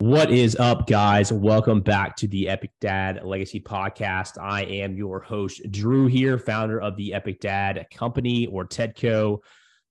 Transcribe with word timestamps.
What 0.00 0.30
is 0.30 0.54
up, 0.54 0.86
guys? 0.86 1.32
Welcome 1.32 1.80
back 1.80 2.14
to 2.18 2.28
the 2.28 2.48
Epic 2.48 2.70
Dad 2.80 3.24
Legacy 3.24 3.58
Podcast. 3.58 4.40
I 4.40 4.62
am 4.62 4.96
your 4.96 5.18
host, 5.18 5.60
Drew, 5.72 6.06
here, 6.06 6.38
founder 6.38 6.80
of 6.80 6.96
the 6.96 7.12
Epic 7.12 7.40
Dad 7.40 7.84
Company 7.92 8.46
or 8.46 8.64
TEDCO. 8.64 9.40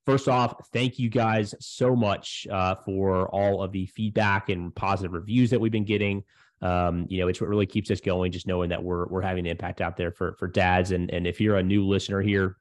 First 0.05 0.29
off, 0.29 0.69
thank 0.71 0.97
you 0.97 1.09
guys 1.09 1.53
so 1.59 1.93
much 1.93 2.47
uh, 2.49 2.75
for 2.75 3.27
all 3.35 3.61
of 3.61 3.73
the 3.73 3.85
feedback 3.87 4.47
and 4.47 4.73
positive 4.73 5.11
reviews 5.11 5.49
that 5.49 5.59
we've 5.59 5.73
been 5.73 5.83
getting. 5.83 6.23
Um, 6.61 7.05
you 7.09 7.19
know, 7.19 7.27
it's 7.27 7.41
what 7.41 7.49
really 7.49 7.65
keeps 7.65 7.91
us 7.91 7.99
going, 7.99 8.31
just 8.31 8.47
knowing 8.47 8.69
that 8.69 8.81
we're 8.81 9.07
we're 9.07 9.21
having 9.21 9.45
an 9.45 9.51
impact 9.51 9.81
out 9.81 9.97
there 9.97 10.13
for 10.13 10.35
for 10.39 10.47
dads. 10.47 10.91
And 10.91 11.11
and 11.11 11.27
if 11.27 11.41
you're 11.41 11.57
a 11.57 11.63
new 11.63 11.85
listener 11.85 12.21
here, 12.21 12.55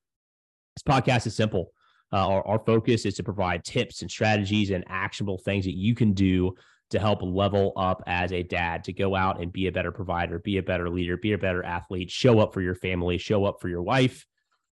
this 0.74 0.82
podcast 0.82 1.28
is 1.28 1.36
simple. 1.36 1.70
Uh, 2.12 2.26
our, 2.26 2.46
our 2.46 2.58
focus 2.58 3.06
is 3.06 3.14
to 3.14 3.22
provide 3.22 3.62
tips 3.62 4.02
and 4.02 4.10
strategies 4.10 4.70
and 4.70 4.84
actionable 4.88 5.38
things 5.38 5.64
that 5.64 5.76
you 5.76 5.94
can 5.94 6.12
do 6.12 6.52
to 6.90 6.98
help 6.98 7.20
level 7.22 7.72
up 7.76 8.02
as 8.06 8.32
a 8.32 8.42
dad, 8.42 8.84
to 8.84 8.92
go 8.92 9.14
out 9.14 9.40
and 9.40 9.52
be 9.52 9.66
a 9.66 9.72
better 9.72 9.90
provider, 9.90 10.38
be 10.38 10.58
a 10.58 10.62
better 10.62 10.88
leader, 10.88 11.16
be 11.16 11.32
a 11.32 11.38
better 11.38 11.64
athlete, 11.64 12.10
show 12.10 12.38
up 12.38 12.54
for 12.54 12.60
your 12.60 12.74
family, 12.74 13.18
show 13.18 13.44
up 13.44 13.60
for 13.60 13.68
your 13.68 13.82
wife, 13.82 14.24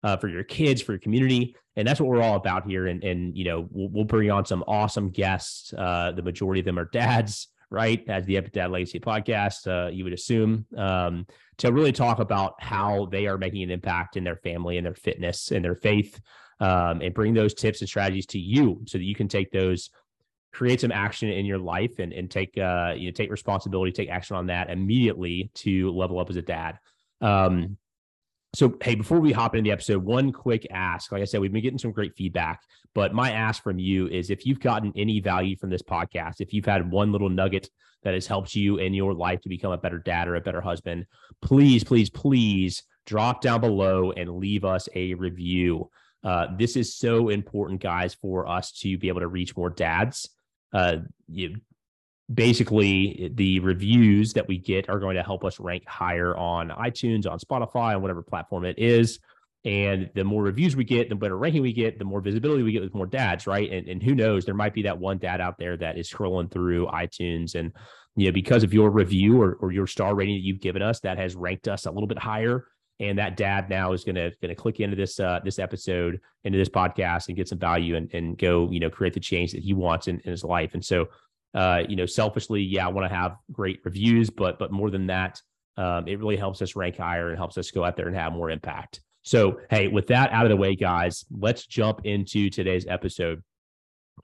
uh, 0.03 0.17
for 0.17 0.29
your 0.29 0.45
kids, 0.45 0.83
for 0.83 0.93
your 0.93 0.99
community. 0.99 1.57
And 1.77 1.89
that's 1.89 2.01
what 2.01 2.11
we're 2.11 2.23
all 2.23 2.37
about 2.37 2.67
here. 2.67 2.87
And, 2.87 3.03
and 3.03 3.37
you 3.37 3.45
know, 3.45 3.67
we'll, 3.71 3.89
we'll 3.89 4.05
bring 4.05 4.31
on 4.31 4.45
some 4.45 4.63
awesome 4.67 5.11
guests. 5.11 5.73
Uh, 5.73 6.13
the 6.13 6.23
majority 6.23 6.61
of 6.61 6.67
them 6.67 6.79
are 6.79 6.89
dads, 6.93 7.49
right? 7.71 8.05
As 8.09 8.27
the 8.27 8.37
Epic 8.37 8.53
Dad 8.53 8.71
Legacy 8.71 9.01
podcast, 9.01 9.67
uh, 9.67 9.91
you 9.91 10.05
would 10.05 10.13
assume, 10.13 10.67
um, 10.77 11.27
to 11.59 11.73
really 11.73 11.93
talk 11.93 12.19
about 12.19 12.55
how 12.63 13.07
they 13.07 13.27
are 13.27 13.39
making 13.39 13.63
an 13.63 13.71
impact 13.71 14.19
in 14.19 14.25
their 14.25 14.37
family 14.37 14.77
and 14.77 14.85
their 14.85 14.95
fitness 14.95 15.51
and 15.51 15.65
their 15.65 15.77
faith. 15.77 16.21
Um, 16.61 17.01
and 17.01 17.13
bring 17.13 17.35
those 17.35 17.55
tips 17.55 17.81
and 17.81 17.89
strategies 17.89 18.27
to 18.27 18.39
you 18.39 18.83
so 18.87 18.97
that 18.97 19.03
you 19.03 19.17
can 19.17 19.27
take 19.27 19.51
those 19.51 19.91
create 20.53 20.81
some 20.81 20.93
action 20.93 21.29
in 21.29 21.47
your 21.47 21.59
life 21.59 21.99
and, 21.99 22.13
and 22.13 22.31
take 22.31 22.57
uh, 22.59 22.93
you 22.97 23.09
know 23.09 23.13
take 23.13 23.31
responsibility, 23.31 23.91
take 23.91 24.11
action 24.11 24.37
on 24.37 24.47
that 24.47 24.71
immediately 24.71 25.51
to 25.55 25.91
level 25.93 26.19
up 26.19 26.31
as 26.31 26.37
a 26.37 26.43
dad. 26.43 26.79
Um, 27.21 27.79
so 28.55 28.77
hey, 28.83 28.95
before 28.95 29.19
we 29.19 29.33
hop 29.33 29.55
into 29.55 29.69
the 29.69 29.73
episode, 29.73 30.05
one 30.05 30.31
quick 30.31 30.67
ask. 30.71 31.11
Like 31.11 31.23
I 31.23 31.25
said, 31.25 31.41
we've 31.41 31.53
been 31.53 31.63
getting 31.63 31.79
some 31.79 31.93
great 31.93 32.15
feedback, 32.15 32.61
but 32.95 33.15
my 33.15 33.33
ask 33.33 33.63
from 33.63 33.79
you 33.79 34.09
is 34.09 34.29
if 34.29 34.45
you've 34.45 34.61
gotten 34.61 34.93
any 34.95 35.21
value 35.21 35.57
from 35.57 35.71
this 35.71 35.83
podcast, 35.83 36.41
if 36.41 36.53
you've 36.53 36.67
had 36.67 36.91
one 36.91 37.13
little 37.13 37.31
nugget 37.31 37.71
that 38.03 38.13
has 38.13 38.27
helped 38.27 38.55
you 38.55 38.77
in 38.77 38.93
your 38.93 39.15
life 39.15 39.41
to 39.41 39.49
become 39.49 39.73
a 39.73 39.79
better 39.79 39.99
dad 39.99 40.29
or 40.29 40.35
a 40.35 40.41
better 40.41 40.61
husband, 40.61 41.07
please, 41.41 41.83
please, 41.83 42.11
please 42.11 42.83
drop 43.07 43.41
down 43.41 43.61
below 43.61 44.13
and 44.13 44.37
leave 44.37 44.65
us 44.65 44.89
a 44.95 45.15
review. 45.15 45.89
Uh, 46.23 46.49
this 46.59 46.77
is 46.77 46.95
so 46.95 47.31
important, 47.31 47.81
guys, 47.81 48.15
for 48.15 48.47
us 48.47 48.71
to 48.73 48.99
be 48.99 49.09
able 49.09 49.21
to 49.21 49.29
reach 49.29 49.57
more 49.57 49.71
dads 49.71 50.29
uh, 50.73 50.97
you, 51.29 51.57
basically 52.33 53.31
the 53.35 53.61
reviews 53.61 54.33
that 54.35 54.49
we 54.49 54.59
get 54.59 54.89
are 54.89 54.99
going 54.99 55.17
to 55.17 55.23
help 55.23 55.45
us 55.45 55.61
rank 55.61 55.87
higher 55.87 56.37
on 56.37 56.71
iTunes, 56.71 57.31
on 57.31 57.39
Spotify, 57.39 57.95
on 57.95 58.03
whatever 58.03 58.23
platform 58.23 58.65
it 58.65 58.79
is. 58.79 59.19
And 59.65 60.11
the 60.15 60.25
more 60.25 60.43
reviews 60.43 60.75
we 60.75 60.85
get, 60.85 61.09
the 61.09 61.15
better 61.15 61.37
ranking 61.37 61.63
we 61.63 61.73
get, 61.73 61.99
the 61.99 62.05
more 62.05 62.21
visibility 62.21 62.65
we 62.65 62.73
get 62.73 62.83
with 62.83 62.95
more 62.95 63.07
dads, 63.07 63.47
right? 63.47 63.71
And, 63.71 63.89
and 63.89 64.03
who 64.03 64.15
knows, 64.15 64.45
there 64.45 64.55
might 64.55 64.75
be 64.75 64.83
that 64.83 64.99
one 64.99 65.19
dad 65.19 65.41
out 65.41 65.57
there 65.59 65.77
that 65.77 65.99
is 65.99 66.11
scrolling 66.11 66.51
through 66.51 66.87
iTunes 66.87 67.55
and 67.55 67.73
you 68.17 68.27
know, 68.27 68.33
because 68.33 68.65
of 68.65 68.75
your 68.75 68.91
review 68.91 69.41
or, 69.41 69.55
or 69.61 69.73
your 69.73 69.87
star 69.87 70.15
rating 70.15 70.35
that 70.35 70.43
you've 70.43 70.61
given 70.61 70.83
us, 70.83 71.01
that 71.01 71.17
has 71.17 71.35
ranked 71.35 71.69
us 71.69 71.87
a 71.87 71.91
little 71.91 72.09
bit 72.09 72.19
higher 72.19 72.67
and 73.01 73.19
that 73.19 73.37
dad 73.37 73.69
now 73.69 73.93
is 73.93 74.05
going 74.05 74.15
to 74.15 74.31
going 74.41 74.49
to 74.49 74.55
click 74.55 74.81
into 74.81 74.97
this 74.97 75.19
uh, 75.19 75.41
this 75.45 75.59
episode 75.59 76.21
into 76.45 76.59
this 76.59 76.69
podcast 76.69 77.29
and 77.29 77.37
get 77.37 77.49
some 77.49 77.59
value 77.59 77.97
and 77.97 78.13
and 78.15 78.39
go 78.39 78.71
you 78.71 78.81
know 78.81 78.91
create 78.91 79.15
the 79.15 79.21
change 79.21 79.53
that 79.53 79.63
he 79.63 79.75
wants 79.75 80.09
in, 80.09 80.21
in 80.21 80.31
his 80.31 80.45
life. 80.45 80.75
And 80.75 80.85
so 80.85 81.09
uh, 81.55 81.83
you 81.89 81.97
know 81.97 82.07
selfishly 82.07 82.63
yeah 82.63 82.87
i 82.87 82.89
want 82.89 83.07
to 83.07 83.15
have 83.15 83.37
great 83.51 83.81
reviews 83.85 84.31
but 84.31 84.59
but 84.59 84.73
more 84.73 84.91
than 84.91 85.07
that 85.07 85.41
um, 85.77 86.07
it 86.09 86.19
really 86.19 86.37
helps 86.37 86.63
us 86.63 86.77
rank 86.77 86.97
higher 86.97 87.29
and 87.29 87.39
helps 87.39 87.59
us 87.59 87.71
go 87.71 87.85
out 87.85 87.97
there 87.97 88.07
and 88.07 88.17
have 88.17 88.33
more 88.33 88.51
impact. 88.51 89.01
So 89.23 89.61
hey 89.71 89.89
with 89.89 90.07
that 90.09 90.33
out 90.33 90.45
of 90.45 90.51
the 90.51 90.57
way 90.57 90.75
guys 90.75 91.25
let's 91.31 91.67
jump 91.67 92.01
into 92.05 92.51
today's 92.51 92.87
episode. 92.87 93.43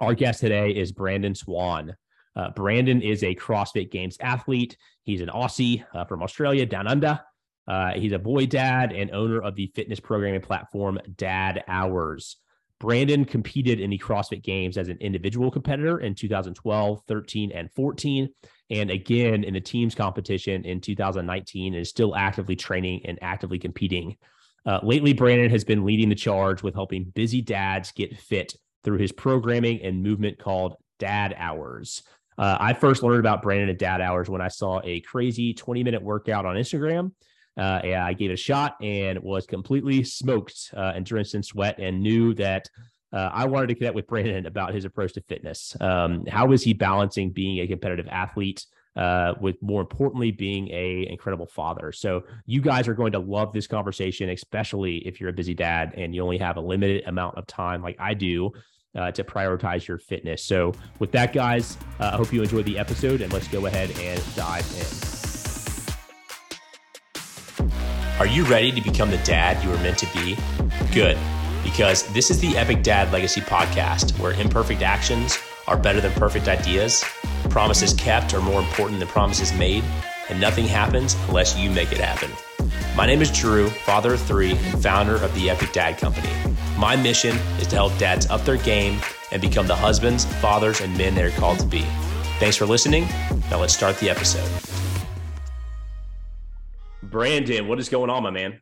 Our 0.01 0.15
guest 0.15 0.41
today 0.41 0.71
is 0.71 0.93
brandon 0.93 1.35
swan. 1.35 1.97
Uh, 2.37 2.51
brandon 2.51 3.03
is 3.03 3.23
a 3.25 3.35
crossfit 3.35 3.91
games 3.91 4.17
athlete. 4.21 4.77
He's 5.03 5.21
an 5.21 5.29
aussie 5.29 5.85
uh, 5.95 6.05
from 6.05 6.23
australia 6.23 6.67
down 6.67 6.87
under 6.87 7.21
uh, 7.69 7.93
he's 7.93 8.13
a 8.13 8.19
boy 8.19 8.47
dad 8.47 8.93
and 8.93 9.11
owner 9.11 9.41
of 9.41 9.55
the 9.55 9.71
fitness 9.75 10.01
programming 10.01 10.41
platform 10.41 10.99
Dad 11.17 11.63
Hours. 11.69 12.37
Brandon 12.81 13.25
competed 13.25 13.79
in 13.81 13.91
the 13.91 13.99
CrossFit 13.99 14.43
Games 14.43 14.79
as 14.79 14.89
an 14.89 14.99
individual 15.01 15.51
competitor 15.51 15.99
in 15.99 16.15
2012, 16.15 17.03
13, 17.07 17.53
and 17.53 17.71
14, 17.73 18.29
and 18.71 18.91
again 18.91 19.45
in 19.45 19.53
the 19.53 19.61
teams 19.61 19.95
competition 19.95 20.65
in 20.65 20.81
2019, 20.81 21.75
and 21.75 21.83
is 21.83 21.91
still 21.91 22.17
actively 22.17 22.57
training 22.57 23.03
and 23.05 23.19
actively 23.21 23.59
competing. 23.59 24.17
Uh, 24.65 24.81
lately, 24.83 25.13
Brandon 25.13 25.51
has 25.51 25.65
been 25.65 25.85
leading 25.85 26.09
the 26.09 26.15
charge 26.15 26.63
with 26.63 26.75
helping 26.75 27.05
busy 27.05 27.43
dads 27.43 27.93
get 27.93 28.17
fit 28.17 28.55
through 28.85 28.99
his 28.99 29.13
programming 29.13 29.83
and 29.83 30.03
movement 30.03 30.39
called 30.39 30.77
Dad 30.99 31.35
Hours. 31.37 32.03
Uh, 32.39 32.57
I 32.61 32.73
first 32.73 33.03
learned 33.03 33.21
about 33.21 33.43
Brandon 33.43 33.69
at 33.69 33.79
Dad 33.79 34.01
Hours 34.01 34.31
when 34.31 34.41
I 34.41 34.49
saw 34.49 34.81
a 34.85 35.01
crazy 35.01 35.53
20 35.53 35.83
minute 35.83 36.03
workout 36.03 36.47
on 36.47 36.55
Instagram 36.55 37.13
uh, 37.59 37.81
yeah, 37.83 38.07
I 38.07 38.13
gave 38.13 38.31
it 38.31 38.35
a 38.35 38.37
shot 38.37 38.77
and 38.81 39.19
was 39.19 39.47
completely 39.47 40.05
smoked 40.05 40.71
uh, 40.77 40.93
and 40.95 41.05
drenched 41.05 41.35
in 41.35 41.43
sweat 41.43 41.79
and 41.79 42.01
knew 42.01 42.33
that 42.35 42.71
uh, 43.13 43.31
I 43.33 43.47
wanted 43.47 43.69
to 43.69 43.75
connect 43.75 43.95
with 43.95 44.07
Brandon 44.07 44.47
about 44.47 44.73
his 44.73 44.85
approach 44.85 45.15
to 45.15 45.23
fitness. 45.23 45.77
Um, 45.81 46.25
how 46.27 46.53
is 46.53 46.63
he 46.63 46.73
balancing 46.73 47.31
being 47.31 47.59
a 47.61 47.67
competitive 47.67 48.07
athlete 48.11 48.65
uh, 48.97 49.35
with 49.41 49.61
more 49.63 49.81
importantly 49.81 50.31
being 50.31 50.69
a 50.69 51.09
incredible 51.11 51.47
father? 51.47 51.91
So 51.91 52.25
you 52.47 52.61
guys 52.61 52.87
are 52.87 52.95
going 52.95 53.13
to 53.13 53.19
love 53.19 53.53
this 53.53 53.67
conversation, 53.67 54.29
especially 54.31 54.99
if 54.99 55.21
you're 55.21 55.31
a 55.31 55.35
busy 55.35 55.55
dad 55.55 55.95
and 55.97 56.15
you 56.15 56.23
only 56.23 56.39
have 56.39 56.59
a 56.59 56.61
limited 56.61 57.05
amount 57.07 57.39
of 57.39 57.47
time, 57.47 57.83
like 57.83 57.97
I 57.99 58.15
do. 58.15 58.53
Uh, 58.95 59.13
to 59.13 59.23
prioritize 59.23 59.87
your 59.87 59.99
fitness. 59.99 60.43
So, 60.43 60.73
with 60.99 61.13
that, 61.13 61.35
guys, 61.35 61.77
uh, 62.01 62.11
I 62.15 62.17
hope 62.17 62.33
you 62.33 62.43
enjoyed 62.43 62.65
the 62.65 62.79
episode 62.79 63.21
and 63.21 63.31
let's 63.33 63.47
go 63.47 63.67
ahead 63.67 63.91
and 64.01 64.21
dive 64.35 64.67
in. 64.77 65.18
Are 68.19 68.27
you 68.27 68.45
ready 68.47 68.73
to 68.73 68.81
become 68.81 69.13
the 69.13 69.19
dad 69.19 69.63
you 69.63 69.71
were 69.71 69.77
meant 69.77 69.97
to 69.99 70.07
be? 70.13 70.37
Good, 70.93 71.17
because 71.63 72.03
this 72.13 72.33
is 72.33 72.41
the 72.41 72.57
Epic 72.57 72.83
Dad 72.83 73.13
Legacy 73.13 73.41
podcast 73.41 74.19
where 74.19 74.33
imperfect 74.33 74.83
actions 74.83 75.39
are 75.69 75.77
better 75.77 76.01
than 76.01 76.11
perfect 76.15 76.49
ideas, 76.49 77.05
promises 77.49 77.93
kept 77.93 78.35
are 78.35 78.41
more 78.41 78.61
important 78.61 78.99
than 78.99 79.07
promises 79.07 79.53
made, 79.53 79.85
and 80.29 80.41
nothing 80.41 80.67
happens 80.67 81.15
unless 81.29 81.57
you 81.57 81.71
make 81.71 81.93
it 81.93 81.99
happen. 81.99 82.29
My 82.97 83.07
name 83.07 83.23
is 83.23 83.31
Drew, 83.31 83.69
father 83.71 84.15
of 84.15 84.21
three 84.23 84.51
and 84.51 84.83
founder 84.83 85.15
of 85.15 85.33
the 85.37 85.49
Epic 85.49 85.73
Dad 85.73 85.97
Company. 85.97 86.31
My 86.77 86.97
mission 86.97 87.37
is 87.61 87.69
to 87.69 87.77
help 87.77 87.97
dads 87.99 88.27
up 88.31 88.45
their 88.45 88.57
game 88.57 88.99
and 89.31 89.41
become 89.41 89.69
the 89.69 89.77
husbands, 89.77 90.25
fathers, 90.41 90.81
and 90.81 90.99
men 90.99 91.15
they're 91.15 91.31
called 91.31 91.61
to 91.61 91.67
be. 91.67 91.87
Thanks 92.41 92.57
for 92.57 92.67
listening. 92.67 93.07
Now 93.49 93.61
let's 93.61 93.75
start 93.75 93.97
the 93.99 94.11
episode. 94.11 94.88
Brandon, 97.11 97.67
what 97.67 97.81
is 97.81 97.89
going 97.89 98.11
on, 98.11 98.23
my 98.23 98.31
man? 98.31 98.61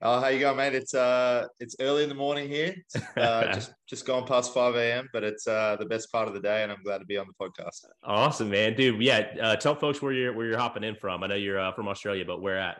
Oh, 0.00 0.20
how 0.20 0.28
you 0.28 0.38
going, 0.38 0.56
mate? 0.56 0.74
It's 0.74 0.94
uh, 0.94 1.46
it's 1.58 1.74
early 1.80 2.04
in 2.04 2.08
the 2.08 2.14
morning 2.14 2.48
here. 2.48 2.74
Uh, 3.16 3.52
just 3.54 3.72
just 3.88 4.06
gone 4.06 4.26
past 4.26 4.54
five 4.54 4.76
a.m., 4.76 5.08
but 5.12 5.24
it's 5.24 5.46
uh 5.48 5.76
the 5.78 5.86
best 5.86 6.10
part 6.12 6.28
of 6.28 6.34
the 6.34 6.40
day, 6.40 6.62
and 6.62 6.70
I'm 6.70 6.82
glad 6.84 6.98
to 6.98 7.04
be 7.04 7.16
on 7.16 7.26
the 7.26 7.44
podcast. 7.44 7.84
Awesome, 8.04 8.50
man, 8.50 8.74
dude. 8.74 9.02
Yeah, 9.02 9.26
uh, 9.42 9.56
tell 9.56 9.74
folks 9.74 10.00
where 10.00 10.12
you're 10.12 10.32
where 10.32 10.46
you're 10.46 10.58
hopping 10.58 10.84
in 10.84 10.94
from. 10.94 11.24
I 11.24 11.26
know 11.26 11.34
you're 11.34 11.58
uh, 11.58 11.72
from 11.72 11.88
Australia, 11.88 12.24
but 12.24 12.40
where 12.40 12.58
at? 12.58 12.78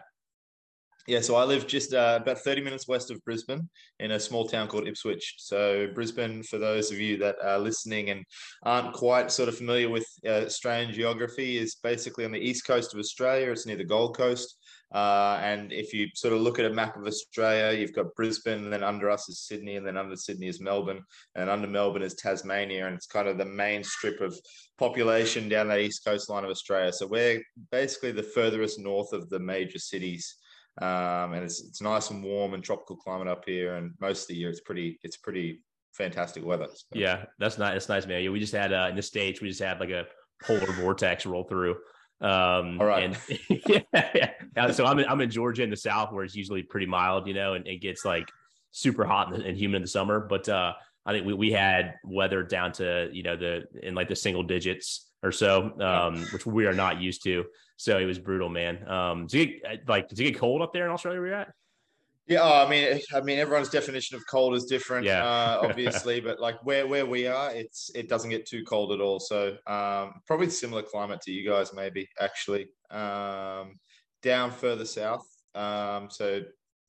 Yeah, 1.08 1.20
so 1.20 1.36
I 1.36 1.44
live 1.44 1.66
just 1.66 1.94
uh, 1.94 2.18
about 2.20 2.40
30 2.40 2.60
minutes 2.60 2.86
west 2.86 3.10
of 3.10 3.24
Brisbane 3.24 3.66
in 3.98 4.10
a 4.10 4.20
small 4.20 4.46
town 4.46 4.68
called 4.68 4.86
Ipswich. 4.86 5.36
So, 5.38 5.86
Brisbane, 5.94 6.42
for 6.42 6.58
those 6.58 6.92
of 6.92 7.00
you 7.00 7.16
that 7.16 7.36
are 7.42 7.58
listening 7.58 8.10
and 8.10 8.26
aren't 8.62 8.92
quite 8.92 9.32
sort 9.32 9.48
of 9.48 9.56
familiar 9.56 9.88
with 9.88 10.06
uh, 10.26 10.44
Australian 10.44 10.92
geography, 10.92 11.56
is 11.56 11.76
basically 11.76 12.26
on 12.26 12.30
the 12.30 12.38
east 12.38 12.66
coast 12.66 12.92
of 12.92 13.00
Australia. 13.00 13.50
It's 13.50 13.64
near 13.64 13.78
the 13.78 13.84
Gold 13.84 14.18
Coast. 14.18 14.58
Uh, 14.94 15.38
and 15.40 15.72
if 15.72 15.94
you 15.94 16.08
sort 16.14 16.34
of 16.34 16.42
look 16.42 16.58
at 16.58 16.66
a 16.66 16.74
map 16.74 16.94
of 16.98 17.06
Australia, 17.06 17.78
you've 17.80 17.94
got 17.94 18.14
Brisbane, 18.14 18.64
and 18.64 18.72
then 18.72 18.84
under 18.84 19.08
us 19.08 19.30
is 19.30 19.40
Sydney, 19.40 19.76
and 19.76 19.86
then 19.86 19.96
under 19.96 20.14
Sydney 20.14 20.48
is 20.48 20.60
Melbourne, 20.60 21.00
and 21.34 21.48
under 21.48 21.68
Melbourne 21.68 22.02
is 22.02 22.16
Tasmania, 22.16 22.86
and 22.86 22.94
it's 22.94 23.06
kind 23.06 23.28
of 23.28 23.38
the 23.38 23.46
main 23.46 23.82
strip 23.82 24.20
of 24.20 24.38
population 24.76 25.48
down 25.48 25.68
that 25.68 25.80
east 25.80 26.04
coastline 26.04 26.44
of 26.44 26.50
Australia. 26.50 26.92
So 26.92 27.06
we're 27.06 27.42
basically 27.72 28.12
the 28.12 28.22
furthest 28.22 28.78
north 28.78 29.14
of 29.14 29.30
the 29.30 29.38
major 29.38 29.78
cities 29.78 30.36
um, 30.80 31.32
and 31.32 31.44
it's 31.44 31.60
it's 31.60 31.82
nice 31.82 32.10
and 32.10 32.22
warm 32.22 32.54
and 32.54 32.62
tropical 32.62 32.96
climate 32.96 33.28
up 33.28 33.44
here. 33.44 33.74
And 33.76 33.92
most 34.00 34.22
of 34.22 34.28
the 34.28 34.36
year, 34.36 34.50
it's 34.50 34.60
pretty 34.60 34.98
it's 35.02 35.16
pretty 35.16 35.62
fantastic 35.92 36.44
weather. 36.44 36.68
So. 36.72 36.84
Yeah, 36.94 37.24
that's 37.38 37.58
nice. 37.58 37.72
That's 37.74 37.88
nice, 37.88 38.06
man. 38.06 38.30
We 38.32 38.40
just 38.40 38.54
had 38.54 38.72
uh, 38.72 38.86
in 38.90 38.96
the 38.96 39.02
states, 39.02 39.40
we 39.40 39.48
just 39.48 39.62
had 39.62 39.80
like 39.80 39.90
a 39.90 40.06
polar 40.42 40.72
vortex 40.72 41.26
roll 41.26 41.44
through. 41.44 41.76
Um, 42.20 42.80
All 42.80 42.86
right. 42.86 43.04
And, 43.04 43.18
yeah, 43.66 43.80
yeah. 44.56 44.70
So 44.72 44.86
I'm 44.86 44.98
in, 44.98 45.06
I'm 45.06 45.20
in 45.20 45.30
Georgia 45.30 45.62
in 45.62 45.70
the 45.70 45.76
South 45.76 46.12
where 46.12 46.24
it's 46.24 46.34
usually 46.34 46.62
pretty 46.62 46.86
mild, 46.86 47.26
you 47.26 47.34
know, 47.34 47.54
and 47.54 47.66
it 47.66 47.80
gets 47.80 48.04
like 48.04 48.28
super 48.70 49.04
hot 49.04 49.34
and, 49.34 49.42
and 49.42 49.56
humid 49.56 49.76
in 49.76 49.82
the 49.82 49.88
summer. 49.88 50.26
But 50.28 50.48
uh, 50.48 50.72
I 51.06 51.12
think 51.12 51.26
we, 51.26 51.34
we 51.34 51.52
had 51.52 51.94
weather 52.04 52.42
down 52.42 52.72
to, 52.72 53.08
you 53.12 53.22
know, 53.22 53.36
the, 53.36 53.64
in 53.82 53.94
like 53.94 54.08
the 54.08 54.16
single 54.16 54.42
digits 54.42 55.07
or 55.22 55.32
so, 55.32 55.78
um, 55.80 56.24
which 56.32 56.46
we 56.46 56.66
are 56.66 56.74
not 56.74 57.00
used 57.00 57.22
to. 57.24 57.44
So 57.76 57.98
it 57.98 58.04
was 58.04 58.18
brutal, 58.18 58.48
man. 58.48 58.88
Um, 58.88 59.26
does 59.26 59.34
it 59.34 59.62
get, 59.62 59.88
like 59.88 60.08
does 60.08 60.18
it 60.20 60.24
get 60.24 60.38
cold 60.38 60.62
up 60.62 60.72
there 60.72 60.84
in 60.84 60.90
Australia? 60.90 61.20
Where 61.20 61.28
you're 61.28 61.36
at? 61.36 61.52
Yeah, 62.26 62.40
oh, 62.42 62.66
I 62.66 62.68
mean, 62.68 63.00
I 63.14 63.22
mean, 63.22 63.38
everyone's 63.38 63.70
definition 63.70 64.14
of 64.14 64.22
cold 64.28 64.54
is 64.54 64.66
different, 64.66 65.06
yeah. 65.06 65.24
uh, 65.24 65.60
obviously, 65.68 66.20
but 66.20 66.38
like 66.38 66.62
where 66.62 66.86
where 66.86 67.06
we 67.06 67.26
are, 67.26 67.50
it's 67.52 67.90
it 67.94 68.08
doesn't 68.08 68.28
get 68.28 68.46
too 68.46 68.64
cold 68.64 68.92
at 68.92 69.00
all. 69.00 69.18
So 69.18 69.56
um, 69.66 70.20
probably 70.26 70.50
similar 70.50 70.82
climate 70.82 71.22
to 71.22 71.32
you 71.32 71.48
guys, 71.48 71.72
maybe 71.72 72.08
actually. 72.20 72.68
Um, 72.90 73.78
down 74.20 74.50
further 74.50 74.84
south, 74.84 75.24
um, 75.54 76.08
so 76.10 76.42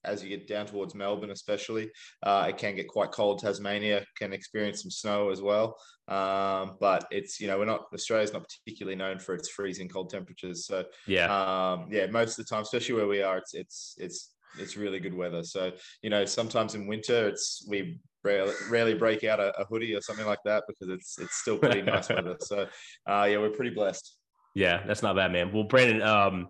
as 0.09 0.23
you 0.23 0.29
get 0.29 0.47
down 0.47 0.65
towards 0.65 0.95
Melbourne, 0.95 1.31
especially, 1.31 1.91
uh, 2.23 2.47
it 2.49 2.57
can 2.57 2.75
get 2.75 2.87
quite 2.87 3.11
cold. 3.11 3.39
Tasmania 3.39 4.05
can 4.17 4.33
experience 4.33 4.81
some 4.81 4.91
snow 4.91 5.29
as 5.29 5.41
well, 5.41 5.77
um, 6.07 6.77
but 6.79 7.05
it's 7.11 7.39
you 7.39 7.47
know 7.47 7.59
we're 7.59 7.65
not 7.65 7.85
Australia's 7.93 8.33
not 8.33 8.45
particularly 8.47 8.95
known 8.95 9.19
for 9.19 9.35
its 9.35 9.49
freezing 9.49 9.89
cold 9.89 10.09
temperatures. 10.09 10.65
So 10.65 10.85
yeah, 11.07 11.27
um, 11.27 11.87
yeah, 11.91 12.07
most 12.07 12.37
of 12.37 12.45
the 12.45 12.49
time, 12.49 12.63
especially 12.63 12.95
where 12.95 13.07
we 13.07 13.21
are, 13.21 13.37
it's 13.37 13.53
it's 13.53 13.95
it's 13.97 14.29
it's 14.57 14.77
really 14.77 14.99
good 14.99 15.13
weather. 15.13 15.43
So 15.43 15.71
you 16.01 16.09
know, 16.09 16.25
sometimes 16.25 16.75
in 16.75 16.87
winter, 16.87 17.27
it's 17.27 17.65
we 17.67 17.99
rarely, 18.23 18.53
rarely 18.69 18.93
break 18.93 19.23
out 19.23 19.39
a, 19.39 19.57
a, 19.59 19.65
hoodie 19.65 19.95
or 19.95 20.01
something 20.01 20.25
like 20.25 20.43
that 20.45 20.63
because 20.67 20.89
it's 20.93 21.19
it's 21.19 21.35
still 21.35 21.57
pretty 21.57 21.81
nice 21.81 22.09
weather. 22.09 22.37
So 22.41 22.67
uh, 23.07 23.27
yeah, 23.29 23.37
we're 23.37 23.51
pretty 23.51 23.73
blessed. 23.73 24.15
Yeah, 24.55 24.83
that's 24.85 25.03
not 25.03 25.15
bad, 25.15 25.31
man. 25.31 25.53
Well, 25.53 25.63
Brandon, 25.63 26.01
um, 26.01 26.47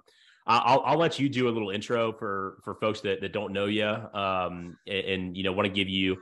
I'll, 0.50 0.82
I'll 0.84 0.98
let 0.98 1.20
you 1.20 1.30
do 1.30 1.48
a 1.48 1.52
little 1.52 1.70
intro 1.70 2.12
for 2.12 2.58
for 2.64 2.74
folks 2.76 3.02
that, 3.02 3.22
that 3.22 3.34
don't 3.34 3.54
know 3.54 3.66
you, 3.66 3.86
um, 3.86 4.78
and, 4.88 5.06
and 5.06 5.38
you 5.38 5.44
know 5.44 5.52
want 5.52 5.68
to 5.68 5.74
give 5.74 5.88
you. 5.88 6.18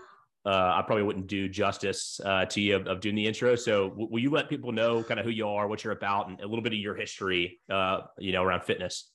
Uh, 0.46 0.76
I 0.76 0.82
probably 0.86 1.04
wouldn't 1.04 1.28
do 1.28 1.50
justice 1.50 2.22
uh, 2.24 2.46
to 2.46 2.62
you 2.62 2.78
of, 2.78 2.88
of, 2.88 3.02
doing 3.02 3.16
the 3.16 3.28
intro. 3.28 3.58
So, 3.58 3.90
w- 3.90 4.08
will 4.10 4.22
you 4.22 4.30
let 4.30 4.48
people 4.48 4.72
know 4.72 5.04
kind 5.04 5.20
of 5.20 5.26
who 5.26 5.32
you 5.32 5.46
are, 5.46 5.68
what 5.68 5.84
you're 5.84 5.92
about, 5.92 6.30
and 6.30 6.40
a 6.40 6.48
little 6.48 6.62
bit 6.62 6.72
of 6.72 6.80
your 6.80 6.96
history, 6.96 7.60
uh, 7.70 8.02
you 8.18 8.32
know, 8.32 8.44
around 8.44 8.64
fitness? 8.64 9.12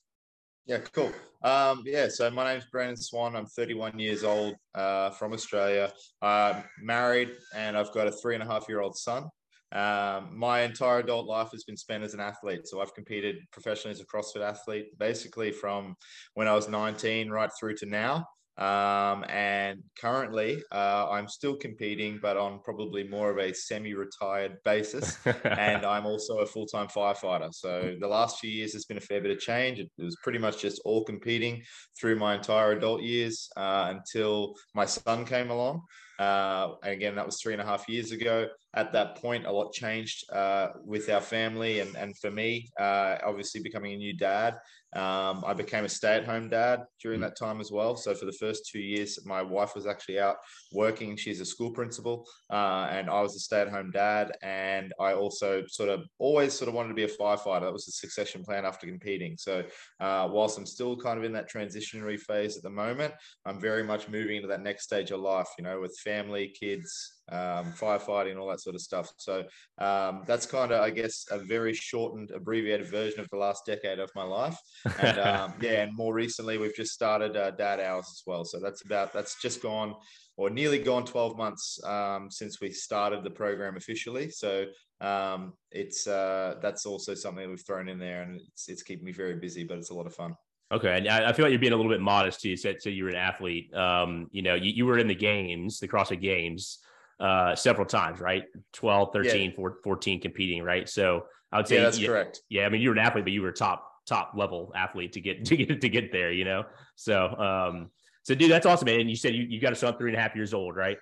Yeah, 0.65 0.77
cool. 0.77 1.11
Um, 1.43 1.83
yeah, 1.85 2.07
so 2.07 2.29
my 2.29 2.53
name's 2.53 2.65
Brandon 2.71 2.95
Swan. 2.95 3.35
I'm 3.35 3.47
31 3.47 3.99
years 3.99 4.23
old 4.23 4.55
uh, 4.75 5.09
from 5.09 5.33
Australia. 5.33 5.91
I'm 6.21 6.63
married 6.81 7.31
and 7.55 7.75
I've 7.77 7.91
got 7.93 8.07
a 8.07 8.11
three 8.11 8.35
and 8.35 8.43
a 8.43 8.47
half 8.47 8.69
year 8.69 8.79
old 8.79 8.95
son. 8.95 9.25
Um, 9.73 10.29
my 10.37 10.61
entire 10.61 10.99
adult 10.99 11.25
life 11.25 11.49
has 11.51 11.63
been 11.63 11.77
spent 11.77 12.03
as 12.03 12.13
an 12.13 12.19
athlete. 12.19 12.67
So 12.67 12.79
I've 12.79 12.93
competed 12.93 13.37
professionally 13.51 13.93
as 13.93 14.01
a 14.01 14.05
CrossFit 14.05 14.47
athlete, 14.47 14.97
basically 14.99 15.51
from 15.51 15.95
when 16.35 16.47
I 16.47 16.53
was 16.53 16.69
19 16.69 17.29
right 17.29 17.49
through 17.59 17.75
to 17.77 17.85
now. 17.87 18.27
Um, 18.55 19.25
and 19.29 19.81
currently, 19.99 20.61
uh, 20.71 21.09
I'm 21.09 21.27
still 21.27 21.55
competing, 21.55 22.19
but 22.21 22.37
on 22.37 22.59
probably 22.63 23.03
more 23.03 23.31
of 23.31 23.39
a 23.39 23.51
semi-retired 23.51 24.57
basis. 24.63 25.17
and 25.43 25.83
I'm 25.83 26.05
also 26.05 26.39
a 26.39 26.45
full-time 26.45 26.87
firefighter. 26.87 27.51
So 27.51 27.95
the 27.99 28.07
last 28.07 28.39
few 28.39 28.51
years 28.51 28.73
has 28.73 28.85
been 28.85 28.97
a 28.97 29.01
fair 29.01 29.21
bit 29.21 29.31
of 29.31 29.39
change. 29.39 29.79
It 29.79 29.89
was 29.97 30.15
pretty 30.21 30.37
much 30.37 30.61
just 30.61 30.81
all 30.85 31.03
competing 31.03 31.63
through 31.99 32.17
my 32.17 32.35
entire 32.35 32.73
adult 32.73 33.01
years 33.01 33.49
uh, 33.57 33.91
until 33.95 34.53
my 34.75 34.85
son 34.85 35.25
came 35.25 35.49
along. 35.49 35.81
Uh, 36.19 36.73
again, 36.83 37.15
that 37.15 37.25
was 37.25 37.41
three 37.41 37.53
and 37.53 37.61
a 37.61 37.65
half 37.65 37.89
years 37.89 38.11
ago. 38.11 38.47
At 38.75 38.91
that 38.93 39.15
point, 39.15 39.45
a 39.45 39.51
lot 39.51 39.71
changed 39.71 40.31
uh, 40.31 40.69
with 40.83 41.09
our 41.09 41.21
family 41.21 41.79
and, 41.79 41.95
and 41.95 42.17
for 42.17 42.31
me, 42.31 42.69
uh, 42.79 43.17
obviously 43.23 43.61
becoming 43.61 43.93
a 43.93 43.97
new 43.97 44.13
dad. 44.13 44.57
Um, 44.95 45.43
I 45.45 45.53
became 45.53 45.85
a 45.85 45.89
stay 45.89 46.15
at 46.15 46.25
home 46.25 46.49
dad 46.49 46.83
during 47.01 47.19
mm. 47.19 47.23
that 47.23 47.35
time 47.35 47.59
as 47.59 47.71
well. 47.71 47.95
So, 47.95 48.13
for 48.13 48.25
the 48.25 48.31
first 48.33 48.69
two 48.71 48.79
years, 48.79 49.17
my 49.25 49.41
wife 49.41 49.73
was 49.75 49.87
actually 49.87 50.19
out 50.19 50.37
working. 50.71 51.15
She's 51.15 51.41
a 51.41 51.45
school 51.45 51.71
principal, 51.71 52.27
uh, 52.51 52.87
and 52.91 53.09
I 53.09 53.21
was 53.21 53.35
a 53.35 53.39
stay 53.39 53.61
at 53.61 53.69
home 53.69 53.89
dad. 53.91 54.33
And 54.43 54.93
I 54.99 55.13
also 55.13 55.63
sort 55.67 55.89
of 55.89 56.03
always 56.19 56.53
sort 56.53 56.69
of 56.69 56.75
wanted 56.75 56.89
to 56.89 56.95
be 56.95 57.03
a 57.03 57.07
firefighter. 57.07 57.61
That 57.61 57.73
was 57.73 57.85
the 57.85 57.91
succession 57.91 58.43
plan 58.43 58.65
after 58.65 58.85
competing. 58.85 59.35
So, 59.37 59.63
uh, 59.99 60.29
whilst 60.31 60.57
I'm 60.57 60.65
still 60.65 60.95
kind 60.95 61.17
of 61.17 61.25
in 61.25 61.33
that 61.33 61.51
transitionary 61.51 62.19
phase 62.19 62.55
at 62.55 62.63
the 62.63 62.69
moment, 62.69 63.13
I'm 63.45 63.59
very 63.59 63.83
much 63.83 64.09
moving 64.09 64.37
into 64.37 64.47
that 64.49 64.61
next 64.61 64.83
stage 64.83 65.09
of 65.09 65.21
life, 65.21 65.49
you 65.57 65.63
know, 65.63 65.81
with 65.81 65.97
family, 66.03 66.53
kids, 66.59 67.22
um, 67.31 67.73
firefighting, 67.73 68.37
all 68.37 68.49
that 68.49 68.61
sort 68.61 68.75
of 68.75 68.81
stuff. 68.81 69.11
So 69.17 69.45
um, 69.77 70.23
that's 70.25 70.45
kind 70.45 70.71
of, 70.71 70.81
I 70.81 70.89
guess, 70.89 71.25
a 71.31 71.39
very 71.39 71.73
shortened, 71.73 72.31
abbreviated 72.31 72.87
version 72.87 73.19
of 73.19 73.29
the 73.29 73.37
last 73.37 73.65
decade 73.65 73.99
of 73.99 74.11
my 74.15 74.23
life. 74.23 74.57
And 74.99 75.19
um, 75.19 75.53
yeah, 75.61 75.83
and 75.83 75.95
more 75.95 76.13
recently, 76.13 76.57
we've 76.57 76.75
just 76.75 76.93
started 76.93 77.37
uh, 77.37 77.51
Dad 77.51 77.79
Hours 77.79 78.07
as 78.11 78.23
well. 78.25 78.43
So 78.43 78.59
that's 78.59 78.83
about 78.83 79.13
that's 79.13 79.41
just 79.41 79.61
gone 79.61 79.95
or 80.35 80.49
nearly 80.49 80.79
gone 80.79 81.05
12 81.05 81.37
months 81.37 81.79
um, 81.83 82.29
since 82.31 82.59
we 82.59 82.71
started 82.71 83.23
the 83.23 83.29
program 83.29 83.77
officially. 83.77 84.29
So 84.29 84.65
um, 84.99 85.53
it's 85.71 86.07
uh, 86.07 86.55
that's 86.61 86.85
also 86.85 87.13
something 87.13 87.49
we've 87.49 87.65
thrown 87.65 87.89
in 87.89 87.99
there, 87.99 88.23
and 88.23 88.39
it's 88.39 88.69
it's 88.69 88.83
keeping 88.83 89.05
me 89.05 89.11
very 89.11 89.35
busy, 89.35 89.63
but 89.63 89.77
it's 89.77 89.91
a 89.91 89.93
lot 89.93 90.07
of 90.07 90.15
fun. 90.15 90.35
Okay, 90.71 90.97
and 90.97 91.07
I 91.07 91.31
feel 91.33 91.45
like 91.45 91.51
you're 91.51 91.59
being 91.59 91.73
a 91.73 91.75
little 91.75 91.91
bit 91.91 92.01
modest 92.01 92.41
too. 92.41 92.49
You 92.49 92.57
said 92.57 92.81
so 92.81 92.89
you 92.89 93.03
were 93.03 93.09
an 93.09 93.15
athlete. 93.15 93.73
Um, 93.75 94.27
you 94.31 94.41
know, 94.41 94.55
you, 94.55 94.71
you 94.71 94.85
were 94.85 94.97
in 94.97 95.07
the 95.07 95.15
games, 95.15 95.79
the 95.79 95.87
CrossFit 95.87 96.21
Games 96.21 96.79
uh, 97.23 97.55
several 97.55 97.87
times, 97.87 98.19
right? 98.19 98.43
12, 98.73 99.13
13, 99.13 99.53
yeah. 99.57 99.69
14 99.81 100.19
competing, 100.19 100.61
right? 100.61 100.89
So 100.89 101.23
I 101.53 101.57
would 101.57 101.67
say 101.67 101.75
yeah, 101.75 101.83
that's 101.83 101.97
yeah, 101.97 102.07
correct. 102.07 102.41
Yeah, 102.49 102.65
I 102.65 102.69
mean 102.69 102.81
you 102.81 102.89
were 102.89 102.95
an 102.95 102.99
athlete, 102.99 103.23
but 103.23 103.31
you 103.31 103.41
were 103.41 103.53
top 103.53 103.89
top 104.05 104.33
level 104.35 104.73
athlete 104.75 105.13
to 105.13 105.21
get 105.21 105.45
to 105.45 105.55
get 105.55 105.79
to 105.79 105.89
get 105.89 106.11
there, 106.11 106.31
you 106.31 106.43
know. 106.43 106.65
So 106.95 107.29
um, 107.37 107.91
so 108.23 108.35
dude, 108.35 108.51
that's 108.51 108.65
awesome, 108.65 108.87
man. 108.87 108.99
And 108.99 109.09
you 109.09 109.15
said 109.15 109.33
you, 109.33 109.43
you 109.43 109.61
got 109.61 109.71
a 109.71 109.75
son 109.75 109.97
three 109.97 110.11
and 110.11 110.19
a 110.19 110.21
half 110.21 110.35
years 110.35 110.53
old, 110.53 110.75
right? 110.75 110.97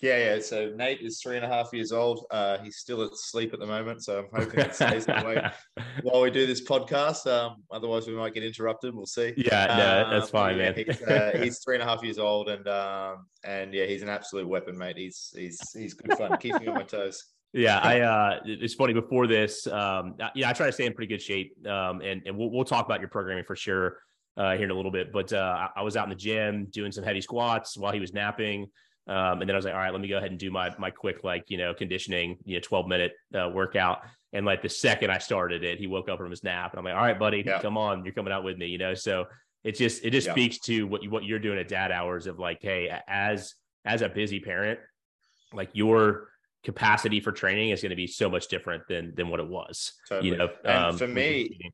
Yeah, 0.00 0.34
yeah. 0.34 0.40
So 0.40 0.72
Nate 0.76 1.00
is 1.00 1.20
three 1.20 1.36
and 1.36 1.44
a 1.44 1.48
half 1.48 1.72
years 1.72 1.90
old. 1.90 2.24
Uh, 2.30 2.58
he's 2.58 2.76
still 2.76 3.02
asleep 3.02 3.52
at 3.52 3.58
the 3.58 3.66
moment, 3.66 4.04
so 4.04 4.20
I'm 4.20 4.40
hoping 4.40 4.60
it 4.60 4.74
stays 4.74 5.06
that 5.06 5.26
way 5.26 5.50
while 6.02 6.22
we 6.22 6.30
do 6.30 6.46
this 6.46 6.64
podcast. 6.64 7.26
Um, 7.26 7.64
otherwise, 7.70 8.06
we 8.06 8.14
might 8.14 8.32
get 8.32 8.44
interrupted. 8.44 8.94
We'll 8.94 9.06
see. 9.06 9.34
Yeah, 9.36 9.66
no, 9.66 10.10
that's 10.10 10.26
um, 10.26 10.30
fine, 10.30 10.56
yeah, 10.56 10.70
man. 10.70 10.84
He's, 10.86 11.02
uh, 11.02 11.30
he's, 11.42 11.58
three 11.64 11.74
and 11.74 11.82
a 11.82 11.86
half 11.86 12.04
years 12.04 12.18
old, 12.18 12.48
and 12.48 12.68
um, 12.68 13.26
and 13.44 13.74
yeah, 13.74 13.86
he's 13.86 14.02
an 14.02 14.08
absolute 14.08 14.46
weapon, 14.46 14.78
mate. 14.78 14.96
He's 14.96 15.32
he's 15.34 15.60
he's 15.72 15.94
good 15.94 16.16
fun. 16.16 16.36
Keeps 16.38 16.60
me 16.60 16.68
on 16.68 16.74
my 16.74 16.84
toes. 16.84 17.24
Yeah, 17.52 17.78
I 17.78 18.00
uh 18.00 18.40
it's 18.44 18.74
funny 18.74 18.92
before 18.92 19.26
this, 19.26 19.66
um 19.66 20.16
yeah, 20.34 20.50
I 20.50 20.52
try 20.52 20.66
to 20.66 20.72
stay 20.72 20.84
in 20.84 20.92
pretty 20.92 21.08
good 21.12 21.22
shape. 21.22 21.56
Um 21.66 22.02
and, 22.02 22.22
and 22.26 22.36
we'll 22.36 22.50
we'll 22.50 22.64
talk 22.64 22.84
about 22.84 23.00
your 23.00 23.08
programming 23.08 23.44
for 23.44 23.56
sure 23.56 24.00
uh 24.36 24.52
here 24.54 24.64
in 24.64 24.70
a 24.70 24.74
little 24.74 24.90
bit. 24.90 25.12
But 25.12 25.32
uh 25.32 25.68
I 25.74 25.82
was 25.82 25.96
out 25.96 26.04
in 26.04 26.10
the 26.10 26.16
gym 26.16 26.66
doing 26.70 26.92
some 26.92 27.04
heavy 27.04 27.22
squats 27.22 27.76
while 27.76 27.92
he 27.92 28.00
was 28.00 28.12
napping. 28.12 28.68
Um, 29.08 29.40
and 29.40 29.48
then 29.48 29.50
I 29.50 29.56
was 29.56 29.64
like, 29.64 29.74
all 29.74 29.80
right, 29.80 29.92
let 29.92 30.00
me 30.02 30.08
go 30.08 30.18
ahead 30.18 30.30
and 30.30 30.38
do 30.38 30.50
my 30.50 30.74
my 30.78 30.90
quick 30.90 31.24
like 31.24 31.44
you 31.48 31.56
know 31.56 31.72
conditioning, 31.72 32.38
you 32.44 32.56
know, 32.56 32.60
twelve 32.60 32.86
minute 32.86 33.12
uh, 33.34 33.48
workout. 33.52 34.02
And 34.34 34.44
like 34.44 34.60
the 34.60 34.68
second 34.68 35.10
I 35.10 35.18
started 35.18 35.64
it, 35.64 35.78
he 35.78 35.86
woke 35.86 36.10
up 36.10 36.18
from 36.18 36.30
his 36.30 36.44
nap, 36.44 36.72
and 36.72 36.78
I'm 36.78 36.84
like, 36.84 36.94
all 36.94 37.00
right, 37.00 37.18
buddy, 37.18 37.42
yeah. 37.44 37.62
come 37.62 37.78
on, 37.78 38.04
you're 38.04 38.12
coming 38.12 38.32
out 38.32 38.44
with 38.44 38.58
me, 38.58 38.66
you 38.66 38.76
know. 38.76 38.92
So 38.92 39.26
it 39.64 39.76
just 39.76 40.04
it 40.04 40.10
just 40.10 40.26
yeah. 40.26 40.34
speaks 40.34 40.58
to 40.60 40.86
what 40.86 41.02
you 41.02 41.10
what 41.10 41.24
you're 41.24 41.38
doing 41.38 41.58
at 41.58 41.68
dad 41.68 41.90
hours 41.90 42.26
of 42.26 42.38
like, 42.38 42.58
hey, 42.60 42.90
as 43.08 43.54
as 43.84 44.02
a 44.02 44.08
busy 44.08 44.40
parent, 44.40 44.78
like 45.54 45.70
your 45.72 46.28
capacity 46.64 47.20
for 47.20 47.32
training 47.32 47.70
is 47.70 47.80
going 47.80 47.90
to 47.90 47.96
be 47.96 48.06
so 48.06 48.28
much 48.28 48.48
different 48.48 48.82
than 48.88 49.14
than 49.14 49.28
what 49.28 49.40
it 49.40 49.48
was. 49.48 49.92
Totally. 50.08 50.28
You 50.28 50.36
know, 50.36 50.48
and 50.64 50.84
um, 50.84 50.98
for 50.98 51.08
me, 51.08 51.72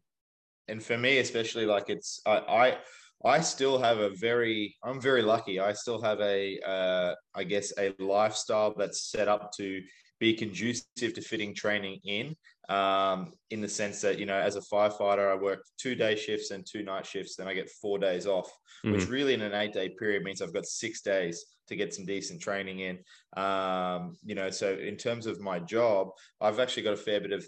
and 0.68 0.82
for 0.82 0.96
me 0.96 1.18
especially, 1.18 1.66
like 1.66 1.90
it's 1.90 2.20
I, 2.24 2.36
I 2.38 2.78
I 3.24 3.40
still 3.40 3.78
have 3.78 3.98
a 3.98 4.10
very, 4.10 4.76
I'm 4.82 5.00
very 5.00 5.22
lucky. 5.22 5.58
I 5.58 5.72
still 5.72 6.00
have 6.02 6.20
a, 6.20 6.58
uh, 6.60 7.14
I 7.34 7.44
guess, 7.44 7.72
a 7.78 7.94
lifestyle 7.98 8.74
that's 8.76 9.10
set 9.10 9.28
up 9.28 9.50
to 9.56 9.82
be 10.20 10.34
conducive 10.34 11.14
to 11.14 11.20
fitting 11.20 11.54
training 11.54 12.00
in, 12.04 12.36
um, 12.68 13.32
in 13.50 13.60
the 13.60 13.68
sense 13.68 14.00
that, 14.02 14.18
you 14.18 14.26
know, 14.26 14.38
as 14.38 14.56
a 14.56 14.60
firefighter, 14.60 15.30
I 15.30 15.40
work 15.40 15.64
two 15.78 15.94
day 15.94 16.16
shifts 16.16 16.50
and 16.50 16.66
two 16.66 16.82
night 16.82 17.06
shifts, 17.06 17.36
then 17.36 17.48
I 17.48 17.54
get 17.54 17.70
four 17.70 17.98
days 17.98 18.26
off, 18.26 18.50
mm-hmm. 18.84 18.92
which 18.92 19.08
really 19.08 19.34
in 19.34 19.42
an 19.42 19.54
eight 19.54 19.72
day 19.72 19.88
period 19.88 20.22
means 20.22 20.42
I've 20.42 20.54
got 20.54 20.66
six 20.66 21.00
days 21.00 21.44
to 21.68 21.76
get 21.76 21.94
some 21.94 22.04
decent 22.04 22.42
training 22.42 22.80
in. 22.80 22.98
Um, 23.42 24.16
you 24.22 24.34
know, 24.34 24.50
so 24.50 24.74
in 24.74 24.96
terms 24.96 25.26
of 25.26 25.40
my 25.40 25.58
job, 25.58 26.08
I've 26.40 26.60
actually 26.60 26.82
got 26.82 26.94
a 26.94 26.98
fair 26.98 27.20
bit 27.20 27.32
of 27.32 27.46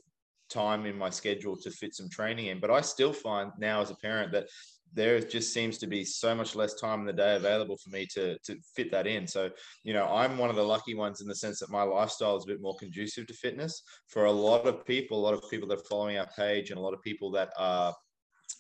time 0.49 0.87
in 0.87 0.97
my 0.97 1.11
schedule 1.11 1.57
to 1.57 1.71
fit 1.71 1.95
some 1.95 2.09
training 2.09 2.47
in. 2.47 2.61
But 2.61 2.71
I 2.71 2.81
still 2.81 3.13
find 3.13 3.53
now 3.59 3.83
as 3.83 3.91
a 3.91 3.97
parent 3.97 4.33
that 4.33 4.47
there 4.93 5.21
just 5.21 5.53
seems 5.53 5.79
to 5.79 5.87
be 5.87 6.05
so 6.05 6.35
much 6.35 6.55
less 6.55 6.75
time 6.75 7.01
in 7.01 7.07
the 7.07 7.13
day 7.13 7.37
available 7.37 7.77
for 7.77 7.91
me 7.91 8.07
to 8.15 8.39
to 8.39 8.57
fit 8.75 8.91
that 8.91 9.07
in. 9.07 9.27
So, 9.27 9.51
you 9.83 9.93
know, 9.93 10.07
I'm 10.07 10.39
one 10.39 10.51
of 10.51 10.57
the 10.57 10.63
lucky 10.63 10.95
ones 10.95 11.21
in 11.21 11.29
the 11.29 11.35
sense 11.35 11.61
that 11.61 11.71
my 11.71 11.83
lifestyle 11.83 12.37
is 12.37 12.45
a 12.45 12.49
bit 12.49 12.63
more 12.63 12.77
conducive 12.77 13.27
to 13.27 13.35
fitness. 13.35 13.83
For 14.09 14.25
a 14.25 14.33
lot 14.33 14.67
of 14.67 14.87
people, 14.87 15.19
a 15.19 15.25
lot 15.25 15.35
of 15.35 15.51
people 15.51 15.69
that 15.69 15.79
are 15.79 15.89
following 15.91 16.19
our 16.19 16.29
page 16.37 16.71
and 16.71 16.79
a 16.79 16.83
lot 16.83 16.95
of 16.95 17.03
people 17.03 17.31
that 17.33 17.51
are 17.59 17.95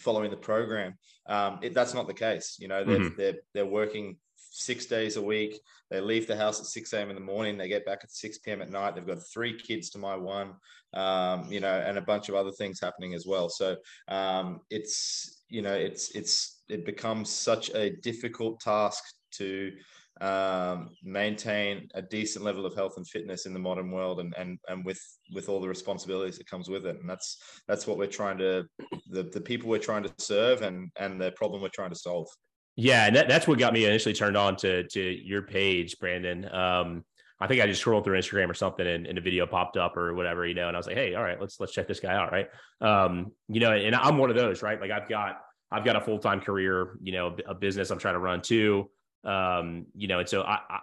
following 0.00 0.30
the 0.30 0.36
program, 0.36 0.94
um, 1.28 1.58
it, 1.62 1.74
that's 1.74 1.94
not 1.94 2.06
the 2.06 2.14
case. 2.14 2.56
You 2.58 2.68
know, 2.68 2.84
they're, 2.84 2.98
mm-hmm. 2.98 3.16
they're, 3.16 3.34
they're 3.54 3.66
working 3.66 4.16
six 4.56 4.86
days 4.86 5.16
a 5.16 5.22
week. 5.22 5.60
They 5.90 6.00
leave 6.00 6.26
the 6.26 6.36
house 6.36 6.60
at 6.60 6.66
6 6.66 6.92
a.m. 6.92 7.10
in 7.10 7.14
the 7.14 7.20
morning. 7.20 7.56
They 7.56 7.68
get 7.68 7.86
back 7.86 8.00
at 8.02 8.10
6 8.10 8.38
p.m. 8.38 8.62
at 8.62 8.70
night. 8.70 8.94
They've 8.94 9.06
got 9.06 9.26
three 9.32 9.58
kids 9.58 9.90
to 9.90 9.98
my 9.98 10.16
one, 10.16 10.54
um, 10.94 11.50
you 11.50 11.60
know, 11.60 11.78
and 11.78 11.98
a 11.98 12.02
bunch 12.02 12.28
of 12.28 12.34
other 12.34 12.50
things 12.52 12.80
happening 12.80 13.14
as 13.14 13.26
well. 13.26 13.48
So 13.48 13.76
um, 14.08 14.60
it's, 14.70 15.35
you 15.48 15.62
know, 15.62 15.74
it's, 15.74 16.10
it's, 16.10 16.62
it 16.68 16.84
becomes 16.84 17.30
such 17.30 17.70
a 17.74 17.90
difficult 18.02 18.60
task 18.60 19.02
to 19.32 19.72
um, 20.20 20.90
maintain 21.02 21.88
a 21.94 22.00
decent 22.00 22.44
level 22.44 22.64
of 22.64 22.74
health 22.74 22.94
and 22.96 23.06
fitness 23.06 23.44
in 23.44 23.52
the 23.52 23.58
modern 23.58 23.90
world 23.90 24.20
and 24.20 24.34
and 24.38 24.58
and 24.68 24.84
with 24.84 25.00
with 25.34 25.48
all 25.48 25.60
the 25.60 25.68
responsibilities 25.68 26.38
that 26.38 26.48
comes 26.48 26.70
with 26.70 26.86
it. 26.86 26.96
And 26.98 27.08
that's 27.08 27.38
that's 27.68 27.86
what 27.86 27.98
we're 27.98 28.06
trying 28.06 28.38
to 28.38 28.64
the, 29.10 29.24
the 29.24 29.40
people 29.40 29.68
we're 29.68 29.78
trying 29.78 30.04
to 30.04 30.12
serve 30.18 30.62
and 30.62 30.90
and 30.98 31.20
the 31.20 31.32
problem 31.32 31.60
we're 31.60 31.68
trying 31.68 31.90
to 31.90 31.96
solve. 31.96 32.28
Yeah 32.76 33.06
and 33.06 33.16
that, 33.16 33.28
that's 33.28 33.46
what 33.46 33.58
got 33.58 33.74
me 33.74 33.84
initially 33.84 34.14
turned 34.14 34.36
on 34.38 34.56
to 34.56 34.84
to 34.88 35.00
your 35.00 35.42
page 35.42 35.98
brandon. 35.98 36.48
Um 36.52 37.04
I 37.40 37.46
think 37.46 37.60
I 37.60 37.66
just 37.66 37.80
scrolled 37.80 38.04
through 38.04 38.18
Instagram 38.18 38.48
or 38.48 38.54
something 38.54 38.86
and, 38.86 39.06
and 39.06 39.18
a 39.18 39.20
video 39.20 39.46
popped 39.46 39.76
up 39.76 39.96
or 39.96 40.14
whatever, 40.14 40.46
you 40.46 40.54
know, 40.54 40.68
and 40.68 40.76
I 40.76 40.78
was 40.78 40.86
like, 40.86 40.96
Hey, 40.96 41.14
all 41.14 41.22
right, 41.22 41.40
let's, 41.40 41.60
let's 41.60 41.72
check 41.72 41.86
this 41.86 42.00
guy 42.00 42.14
out. 42.14 42.32
Right. 42.32 42.48
Um, 42.80 43.32
you 43.48 43.60
know, 43.60 43.72
and 43.72 43.94
I'm 43.94 44.18
one 44.18 44.30
of 44.30 44.36
those, 44.36 44.62
right? 44.62 44.80
Like 44.80 44.90
I've 44.90 45.08
got, 45.08 45.40
I've 45.70 45.84
got 45.84 45.96
a 45.96 46.00
full-time 46.00 46.40
career, 46.40 46.96
you 47.02 47.12
know, 47.12 47.36
a 47.46 47.54
business 47.54 47.90
I'm 47.90 47.98
trying 47.98 48.14
to 48.14 48.20
run 48.20 48.40
too. 48.40 48.88
Um, 49.24 49.86
you 49.94 50.08
know, 50.08 50.20
and 50.20 50.28
so 50.28 50.42
I, 50.42 50.60
I, 50.70 50.80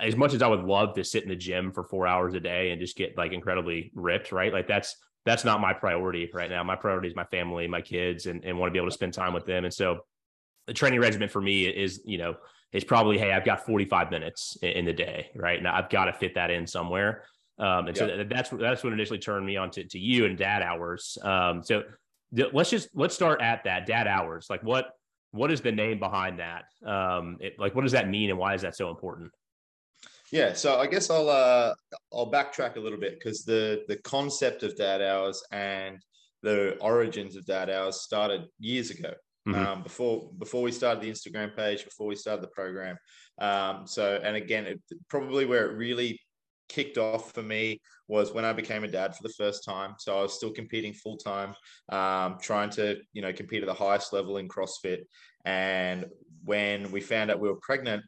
as 0.00 0.16
much 0.16 0.34
as 0.34 0.42
I 0.42 0.48
would 0.48 0.64
love 0.64 0.94
to 0.94 1.04
sit 1.04 1.22
in 1.22 1.28
the 1.28 1.36
gym 1.36 1.72
for 1.72 1.84
four 1.84 2.06
hours 2.06 2.34
a 2.34 2.40
day 2.40 2.70
and 2.70 2.80
just 2.80 2.96
get 2.96 3.16
like 3.16 3.32
incredibly 3.32 3.92
ripped, 3.94 4.32
right? 4.32 4.52
Like 4.52 4.66
that's 4.66 4.96
that's 5.24 5.44
not 5.44 5.60
my 5.60 5.72
priority 5.72 6.28
right 6.34 6.50
now. 6.50 6.62
My 6.64 6.76
priority 6.76 7.08
is 7.08 7.16
my 7.16 7.24
family, 7.24 7.66
my 7.66 7.80
kids, 7.80 8.26
and, 8.26 8.44
and 8.44 8.58
want 8.58 8.68
to 8.68 8.72
be 8.72 8.78
able 8.78 8.88
to 8.88 8.94
spend 8.94 9.14
time 9.14 9.32
with 9.32 9.46
them. 9.46 9.64
And 9.64 9.72
so 9.72 10.00
the 10.66 10.74
training 10.74 11.00
regimen 11.00 11.28
for 11.28 11.40
me 11.40 11.64
is, 11.64 12.02
you 12.04 12.18
know, 12.18 12.34
is 12.74 12.84
probably, 12.84 13.16
hey, 13.16 13.32
I've 13.32 13.44
got 13.44 13.64
45 13.64 14.10
minutes 14.10 14.58
in, 14.60 14.84
the 14.84 14.92
day, 14.92 15.30
right? 15.34 15.62
Now 15.62 15.74
I've 15.74 15.88
got 15.88 16.06
to 16.06 16.12
fit 16.12 16.34
that 16.34 16.50
in 16.50 16.66
somewhere. 16.66 17.22
Um, 17.58 17.86
and 17.86 17.96
so 17.96 18.24
that's 18.28 18.50
that's 18.50 18.82
what 18.82 18.92
initially 18.92 19.20
turned 19.20 19.46
me 19.46 19.56
on 19.56 19.70
to, 19.70 19.84
to 19.84 19.98
you 19.98 20.26
and 20.26 20.36
dad 20.36 20.60
hours. 20.60 21.16
Um, 21.22 21.62
so 21.62 21.84
let's 22.52 22.68
just 22.68 22.88
let's 22.94 23.14
start 23.14 23.40
at 23.40 23.62
that 23.62 23.86
dad 23.86 24.08
hours. 24.08 24.48
Like 24.50 24.62
what 24.64 24.90
what 25.30 25.52
is 25.52 25.60
the 25.60 25.72
name 25.72 26.00
behind 26.00 26.40
that? 26.40 26.64
Um, 26.88 27.38
it, 27.40 27.54
like, 27.58 27.74
what 27.74 27.82
does 27.82 27.92
that 27.92 28.08
mean, 28.08 28.30
and 28.30 28.38
why 28.38 28.54
is 28.54 28.62
that 28.62 28.76
so 28.76 28.88
important? 28.90 29.32
Yeah, 30.30 30.52
so 30.52 30.78
I 30.78 30.86
guess 30.86 31.10
I'll 31.10 31.28
uh, 31.28 31.74
I'll 32.12 32.30
backtrack 32.30 32.76
a 32.76 32.80
little 32.80 32.98
bit 32.98 33.14
because 33.18 33.44
the 33.44 33.84
the 33.86 33.96
concept 33.98 34.64
of 34.64 34.76
dad 34.76 35.00
hours 35.00 35.44
and 35.52 35.98
the 36.42 36.76
origins 36.80 37.36
of 37.36 37.46
dad 37.46 37.70
hours 37.70 38.00
started 38.00 38.46
years 38.58 38.90
ago. 38.90 39.12
Mm-hmm. 39.46 39.66
Um, 39.66 39.82
before 39.82 40.30
before 40.38 40.62
we 40.62 40.72
started 40.72 41.02
the 41.02 41.10
Instagram 41.10 41.54
page, 41.54 41.84
before 41.84 42.06
we 42.06 42.16
started 42.16 42.42
the 42.42 42.48
program. 42.48 42.96
Um, 43.38 43.86
so, 43.86 44.18
and 44.22 44.36
again, 44.36 44.64
it, 44.64 44.80
probably 45.08 45.44
where 45.44 45.70
it 45.70 45.76
really 45.76 46.18
kicked 46.68 46.96
off 46.96 47.32
for 47.32 47.42
me 47.42 47.80
was 48.08 48.32
when 48.32 48.44
I 48.44 48.52
became 48.54 48.84
a 48.84 48.88
dad 48.88 49.14
for 49.14 49.22
the 49.22 49.34
first 49.34 49.64
time. 49.64 49.94
So 49.98 50.18
I 50.18 50.22
was 50.22 50.34
still 50.34 50.50
competing 50.50 50.94
full 50.94 51.18
time, 51.18 51.54
um, 51.90 52.38
trying 52.40 52.70
to 52.70 53.00
you 53.12 53.22
know 53.22 53.32
compete 53.32 53.62
at 53.62 53.66
the 53.66 53.74
highest 53.74 54.12
level 54.12 54.38
in 54.38 54.48
CrossFit. 54.48 55.02
And 55.44 56.06
when 56.44 56.90
we 56.90 57.00
found 57.00 57.30
out 57.30 57.40
we 57.40 57.48
were 57.48 57.60
pregnant, 57.60 58.02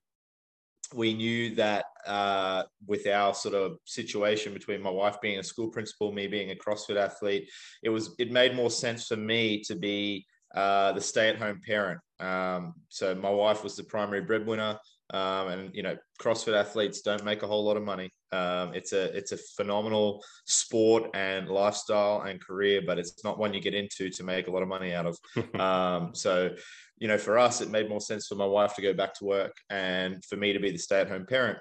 we 0.94 1.14
knew 1.14 1.54
that 1.56 1.84
uh, 2.06 2.62
with 2.86 3.06
our 3.06 3.34
sort 3.34 3.54
of 3.54 3.78
situation 3.84 4.52
between 4.54 4.80
my 4.80 4.90
wife 4.90 5.20
being 5.20 5.38
a 5.38 5.42
school 5.42 5.68
principal, 5.68 6.12
me 6.12 6.26
being 6.26 6.50
a 6.50 6.54
CrossFit 6.54 6.96
athlete, 6.96 7.50
it 7.82 7.88
was 7.88 8.14
it 8.18 8.30
made 8.30 8.54
more 8.54 8.70
sense 8.70 9.06
for 9.06 9.16
me 9.16 9.62
to 9.64 9.74
be 9.74 10.26
uh, 10.56 10.92
the 10.92 11.00
stay-at-home 11.00 11.60
parent. 11.64 12.00
Um, 12.18 12.74
so 12.88 13.14
my 13.14 13.30
wife 13.30 13.62
was 13.62 13.76
the 13.76 13.84
primary 13.84 14.22
breadwinner. 14.22 14.78
Um, 15.10 15.48
and 15.48 15.74
you 15.74 15.84
know, 15.84 15.96
CrossFit 16.20 16.58
athletes 16.58 17.00
don't 17.02 17.24
make 17.24 17.44
a 17.44 17.46
whole 17.46 17.64
lot 17.64 17.76
of 17.76 17.84
money. 17.84 18.10
Um, 18.32 18.74
it's 18.74 18.92
a 18.92 19.16
it's 19.16 19.30
a 19.30 19.36
phenomenal 19.36 20.20
sport 20.46 21.10
and 21.14 21.48
lifestyle 21.48 22.22
and 22.22 22.44
career, 22.44 22.82
but 22.84 22.98
it's 22.98 23.22
not 23.22 23.38
one 23.38 23.54
you 23.54 23.60
get 23.60 23.74
into 23.74 24.10
to 24.10 24.24
make 24.24 24.48
a 24.48 24.50
lot 24.50 24.62
of 24.62 24.68
money 24.68 24.94
out 24.94 25.06
of. 25.06 25.16
um, 25.60 26.12
so, 26.12 26.50
you 26.98 27.06
know, 27.06 27.18
for 27.18 27.38
us, 27.38 27.60
it 27.60 27.70
made 27.70 27.88
more 27.88 28.00
sense 28.00 28.26
for 28.26 28.34
my 28.34 28.46
wife 28.46 28.74
to 28.74 28.82
go 28.82 28.92
back 28.92 29.14
to 29.18 29.24
work 29.24 29.54
and 29.70 30.24
for 30.24 30.36
me 30.36 30.52
to 30.52 30.58
be 30.58 30.72
the 30.72 30.78
stay 30.78 31.00
at 31.00 31.08
home 31.08 31.26
parent 31.26 31.58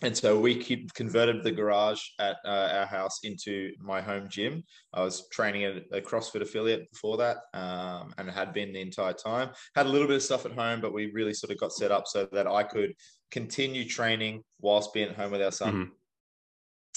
and 0.00 0.16
so 0.16 0.40
we 0.40 0.86
converted 0.94 1.44
the 1.44 1.52
garage 1.52 2.00
at 2.18 2.36
uh, 2.46 2.70
our 2.72 2.86
house 2.86 3.20
into 3.24 3.72
my 3.78 4.00
home 4.00 4.26
gym. 4.28 4.64
I 4.94 5.02
was 5.02 5.28
training 5.28 5.64
at 5.64 5.82
a 5.92 6.00
CrossFit 6.00 6.40
affiliate 6.40 6.90
before 6.90 7.18
that, 7.18 7.38
um, 7.52 8.14
and 8.16 8.30
had 8.30 8.54
been 8.54 8.72
the 8.72 8.80
entire 8.80 9.12
time. 9.12 9.50
Had 9.74 9.86
a 9.86 9.90
little 9.90 10.06
bit 10.06 10.16
of 10.16 10.22
stuff 10.22 10.46
at 10.46 10.52
home, 10.52 10.80
but 10.80 10.94
we 10.94 11.12
really 11.12 11.34
sort 11.34 11.50
of 11.50 11.58
got 11.58 11.72
set 11.72 11.92
up 11.92 12.06
so 12.06 12.26
that 12.32 12.46
I 12.46 12.62
could 12.62 12.94
continue 13.30 13.86
training 13.86 14.42
whilst 14.60 14.94
being 14.94 15.10
at 15.10 15.16
home 15.16 15.32
with 15.32 15.42
our 15.42 15.52
son. 15.52 15.72
Mm-hmm 15.72 15.92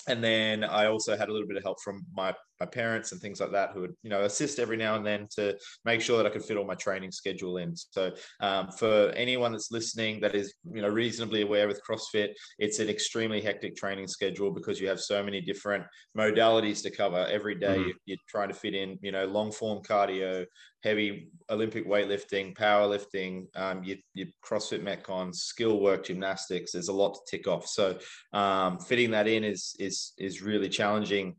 and 0.07 0.23
then 0.23 0.63
I 0.63 0.85
also 0.85 1.17
had 1.17 1.29
a 1.29 1.31
little 1.31 1.47
bit 1.47 1.57
of 1.57 1.63
help 1.63 1.81
from 1.81 2.05
my 2.13 2.33
my 2.59 2.65
parents 2.65 3.11
and 3.11 3.21
things 3.21 3.39
like 3.39 3.51
that 3.51 3.71
who 3.73 3.81
would 3.81 3.95
you 4.03 4.09
know 4.09 4.23
assist 4.23 4.59
every 4.59 4.77
now 4.77 4.95
and 4.95 5.05
then 5.05 5.27
to 5.35 5.57
make 5.83 6.01
sure 6.01 6.17
that 6.17 6.25
I 6.25 6.29
could 6.29 6.43
fit 6.43 6.57
all 6.57 6.65
my 6.65 6.75
training 6.75 7.11
schedule 7.11 7.57
in. 7.57 7.75
So 7.75 8.13
um, 8.39 8.69
for 8.71 9.09
anyone 9.15 9.51
that's 9.51 9.71
listening 9.71 10.21
that 10.21 10.35
is 10.35 10.53
you 10.71 10.81
know 10.81 10.89
reasonably 10.89 11.41
aware 11.41 11.67
with 11.67 11.81
CrossFit, 11.87 12.29
it's 12.59 12.79
an 12.79 12.89
extremely 12.89 13.41
hectic 13.41 13.75
training 13.75 14.07
schedule 14.07 14.51
because 14.51 14.79
you 14.79 14.87
have 14.87 14.99
so 14.99 15.23
many 15.23 15.41
different 15.41 15.83
modalities 16.17 16.81
to 16.83 16.91
cover 16.91 17.27
every 17.29 17.55
day. 17.55 17.77
Mm-hmm. 17.77 17.89
You're 18.05 18.17
trying 18.27 18.49
to 18.49 18.55
fit 18.55 18.73
in 18.73 18.97
you 19.01 19.11
know 19.11 19.25
long 19.25 19.51
form 19.51 19.83
cardio, 19.83 20.45
heavy 20.83 21.29
Olympic 21.49 21.87
weightlifting, 21.87 22.55
powerlifting, 22.55 23.47
um, 23.55 23.83
your, 23.83 23.97
your 24.13 24.27
CrossFit 24.43 24.83
Metcons, 24.83 25.35
skill 25.35 25.79
work, 25.79 26.05
gymnastics. 26.05 26.71
There's 26.71 26.89
a 26.89 26.93
lot 26.93 27.15
to 27.15 27.19
tick 27.29 27.47
off. 27.47 27.67
So 27.67 27.97
um, 28.33 28.79
fitting 28.79 29.11
that 29.11 29.27
in 29.27 29.43
is 29.43 29.75
is 29.79 30.13
is 30.17 30.41
really 30.41 30.69
challenging, 30.69 31.35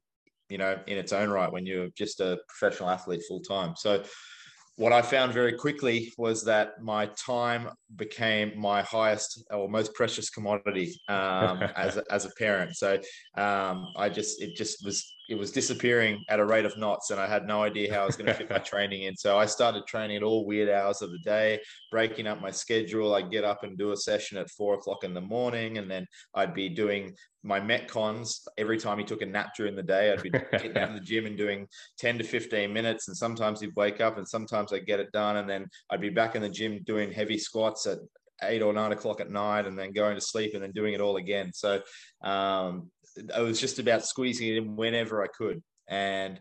you 0.49 0.59
know, 0.59 0.79
in 0.87 0.97
its 0.99 1.13
own 1.13 1.31
right 1.31 1.51
when 1.51 1.67
you're 1.67 1.89
just 1.97 2.21
a 2.21 2.39
professional 2.49 2.89
athlete 2.91 3.23
full 3.29 3.41
time. 3.41 3.75
So 3.77 4.03
what 4.77 4.93
I 4.93 5.01
found 5.01 5.33
very 5.33 5.55
quickly 5.55 6.13
was 6.19 6.45
that 6.45 6.83
my 6.83 7.07
time 7.07 7.71
became 7.97 8.59
my 8.59 8.83
highest 8.83 9.43
or 9.51 9.69
most 9.69 9.95
precious 9.95 10.29
commodity 10.29 11.01
um, 11.09 11.63
as, 11.77 11.97
a, 11.97 12.05
as 12.11 12.27
a 12.27 12.31
parent. 12.39 12.77
So 12.77 12.99
um, 13.37 13.87
I 13.97 14.11
just, 14.11 14.43
it 14.43 14.55
just 14.55 14.85
was, 14.85 15.16
it 15.29 15.37
was 15.37 15.51
disappearing 15.51 16.25
at 16.29 16.41
a 16.41 16.45
rate 16.45 16.65
of 16.65 16.77
knots 16.79 17.11
and 17.11 17.21
I 17.21 17.27
had 17.27 17.47
no 17.47 17.63
idea 17.63 17.93
how 17.93 18.03
I 18.03 18.07
was 18.07 18.17
going 18.17 18.27
to 18.27 18.35
fit 18.35 18.51
my 18.51 18.59
training 18.73 19.03
in. 19.03 19.17
So 19.17 19.39
I 19.39 19.47
started 19.47 19.87
training 19.87 20.17
at 20.17 20.23
all 20.23 20.47
weird 20.47 20.69
hours 20.69 21.03
of 21.03 21.11
the 21.11 21.19
day, 21.19 21.61
breaking 21.91 22.27
up 22.27 22.41
my 22.41 22.51
schedule. 22.51 23.15
I'd 23.15 23.31
get 23.31 23.45
up 23.45 23.65
and 23.65 23.77
do 23.77 23.93
a 23.93 23.97
session 23.97 24.39
at 24.39 24.51
four 24.51 24.75
o'clock 24.75 25.05
in 25.05 25.15
the 25.15 25.21
morning 25.21 25.79
and 25.79 25.91
then 25.91 26.07
I'd 26.35 26.55
be 26.55 26.69
doing 26.69 27.15
my 27.43 27.61
metcons 27.61 28.41
every 28.59 28.79
time 28.79 28.99
he 28.99 29.05
took 29.05 29.23
a 29.23 29.27
nap 29.27 29.55
during 29.57 29.77
the 29.77 29.83
day 29.83 30.13
i'd 30.13 30.21
be 30.21 30.31
getting 30.51 30.73
down 30.73 30.89
to 30.89 30.95
the 30.95 31.05
gym 31.05 31.27
and 31.27 31.39
doing 31.39 31.65
10 31.99 32.19
to 32.19 32.25
15 32.25 32.73
minutes 32.73 33.07
and 33.07 33.17
sometimes 33.17 33.61
he'd 33.61 33.77
wake 33.77 34.01
up 34.01 34.19
and 34.19 34.27
sometimes 34.27 34.73
i'd 34.73 34.85
get 34.85 34.99
it 34.99 35.13
done 35.13 35.37
and 35.37 35.49
then 35.49 35.65
i'd 35.91 36.01
be 36.01 36.11
back 36.11 36.35
in 36.35 36.43
the 36.43 36.49
gym 36.49 36.81
doing 36.85 37.13
heavy 37.13 37.39
squats 37.39 37.87
at 37.87 37.99
eight 38.43 38.63
or 38.63 38.73
nine 38.73 38.93
o'clock 38.93 39.21
at 39.21 39.31
night 39.31 39.67
and 39.67 39.79
then 39.79 39.93
going 39.93 40.15
to 40.15 40.21
sleep 40.21 40.55
and 40.55 40.63
then 40.63 40.73
doing 40.73 40.93
it 40.93 41.01
all 41.01 41.17
again 41.17 41.53
so 41.53 41.81
um, 42.23 42.91
i 43.35 43.41
was 43.41 43.61
just 43.61 43.79
about 43.79 44.05
squeezing 44.05 44.49
it 44.49 44.57
in 44.57 44.77
whenever 44.77 45.23
i 45.23 45.27
could. 45.27 45.63
And 45.89 46.41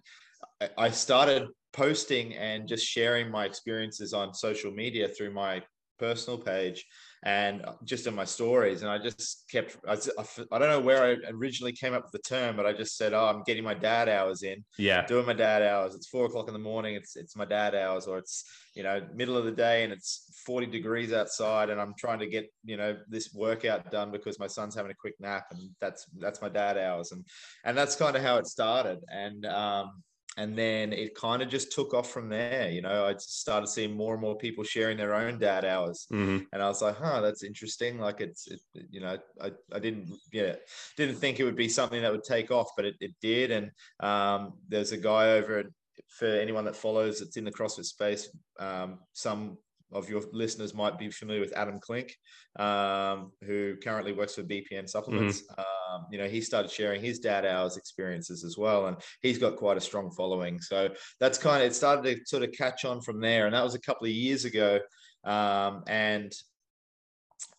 i 0.78 0.90
started 0.90 1.48
posting 1.74 2.34
and 2.36 2.68
just 2.68 2.86
sharing 2.86 3.30
my 3.30 3.46
experiences 3.46 4.14
on 4.14 4.34
social 4.34 4.72
media 4.72 5.08
through 5.08 5.34
my 5.34 5.62
personal 6.00 6.40
page 6.40 6.86
and 7.26 7.66
just 7.84 8.06
in 8.06 8.14
my 8.14 8.24
stories. 8.24 8.84
And 8.84 8.92
I 8.92 9.00
just 9.00 9.46
kept, 9.52 9.78
I, 9.88 9.94
I, 9.94 10.60
don't 10.60 10.70
know 10.70 10.80
where 10.80 11.04
I 11.04 11.18
originally 11.32 11.74
came 11.74 11.96
up 11.96 12.04
with 12.04 12.12
the 12.12 12.20
term, 12.20 12.56
but 12.56 12.68
I 12.68 12.72
just 12.72 12.98
said, 12.98 13.14
oh, 13.14 13.26
I'm 13.26 13.42
getting 13.48 13.64
my 13.64 13.74
dad 13.74 14.08
hours 14.08 14.44
in. 14.44 14.64
Yeah. 14.78 15.08
Doing 15.08 15.26
my 15.26 15.34
dad 15.34 15.64
hours. 15.64 15.96
It's 15.96 16.08
four 16.08 16.26
o'clock 16.26 16.48
in 16.48 16.54
the 16.54 16.60
morning. 16.60 16.94
It's, 16.94 17.16
it's 17.16 17.36
my 17.36 17.46
dad 17.46 17.74
hours 17.74 18.06
or 18.06 18.20
it's, 18.20 18.46
you 18.76 18.84
know, 18.84 19.02
middle 19.16 19.36
of 19.38 19.46
the 19.46 19.52
day 19.52 19.84
and 19.84 19.92
it's 19.92 20.44
40 20.46 20.68
degrees 20.68 21.14
outside 21.14 21.72
and 21.72 21.82
I'm 21.82 21.96
trying 21.98 22.20
to 22.20 22.28
get, 22.28 22.48
you 22.64 22.78
know, 22.78 22.96
this 23.10 23.34
workout 23.34 23.90
done 23.90 24.12
because 24.12 24.38
my 24.38 24.48
son's 24.48 24.76
having 24.76 24.92
a 24.92 24.96
quick 24.96 25.16
nap 25.20 25.48
and 25.50 25.62
that's, 25.82 26.06
that's 26.20 26.44
my 26.44 26.50
dad 26.50 26.78
hours. 26.78 27.12
And, 27.12 27.26
and 27.64 27.76
that's 27.76 27.96
kind 27.96 28.16
of 28.16 28.22
how 28.22 28.38
it 28.38 28.46
started. 28.46 29.00
And, 29.12 29.48
um, 29.48 30.04
and 30.38 30.58
then 30.58 30.94
it 30.94 31.16
kind 31.16 31.42
of 31.42 31.50
just 31.50 31.72
took 31.72 31.94
off 31.94 32.12
from 32.12 32.30
there. 32.30 32.70
You 32.70 32.82
know, 32.82 33.06
I 33.06 33.16
started 33.18 33.68
seeing 33.68 33.96
more 33.96 34.14
and 34.14 34.22
more 34.22 34.38
people 34.38 34.64
sharing 34.64 34.98
their 34.98 35.14
own 35.14 35.40
dad 35.40 35.66
hours, 35.66 36.08
mm-hmm. 36.12 36.44
and 36.52 36.62
I 36.62 36.68
was 36.68 36.82
like, 36.82 36.98
"Huh, 36.98 37.22
that's 37.22 37.44
interesting." 37.44 38.00
Like 38.00 38.22
it's, 38.22 38.48
it, 38.48 38.60
you 38.90 39.02
know, 39.02 39.18
I, 39.42 39.52
I 39.72 39.80
didn't, 39.80 40.10
yeah, 40.32 40.56
didn't 40.98 41.16
think 41.16 41.40
it 41.40 41.44
would 41.46 41.56
be 41.56 41.70
something 41.70 42.02
that 42.02 42.12
would 42.12 42.24
take 42.24 42.52
off, 42.52 42.70
but 42.76 42.86
it, 42.86 42.96
it 43.00 43.14
did. 43.22 43.52
And 43.52 43.72
um, 44.00 44.54
there's 44.68 44.92
a 44.92 44.98
guy 44.98 45.32
over 45.32 45.64
for 46.10 46.28
anyone 46.28 46.66
that 46.66 46.76
follows, 46.76 47.22
it's 47.22 47.38
in 47.38 47.44
the 47.44 47.52
CrossFit 47.52 47.86
space. 47.86 48.30
Um, 48.60 49.00
some 49.14 49.58
of 49.92 50.10
your 50.10 50.22
listeners 50.32 50.74
might 50.74 50.98
be 50.98 51.10
familiar 51.10 51.42
with 51.42 51.54
Adam 51.54 51.80
Klink, 51.80 52.16
um, 52.58 53.32
who 53.46 53.76
currently 53.84 54.14
works 54.14 54.36
for 54.36 54.44
BPN 54.44 54.90
Supplements. 54.90 55.42
Mm-hmm. 55.42 55.60
Um, 55.60 56.06
you 56.12 56.18
know, 56.18 56.28
he 56.28 56.42
started 56.42 56.72
sharing 56.72 57.02
his 57.02 57.20
dad 57.20 57.46
hours 57.46 57.78
experiences 57.78 58.44
as 58.44 58.58
well, 58.58 58.88
and 58.88 58.98
he's 59.22 59.38
got 59.38 59.58
quite 59.58 59.78
a 59.78 59.82
strong 59.82 60.12
following. 60.12 60.60
So 60.60 60.90
that's 61.20 61.38
kind 61.38 61.64
of 61.64 61.68
it 61.70 61.76
started 61.76 62.18
to 62.18 62.26
sort 62.26 62.44
of 62.44 62.52
catch 62.52 62.86
on 62.86 63.02
from 63.02 63.20
there, 63.20 63.46
and 63.46 63.56
that 63.56 63.64
was 63.64 63.76
a 63.76 63.82
couple 63.82 64.08
of 64.08 64.14
years 64.14 64.46
ago. 64.46 64.80
Um, 65.24 65.84
and 65.88 66.34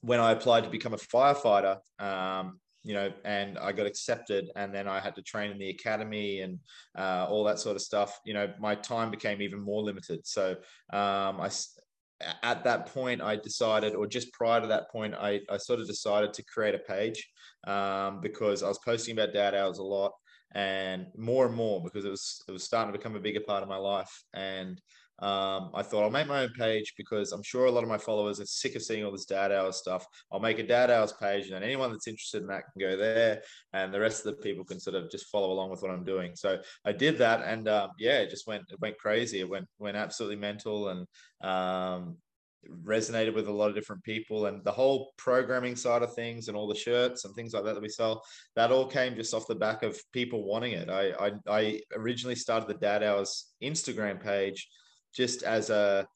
when 0.00 0.20
I 0.20 0.32
applied 0.32 0.64
to 0.64 0.70
become 0.70 0.94
a 0.94 0.98
firefighter, 0.98 1.78
um, 1.98 2.60
you 2.86 2.94
know, 2.94 3.12
and 3.24 3.58
I 3.58 3.72
got 3.72 3.86
accepted, 3.86 4.48
and 4.54 4.72
then 4.72 4.86
I 4.86 5.00
had 5.00 5.16
to 5.16 5.22
train 5.22 5.50
in 5.50 5.58
the 5.58 5.70
academy 5.70 6.40
and 6.42 6.60
uh, 6.96 7.26
all 7.28 7.42
that 7.44 7.58
sort 7.58 7.74
of 7.74 7.82
stuff. 7.82 8.20
You 8.24 8.32
know, 8.32 8.52
my 8.60 8.76
time 8.76 9.10
became 9.10 9.42
even 9.42 9.60
more 9.60 9.82
limited. 9.82 10.24
So 10.24 10.50
um, 10.92 11.40
I 11.40 11.50
at 12.42 12.64
that 12.64 12.86
point, 12.86 13.20
I 13.20 13.36
decided, 13.36 13.94
or 13.94 14.06
just 14.06 14.32
prior 14.32 14.60
to 14.60 14.66
that 14.68 14.90
point, 14.90 15.14
I, 15.14 15.40
I 15.50 15.58
sort 15.58 15.80
of 15.80 15.86
decided 15.86 16.32
to 16.34 16.44
create 16.44 16.74
a 16.74 16.78
page 16.78 17.28
um, 17.66 18.20
because 18.20 18.62
I 18.62 18.68
was 18.68 18.78
posting 18.78 19.16
about 19.16 19.34
dad 19.34 19.54
hours 19.54 19.78
a 19.78 19.82
lot 19.82 20.12
and 20.52 21.06
more 21.16 21.46
and 21.46 21.54
more 21.54 21.82
because 21.82 22.04
it 22.04 22.10
was 22.10 22.42
it 22.48 22.52
was 22.52 22.64
starting 22.64 22.92
to 22.92 22.98
become 22.98 23.16
a 23.16 23.20
bigger 23.20 23.40
part 23.40 23.62
of 23.62 23.68
my 23.68 23.76
life. 23.76 24.10
And 24.32 24.80
um, 25.18 25.70
I 25.72 25.82
thought 25.82 26.02
I'll 26.02 26.10
make 26.10 26.26
my 26.26 26.42
own 26.42 26.50
page 26.58 26.92
because 26.96 27.32
I'm 27.32 27.42
sure 27.42 27.64
a 27.64 27.70
lot 27.70 27.82
of 27.82 27.88
my 27.88 27.96
followers 27.96 28.38
are 28.38 28.46
sick 28.46 28.74
of 28.76 28.82
seeing 28.82 29.04
all 29.04 29.12
this 29.12 29.24
dad 29.24 29.50
hours 29.50 29.76
stuff. 29.76 30.06
I'll 30.30 30.40
make 30.40 30.58
a 30.58 30.66
dad 30.66 30.90
hours 30.90 31.12
page, 31.12 31.46
and 31.46 31.54
then 31.54 31.62
anyone 31.62 31.90
that's 31.90 32.06
interested 32.06 32.42
in 32.42 32.48
that 32.48 32.64
can 32.64 32.80
go 32.80 32.96
there, 32.96 33.40
and 33.72 33.92
the 33.92 34.00
rest 34.00 34.26
of 34.26 34.36
the 34.36 34.42
people 34.42 34.64
can 34.64 34.78
sort 34.78 34.96
of 34.96 35.10
just 35.10 35.28
follow 35.28 35.52
along 35.52 35.70
with 35.70 35.80
what 35.80 35.90
I'm 35.90 36.04
doing. 36.04 36.32
So 36.34 36.58
I 36.84 36.92
did 36.92 37.16
that, 37.18 37.42
and 37.44 37.66
um, 37.66 37.90
yeah, 37.98 38.18
it 38.18 38.30
just 38.30 38.46
went 38.46 38.64
it 38.70 38.80
went 38.80 38.98
crazy. 38.98 39.40
It 39.40 39.48
went 39.48 39.66
went 39.78 39.96
absolutely 39.96 40.36
mental, 40.36 40.88
and 40.88 41.06
um, 41.40 42.18
resonated 42.84 43.34
with 43.34 43.48
a 43.48 43.52
lot 43.52 43.68
of 43.68 43.74
different 43.74 44.02
people 44.02 44.46
and 44.46 44.62
the 44.64 44.72
whole 44.72 45.12
programming 45.16 45.76
side 45.76 46.02
of 46.02 46.14
things 46.14 46.48
and 46.48 46.56
all 46.56 46.66
the 46.66 46.74
shirts 46.74 47.24
and 47.24 47.34
things 47.34 47.54
like 47.54 47.64
that 47.64 47.74
that 47.74 47.82
we 47.82 47.88
sell 47.88 48.22
that 48.54 48.72
all 48.72 48.86
came 48.86 49.14
just 49.14 49.34
off 49.34 49.46
the 49.46 49.54
back 49.54 49.82
of 49.82 50.00
people 50.12 50.44
wanting 50.44 50.72
it 50.72 50.90
i 50.90 51.12
i, 51.20 51.32
I 51.48 51.80
originally 51.94 52.34
started 52.34 52.68
the 52.68 52.74
dad 52.74 53.02
hours 53.02 53.52
instagram 53.62 54.20
page 54.20 54.68
just 55.16 55.42
as 55.42 55.70
a 55.70 56.06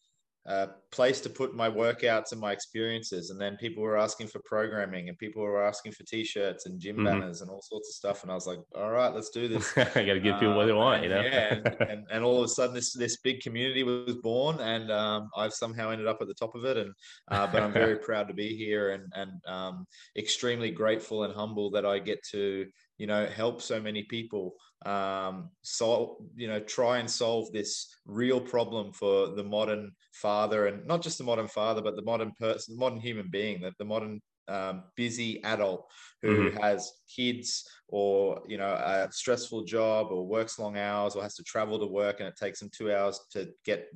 a 0.47 0.69
place 0.91 1.21
to 1.21 1.29
put 1.29 1.55
my 1.55 1.69
workouts 1.69 2.33
and 2.33 2.41
my 2.41 2.51
experiences. 2.51 3.29
And 3.29 3.39
then 3.39 3.57
people 3.59 3.83
were 3.83 3.99
asking 3.99 4.29
for 4.29 4.41
programming 4.41 5.09
and 5.09 5.19
people 5.19 5.43
were 5.43 5.63
asking 5.63 5.93
for 5.93 6.03
t-shirts 6.05 6.65
and 6.65 6.81
gym 6.81 6.97
mm-hmm. 6.97 7.05
banners 7.05 7.43
and 7.43 7.51
all 7.51 7.61
sorts 7.61 7.91
of 7.91 7.95
stuff. 7.95 8.23
And 8.23 8.33
I 8.33 8.35
was 8.35 8.47
like, 8.47 8.59
all 8.75 8.91
right, 8.91 9.13
let's 9.15 9.29
do 9.31 9.49
this. 9.49 9.71
I 9.77 9.85
got 9.85 10.15
to 10.15 10.21
give 10.21 10.41
people 10.41 10.57
what 10.57 10.65
they 10.65 10.73
want, 10.73 11.03
you 11.03 11.11
know? 11.11 11.21
yeah. 11.21 11.55
And, 11.55 11.67
and, 11.91 12.07
and, 12.11 12.25
all 12.25 12.39
of 12.39 12.45
a 12.45 12.49
sudden 12.49 12.75
this, 12.75 12.95
this 12.95 13.19
big 13.19 13.41
community 13.41 13.83
was 13.83 14.17
born 14.23 14.59
and 14.61 14.91
um, 14.91 15.29
I've 15.37 15.53
somehow 15.53 15.91
ended 15.91 16.07
up 16.07 16.19
at 16.23 16.27
the 16.27 16.35
top 16.35 16.55
of 16.55 16.65
it. 16.65 16.79
And, 16.79 16.93
uh, 17.31 17.47
but 17.47 17.63
I'm 17.63 17.73
very 17.73 17.97
proud 18.07 18.27
to 18.29 18.35
be 18.35 18.57
here 18.57 18.93
and, 18.93 19.13
and 19.15 19.33
um, 19.47 19.87
extremely 20.17 20.71
grateful 20.71 21.25
and 21.25 21.35
humble 21.35 21.71
that 21.73 21.85
I 21.85 21.99
get 21.99 22.23
to, 22.31 22.67
you 23.01 23.07
know, 23.07 23.25
help 23.25 23.63
so 23.63 23.81
many 23.81 24.03
people 24.03 24.53
um, 24.85 25.49
solve, 25.63 26.17
you 26.37 26.47
know, 26.47 26.61
try 26.61 26.99
and 26.99 27.11
solve 27.11 27.51
this 27.51 27.89
real 28.05 28.39
problem 28.39 28.93
for 28.93 29.29
the 29.35 29.43
modern 29.43 29.91
father, 30.13 30.67
and 30.67 30.87
not 30.87 31.01
just 31.01 31.17
the 31.17 31.25
modern 31.25 31.49
father, 31.49 31.81
but 31.81 31.97
the 31.97 32.03
modern 32.03 32.31
person, 32.39 32.75
the 32.75 32.79
modern 32.79 33.01
human 33.01 33.29
being, 33.31 33.63
that 33.63 33.73
the 33.79 33.87
modern 33.87 34.21
um, 34.51 34.85
busy 34.97 35.43
adult 35.45 35.87
who 36.23 36.51
mm-hmm. 36.51 36.57
has 36.59 36.93
kids 37.15 37.65
or 37.89 38.43
you 38.47 38.59
know 38.59 38.71
a 38.71 39.09
stressful 39.11 39.65
job 39.65 40.09
or 40.11 40.27
works 40.27 40.59
long 40.59 40.77
hours 40.77 41.17
or 41.17 41.23
has 41.23 41.35
to 41.35 41.43
travel 41.45 41.79
to 41.79 41.87
work 41.87 42.21
and 42.21 42.29
it 42.29 42.37
takes 42.37 42.61
them 42.61 42.71
two 42.73 42.93
hours 42.93 43.21
to 43.31 43.49
get 43.65 43.89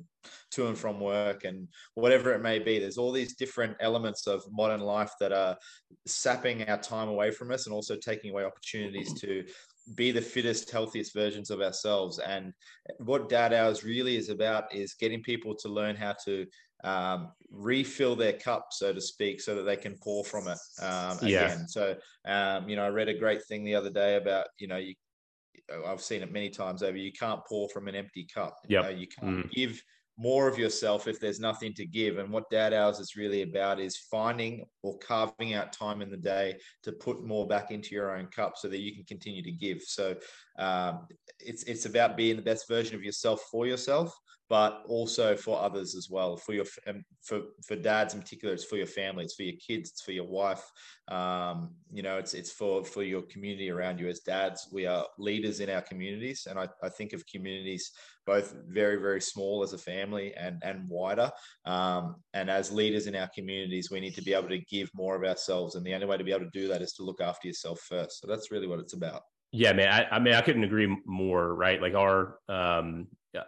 to 0.51 0.67
and 0.67 0.77
from 0.77 0.99
work 0.99 1.43
and 1.43 1.67
whatever 1.93 2.33
it 2.33 2.41
may 2.41 2.57
be 2.57 2.79
there's 2.79 2.97
all 2.97 3.11
these 3.11 3.35
different 3.35 3.75
elements 3.79 4.27
of 4.27 4.43
modern 4.51 4.81
life 4.81 5.11
that 5.19 5.31
are 5.31 5.55
sapping 6.07 6.67
our 6.67 6.77
time 6.77 7.09
away 7.09 7.29
from 7.29 7.51
us 7.51 7.67
and 7.67 7.73
also 7.73 7.95
taking 7.95 8.31
away 8.31 8.43
opportunities 8.43 9.13
to 9.19 9.43
be 9.93 10.11
the 10.11 10.21
fittest, 10.21 10.71
healthiest 10.71 11.13
versions 11.13 11.51
of 11.51 11.61
ourselves. 11.61 12.19
And 12.19 12.53
what 12.97 13.29
Dad 13.29 13.53
Hours 13.53 13.83
really 13.83 14.15
is 14.15 14.29
about 14.29 14.73
is 14.73 14.95
getting 14.95 15.21
people 15.21 15.55
to 15.57 15.69
learn 15.69 15.95
how 15.95 16.15
to 16.25 16.47
um, 16.85 17.31
refill 17.51 18.15
their 18.15 18.33
cup, 18.33 18.67
so 18.71 18.93
to 18.93 19.01
speak, 19.01 19.41
so 19.41 19.55
that 19.55 19.63
they 19.63 19.75
can 19.75 19.95
pour 20.01 20.23
from 20.23 20.47
it 20.47 20.57
um, 20.81 21.17
again. 21.17 21.29
Yeah. 21.29 21.65
So, 21.67 21.95
um, 22.27 22.69
you 22.69 22.75
know, 22.75 22.85
I 22.85 22.89
read 22.89 23.09
a 23.09 23.17
great 23.17 23.43
thing 23.45 23.63
the 23.63 23.75
other 23.75 23.89
day 23.89 24.15
about, 24.15 24.47
you 24.59 24.67
know, 24.67 24.77
you, 24.77 24.93
I've 25.85 26.01
seen 26.01 26.21
it 26.21 26.31
many 26.31 26.49
times 26.49 26.83
over. 26.83 26.95
You 26.95 27.11
can't 27.11 27.41
pour 27.47 27.67
from 27.69 27.87
an 27.87 27.95
empty 27.95 28.27
cup. 28.33 28.55
Yep. 28.69 28.83
You, 28.83 28.89
know, 28.89 28.99
you 28.99 29.07
can't 29.07 29.45
mm. 29.47 29.51
give 29.51 29.81
more 30.17 30.47
of 30.47 30.57
yourself 30.57 31.07
if 31.07 31.19
there's 31.19 31.39
nothing 31.39 31.73
to 31.73 31.85
give. 31.85 32.17
And 32.17 32.31
what 32.31 32.49
Dad 32.49 32.73
Hours 32.73 32.99
is 32.99 33.15
really 33.15 33.41
about 33.41 33.79
is 33.79 33.97
finding 34.09 34.63
or 34.81 34.97
carving 34.99 35.53
out 35.53 35.73
time 35.73 36.01
in 36.01 36.09
the 36.09 36.17
day 36.17 36.55
to 36.83 36.91
put 36.91 37.25
more 37.25 37.47
back 37.47 37.71
into 37.71 37.95
your 37.95 38.15
own 38.15 38.27
cup 38.27 38.53
so 38.57 38.69
that 38.69 38.79
you 38.79 38.93
can 38.93 39.03
continue 39.05 39.43
to 39.43 39.51
give. 39.51 39.81
So 39.81 40.15
um, 40.57 41.07
it's 41.39 41.63
it's 41.63 41.85
about 41.85 42.15
being 42.15 42.37
the 42.37 42.41
best 42.41 42.67
version 42.69 42.95
of 42.95 43.03
yourself 43.03 43.41
for 43.51 43.67
yourself, 43.67 44.15
but 44.47 44.83
also 44.87 45.35
for 45.35 45.59
others 45.59 45.95
as 45.95 46.09
well. 46.09 46.37
For 46.37 46.53
your 46.53 46.65
um, 46.87 47.03
for 47.21 47.41
for 47.65 47.75
dads 47.75 48.13
in 48.13 48.21
particular, 48.21 48.53
it's 48.53 48.65
for 48.65 48.77
your 48.77 48.85
family, 48.85 49.23
it's 49.23 49.35
for 49.35 49.43
your 49.43 49.55
kids, 49.55 49.89
it's 49.89 50.03
for 50.03 50.11
your 50.11 50.27
wife. 50.27 50.63
Um, 51.07 51.71
you 51.91 52.03
know, 52.03 52.17
it's 52.17 52.33
it's 52.33 52.51
for 52.51 52.83
for 52.83 53.03
your 53.03 53.23
community 53.23 53.71
around 53.71 53.99
you. 53.99 54.07
As 54.07 54.19
dads, 54.19 54.67
we 54.71 54.85
are 54.85 55.05
leaders 55.17 55.59
in 55.61 55.69
our 55.69 55.81
communities, 55.81 56.47
and 56.49 56.59
I, 56.59 56.67
I 56.83 56.89
think 56.89 57.13
of 57.13 57.25
communities 57.27 57.91
both 58.25 58.55
very 58.67 58.97
very 58.97 59.21
small 59.21 59.63
as 59.63 59.73
a 59.73 59.77
family 59.77 60.33
and 60.35 60.61
and 60.63 60.87
wider. 60.87 61.31
Um, 61.65 62.17
and 62.33 62.49
as 62.49 62.71
leaders 62.71 63.07
in 63.07 63.15
our 63.15 63.29
communities, 63.33 63.89
we 63.89 63.99
need 63.99 64.15
to 64.15 64.23
be 64.23 64.33
able 64.33 64.49
to 64.49 64.59
give 64.59 64.89
more 64.93 65.15
of 65.15 65.27
ourselves, 65.27 65.73
and 65.73 65.85
the 65.85 65.93
only 65.93 66.05
way 66.05 66.17
to 66.17 66.23
be 66.23 66.31
able 66.31 66.45
to 66.45 66.51
do 66.59 66.67
that 66.67 66.83
is 66.83 66.93
to 66.93 67.03
look 67.03 67.21
after 67.21 67.47
yourself 67.47 67.79
first. 67.79 68.21
So 68.21 68.27
that's 68.27 68.51
really 68.51 68.67
what 68.67 68.79
it's 68.79 68.93
about. 68.93 69.23
Yeah, 69.51 69.73
man. 69.73 69.87
I, 69.87 70.15
I 70.17 70.19
mean, 70.19 70.33
I 70.33 70.41
couldn't 70.41 70.65
agree 70.65 70.95
more. 71.05 71.55
Right, 71.55 71.81
like 71.81 71.95
our 71.95 72.39
um, 72.49 73.07
uh, 73.35 73.41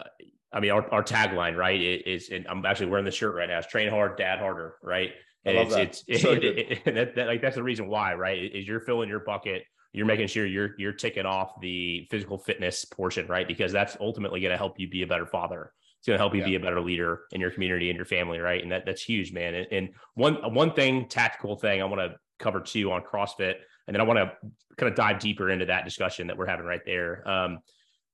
I 0.53 0.60
mean, 0.60 0.71
our, 0.71 0.89
our 0.93 1.03
tagline, 1.03 1.55
right, 1.55 1.79
is, 1.79 2.29
and 2.29 2.47
I'm 2.47 2.65
actually 2.65 2.88
wearing 2.88 3.05
the 3.05 3.12
shirt 3.12 3.36
right 3.36 3.49
now. 3.49 3.57
It's 3.60 3.67
train 3.67 3.89
hard, 3.89 4.17
dad 4.17 4.39
harder, 4.39 4.75
right? 4.81 5.12
And 5.45 5.57
it's, 5.57 5.75
that. 5.75 6.03
it's, 6.07 6.21
so 6.21 6.31
it, 6.31 6.43
it, 6.43 6.71
it, 6.86 6.95
that, 6.95 7.15
that, 7.15 7.27
like, 7.27 7.41
that's 7.41 7.55
the 7.55 7.63
reason 7.63 7.88
why, 7.88 8.13
right? 8.13 8.38
Is 8.53 8.67
you're 8.67 8.79
filling 8.79 9.10
your 9.10 9.19
bucket 9.19 9.63
you're 9.97 10.05
making 10.05 10.27
sure 10.27 10.45
you're 10.45 10.71
you're 10.77 10.93
ticking 10.93 11.25
off 11.25 11.60
the 11.60 12.07
physical 12.12 12.38
fitness 12.38 12.86
portion, 12.86 13.27
right? 13.27 13.47
Because 13.47 13.71
that's 13.71 13.97
ultimately 13.99 14.39
going 14.39 14.51
to 14.51 14.57
help 14.57 14.79
you 14.79 14.88
be 14.88 15.01
a 15.01 15.07
better 15.07 15.25
father. 15.25 15.71
It's 15.99 16.07
going 16.07 16.17
to 16.17 16.21
help 16.21 16.36
you 16.36 16.41
yeah. 16.41 16.47
be 16.47 16.55
a 16.55 16.60
better 16.60 16.79
leader 16.79 17.21
in 17.31 17.41
your 17.41 17.49
community 17.49 17.89
and 17.89 17.97
your 17.97 18.05
family, 18.05 18.39
right? 18.39 18.62
And 18.62 18.71
that 18.71 18.86
that's 18.86 19.01
huge, 19.01 19.33
man. 19.33 19.55
And, 19.55 19.67
and 19.71 19.89
one 20.13 20.36
one 20.53 20.73
thing, 20.73 21.07
tactical 21.07 21.57
thing, 21.57 21.81
I 21.81 21.86
want 21.86 22.01
to 22.01 22.17
cover 22.38 22.60
too 22.60 22.91
on 22.91 23.01
CrossFit, 23.01 23.55
and 23.88 23.95
then 23.95 24.01
I 24.01 24.03
want 24.03 24.19
to 24.19 24.31
kind 24.77 24.91
of 24.91 24.95
dive 24.95 25.19
deeper 25.19 25.49
into 25.49 25.65
that 25.65 25.86
discussion 25.86 26.27
that 26.27 26.38
we're 26.38 26.45
having 26.45 26.65
right 26.65 26.81
there. 26.86 27.27
Um, 27.27 27.60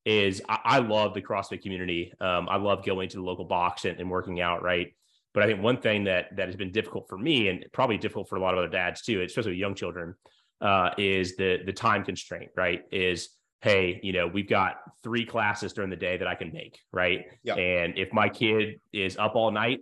is 0.05 0.41
I, 0.49 0.59
I, 0.63 0.79
love 0.79 1.13
the 1.13 1.21
CrossFit 1.21 1.61
community. 1.61 2.13
Um, 2.19 2.49
I 2.49 2.57
love 2.57 2.83
going 2.83 3.09
to 3.09 3.17
the 3.17 3.23
local 3.23 3.45
box 3.45 3.85
and, 3.85 3.99
and 3.99 4.09
working 4.09 4.41
out, 4.41 4.61
right? 4.61 4.93
But 5.33 5.43
I 5.43 5.47
think 5.47 5.61
one 5.61 5.77
thing 5.77 6.03
that 6.05 6.35
that 6.35 6.47
has 6.47 6.55
been 6.55 6.71
difficult 6.71 7.07
for 7.07 7.17
me, 7.17 7.47
and 7.47 7.65
probably 7.71 7.97
difficult 7.97 8.29
for 8.29 8.35
a 8.35 8.41
lot 8.41 8.53
of 8.53 8.59
other 8.59 8.67
dads 8.67 9.01
too, 9.01 9.21
especially 9.21 9.51
with 9.51 9.59
young 9.59 9.75
children, 9.75 10.15
uh, 10.61 10.91
is 10.97 11.35
the 11.35 11.59
the 11.65 11.73
time 11.73 12.03
constraint, 12.03 12.51
right? 12.55 12.83
Is 12.91 13.29
hey, 13.61 13.99
you 14.03 14.11
know, 14.11 14.27
we've 14.27 14.49
got 14.49 14.75
three 15.03 15.25
classes 15.25 15.71
during 15.71 15.89
the 15.89 15.95
day 15.95 16.17
that 16.17 16.27
I 16.27 16.35
can 16.35 16.51
make, 16.51 16.77
right? 16.91 17.25
Yep. 17.43 17.57
And 17.57 17.97
if 17.97 18.11
my 18.11 18.27
kid 18.27 18.81
is 18.91 19.15
up 19.17 19.35
all 19.35 19.51
night 19.51 19.79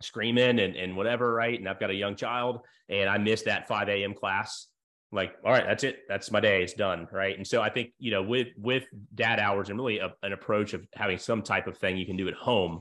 screaming 0.00 0.60
and, 0.60 0.76
and 0.76 0.96
whatever, 0.96 1.32
right? 1.32 1.58
And 1.58 1.68
I've 1.68 1.80
got 1.80 1.90
a 1.90 1.94
young 1.94 2.14
child 2.14 2.60
and 2.88 3.10
I 3.10 3.18
miss 3.18 3.42
that 3.42 3.68
5 3.68 3.88
a.m. 3.88 4.14
class, 4.14 4.68
like, 5.12 5.34
all 5.44 5.52
right, 5.52 5.64
that's 5.66 5.84
it. 5.84 6.00
That's 6.08 6.30
my 6.30 6.40
day. 6.40 6.62
It's 6.62 6.72
done. 6.72 7.08
Right. 7.10 7.36
And 7.36 7.46
so 7.46 7.60
I 7.60 7.70
think, 7.70 7.92
you 7.98 8.10
know, 8.10 8.22
with 8.22 8.48
with 8.56 8.84
dad 9.14 9.40
hours 9.40 9.68
and 9.68 9.78
really 9.78 9.98
a, 9.98 10.12
an 10.22 10.32
approach 10.32 10.72
of 10.72 10.86
having 10.94 11.18
some 11.18 11.42
type 11.42 11.66
of 11.66 11.76
thing 11.78 11.96
you 11.96 12.06
can 12.06 12.16
do 12.16 12.28
at 12.28 12.34
home 12.34 12.80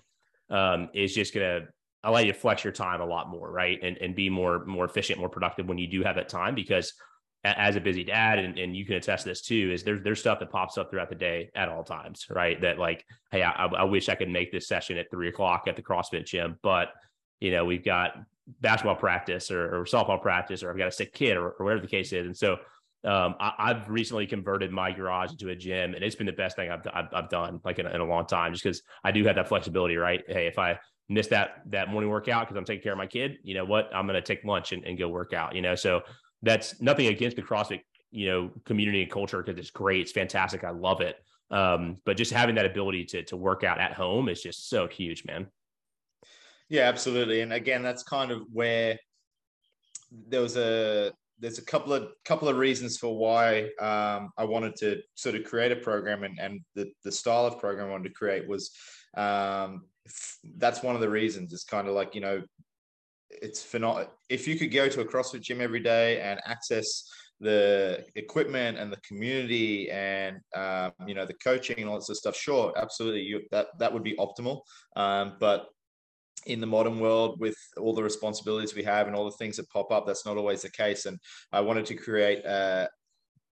um, 0.50 0.90
is 0.94 1.14
just 1.14 1.34
gonna 1.34 1.62
allow 2.04 2.20
you 2.20 2.32
to 2.32 2.38
flex 2.38 2.64
your 2.64 2.74
time 2.74 3.02
a 3.02 3.06
lot 3.06 3.30
more, 3.30 3.52
right? 3.52 3.80
And 3.82 3.98
and 3.98 4.16
be 4.16 4.30
more 4.30 4.64
more 4.66 4.86
efficient, 4.86 5.20
more 5.20 5.30
productive 5.30 5.68
when 5.68 5.78
you 5.78 5.88
do 5.88 6.04
have 6.04 6.16
that 6.16 6.30
time 6.30 6.56
because 6.56 6.94
as 7.46 7.78
a 7.78 7.82
busy 7.82 8.04
dad, 8.04 8.38
and, 8.38 8.60
and 8.60 8.76
you 8.76 8.86
can 8.86 8.96
attest 8.96 9.24
to 9.24 9.30
this 9.30 9.42
too, 9.42 9.72
is 9.74 9.84
there's 9.84 10.02
there's 10.04 10.20
stuff 10.20 10.40
that 10.40 10.52
pops 10.52 10.78
up 10.78 10.92
throughout 10.92 11.10
the 11.10 11.16
day 11.16 11.50
at 11.56 11.70
all 11.70 11.84
times, 11.84 12.26
right? 12.30 12.60
That 12.62 12.78
like, 12.78 13.06
hey, 13.32 13.42
I, 13.44 13.66
I 13.66 13.84
wish 13.86 14.10
I 14.10 14.16
could 14.16 14.30
make 14.30 14.52
this 14.52 14.68
session 14.68 14.98
at 14.98 15.10
three 15.10 15.30
o'clock 15.30 15.64
at 15.68 15.76
the 15.76 15.82
CrossFit 15.82 16.26
gym, 16.26 16.58
but 16.62 16.90
you 17.40 17.52
know, 17.52 17.64
we've 17.64 17.84
got 17.84 18.16
basketball 18.62 18.96
practice 18.96 19.52
or, 19.52 19.82
or 19.82 19.86
softball 19.86 20.22
practice, 20.22 20.64
or 20.64 20.72
I've 20.72 20.78
got 20.78 20.88
a 20.88 20.92
sick 20.92 21.14
kid, 21.14 21.38
or, 21.38 21.52
or 21.52 21.66
whatever 21.66 21.82
the 21.82 21.88
case 21.88 22.14
is. 22.14 22.26
And 22.26 22.38
so 22.38 22.58
um, 23.06 23.36
I, 23.40 23.70
have 23.70 23.90
recently 23.90 24.28
converted 24.28 24.72
my 24.72 24.92
garage 24.92 25.32
into 25.32 25.50
a 25.50 25.56
gym, 25.56 25.94
and 25.94 26.04
it's 26.04 26.16
been 26.16 26.28
the 26.28 26.34
best 26.34 26.56
thing 26.58 26.70
I've 26.70 26.86
I've, 26.94 27.08
I've 27.14 27.30
done 27.30 27.62
like 27.64 27.80
in 27.80 27.86
a, 27.86 27.90
in 27.92 28.02
a 28.02 28.06
long 28.06 28.26
time, 28.26 28.52
just 28.52 28.64
because 28.64 28.82
I 29.04 29.12
do 29.12 29.24
have 29.26 29.36
that 29.38 29.48
flexibility, 29.48 29.96
right? 29.96 30.22
Hey, 30.28 30.48
if 30.48 30.60
I 30.60 30.80
miss 31.08 31.28
that 31.28 31.62
that 31.68 31.90
morning 31.90 32.10
workout 32.10 32.42
because 32.42 32.58
I'm 32.58 32.66
taking 32.66 32.84
care 32.84 32.92
of 32.92 32.98
my 32.98 33.08
kid, 33.08 33.38
you 33.44 33.54
know 33.54 33.64
what? 33.66 33.90
I'm 33.94 34.06
going 34.06 34.16
to 34.16 34.22
take 34.22 34.44
lunch 34.44 34.74
and, 34.74 34.84
and 34.86 34.98
go 34.98 35.08
work 35.08 35.34
out. 35.34 35.56
You 35.56 35.62
know, 35.62 35.76
so 35.76 36.02
that's 36.42 36.82
nothing 36.82 37.08
against 37.08 37.38
the 37.38 37.42
CrossFit, 37.42 37.82
you 38.12 38.28
know, 38.28 38.52
community 38.66 39.02
and 39.02 39.12
culture 39.12 39.42
because 39.42 39.58
it's 39.58 39.72
great. 39.72 40.02
It's 40.02 40.12
fantastic. 40.12 40.64
I 40.64 40.72
love 40.72 41.00
it. 41.00 41.16
Um, 41.52 41.98
but 42.06 42.18
just 42.18 42.32
having 42.32 42.56
that 42.56 42.66
ability 42.66 43.06
to 43.06 43.24
to 43.24 43.38
work 43.38 43.64
out 43.64 43.80
at 43.80 43.94
home 43.94 44.28
is 44.28 44.42
just 44.42 44.70
so 44.70 44.88
huge, 44.88 45.24
man. 45.26 45.48
Yeah, 46.70 46.84
absolutely. 46.84 47.42
And 47.42 47.52
again, 47.52 47.82
that's 47.84 48.04
kind 48.04 48.32
of 48.32 48.44
where 48.52 48.98
there 50.28 50.42
was 50.42 50.56
a 50.56 51.12
there's 51.40 51.58
a 51.58 51.66
couple 51.66 51.94
of 51.94 52.10
couple 52.26 52.48
of 52.48 52.58
reasons 52.58 52.98
for 52.98 53.18
why 53.18 53.70
um, 53.80 54.32
I 54.38 54.44
wanted 54.44 54.76
to 54.78 55.02
sort 55.16 55.36
of 55.36 55.44
create 55.46 55.72
a 55.72 55.78
program 55.78 56.24
and, 56.24 56.38
and 56.40 56.62
the, 56.76 56.92
the 57.04 57.12
style 57.12 57.46
of 57.46 57.60
program 57.60 57.88
I 57.88 57.92
wanted 57.92 58.10
to 58.10 58.14
create 58.14 58.48
was 58.48 58.72
um, 59.18 59.86
that's 60.58 60.84
one 60.84 60.96
of 60.96 61.02
the 61.02 61.10
reasons. 61.10 61.54
It's 61.54 61.64
kind 61.64 61.88
of 61.88 61.96
like 61.96 62.14
you 62.14 62.22
know 62.22 62.44
it's 63.30 63.64
phenomenal. 63.64 64.12
If 64.30 64.48
you 64.48 64.58
could 64.58 64.72
go 64.72 64.90
to 64.90 65.02
a 65.02 65.06
CrossFit 65.06 65.42
gym 65.42 65.62
every 65.62 65.80
day 65.80 66.20
and 66.22 66.40
access 66.46 67.10
the 67.40 68.04
equipment 68.16 68.78
and 68.78 68.92
the 68.92 68.98
community 68.98 69.90
and 69.90 70.40
um, 70.56 70.92
you 71.08 71.16
know 71.16 71.26
the 71.26 71.36
coaching 71.36 71.78
and 71.80 71.90
all 71.90 71.96
that 71.96 72.04
sort 72.04 72.16
of 72.16 72.20
stuff, 72.20 72.36
sure, 72.36 72.74
absolutely, 72.76 73.22
you, 73.22 73.42
that 73.52 73.68
that 73.80 73.94
would 73.94 74.04
be 74.04 74.16
optimal. 74.18 74.62
Um, 74.96 75.38
but 75.40 75.68
in 76.46 76.62
the 76.62 76.68
modern 76.68 77.00
world 77.00 77.40
with 77.40 77.56
all 77.78 77.94
the 77.94 78.04
responsibilities 78.04 78.76
we 78.76 78.84
have 78.84 79.08
and 79.08 79.16
all 79.16 79.26
the 79.26 79.38
things 79.38 79.58
that 79.58 79.70
pop 79.70 79.92
up 79.92 80.06
that's 80.06 80.26
not 80.26 80.38
always 80.38 80.62
the 80.62 80.72
case 80.72 81.06
and 81.06 81.18
i 81.52 81.60
wanted 81.60 81.86
to 81.86 81.96
create 81.96 82.44
a, 82.46 82.88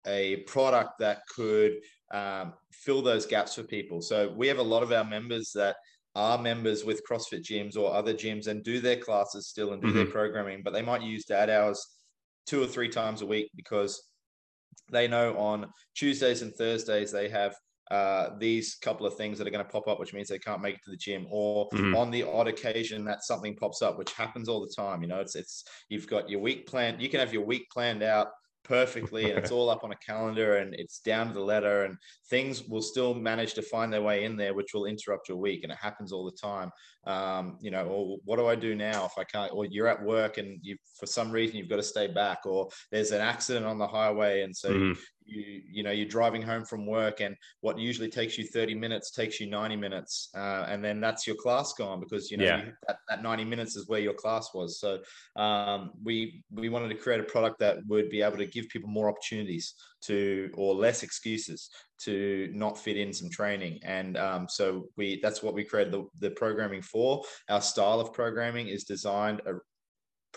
a 0.05 0.37
product 0.47 0.91
that 0.99 1.19
could 1.33 1.73
um, 2.13 2.53
fill 2.71 3.01
those 3.01 3.25
gaps 3.25 3.55
for 3.55 3.63
people 3.63 4.01
so 4.01 4.33
we 4.37 4.47
have 4.47 4.59
a 4.59 4.63
lot 4.63 4.83
of 4.83 4.91
our 4.91 5.03
members 5.03 5.51
that 5.53 5.75
are 6.17 6.39
members 6.39 6.83
with 6.83 7.03
CrossFit 7.07 7.43
gyms 7.43 7.77
or 7.77 7.93
other 7.93 8.11
gyms 8.11 8.47
and 8.47 8.63
do 8.63 8.79
their 8.79 8.97
classes 8.97 9.47
still 9.47 9.73
and 9.73 9.81
do 9.81 9.89
mm-hmm. 9.89 9.97
their 9.97 10.07
programming, 10.07 10.63
but 10.63 10.73
they 10.73 10.81
might 10.81 11.03
use 11.03 11.25
dad 11.25 11.47
hours 11.47 11.85
two 12.47 12.61
or 12.61 12.65
three 12.65 12.89
times 12.89 13.21
a 13.21 13.25
week 13.25 13.51
because 13.55 14.01
they 14.91 15.07
know 15.07 15.37
on 15.37 15.67
Tuesdays 15.95 16.41
and 16.41 16.51
Thursdays 16.55 17.11
they 17.11 17.29
have 17.29 17.55
uh, 17.91 18.29
these 18.37 18.75
couple 18.75 19.05
of 19.05 19.15
things 19.15 19.37
that 19.37 19.47
are 19.47 19.51
going 19.51 19.63
to 19.63 19.71
pop 19.71 19.87
up, 19.87 19.99
which 19.99 20.13
means 20.13 20.27
they 20.27 20.39
can't 20.39 20.61
make 20.61 20.75
it 20.75 20.83
to 20.83 20.91
the 20.91 20.97
gym, 20.97 21.27
or 21.29 21.69
mm-hmm. 21.69 21.95
on 21.95 22.11
the 22.11 22.23
odd 22.23 22.47
occasion 22.47 23.05
that 23.05 23.23
something 23.23 23.55
pops 23.55 23.81
up, 23.81 23.97
which 23.97 24.11
happens 24.13 24.49
all 24.49 24.61
the 24.61 24.73
time. 24.75 25.01
You 25.01 25.07
know, 25.07 25.19
it's 25.19 25.35
it's 25.35 25.63
you've 25.89 26.07
got 26.07 26.29
your 26.29 26.39
week 26.39 26.67
planned. 26.67 27.01
You 27.01 27.09
can 27.09 27.19
have 27.19 27.33
your 27.33 27.45
week 27.45 27.69
planned 27.69 28.03
out 28.03 28.27
perfectly 28.67 29.29
and 29.29 29.39
it's 29.39 29.51
all 29.53 29.69
up 29.69 29.83
on 29.83 29.91
a 29.91 29.95
calendar 29.95 30.57
and 30.57 30.75
it's 30.75 30.99
down 30.99 31.27
to 31.27 31.33
the 31.33 31.39
letter 31.39 31.85
and 31.85 31.95
things 32.29 32.63
will 32.63 32.81
still 32.81 33.13
manage 33.13 33.53
to 33.53 33.61
find 33.61 33.91
their 33.91 34.01
way 34.01 34.25
in 34.25 34.35
there 34.35 34.53
which 34.53 34.73
will 34.73 34.85
interrupt 34.85 35.29
your 35.29 35.37
week 35.37 35.63
and 35.63 35.71
it 35.71 35.77
happens 35.81 36.11
all 36.11 36.25
the 36.25 36.37
time 36.37 36.69
um, 37.05 37.57
you 37.61 37.71
know 37.71 37.85
or 37.85 38.17
what 38.25 38.37
do 38.37 38.47
i 38.47 38.55
do 38.55 38.75
now 38.75 39.05
if 39.05 39.13
i 39.17 39.23
can't 39.23 39.53
or 39.53 39.65
you're 39.65 39.87
at 39.87 40.03
work 40.03 40.37
and 40.37 40.59
you 40.61 40.75
for 40.99 41.05
some 41.05 41.31
reason 41.31 41.55
you've 41.55 41.69
got 41.69 41.77
to 41.77 41.83
stay 41.83 42.07
back 42.07 42.39
or 42.45 42.67
there's 42.91 43.11
an 43.11 43.21
accident 43.21 43.65
on 43.65 43.77
the 43.77 43.87
highway 43.87 44.41
and 44.41 44.55
so 44.55 44.69
mm-hmm 44.69 44.99
you 45.27 45.61
you 45.69 45.83
know 45.83 45.91
you're 45.91 46.07
driving 46.07 46.41
home 46.41 46.65
from 46.65 46.85
work 46.85 47.19
and 47.21 47.35
what 47.61 47.77
usually 47.77 48.09
takes 48.09 48.37
you 48.37 48.45
30 48.45 48.75
minutes 48.75 49.11
takes 49.11 49.39
you 49.39 49.49
90 49.49 49.75
minutes 49.75 50.29
uh, 50.35 50.65
and 50.67 50.83
then 50.83 50.99
that's 50.99 51.27
your 51.27 51.35
class 51.35 51.73
gone 51.73 51.99
because 51.99 52.31
you 52.31 52.37
know 52.37 52.45
yeah. 52.45 52.65
you, 52.65 52.71
that, 52.87 52.97
that 53.09 53.23
90 53.23 53.45
minutes 53.45 53.75
is 53.75 53.87
where 53.87 53.99
your 53.99 54.13
class 54.13 54.53
was. 54.53 54.79
So 54.79 54.99
um, 55.35 55.91
we 56.03 56.43
we 56.51 56.69
wanted 56.69 56.89
to 56.89 56.95
create 56.95 57.19
a 57.19 57.23
product 57.23 57.59
that 57.59 57.77
would 57.87 58.09
be 58.09 58.21
able 58.21 58.37
to 58.37 58.45
give 58.45 58.67
people 58.69 58.89
more 58.89 59.09
opportunities 59.09 59.73
to 60.03 60.49
or 60.55 60.75
less 60.75 61.03
excuses 61.03 61.69
to 61.99 62.49
not 62.53 62.77
fit 62.77 62.97
in 62.97 63.11
some 63.11 63.29
training. 63.29 63.79
And 63.83 64.17
um, 64.17 64.47
so 64.49 64.87
we 64.97 65.19
that's 65.21 65.41
what 65.41 65.53
we 65.53 65.63
created 65.63 65.93
the, 65.93 66.05
the 66.19 66.31
programming 66.31 66.81
for. 66.81 67.23
Our 67.49 67.61
style 67.61 67.99
of 67.99 68.13
programming 68.13 68.67
is 68.67 68.83
designed 68.83 69.41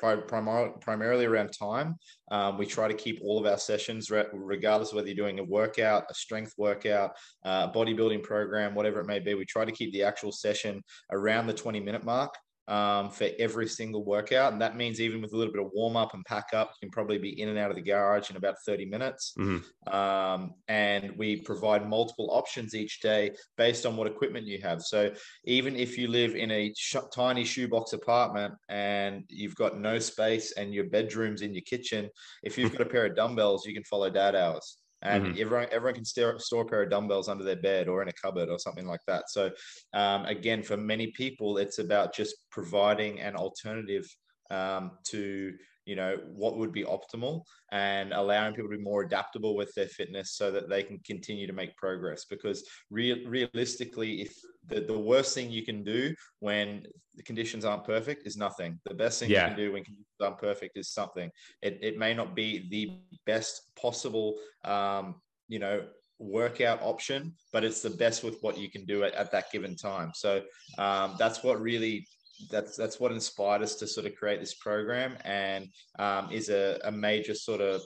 primarily, 0.00 0.72
primarily 0.80 1.26
around 1.26 1.50
time. 1.52 1.96
Um, 2.30 2.58
we 2.58 2.66
try 2.66 2.88
to 2.88 2.94
keep 2.94 3.20
all 3.22 3.38
of 3.38 3.46
our 3.46 3.58
sessions, 3.58 4.10
regardless 4.10 4.90
of 4.90 4.96
whether 4.96 5.08
you're 5.08 5.16
doing 5.16 5.38
a 5.38 5.44
workout, 5.44 6.04
a 6.10 6.14
strength 6.14 6.54
workout, 6.58 7.12
uh, 7.44 7.70
bodybuilding 7.72 8.22
program, 8.22 8.74
whatever 8.74 9.00
it 9.00 9.06
may 9.06 9.18
be. 9.18 9.34
We 9.34 9.44
try 9.44 9.64
to 9.64 9.72
keep 9.72 9.92
the 9.92 10.02
actual 10.02 10.32
session 10.32 10.82
around 11.12 11.46
the 11.46 11.54
20 11.54 11.80
minute 11.80 12.04
mark 12.04 12.34
um, 12.70 13.10
for 13.10 13.28
every 13.38 13.66
single 13.66 14.04
workout. 14.04 14.52
And 14.52 14.62
that 14.62 14.76
means 14.76 15.00
even 15.00 15.20
with 15.20 15.32
a 15.32 15.36
little 15.36 15.52
bit 15.52 15.62
of 15.62 15.72
warm 15.74 15.96
up 15.96 16.14
and 16.14 16.24
pack 16.24 16.50
up, 16.54 16.70
you 16.70 16.86
can 16.86 16.92
probably 16.92 17.18
be 17.18 17.40
in 17.40 17.48
and 17.48 17.58
out 17.58 17.70
of 17.70 17.76
the 17.76 17.82
garage 17.82 18.30
in 18.30 18.36
about 18.36 18.54
30 18.64 18.86
minutes. 18.86 19.34
Mm-hmm. 19.36 19.92
Um, 19.92 20.54
and 20.68 21.12
we 21.16 21.40
provide 21.40 21.88
multiple 21.88 22.30
options 22.30 22.74
each 22.76 23.00
day 23.00 23.32
based 23.56 23.84
on 23.86 23.96
what 23.96 24.06
equipment 24.06 24.46
you 24.46 24.60
have. 24.62 24.82
So 24.82 25.12
even 25.44 25.74
if 25.74 25.98
you 25.98 26.06
live 26.06 26.36
in 26.36 26.52
a 26.52 26.72
sh- 26.76 26.96
tiny 27.12 27.44
shoebox 27.44 27.92
apartment 27.92 28.54
and 28.68 29.24
you've 29.28 29.56
got 29.56 29.76
no 29.76 29.98
space 29.98 30.52
and 30.52 30.72
your 30.72 30.84
bedroom's 30.84 31.42
in 31.42 31.52
your 31.52 31.62
kitchen, 31.62 32.08
if 32.44 32.56
you've 32.56 32.72
got 32.76 32.82
a 32.82 32.88
pair 32.88 33.06
of 33.06 33.16
dumbbells, 33.16 33.66
you 33.66 33.74
can 33.74 33.84
follow 33.84 34.08
dad 34.08 34.36
hours 34.36 34.79
and 35.02 35.24
mm-hmm. 35.24 35.40
everyone 35.40 35.66
everyone 35.72 35.94
can 35.94 36.04
store, 36.04 36.38
store 36.38 36.62
a 36.62 36.66
pair 36.66 36.82
of 36.82 36.90
dumbbells 36.90 37.28
under 37.28 37.44
their 37.44 37.56
bed 37.56 37.88
or 37.88 38.02
in 38.02 38.08
a 38.08 38.12
cupboard 38.12 38.48
or 38.48 38.58
something 38.58 38.86
like 38.86 39.00
that. 39.06 39.30
So 39.30 39.50
um, 39.94 40.24
again, 40.26 40.62
for 40.62 40.76
many 40.76 41.08
people, 41.08 41.58
it's 41.58 41.78
about 41.78 42.14
just 42.14 42.36
providing 42.50 43.20
an 43.20 43.36
alternative 43.36 44.06
um, 44.50 44.92
to 45.04 45.52
you 45.86 45.96
know 45.96 46.18
what 46.26 46.58
would 46.58 46.72
be 46.72 46.84
optimal 46.84 47.42
and 47.72 48.12
allowing 48.12 48.54
people 48.54 48.70
to 48.70 48.76
be 48.76 48.82
more 48.82 49.02
adaptable 49.02 49.56
with 49.56 49.72
their 49.74 49.88
fitness 49.88 50.32
so 50.32 50.50
that 50.50 50.68
they 50.68 50.82
can 50.82 50.98
continue 51.04 51.46
to 51.46 51.52
make 51.52 51.76
progress 51.76 52.26
because 52.28 52.64
real, 52.90 53.16
realistically 53.26 54.22
if 54.22 54.32
the, 54.66 54.80
the 54.80 54.98
worst 54.98 55.34
thing 55.34 55.50
you 55.50 55.64
can 55.64 55.82
do 55.82 56.14
when 56.40 56.86
the 57.16 57.22
conditions 57.22 57.64
aren't 57.64 57.84
perfect 57.84 58.26
is 58.26 58.36
nothing 58.36 58.78
the 58.84 58.94
best 58.94 59.18
thing 59.18 59.30
yeah. 59.30 59.42
you 59.42 59.48
can 59.48 59.56
do 59.56 59.72
when 59.72 59.84
conditions 59.84 60.20
aren't 60.20 60.38
perfect 60.38 60.76
is 60.76 60.90
something 60.90 61.30
it, 61.62 61.78
it 61.82 61.98
may 61.98 62.14
not 62.14 62.34
be 62.34 62.68
the 62.70 62.98
best 63.26 63.74
possible 63.76 64.36
um, 64.64 65.16
you 65.48 65.58
know 65.58 65.82
workout 66.20 66.80
option, 66.82 67.34
but 67.52 67.64
it's 67.64 67.80
the 67.80 67.90
best 67.90 68.22
with 68.22 68.36
what 68.42 68.58
you 68.58 68.70
can 68.70 68.84
do 68.84 69.02
at, 69.04 69.14
at 69.14 69.32
that 69.32 69.50
given 69.50 69.74
time. 69.74 70.12
So 70.14 70.42
um, 70.78 71.16
that's 71.18 71.42
what 71.42 71.60
really 71.60 72.06
that's 72.50 72.76
that's 72.76 73.00
what 73.00 73.12
inspired 73.12 73.62
us 73.62 73.74
to 73.76 73.86
sort 73.86 74.06
of 74.06 74.14
create 74.14 74.40
this 74.40 74.54
program 74.54 75.16
and 75.24 75.68
um, 75.98 76.30
is 76.30 76.48
a, 76.48 76.78
a 76.84 76.92
major 76.92 77.34
sort 77.34 77.60
of 77.60 77.82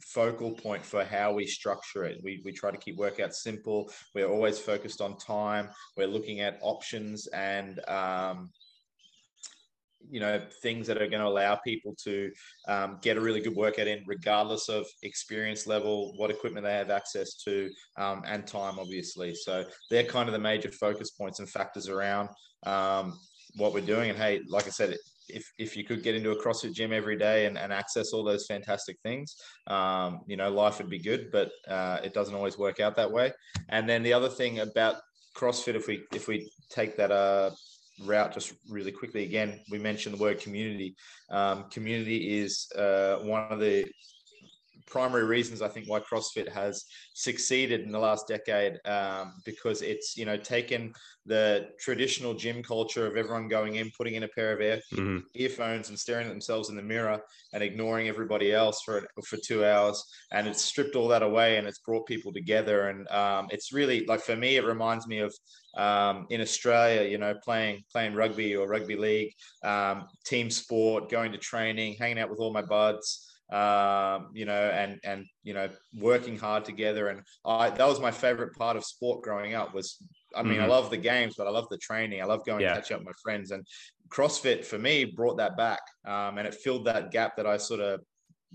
focal 0.00 0.52
point 0.52 0.84
for 0.84 1.04
how 1.04 1.32
we 1.32 1.46
structure 1.46 2.04
it. 2.04 2.20
We, 2.22 2.40
we 2.44 2.52
try 2.52 2.70
to 2.70 2.76
keep 2.76 2.98
workouts 2.98 3.34
simple. 3.34 3.90
We're 4.14 4.28
always 4.28 4.58
focused 4.58 5.00
on 5.00 5.16
time. 5.18 5.68
We're 5.96 6.06
looking 6.06 6.40
at 6.40 6.58
options 6.62 7.26
and 7.28 7.80
um, 7.88 8.50
you 10.10 10.20
know 10.20 10.40
things 10.62 10.86
that 10.86 11.02
are 11.02 11.08
going 11.08 11.20
to 11.20 11.26
allow 11.26 11.56
people 11.56 11.94
to 12.04 12.30
um, 12.68 12.98
get 13.02 13.16
a 13.16 13.20
really 13.20 13.40
good 13.40 13.56
workout 13.56 13.88
in 13.88 14.02
regardless 14.06 14.68
of 14.68 14.86
experience 15.02 15.66
level 15.66 16.14
what 16.16 16.30
equipment 16.30 16.64
they 16.64 16.72
have 16.72 16.88
access 16.88 17.34
to 17.34 17.68
um, 17.98 18.22
and 18.24 18.46
time 18.46 18.78
obviously 18.78 19.34
so 19.34 19.64
they're 19.90 20.04
kind 20.04 20.28
of 20.28 20.32
the 20.32 20.38
major 20.38 20.70
focus 20.70 21.10
points 21.10 21.40
and 21.40 21.50
factors 21.50 21.88
around 21.88 22.28
um, 22.64 23.18
what 23.56 23.72
we're 23.72 23.80
doing. 23.80 24.10
And 24.10 24.18
hey, 24.18 24.40
like 24.48 24.66
I 24.66 24.70
said, 24.70 24.96
if 25.28 25.52
if 25.58 25.76
you 25.76 25.84
could 25.84 26.02
get 26.02 26.14
into 26.14 26.30
a 26.30 26.42
CrossFit 26.42 26.72
gym 26.72 26.92
every 26.92 27.16
day 27.16 27.46
and, 27.46 27.58
and 27.58 27.72
access 27.72 28.12
all 28.12 28.24
those 28.24 28.46
fantastic 28.46 28.98
things, 29.02 29.36
um, 29.66 30.20
you 30.26 30.36
know, 30.36 30.50
life 30.50 30.78
would 30.78 30.90
be 30.90 30.98
good. 30.98 31.30
But 31.30 31.50
uh, 31.68 31.98
it 32.02 32.14
doesn't 32.14 32.34
always 32.34 32.58
work 32.58 32.80
out 32.80 32.96
that 32.96 33.10
way. 33.10 33.32
And 33.68 33.88
then 33.88 34.02
the 34.02 34.12
other 34.12 34.28
thing 34.28 34.60
about 34.60 34.96
CrossFit, 35.36 35.74
if 35.74 35.86
we 35.86 36.04
if 36.14 36.28
we 36.28 36.50
take 36.70 36.96
that 36.96 37.10
uh, 37.10 37.50
route 38.04 38.32
just 38.32 38.54
really 38.68 38.92
quickly 38.92 39.24
again, 39.24 39.60
we 39.70 39.78
mentioned 39.78 40.16
the 40.16 40.22
word 40.22 40.40
community. 40.40 40.94
Um, 41.30 41.64
community 41.70 42.38
is 42.38 42.70
uh, 42.76 43.16
one 43.18 43.42
of 43.50 43.60
the 43.60 43.86
primary 44.90 45.24
reasons 45.24 45.62
I 45.62 45.68
think 45.68 45.88
why 45.88 46.00
CrossFit 46.00 46.48
has 46.48 46.84
succeeded 47.14 47.82
in 47.82 47.92
the 47.92 47.98
last 47.98 48.26
decade 48.28 48.78
um, 48.84 49.34
because 49.44 49.82
it's 49.82 50.16
you 50.16 50.24
know 50.24 50.36
taken 50.36 50.92
the 51.26 51.68
traditional 51.78 52.32
gym 52.32 52.62
culture 52.62 53.06
of 53.06 53.16
everyone 53.16 53.48
going 53.48 53.74
in, 53.76 53.90
putting 53.96 54.14
in 54.14 54.22
a 54.22 54.28
pair 54.28 54.54
of 54.54 54.62
ear, 54.62 54.80
mm-hmm. 54.94 55.18
earphones 55.34 55.90
and 55.90 55.98
staring 55.98 56.26
at 56.26 56.30
themselves 56.30 56.70
in 56.70 56.76
the 56.76 56.82
mirror 56.82 57.20
and 57.52 57.62
ignoring 57.62 58.08
everybody 58.08 58.52
else 58.52 58.82
for 58.82 59.06
for 59.24 59.36
two 59.36 59.64
hours, 59.64 60.02
and 60.32 60.46
it's 60.46 60.62
stripped 60.62 60.96
all 60.96 61.08
that 61.08 61.22
away 61.22 61.56
and 61.56 61.66
it's 61.66 61.80
brought 61.80 62.06
people 62.06 62.32
together 62.32 62.88
and 62.88 63.08
um, 63.08 63.48
it's 63.50 63.72
really 63.72 64.04
like 64.06 64.20
for 64.20 64.36
me 64.36 64.56
it 64.56 64.64
reminds 64.64 65.06
me 65.06 65.18
of 65.18 65.34
um, 65.76 66.26
in 66.30 66.40
Australia, 66.40 67.08
you 67.08 67.18
know, 67.18 67.34
playing 67.44 67.84
playing 67.92 68.14
rugby 68.14 68.56
or 68.56 68.66
rugby 68.66 68.96
league, 68.96 69.32
um, 69.62 70.06
team 70.24 70.50
sport, 70.50 71.08
going 71.08 71.30
to 71.32 71.38
training, 71.38 71.96
hanging 72.00 72.18
out 72.18 72.30
with 72.30 72.40
all 72.40 72.52
my 72.52 72.62
buds 72.62 73.27
um, 73.50 74.30
you 74.34 74.44
know, 74.44 74.70
and 74.70 74.98
and 75.04 75.24
you 75.42 75.54
know, 75.54 75.68
working 75.96 76.38
hard 76.38 76.64
together. 76.64 77.08
And 77.08 77.22
I 77.44 77.70
that 77.70 77.86
was 77.86 78.00
my 78.00 78.10
favorite 78.10 78.54
part 78.54 78.76
of 78.76 78.84
sport 78.84 79.22
growing 79.22 79.54
up. 79.54 79.74
Was 79.74 79.96
I 80.34 80.42
mean, 80.42 80.54
mm-hmm. 80.54 80.64
I 80.64 80.66
love 80.66 80.90
the 80.90 80.96
games, 80.96 81.34
but 81.36 81.46
I 81.46 81.50
love 81.50 81.66
the 81.70 81.78
training. 81.78 82.20
I 82.20 82.26
love 82.26 82.44
going 82.44 82.60
yeah. 82.60 82.74
to 82.74 82.80
catch 82.80 82.92
up 82.92 83.00
with 83.00 83.06
my 83.06 83.12
friends. 83.22 83.50
And 83.50 83.66
CrossFit 84.08 84.64
for 84.64 84.78
me 84.78 85.04
brought 85.04 85.38
that 85.38 85.56
back, 85.56 85.80
um, 86.06 86.38
and 86.38 86.46
it 86.46 86.54
filled 86.54 86.84
that 86.86 87.10
gap 87.10 87.36
that 87.36 87.46
I 87.46 87.56
sort 87.56 87.80
of 87.80 88.00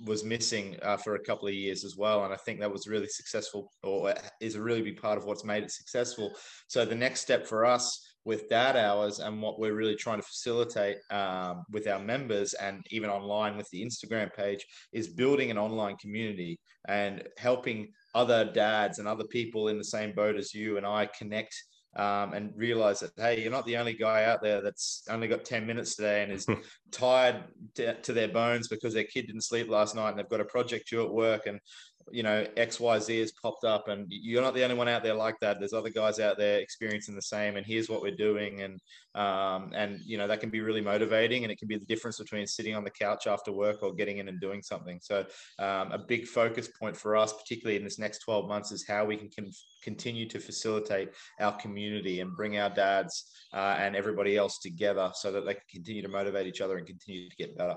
was 0.05 0.23
missing 0.23 0.75
uh, 0.81 0.97
for 0.97 1.15
a 1.15 1.23
couple 1.23 1.47
of 1.47 1.53
years 1.53 1.83
as 1.83 1.95
well. 1.95 2.23
And 2.25 2.33
I 2.33 2.37
think 2.37 2.59
that 2.59 2.71
was 2.71 2.87
really 2.87 3.07
successful, 3.07 3.71
or 3.83 4.13
is 4.41 4.55
a 4.55 4.61
really 4.61 4.81
big 4.81 5.01
part 5.01 5.17
of 5.17 5.25
what's 5.25 5.43
made 5.43 5.63
it 5.63 5.71
successful. 5.71 6.31
So 6.67 6.85
the 6.85 6.95
next 6.95 7.21
step 7.21 7.45
for 7.45 7.65
us 7.65 8.12
with 8.25 8.49
dad 8.49 8.75
hours 8.75 9.19
and 9.19 9.41
what 9.41 9.59
we're 9.59 9.73
really 9.73 9.95
trying 9.95 10.19
to 10.19 10.25
facilitate 10.25 10.97
um, 11.11 11.63
with 11.71 11.87
our 11.87 11.99
members 11.99 12.53
and 12.53 12.85
even 12.89 13.09
online 13.09 13.57
with 13.57 13.69
the 13.69 13.83
Instagram 13.83 14.33
page 14.33 14.65
is 14.93 15.07
building 15.07 15.51
an 15.51 15.57
online 15.57 15.97
community 15.97 16.59
and 16.87 17.23
helping 17.37 17.91
other 18.15 18.45
dads 18.45 18.99
and 18.99 19.07
other 19.07 19.25
people 19.25 19.67
in 19.67 19.77
the 19.77 19.83
same 19.83 20.13
boat 20.13 20.35
as 20.35 20.53
you 20.53 20.77
and 20.77 20.85
I 20.85 21.07
connect 21.07 21.55
um, 21.95 22.33
and 22.33 22.53
realize 22.55 23.01
that 23.01 23.11
hey 23.17 23.41
you're 23.41 23.51
not 23.51 23.65
the 23.65 23.77
only 23.77 23.93
guy 23.93 24.23
out 24.23 24.41
there 24.41 24.61
that's 24.61 25.03
only 25.09 25.27
got 25.27 25.45
10 25.45 25.67
minutes 25.67 25.95
today 25.95 26.23
and 26.23 26.31
is 26.31 26.47
tired 26.91 27.43
to, 27.75 27.93
to, 28.01 28.13
their 28.13 28.29
bones 28.29 28.67
because 28.67 28.95
their 28.95 29.03
kid 29.03 29.27
didn't 29.27 29.43
sleep 29.43 29.69
last 29.69 29.95
night 29.95 30.09
and 30.09 30.17
they've 30.17 30.29
got 30.29 30.41
a 30.41 30.45
project 30.45 30.89
due 30.89 31.03
at 31.03 31.13
work 31.13 31.45
and 31.45 31.59
you 32.11 32.23
know 32.23 32.45
xyz 32.57 33.19
has 33.19 33.31
popped 33.31 33.63
up 33.63 33.87
and 33.87 34.05
you're 34.09 34.41
not 34.41 34.53
the 34.53 34.63
only 34.63 34.75
one 34.75 34.87
out 34.87 35.03
there 35.03 35.13
like 35.13 35.39
that. 35.41 35.59
There's 35.59 35.73
other 35.73 35.89
guys 35.89 36.19
out 36.19 36.37
there 36.37 36.59
experiencing 36.59 37.15
the 37.15 37.21
same 37.21 37.57
and 37.57 37.65
here's 37.65 37.89
what 37.89 38.01
we're 38.01 38.15
doing 38.15 38.61
and 38.61 38.79
um, 39.15 39.71
and 39.73 39.99
you 40.05 40.17
know 40.17 40.27
that 40.27 40.39
can 40.39 40.49
be 40.49 40.61
really 40.61 40.81
motivating 40.81 41.43
and 41.43 41.51
it 41.51 41.57
can 41.57 41.67
be 41.67 41.77
the 41.77 41.85
difference 41.85 42.19
between 42.19 42.47
sitting 42.47 42.75
on 42.75 42.83
the 42.83 42.89
couch 42.89 43.27
after 43.27 43.51
work 43.51 43.83
or 43.83 43.93
getting 43.93 44.17
in 44.17 44.27
and 44.27 44.41
doing 44.41 44.61
something. 44.61 44.99
So 45.01 45.25
um, 45.59 45.91
a 45.91 45.97
big 45.97 46.27
focus 46.27 46.67
point 46.79 46.95
for 46.95 47.15
us 47.15 47.33
particularly 47.33 47.77
in 47.77 47.83
this 47.83 47.99
next 47.99 48.19
12 48.19 48.47
months 48.47 48.71
is 48.71 48.85
how 48.87 49.05
we 49.05 49.17
can 49.17 49.29
con- 49.29 49.51
continue 49.83 50.27
to 50.29 50.39
facilitate 50.39 51.09
our 51.39 51.55
community 51.57 52.19
and 52.19 52.35
bring 52.35 52.57
our 52.57 52.69
dads 52.69 53.31
uh, 53.53 53.75
and 53.79 53.95
everybody 53.95 54.37
else 54.37 54.59
together 54.59 55.11
so 55.13 55.31
that 55.31 55.45
they 55.45 55.53
can 55.53 55.63
continue 55.69 56.01
to 56.01 56.07
motivate 56.07 56.47
each 56.47 56.61
other 56.61 56.77
and 56.77 56.87
continue 56.87 57.29
to 57.29 57.35
get 57.35 57.57
better 57.57 57.75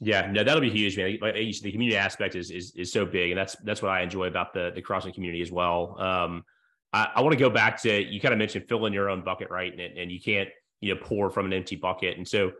yeah, 0.00 0.30
no, 0.30 0.44
that'll 0.44 0.60
be 0.60 0.70
huge, 0.70 0.96
man. 0.96 1.18
Like 1.20 1.34
the 1.34 1.72
community 1.72 1.96
aspect 1.96 2.34
is 2.34 2.50
is 2.50 2.72
is 2.76 2.92
so 2.92 3.06
big, 3.06 3.30
and 3.30 3.38
that's 3.38 3.56
that's 3.64 3.82
what 3.82 3.90
I 3.90 4.02
enjoy 4.02 4.26
about 4.26 4.52
the 4.52 4.72
the 4.74 4.82
CrossFit 4.82 5.14
community 5.14 5.42
as 5.42 5.52
well. 5.52 5.96
Um, 6.00 6.44
I, 6.92 7.10
I 7.16 7.20
want 7.22 7.32
to 7.32 7.38
go 7.38 7.50
back 7.50 7.80
to 7.82 8.02
you 8.02 8.20
kind 8.20 8.32
of 8.32 8.38
mentioned 8.38 8.66
filling 8.68 8.92
your 8.92 9.08
own 9.08 9.22
bucket, 9.22 9.50
right? 9.50 9.72
And 9.72 9.80
and 9.80 10.10
you 10.10 10.20
can't 10.20 10.48
you 10.80 10.94
know 10.94 11.00
pour 11.02 11.30
from 11.30 11.46
an 11.46 11.52
empty 11.52 11.76
bucket, 11.76 12.16
and 12.18 12.26
so 12.26 12.52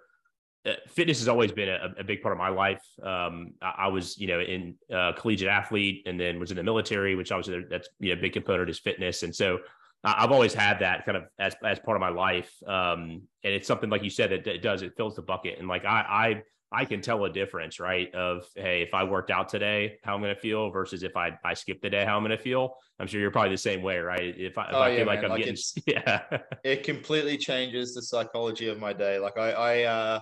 uh, 0.67 0.73
fitness 0.89 1.19
has 1.19 1.29
always 1.29 1.53
been 1.53 1.69
a, 1.69 1.95
a, 1.99 2.05
big 2.05 2.23
part 2.23 2.33
of 2.33 2.39
my 2.39 2.49
life. 2.49 2.83
Um, 3.03 3.53
I, 3.61 3.75
I, 3.79 3.89
was, 3.89 4.17
you 4.17 4.27
know, 4.27 4.41
in 4.41 4.77
uh, 4.91 5.13
collegiate 5.13 5.51
athlete, 5.51 6.05
and 6.07 6.19
then 6.19 6.41
was 6.41 6.51
in 6.51 6.57
the 6.57 6.63
military, 6.63 7.17
which 7.17 7.31
obviously 7.33 7.65
that's 7.69 7.89
you 7.99 8.15
know 8.15 8.19
a 8.19 8.23
big 8.23 8.33
component 8.33 8.71
is 8.71 8.79
fitness, 8.79 9.25
and 9.25 9.35
so 9.35 9.59
I've 10.03 10.33
always 10.33 10.53
had 10.55 10.79
that 10.81 11.05
kind 11.05 11.17
of 11.17 11.25
as 11.39 11.55
as 11.65 11.79
part 11.79 11.97
of 11.97 12.01
my 12.01 12.11
life. 12.11 12.51
Um, 12.67 13.23
and 13.43 13.53
it's 13.55 13.67
something 13.67 13.91
like 13.91 14.03
you 14.03 14.11
said, 14.11 14.31
that 14.31 14.47
it 14.47 14.63
does 14.63 14.83
it 14.83 14.97
fills 14.97 15.17
the 15.17 15.23
bucket, 15.23 15.59
and 15.59 15.69
like 15.69 15.85
I 15.85 16.01
I 16.09 16.43
I 16.75 16.85
can 16.85 17.01
tell 17.01 17.25
a 17.25 17.31
difference, 17.31 17.79
right? 17.79 18.13
Of 18.15 18.47
hey, 18.57 18.83
if 18.83 18.95
I 18.95 19.05
worked 19.05 19.31
out 19.31 19.49
today, 19.49 19.99
how 20.03 20.15
I'm 20.15 20.21
going 20.21 20.35
to 20.35 20.41
feel 20.41 20.71
versus 20.71 21.03
if 21.03 21.17
I 21.17 21.39
I 21.45 21.55
skip 21.55 21.81
the 21.81 21.91
day, 21.91 22.05
how 22.05 22.17
I'm 22.17 22.25
going 22.25 22.37
to 22.37 22.43
feel. 22.43 22.77
I'm 22.99 23.07
sure 23.07 23.21
you're 23.21 23.31
probably 23.31 23.51
the 23.51 23.59
same 23.59 23.83
way, 23.83 23.99
right? 23.99 24.35
If 24.37 24.59
I, 24.59 24.65
if 24.65 24.75
oh, 24.75 24.79
I 24.79 24.89
yeah, 24.91 24.97
feel 24.97 25.07
man. 25.07 25.15
like 25.15 25.25
I'm 25.25 25.31
like 25.31 25.45
getting 25.45 25.57
yeah, 25.87 26.23
it 26.65 26.83
completely 26.83 27.39
changes 27.39 27.95
the 27.95 28.03
psychology 28.03 28.69
of 28.69 28.79
my 28.81 28.93
day. 28.93 29.19
Like 29.19 29.39
I 29.39 29.53
I 29.53 29.83
uh 29.83 30.21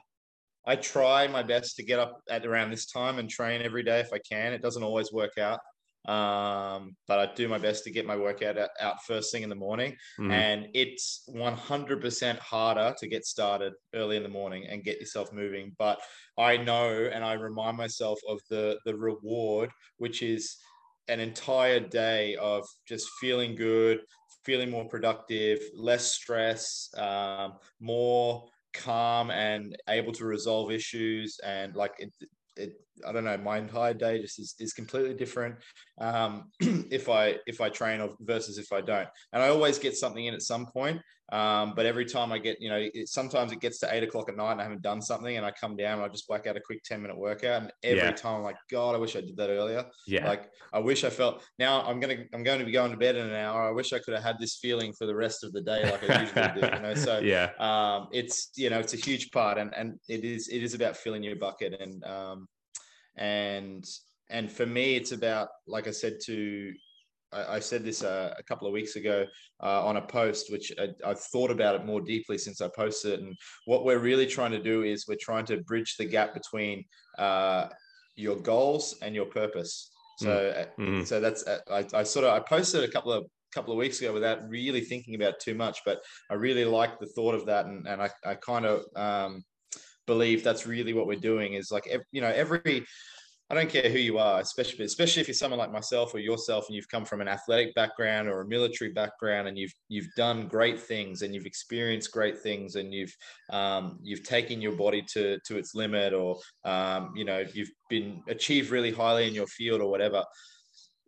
I 0.66 0.76
try 0.76 1.26
my 1.26 1.42
best 1.42 1.76
to 1.76 1.82
get 1.82 1.98
up 1.98 2.20
at 2.30 2.46
around 2.46 2.70
this 2.70 2.86
time 2.86 3.18
and 3.18 3.28
train 3.28 3.62
every 3.62 3.82
day 3.82 4.00
if 4.00 4.12
I 4.12 4.18
can. 4.18 4.52
It 4.52 4.62
doesn't 4.62 4.82
always 4.82 5.12
work 5.12 5.38
out. 5.38 5.58
Um, 6.06 6.96
but 7.06 7.18
I 7.20 7.32
do 7.34 7.48
my 7.48 7.58
best 7.58 7.84
to 7.84 7.90
get 7.90 8.06
my 8.06 8.16
workout 8.16 8.58
out 8.58 9.04
first 9.06 9.30
thing 9.30 9.42
in 9.42 9.48
the 9.48 9.54
morning. 9.54 9.96
Mm. 10.18 10.32
And 10.32 10.68
it's 10.74 11.28
100% 11.32 12.38
harder 12.38 12.94
to 12.98 13.06
get 13.06 13.24
started 13.24 13.74
early 13.94 14.16
in 14.16 14.22
the 14.22 14.28
morning 14.28 14.66
and 14.68 14.82
get 14.82 14.98
yourself 14.98 15.32
moving. 15.32 15.74
But 15.78 16.00
I 16.38 16.56
know 16.56 17.10
and 17.12 17.24
I 17.24 17.34
remind 17.34 17.76
myself 17.76 18.18
of 18.28 18.40
the, 18.50 18.78
the 18.84 18.96
reward, 18.96 19.70
which 19.98 20.22
is 20.22 20.56
an 21.08 21.20
entire 21.20 21.80
day 21.80 22.36
of 22.36 22.66
just 22.88 23.08
feeling 23.20 23.54
good, 23.54 24.00
feeling 24.44 24.70
more 24.70 24.88
productive, 24.88 25.60
less 25.74 26.12
stress, 26.12 26.88
um, 26.96 27.54
more 27.80 28.44
calm 28.72 29.30
and 29.30 29.76
able 29.88 30.12
to 30.12 30.24
resolve 30.24 30.70
issues 30.70 31.38
and 31.44 31.76
like 31.76 31.92
it, 32.56 32.74
I 33.06 33.12
don't 33.12 33.24
know, 33.24 33.36
my 33.38 33.58
entire 33.58 33.94
day 33.94 34.20
just 34.20 34.38
is, 34.38 34.54
is 34.58 34.72
completely 34.72 35.14
different 35.14 35.56
um, 36.00 36.50
if 36.60 37.08
I 37.08 37.36
if 37.46 37.60
I 37.60 37.68
train 37.68 38.00
or 38.00 38.10
versus 38.20 38.58
if 38.58 38.72
I 38.72 38.80
don't. 38.80 39.08
And 39.32 39.42
I 39.42 39.48
always 39.48 39.78
get 39.78 39.96
something 39.96 40.24
in 40.24 40.34
at 40.34 40.42
some 40.42 40.66
point. 40.66 41.00
Um, 41.32 41.72
but 41.74 41.86
every 41.86 42.04
time 42.04 42.30
I 42.30 42.36
get, 42.36 42.60
you 42.60 42.68
know, 42.68 42.76
it, 42.76 43.08
sometimes 43.08 43.52
it 43.52 43.60
gets 43.60 43.78
to 43.78 43.92
eight 43.92 44.02
o'clock 44.02 44.28
at 44.28 44.36
night 44.36 44.52
and 44.52 44.60
I 44.60 44.64
haven't 44.64 44.82
done 44.82 45.00
something 45.00 45.34
and 45.34 45.46
I 45.46 45.50
come 45.50 45.76
down 45.76 45.94
and 45.94 46.02
I 46.02 46.08
just 46.08 46.28
whack 46.28 46.46
out 46.46 46.58
a 46.58 46.60
quick 46.60 46.82
10 46.84 47.00
minute 47.00 47.16
workout. 47.16 47.62
And 47.62 47.72
every 47.82 48.02
yeah. 48.02 48.12
time 48.12 48.36
I'm 48.36 48.42
like, 48.42 48.58
God, 48.70 48.94
I 48.94 48.98
wish 48.98 49.16
I 49.16 49.22
did 49.22 49.38
that 49.38 49.48
earlier. 49.48 49.86
Yeah. 50.06 50.28
Like 50.28 50.50
I 50.74 50.78
wish 50.78 51.04
I 51.04 51.10
felt 51.10 51.42
now 51.58 51.84
I'm 51.84 52.00
going 52.00 52.18
to, 52.18 52.24
I'm 52.34 52.42
going 52.42 52.58
to 52.58 52.66
be 52.66 52.70
going 52.70 52.90
to 52.90 52.98
bed 52.98 53.16
in 53.16 53.26
an 53.26 53.34
hour. 53.34 53.62
I 53.62 53.70
wish 53.70 53.94
I 53.94 53.98
could 53.98 54.12
have 54.12 54.22
had 54.22 54.38
this 54.38 54.56
feeling 54.56 54.92
for 54.92 55.06
the 55.06 55.14
rest 55.14 55.42
of 55.42 55.52
the 55.52 55.62
day. 55.62 55.90
Like 55.90 56.10
I 56.10 56.20
usually 56.20 56.60
do, 56.60 56.76
you 56.76 56.82
know? 56.82 56.94
So 56.94 57.18
yeah, 57.20 57.52
um, 57.58 58.08
it's, 58.12 58.50
you 58.56 58.68
know, 58.68 58.78
it's 58.78 58.92
a 58.92 58.98
huge 58.98 59.30
part 59.30 59.56
and, 59.56 59.72
and 59.74 59.98
it 60.10 60.24
is, 60.24 60.48
it 60.48 60.62
is 60.62 60.74
about 60.74 60.98
filling 60.98 61.22
your 61.22 61.36
bucket 61.36 61.80
and, 61.80 62.04
um, 62.04 62.46
and, 63.16 63.86
and 64.28 64.52
for 64.52 64.66
me, 64.66 64.96
it's 64.96 65.12
about, 65.12 65.48
like 65.66 65.88
I 65.88 65.92
said 65.92 66.18
to 66.26 66.74
I, 67.32 67.56
I 67.56 67.58
said 67.60 67.84
this 67.84 68.02
uh, 68.02 68.34
a 68.38 68.42
couple 68.42 68.66
of 68.66 68.72
weeks 68.72 68.96
ago 68.96 69.26
uh, 69.62 69.86
on 69.86 69.96
a 69.96 70.02
post, 70.02 70.50
which 70.50 70.72
I, 70.78 70.88
I've 71.04 71.20
thought 71.20 71.50
about 71.50 71.74
it 71.74 71.84
more 71.84 72.00
deeply 72.00 72.38
since 72.38 72.60
I 72.60 72.68
posted 72.74 73.14
it. 73.14 73.20
And 73.20 73.36
what 73.66 73.84
we're 73.84 73.98
really 73.98 74.26
trying 74.26 74.52
to 74.52 74.62
do 74.62 74.82
is 74.82 75.06
we're 75.08 75.16
trying 75.20 75.46
to 75.46 75.62
bridge 75.62 75.96
the 75.96 76.04
gap 76.04 76.34
between 76.34 76.84
uh, 77.18 77.68
your 78.16 78.36
goals 78.36 78.96
and 79.02 79.14
your 79.14 79.26
purpose. 79.26 79.90
So, 80.18 80.66
mm-hmm. 80.78 81.02
so 81.02 81.20
that's 81.20 81.46
uh, 81.46 81.58
I, 81.70 81.86
I 81.94 82.02
sort 82.02 82.26
of 82.26 82.34
I 82.34 82.40
posted 82.40 82.84
a 82.84 82.92
couple 82.92 83.12
of 83.12 83.24
couple 83.52 83.72
of 83.72 83.78
weeks 83.78 84.00
ago 84.00 84.12
without 84.12 84.48
really 84.48 84.80
thinking 84.80 85.14
about 85.14 85.38
too 85.38 85.54
much, 85.54 85.80
but 85.84 86.00
I 86.30 86.34
really 86.34 86.64
like 86.64 86.98
the 86.98 87.06
thought 87.06 87.34
of 87.34 87.46
that, 87.46 87.66
and, 87.66 87.86
and 87.86 88.00
I, 88.00 88.10
I 88.24 88.34
kind 88.34 88.64
of 88.64 88.84
um, 88.96 89.44
believe 90.06 90.42
that's 90.42 90.66
really 90.66 90.92
what 90.92 91.06
we're 91.06 91.20
doing. 91.20 91.54
Is 91.54 91.70
like 91.70 91.84
you 92.12 92.20
know 92.20 92.28
every 92.28 92.84
I 93.52 93.54
don't 93.54 93.68
care 93.68 93.90
who 93.90 93.98
you 93.98 94.16
are, 94.16 94.40
especially 94.40 94.86
especially 94.86 95.20
if 95.20 95.28
you're 95.28 95.34
someone 95.34 95.58
like 95.58 95.70
myself 95.70 96.14
or 96.14 96.18
yourself, 96.18 96.68
and 96.68 96.74
you've 96.74 96.88
come 96.88 97.04
from 97.04 97.20
an 97.20 97.28
athletic 97.28 97.74
background 97.74 98.26
or 98.26 98.40
a 98.40 98.48
military 98.48 98.92
background, 98.92 99.46
and 99.46 99.58
you've 99.58 99.74
you've 99.90 100.08
done 100.16 100.48
great 100.48 100.80
things 100.80 101.20
and 101.20 101.34
you've 101.34 101.44
experienced 101.44 102.12
great 102.12 102.38
things, 102.38 102.76
and 102.76 102.94
you've 102.94 103.14
um, 103.50 103.98
you've 104.02 104.22
taken 104.22 104.62
your 104.62 104.72
body 104.72 105.02
to 105.12 105.38
to 105.40 105.58
its 105.58 105.74
limit, 105.74 106.14
or 106.14 106.38
um, 106.64 107.12
you 107.14 107.26
know 107.26 107.44
you've 107.52 107.68
been 107.90 108.22
achieved 108.26 108.70
really 108.70 108.90
highly 108.90 109.28
in 109.28 109.34
your 109.34 109.46
field 109.48 109.82
or 109.82 109.90
whatever. 109.90 110.24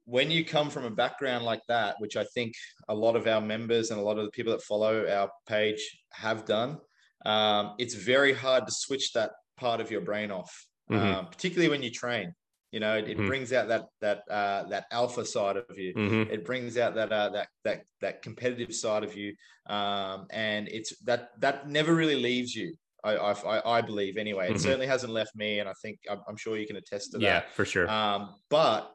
When 0.05 0.31
you 0.31 0.45
come 0.45 0.69
from 0.69 0.85
a 0.85 0.91
background 0.91 1.47
like 1.47 1.63
that, 1.69 1.97
which 1.99 2.19
I 2.19 2.25
think 2.35 2.53
a 2.91 2.95
lot 2.95 3.17
of 3.17 3.27
our 3.27 3.41
members 3.41 3.91
and 3.91 3.99
a 3.99 4.03
lot 4.03 4.19
of 4.19 4.27
the 4.27 4.31
people 4.33 4.53
that 4.53 4.61
follow 4.61 5.09
our 5.09 5.31
page 5.47 5.81
have 6.13 6.45
done, 6.45 6.77
um, 7.25 7.73
it's 7.79 7.95
very 7.95 8.35
hard 8.35 8.67
to 8.67 8.73
switch 8.73 9.15
that 9.15 9.31
part 9.57 9.81
of 9.81 9.91
your 9.91 10.03
brain 10.03 10.31
off 10.31 10.55
mm-hmm. 10.91 11.15
um, 11.15 11.27
particularly 11.27 11.71
when 11.71 11.83
you 11.83 11.91
train. 11.91 12.35
You 12.71 12.81
know, 12.81 12.97
it, 12.97 13.07
mm-hmm. 13.07 13.29
brings 13.29 13.53
out 13.53 13.69
that 13.69 13.85
that 14.01 14.25
uh, 14.29 14.65
that 14.69 14.87
alpha 14.91 15.25
side 15.25 15.57
of 15.57 15.79
you. 15.79 15.95
Mm-hmm. 15.95 16.33
It 16.33 16.45
brings 16.45 16.77
out 16.77 16.97
that 16.97 17.13
uh, 17.13 17.31
that 17.31 17.49
that 17.63 17.85
that 18.01 18.23
competitive 18.23 18.75
side 18.75 19.05
of 19.05 19.17
you, 19.17 19.35
um, 19.67 20.27
and 20.31 20.67
it's 20.69 20.99
that 21.05 21.31
that 21.39 21.69
never 21.69 21.95
really 21.95 22.17
leaves 22.17 22.53
you. 22.53 22.75
I, 23.05 23.17
I, 23.17 23.79
I 23.79 23.81
believe 23.83 24.17
anyway. 24.17 24.47
It 24.47 24.55
mm-hmm. 24.55 24.59
certainly 24.59 24.87
hasn't 24.87 25.13
left 25.13 25.37
me, 25.37 25.61
and 25.61 25.69
I 25.69 25.75
think 25.83 26.01
I'm, 26.11 26.21
I'm 26.27 26.37
sure 26.37 26.57
you 26.57 26.67
can 26.67 26.77
attest 26.77 27.13
to 27.13 27.19
that. 27.19 27.25
Yeah, 27.25 27.43
for 27.53 27.65
sure. 27.65 27.89
Um, 27.89 28.35
but 28.49 28.91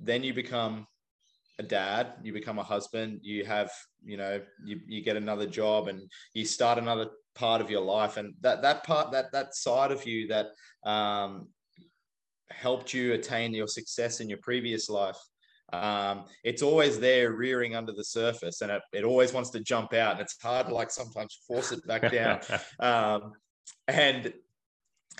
then 0.00 0.22
you 0.22 0.34
become 0.34 0.86
a 1.58 1.62
dad, 1.62 2.14
you 2.22 2.32
become 2.32 2.58
a 2.58 2.62
husband, 2.62 3.20
you 3.22 3.44
have, 3.44 3.70
you 4.04 4.16
know, 4.16 4.40
you, 4.64 4.80
you 4.86 5.02
get 5.02 5.16
another 5.16 5.46
job 5.46 5.88
and 5.88 6.10
you 6.34 6.44
start 6.44 6.78
another 6.78 7.08
part 7.34 7.60
of 7.60 7.70
your 7.70 7.82
life. 7.82 8.16
And 8.16 8.34
that, 8.40 8.62
that 8.62 8.84
part, 8.84 9.12
that, 9.12 9.32
that 9.32 9.54
side 9.54 9.90
of 9.90 10.06
you 10.06 10.28
that 10.28 10.46
um, 10.84 11.48
helped 12.50 12.94
you 12.94 13.14
attain 13.14 13.54
your 13.54 13.68
success 13.68 14.20
in 14.20 14.28
your 14.28 14.38
previous 14.38 14.88
life, 14.88 15.18
um, 15.72 16.24
it's 16.44 16.62
always 16.62 17.00
there 17.00 17.32
rearing 17.32 17.74
under 17.74 17.92
the 17.92 18.04
surface 18.04 18.60
and 18.60 18.70
it, 18.70 18.82
it 18.92 19.04
always 19.04 19.32
wants 19.32 19.50
to 19.50 19.60
jump 19.60 19.92
out 19.92 20.12
and 20.12 20.20
it's 20.20 20.40
hard 20.40 20.68
to 20.68 20.74
like 20.74 20.90
sometimes 20.90 21.40
force 21.46 21.72
it 21.72 21.84
back 21.86 22.12
down. 22.12 22.40
um, 22.80 23.32
and 23.88 24.32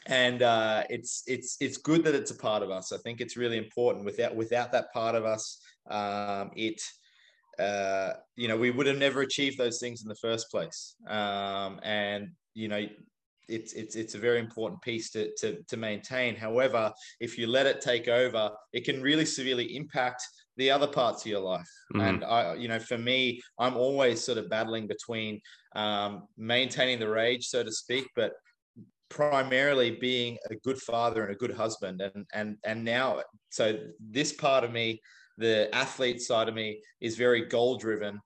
and 0.07 0.43
uh, 0.43 0.85
it's 0.91 1.23
it's 1.27 1.57
it's 1.61 1.79
good 1.79 2.05
that 2.05 2.15
it's 2.15 2.31
a 2.31 2.37
part 2.37 2.63
of 2.63 2.71
us. 2.71 2.93
I 2.93 2.99
think 2.99 3.21
it's 3.21 3.37
really 3.37 3.57
important. 3.57 4.05
Without 4.05 4.37
without 4.37 4.71
that 4.73 4.93
part 4.93 5.15
of 5.15 5.25
us, 5.25 5.61
um, 5.89 6.51
it 6.55 6.83
uh, 7.59 8.15
you 8.37 8.49
know 8.49 8.57
we 8.57 8.71
would 8.71 8.87
have 8.87 8.99
never 8.99 9.23
achieved 9.23 9.59
those 9.59 9.79
things 9.79 10.03
in 10.03 10.09
the 10.09 10.15
first 10.17 10.51
place. 10.51 10.97
Um, 11.09 11.81
and 11.83 12.31
you 12.55 12.69
know 12.69 12.87
it's 13.49 13.73
it's 13.75 13.97
it's 13.97 14.15
a 14.15 14.19
very 14.19 14.39
important 14.39 14.81
piece 14.83 15.11
to, 15.11 15.31
to 15.39 15.63
to 15.69 15.77
maintain. 15.77 16.35
However, 16.35 16.93
if 17.21 17.39
you 17.39 17.47
let 17.47 17.67
it 17.67 17.81
take 17.81 18.09
over, 18.09 18.51
it 18.73 18.85
can 18.85 19.03
really 19.03 19.25
severely 19.25 19.77
impact 19.77 20.23
the 20.57 20.71
other 20.71 20.87
parts 20.87 21.23
of 21.23 21.31
your 21.31 21.41
life. 21.41 21.69
Mm-hmm. 21.95 22.01
And 22.01 22.25
I, 22.25 22.55
you 22.55 22.69
know, 22.69 22.79
for 22.79 22.97
me, 22.97 23.41
I'm 23.59 23.77
always 23.77 24.23
sort 24.25 24.39
of 24.39 24.49
battling 24.49 24.87
between 24.87 25.41
um, 25.75 26.29
maintaining 26.39 27.01
the 27.01 27.09
rage, 27.09 27.47
so 27.47 27.63
to 27.63 27.73
speak, 27.73 28.07
but 28.15 28.33
primarily 29.11 29.91
being 29.91 30.39
a 30.51 30.55
good 30.57 30.79
father 30.79 31.23
and 31.25 31.33
a 31.33 31.37
good 31.37 31.53
husband 31.53 32.01
and 32.01 32.27
and 32.33 32.57
and 32.65 32.83
now 32.83 33.21
so 33.51 33.79
this 34.01 34.33
part 34.33 34.65
of 34.65 34.73
me 34.73 35.01
the 35.39 35.75
athlete 35.75 36.21
side 36.21 36.49
of 36.49 36.55
me 36.55 36.81
is 37.01 37.17
very 37.17 37.45
goal 37.47 37.77
driven 37.77 38.21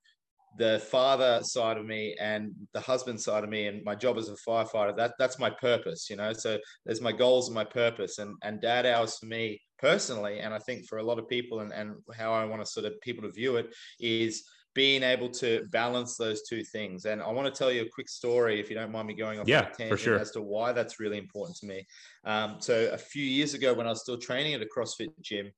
the 0.57 0.81
father 0.91 1.41
side 1.43 1.77
of 1.77 1.87
me 1.87 2.17
and 2.21 2.53
the 2.73 2.81
husband 2.81 3.21
side 3.21 3.45
of 3.45 3.51
me 3.51 3.67
and 3.67 3.85
my 3.85 3.95
job 3.95 4.19
as 4.19 4.29
a 4.29 4.37
firefighter 4.49 4.97
that 4.97 5.13
that's 5.19 5.39
my 5.39 5.51
purpose 5.51 6.09
you 6.11 6.17
know 6.17 6.33
so 6.33 6.59
there's 6.85 7.01
my 7.01 7.13
goals 7.13 7.49
and 7.49 7.55
my 7.55 7.65
purpose 7.65 8.19
and 8.19 8.35
and 8.43 8.61
dad 8.61 8.85
hours 8.85 9.19
for 9.19 9.27
me 9.27 9.61
personally 9.79 10.41
and 10.41 10.53
i 10.53 10.59
think 10.59 10.87
for 10.87 10.99
a 10.99 11.03
lot 11.03 11.19
of 11.19 11.29
people 11.29 11.61
and 11.61 11.73
and 11.73 11.95
how 12.17 12.33
i 12.33 12.45
want 12.45 12.61
to 12.61 12.67
sort 12.67 12.87
of 12.87 13.01
people 13.03 13.23
to 13.23 13.31
view 13.31 13.57
it 13.57 13.73
is 14.01 14.45
being 14.75 15.03
able 15.03 15.29
to 15.29 15.67
balance 15.73 16.17
those 16.17 16.43
two 16.43 16.63
things. 16.63 17.05
And 17.05 17.21
I 17.21 17.33
want 17.33 17.53
to 17.53 17.59
tell 17.59 17.73
you 17.73 17.83
a 17.83 17.89
quick 17.89 18.09
story, 18.09 18.61
if 18.61 18.71
you 18.71 18.77
don't 18.77 18.93
mind 18.93 19.09
me 19.09 19.15
going 19.15 19.41
off 19.41 19.49
yeah, 19.49 19.69
for 19.89 19.97
sure. 19.97 20.19
as 20.21 20.31
to 20.33 20.41
why 20.41 20.71
that's 20.71 21.01
really 21.01 21.19
important 21.19 21.57
to 21.59 21.67
me. 21.67 21.85
Um, 22.25 22.59
so 22.61 22.89
a 22.93 22.97
few 22.97 23.25
years 23.25 23.55
ago, 23.55 23.75
when 23.75 23.87
I 23.87 23.91
was 23.91 24.03
still 24.03 24.19
training 24.19 24.55
at 24.55 24.63
a 24.63 24.67
CrossFit 24.67 25.09
gym, 25.21 25.51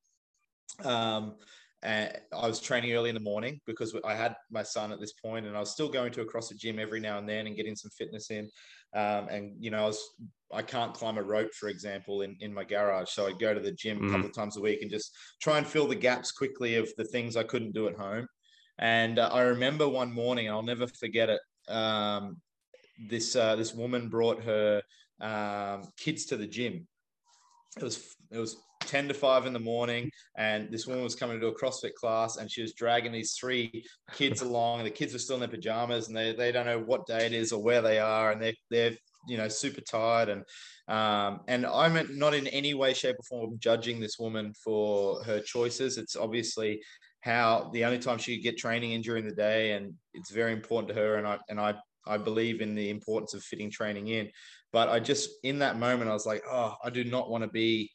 Um, 0.85 1.37
and 1.83 2.13
I 2.33 2.47
was 2.47 2.61
training 2.61 2.93
early 2.93 3.09
in 3.09 3.15
the 3.15 3.21
morning 3.23 3.59
because 3.67 3.97
I 4.05 4.15
had 4.15 4.35
my 4.51 4.63
son 4.63 4.93
at 4.93 5.01
this 5.01 5.15
point, 5.15 5.47
and 5.47 5.57
I 5.57 5.61
was 5.61 5.71
still 5.71 5.89
going 5.89 6.13
to 6.13 6.21
a 6.21 6.27
CrossFit 6.27 6.59
gym 6.59 6.79
every 6.79 7.01
now 7.01 7.19
and 7.19 7.29
then 7.29 7.47
and 7.47 7.57
getting 7.57 7.75
some 7.75 7.91
fitness 7.97 8.31
in. 8.31 8.51
Um, 8.95 9.29
and 9.29 9.55
you 9.59 9.71
know, 9.71 9.85
I 9.85 9.87
was 9.87 10.03
I 10.53 10.63
can't 10.63 10.93
climb 10.93 11.17
a 11.17 11.23
rope, 11.23 11.55
for 11.55 11.69
example, 11.69 12.23
in, 12.23 12.37
in 12.41 12.53
my 12.53 12.65
garage. 12.65 13.11
So 13.11 13.27
I 13.27 13.33
go 13.33 13.55
to 13.55 13.61
the 13.61 13.73
gym 13.73 14.05
a 14.05 14.11
couple 14.11 14.27
of 14.27 14.35
times 14.35 14.57
a 14.57 14.61
week 14.61 14.83
and 14.83 14.91
just 14.91 15.17
try 15.41 15.59
and 15.59 15.67
fill 15.67 15.87
the 15.87 15.95
gaps 15.95 16.33
quickly 16.33 16.75
of 16.75 16.91
the 16.99 17.05
things 17.05 17.37
I 17.37 17.45
couldn't 17.45 17.73
do 17.73 17.89
at 17.89 17.97
home. 17.97 18.27
And 18.79 19.19
uh, 19.19 19.31
I 19.33 19.43
remember 19.43 19.89
one 19.89 20.13
morning, 20.13 20.51
I'll 20.51 20.63
never 20.63 20.87
forget 20.87 21.31
it. 21.31 21.41
Um, 21.73 22.39
this 23.09 23.37
uh, 23.37 23.57
this 23.57 23.75
woman 23.75 24.09
brought 24.09 24.43
her 24.43 24.83
um, 25.21 25.89
kids 25.97 26.27
to 26.27 26.37
the 26.37 26.47
gym. 26.47 26.87
It 27.77 27.83
was 27.83 28.15
it 28.31 28.39
was 28.39 28.57
10 28.90 29.07
to 29.07 29.14
5 29.14 29.46
in 29.46 29.53
the 29.53 29.61
morning 29.61 30.11
and 30.37 30.68
this 30.72 30.85
woman 30.85 31.05
was 31.05 31.14
coming 31.14 31.38
to 31.38 31.40
do 31.40 31.55
a 31.55 31.57
CrossFit 31.57 31.94
class 31.94 32.38
and 32.38 32.50
she 32.50 32.61
was 32.61 32.74
dragging 32.74 33.12
these 33.12 33.35
three 33.35 33.85
kids 34.12 34.42
along 34.42 34.81
and 34.81 34.87
the 34.87 34.90
kids 34.90 35.12
were 35.12 35.18
still 35.20 35.37
in 35.37 35.40
their 35.40 35.48
pajamas 35.48 36.09
and 36.09 36.16
they, 36.16 36.33
they 36.33 36.50
don't 36.50 36.66
know 36.66 36.81
what 36.81 37.07
day 37.07 37.24
it 37.24 37.33
is 37.33 37.53
or 37.53 37.62
where 37.62 37.83
they 37.83 38.00
are 38.00 38.33
and 38.33 38.42
they're, 38.42 38.53
they're 38.68 38.96
you 39.29 39.37
know 39.37 39.48
super 39.48 39.81
tired 39.81 40.29
and 40.29 40.42
um, 40.88 41.40
and 41.46 41.64
I'm 41.66 42.18
not 42.18 42.35
in 42.35 42.48
any 42.48 42.74
way 42.74 42.92
shape 42.92 43.16
or 43.16 43.22
form 43.22 43.59
judging 43.61 44.00
this 44.00 44.18
woman 44.18 44.53
for 44.64 45.22
her 45.22 45.38
choices. 45.38 45.98
It's 45.98 46.16
obviously 46.16 46.81
how 47.20 47.70
the 47.72 47.85
only 47.85 48.00
time 48.00 48.18
she 48.18 48.37
could 48.37 48.42
get 48.42 48.57
training 48.57 48.92
in 48.92 49.03
during 49.03 49.24
the 49.24 49.35
day 49.35 49.72
and 49.72 49.94
it's 50.14 50.33
very 50.33 50.53
important 50.53 50.88
to 50.88 50.94
her 50.94 51.16
and 51.16 51.29
I 51.29 51.38
and 51.48 51.61
I 51.61 51.74
I 52.09 52.16
believe 52.16 52.61
in 52.61 52.74
the 52.74 52.90
importance 52.90 53.35
of 53.35 53.44
fitting 53.44 53.70
training 53.70 54.09
in. 54.09 54.31
But 54.72 54.88
I 54.88 54.98
just 54.98 55.31
in 55.44 55.61
that 55.61 55.79
moment 55.79 56.11
I 56.11 56.14
was 56.14 56.26
like 56.26 56.42
oh 56.50 56.74
I 56.83 56.90
do 56.90 57.05
not 57.05 57.31
want 57.31 57.44
to 57.44 57.50
be 57.50 57.90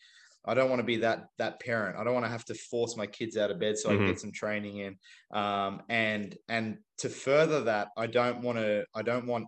I 0.47 0.53
don't 0.53 0.69
want 0.69 0.79
to 0.79 0.86
be 0.86 0.97
that 0.97 1.27
that 1.38 1.60
parent. 1.60 1.97
I 1.97 2.03
don't 2.03 2.13
want 2.13 2.25
to 2.25 2.31
have 2.31 2.45
to 2.45 2.53
force 2.53 2.95
my 2.95 3.08
kids 3.08 3.38
out 3.38 3.51
of 3.51 3.60
bed 3.60 3.77
so 3.77 3.89
mm-hmm. 3.89 3.95
I 3.95 3.99
can 3.99 4.08
get 4.08 4.19
some 4.19 4.31
training 4.31 4.77
in. 4.77 4.97
Um, 5.38 5.81
and 5.89 6.36
and 6.49 6.77
to 6.99 7.10
further 7.10 7.63
that, 7.63 7.89
I 7.97 8.08
don't 8.08 8.41
want 8.41 8.58
to. 8.58 8.86
I 8.93 9.01
don't 9.01 9.27
want 9.27 9.47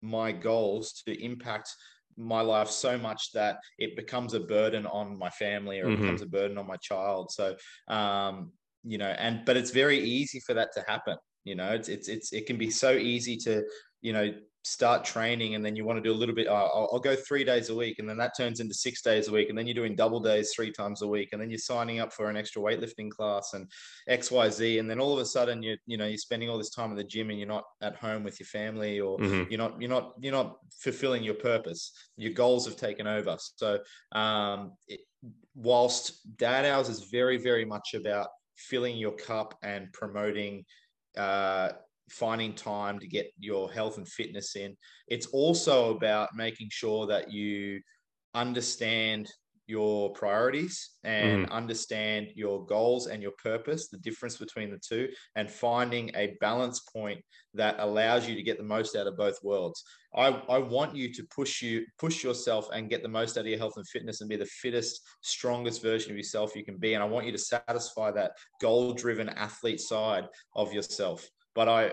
my 0.00 0.32
goals 0.32 1.02
to 1.06 1.24
impact 1.24 1.68
my 2.16 2.40
life 2.40 2.70
so 2.70 2.98
much 2.98 3.32
that 3.32 3.58
it 3.78 3.96
becomes 3.96 4.34
a 4.34 4.40
burden 4.40 4.86
on 4.86 5.16
my 5.18 5.30
family 5.30 5.78
or 5.78 5.84
mm-hmm. 5.84 5.94
it 5.94 6.00
becomes 6.00 6.22
a 6.22 6.26
burden 6.26 6.58
on 6.58 6.66
my 6.66 6.76
child. 6.76 7.30
So 7.30 7.56
um, 7.88 8.52
you 8.84 8.98
know, 8.98 9.06
and 9.18 9.44
but 9.44 9.56
it's 9.56 9.70
very 9.70 9.98
easy 9.98 10.40
for 10.40 10.54
that 10.54 10.72
to 10.74 10.84
happen. 10.86 11.16
You 11.44 11.54
know, 11.54 11.70
it's 11.70 11.88
it's 11.88 12.08
it's 12.08 12.32
it 12.32 12.46
can 12.46 12.58
be 12.58 12.70
so 12.70 12.92
easy 12.92 13.36
to 13.38 13.62
you 14.00 14.12
know 14.12 14.32
start 14.68 15.02
training 15.02 15.54
and 15.54 15.64
then 15.64 15.74
you 15.74 15.84
want 15.84 15.96
to 15.96 16.02
do 16.02 16.12
a 16.12 16.18
little 16.18 16.34
bit 16.34 16.46
uh, 16.46 16.52
I'll, 16.52 16.90
I'll, 16.92 16.98
go 16.98 17.16
three 17.16 17.42
days 17.42 17.70
a 17.70 17.74
week 17.74 17.98
and 17.98 18.08
then 18.08 18.18
that 18.18 18.36
turns 18.36 18.60
into 18.60 18.74
six 18.74 19.00
days 19.00 19.28
a 19.28 19.32
week 19.32 19.48
and 19.48 19.56
then 19.56 19.66
you're 19.66 19.74
doing 19.74 19.96
double 19.96 20.20
days 20.20 20.52
three 20.54 20.70
times 20.70 21.00
a 21.00 21.06
week 21.06 21.30
and 21.32 21.40
then 21.40 21.48
you're 21.48 21.58
signing 21.58 22.00
up 22.00 22.12
for 22.12 22.28
an 22.28 22.36
extra 22.36 22.60
weightlifting 22.60 23.10
class 23.10 23.54
and 23.54 23.66
xyz 24.10 24.78
and 24.78 24.90
then 24.90 25.00
all 25.00 25.14
of 25.14 25.20
a 25.20 25.24
sudden 25.24 25.62
you 25.62 25.76
you 25.86 25.96
know 25.96 26.06
you're 26.06 26.18
spending 26.18 26.50
all 26.50 26.58
this 26.58 26.70
time 26.70 26.90
at 26.90 26.96
the 26.96 27.04
gym 27.04 27.30
and 27.30 27.38
you're 27.38 27.48
not 27.48 27.64
at 27.80 27.96
home 27.96 28.22
with 28.22 28.38
your 28.38 28.46
family 28.46 29.00
or 29.00 29.18
mm-hmm. 29.18 29.50
you're 29.50 29.58
not 29.58 29.80
you're 29.80 29.90
not 29.90 30.12
you're 30.20 30.32
not 30.32 30.58
fulfilling 30.80 31.24
your 31.24 31.34
purpose 31.34 31.92
your 32.16 32.32
goals 32.32 32.66
have 32.66 32.76
taken 32.76 33.06
over 33.06 33.36
so 33.38 33.78
um, 34.12 34.72
it, 34.86 35.00
whilst 35.54 36.36
dad 36.36 36.66
hours 36.66 36.90
is 36.90 37.04
very 37.04 37.38
very 37.38 37.64
much 37.64 37.94
about 37.94 38.28
filling 38.56 38.96
your 38.96 39.12
cup 39.12 39.54
and 39.62 39.90
promoting 39.92 40.64
uh, 41.16 41.70
finding 42.10 42.54
time 42.54 42.98
to 42.98 43.06
get 43.06 43.32
your 43.38 43.70
health 43.70 43.98
and 43.98 44.08
fitness 44.08 44.56
in. 44.56 44.76
It's 45.08 45.26
also 45.26 45.94
about 45.94 46.34
making 46.34 46.68
sure 46.70 47.06
that 47.06 47.32
you 47.32 47.80
understand 48.34 49.28
your 49.68 50.10
priorities 50.14 50.92
and 51.04 51.46
mm. 51.46 51.50
understand 51.50 52.28
your 52.34 52.64
goals 52.64 53.06
and 53.06 53.22
your 53.22 53.32
purpose, 53.32 53.88
the 53.88 53.98
difference 53.98 54.38
between 54.38 54.70
the 54.70 54.78
two, 54.78 55.08
and 55.36 55.50
finding 55.50 56.10
a 56.16 56.34
balance 56.40 56.80
point 56.80 57.20
that 57.52 57.76
allows 57.78 58.26
you 58.26 58.34
to 58.34 58.42
get 58.42 58.56
the 58.56 58.64
most 58.64 58.96
out 58.96 59.06
of 59.06 59.18
both 59.18 59.38
worlds. 59.44 59.84
I, 60.16 60.28
I 60.48 60.56
want 60.56 60.96
you 60.96 61.12
to 61.12 61.22
push 61.24 61.60
you, 61.60 61.84
push 61.98 62.24
yourself 62.24 62.68
and 62.72 62.88
get 62.88 63.02
the 63.02 63.10
most 63.10 63.36
out 63.36 63.42
of 63.42 63.46
your 63.46 63.58
health 63.58 63.76
and 63.76 63.86
fitness 63.86 64.22
and 64.22 64.30
be 64.30 64.36
the 64.36 64.46
fittest, 64.46 65.02
strongest 65.20 65.82
version 65.82 66.10
of 66.10 66.16
yourself 66.16 66.56
you 66.56 66.64
can 66.64 66.78
be. 66.78 66.94
And 66.94 67.02
I 67.02 67.06
want 67.06 67.26
you 67.26 67.32
to 67.32 67.38
satisfy 67.38 68.10
that 68.12 68.32
goal 68.62 68.94
driven 68.94 69.28
athlete 69.28 69.80
side 69.80 70.28
of 70.56 70.72
yourself 70.72 71.28
but 71.58 71.68
I 71.68 71.92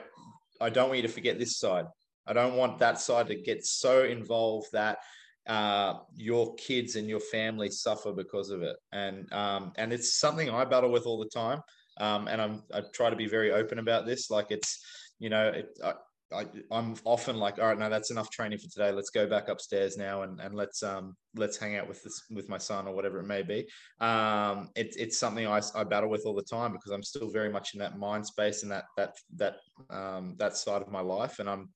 I 0.61 0.69
don't 0.69 0.89
want 0.89 0.97
you 0.97 1.07
to 1.07 1.17
forget 1.17 1.39
this 1.39 1.57
side. 1.57 1.85
I 2.27 2.33
don't 2.33 2.55
want 2.55 2.77
that 2.77 3.01
side 3.01 3.27
to 3.29 3.35
get 3.35 3.65
so 3.65 4.03
involved 4.03 4.67
that 4.73 4.99
uh, 5.47 5.95
your 6.15 6.53
kids 6.53 6.95
and 6.95 7.09
your 7.09 7.19
family 7.19 7.71
suffer 7.71 8.11
because 8.13 8.51
of 8.51 8.61
it. 8.61 8.75
And 8.91 9.31
um, 9.33 9.73
and 9.75 9.91
it's 9.91 10.19
something 10.19 10.51
I 10.51 10.65
battle 10.65 10.91
with 10.91 11.07
all 11.07 11.17
the 11.17 11.29
time. 11.43 11.61
Um, 11.99 12.27
and 12.27 12.39
I'm 12.39 12.61
I 12.75 12.81
try 12.93 13.09
to 13.09 13.15
be 13.15 13.27
very 13.27 13.51
open 13.51 13.79
about 13.79 14.05
this. 14.05 14.29
Like 14.29 14.51
it's 14.51 14.85
you 15.17 15.31
know 15.31 15.47
it, 15.47 15.67
I, 16.33 16.45
am 16.71 16.95
often 17.05 17.37
like, 17.37 17.59
all 17.59 17.67
right, 17.67 17.77
no, 17.77 17.89
that's 17.89 18.11
enough 18.11 18.29
training 18.31 18.57
for 18.57 18.67
today. 18.67 18.91
Let's 18.91 19.11
go 19.11 19.27
back 19.27 19.47
upstairs 19.47 19.97
now 19.97 20.23
and, 20.23 20.39
and 20.39 20.55
let's 20.55 20.81
um 20.81 21.15
let's 21.35 21.57
hang 21.57 21.75
out 21.75 21.87
with 21.87 22.01
this 22.03 22.23
with 22.31 22.49
my 22.49 22.57
son 22.57 22.87
or 22.87 22.95
whatever 22.95 23.19
it 23.19 23.27
may 23.27 23.43
be. 23.43 23.67
Um, 23.99 24.69
it's 24.75 24.95
it's 24.95 25.19
something 25.19 25.45
I, 25.45 25.61
I 25.75 25.83
battle 25.83 26.09
with 26.09 26.23
all 26.25 26.33
the 26.33 26.43
time 26.43 26.73
because 26.73 26.91
I'm 26.91 27.03
still 27.03 27.29
very 27.29 27.51
much 27.51 27.73
in 27.73 27.79
that 27.79 27.97
mind 27.97 28.25
space 28.25 28.63
and 28.63 28.71
that 28.71 28.85
that 28.97 29.13
that 29.35 29.57
um 29.89 30.35
that 30.37 30.57
side 30.57 30.81
of 30.81 30.91
my 30.91 31.01
life, 31.01 31.39
and 31.39 31.49
I'm 31.49 31.69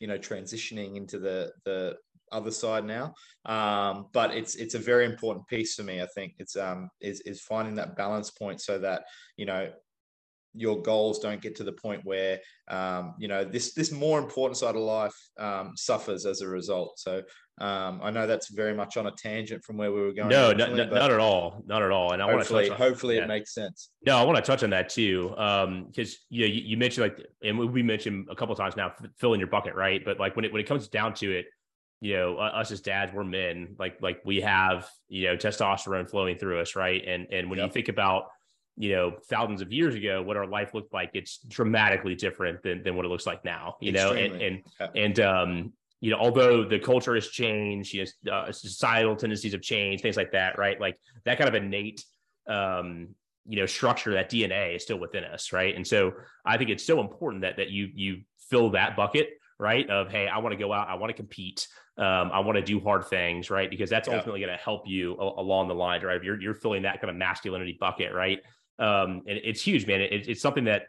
you 0.00 0.08
know 0.08 0.18
transitioning 0.18 0.96
into 0.96 1.18
the 1.18 1.52
the 1.64 1.96
other 2.32 2.50
side 2.50 2.84
now. 2.84 3.14
Um, 3.44 4.06
but 4.12 4.34
it's 4.34 4.56
it's 4.56 4.74
a 4.74 4.80
very 4.80 5.06
important 5.06 5.46
piece 5.48 5.74
for 5.74 5.84
me. 5.84 6.02
I 6.02 6.06
think 6.14 6.34
it's 6.38 6.56
um 6.56 6.90
is 7.00 7.20
is 7.20 7.40
finding 7.40 7.76
that 7.76 7.96
balance 7.96 8.30
point 8.30 8.60
so 8.60 8.78
that 8.78 9.04
you 9.36 9.46
know 9.46 9.70
your 10.56 10.80
goals 10.82 11.18
don't 11.18 11.40
get 11.40 11.54
to 11.56 11.64
the 11.64 11.72
point 11.72 12.00
where 12.04 12.40
um, 12.68 13.14
you 13.18 13.28
know 13.28 13.44
this 13.44 13.74
this 13.74 13.92
more 13.92 14.18
important 14.18 14.56
side 14.56 14.74
of 14.74 14.82
life 14.82 15.16
um, 15.38 15.72
suffers 15.76 16.26
as 16.26 16.40
a 16.40 16.48
result. 16.48 16.98
So 16.98 17.22
um, 17.58 18.00
I 18.02 18.10
know 18.10 18.26
that's 18.26 18.50
very 18.50 18.74
much 18.74 18.96
on 18.96 19.06
a 19.06 19.10
tangent 19.12 19.64
from 19.64 19.78
where 19.78 19.90
we 19.90 20.00
were 20.00 20.12
going. 20.12 20.28
No, 20.28 20.52
not, 20.52 20.74
not 20.74 21.10
at 21.10 21.18
all, 21.18 21.62
not 21.66 21.82
at 21.82 21.90
all. 21.90 22.12
And 22.12 22.22
I 22.22 22.26
want 22.26 22.46
to 22.46 22.52
touch 22.52 22.70
on, 22.70 22.76
hopefully 22.76 23.16
yeah. 23.16 23.24
it 23.24 23.28
makes 23.28 23.54
sense. 23.54 23.90
No, 24.04 24.18
I 24.18 24.22
want 24.24 24.36
to 24.36 24.42
touch 24.42 24.62
on 24.62 24.70
that 24.70 24.90
too, 24.90 25.28
because 25.30 25.64
um, 25.64 25.90
you, 26.28 26.46
know, 26.46 26.54
you, 26.54 26.62
you 26.62 26.76
mentioned 26.76 27.04
like, 27.04 27.26
and 27.42 27.58
we 27.58 27.82
mentioned 27.82 28.28
a 28.30 28.34
couple 28.34 28.54
times 28.56 28.76
now, 28.76 28.92
filling 29.18 29.40
your 29.40 29.48
bucket, 29.48 29.74
right? 29.74 30.04
But 30.04 30.20
like 30.20 30.36
when 30.36 30.44
it 30.44 30.52
when 30.52 30.60
it 30.60 30.66
comes 30.66 30.88
down 30.88 31.14
to 31.14 31.30
it, 31.32 31.46
you 32.02 32.14
know, 32.14 32.36
us 32.36 32.70
as 32.70 32.82
dads, 32.82 33.12
we're 33.14 33.24
men. 33.24 33.74
Like 33.78 34.02
like 34.02 34.20
we 34.24 34.42
have 34.42 34.88
you 35.08 35.28
know 35.28 35.36
testosterone 35.36 36.10
flowing 36.10 36.36
through 36.36 36.60
us, 36.60 36.76
right? 36.76 37.02
And 37.06 37.26
and 37.32 37.48
when 37.48 37.58
yep. 37.58 37.68
you 37.68 37.72
think 37.72 37.88
about 37.88 38.24
you 38.76 38.94
know 38.94 39.12
thousands 39.28 39.62
of 39.62 39.72
years 39.72 39.94
ago 39.94 40.22
what 40.22 40.36
our 40.36 40.46
life 40.46 40.74
looked 40.74 40.92
like 40.92 41.10
it's 41.14 41.38
dramatically 41.48 42.14
different 42.14 42.62
than, 42.62 42.82
than 42.82 42.94
what 42.94 43.04
it 43.04 43.08
looks 43.08 43.26
like 43.26 43.44
now 43.44 43.76
you 43.80 43.92
Extremely. 43.92 44.28
know 44.28 44.34
and 44.34 44.42
and 44.42 44.62
yeah. 44.80 45.02
and 45.02 45.20
um 45.20 45.72
you 46.00 46.10
know 46.10 46.18
although 46.18 46.64
the 46.64 46.78
culture 46.78 47.14
has 47.14 47.28
changed 47.28 47.94
you 47.94 48.06
know 48.24 48.32
uh, 48.32 48.52
societal 48.52 49.16
tendencies 49.16 49.52
have 49.52 49.62
changed 49.62 50.02
things 50.02 50.16
like 50.16 50.32
that 50.32 50.58
right 50.58 50.80
like 50.80 50.98
that 51.24 51.38
kind 51.38 51.48
of 51.48 51.54
innate 51.54 52.04
um 52.48 53.08
you 53.46 53.56
know 53.58 53.66
structure 53.66 54.12
that 54.12 54.30
dna 54.30 54.76
is 54.76 54.82
still 54.82 54.98
within 54.98 55.24
us 55.24 55.52
right 55.52 55.74
and 55.74 55.86
so 55.86 56.12
i 56.44 56.58
think 56.58 56.68
it's 56.68 56.84
so 56.84 57.00
important 57.00 57.42
that 57.42 57.56
that 57.56 57.70
you 57.70 57.88
you 57.94 58.20
fill 58.50 58.70
that 58.70 58.94
bucket 58.94 59.30
right 59.58 59.88
of 59.88 60.10
hey 60.10 60.28
i 60.28 60.38
want 60.38 60.52
to 60.52 60.58
go 60.58 60.72
out 60.72 60.88
i 60.88 60.94
want 60.94 61.08
to 61.08 61.14
compete 61.14 61.66
um, 61.98 62.30
i 62.30 62.40
want 62.40 62.56
to 62.56 62.62
do 62.62 62.78
hard 62.78 63.06
things 63.06 63.48
right 63.48 63.70
because 63.70 63.88
that's 63.88 64.06
yeah. 64.06 64.16
ultimately 64.16 64.40
going 64.40 64.52
to 64.52 64.62
help 64.62 64.86
you 64.86 65.14
a- 65.14 65.40
along 65.40 65.66
the 65.66 65.74
line 65.74 66.02
right 66.02 66.22
you're, 66.22 66.38
you're 66.40 66.54
filling 66.54 66.82
that 66.82 67.00
kind 67.00 67.10
of 67.10 67.16
masculinity 67.16 67.76
bucket 67.80 68.12
right 68.12 68.40
um, 68.78 69.22
and 69.26 69.40
it's 69.42 69.62
huge, 69.62 69.86
man. 69.86 70.00
It, 70.00 70.28
it's 70.28 70.42
something 70.42 70.64
that, 70.64 70.86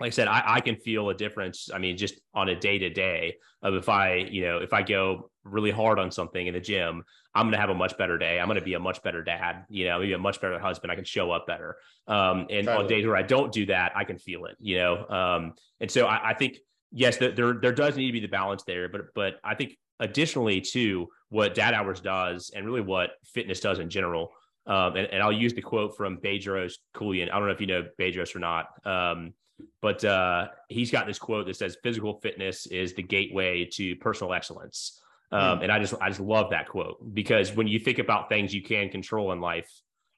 like 0.00 0.08
I 0.08 0.10
said, 0.10 0.28
I, 0.28 0.42
I 0.46 0.60
can 0.60 0.76
feel 0.76 1.10
a 1.10 1.14
difference. 1.14 1.68
I 1.72 1.78
mean, 1.78 1.96
just 1.96 2.18
on 2.34 2.48
a 2.48 2.58
day 2.58 2.78
to 2.78 2.88
day 2.88 3.36
of 3.62 3.74
if 3.74 3.88
I, 3.88 4.14
you 4.14 4.42
know, 4.42 4.58
if 4.58 4.72
I 4.72 4.82
go 4.82 5.30
really 5.44 5.70
hard 5.70 5.98
on 5.98 6.10
something 6.10 6.46
in 6.46 6.54
the 6.54 6.60
gym, 6.60 7.04
I'm 7.34 7.46
going 7.46 7.52
to 7.52 7.58
have 7.58 7.70
a 7.70 7.74
much 7.74 7.96
better 7.98 8.16
day. 8.16 8.40
I'm 8.40 8.46
going 8.46 8.58
to 8.58 8.64
be 8.64 8.74
a 8.74 8.80
much 8.80 9.02
better 9.02 9.22
dad, 9.22 9.66
you 9.68 9.84
know, 9.86 9.98
maybe 9.98 10.14
a 10.14 10.18
much 10.18 10.40
better 10.40 10.58
husband. 10.58 10.90
I 10.90 10.94
can 10.94 11.04
show 11.04 11.30
up 11.30 11.46
better. 11.46 11.76
Um, 12.08 12.46
and 12.50 12.66
totally. 12.66 12.84
on 12.84 12.86
days 12.88 13.06
where 13.06 13.16
I 13.16 13.22
don't 13.22 13.52
do 13.52 13.66
that, 13.66 13.92
I 13.94 14.04
can 14.04 14.18
feel 14.18 14.46
it, 14.46 14.56
you 14.58 14.78
know? 14.78 15.06
Um, 15.08 15.52
and 15.80 15.90
so 15.90 16.06
I, 16.06 16.30
I 16.30 16.34
think, 16.34 16.58
yes, 16.90 17.18
there, 17.18 17.32
there, 17.32 17.52
there 17.52 17.72
does 17.72 17.96
need 17.96 18.06
to 18.06 18.12
be 18.12 18.20
the 18.20 18.26
balance 18.28 18.64
there, 18.64 18.88
but, 18.88 19.02
but 19.14 19.34
I 19.44 19.54
think 19.54 19.76
additionally 20.00 20.60
to 20.62 21.08
what 21.28 21.54
dad 21.54 21.74
hours 21.74 22.00
does 22.00 22.50
and 22.56 22.64
really 22.64 22.80
what 22.80 23.10
fitness 23.24 23.60
does 23.60 23.78
in 23.78 23.90
general, 23.90 24.32
um, 24.70 24.94
and, 24.94 25.08
and, 25.08 25.20
I'll 25.20 25.32
use 25.32 25.52
the 25.52 25.60
quote 25.60 25.96
from 25.96 26.18
Bedros 26.18 26.74
Keuilian. 26.94 27.28
I 27.30 27.38
don't 27.38 27.46
know 27.46 27.52
if 27.52 27.60
you 27.60 27.66
know 27.66 27.86
Bedros 27.98 28.36
or 28.36 28.38
not, 28.38 28.66
um, 28.84 29.34
but 29.82 30.04
uh, 30.04 30.46
he's 30.68 30.92
got 30.92 31.08
this 31.08 31.18
quote 31.18 31.46
that 31.46 31.56
says, 31.56 31.76
"Physical 31.82 32.20
fitness 32.20 32.66
is 32.66 32.94
the 32.94 33.02
gateway 33.02 33.64
to 33.72 33.96
personal 33.96 34.32
excellence." 34.32 35.02
Um, 35.32 35.58
mm. 35.58 35.64
And 35.64 35.72
I 35.72 35.80
just 35.80 35.94
I 36.00 36.08
just 36.08 36.20
love 36.20 36.50
that 36.50 36.68
quote 36.68 36.98
because 37.14 37.52
when 37.52 37.66
you 37.66 37.80
think 37.80 37.98
about 37.98 38.28
things 38.28 38.54
you 38.54 38.62
can 38.62 38.90
control 38.90 39.32
in 39.32 39.40
life, 39.40 39.68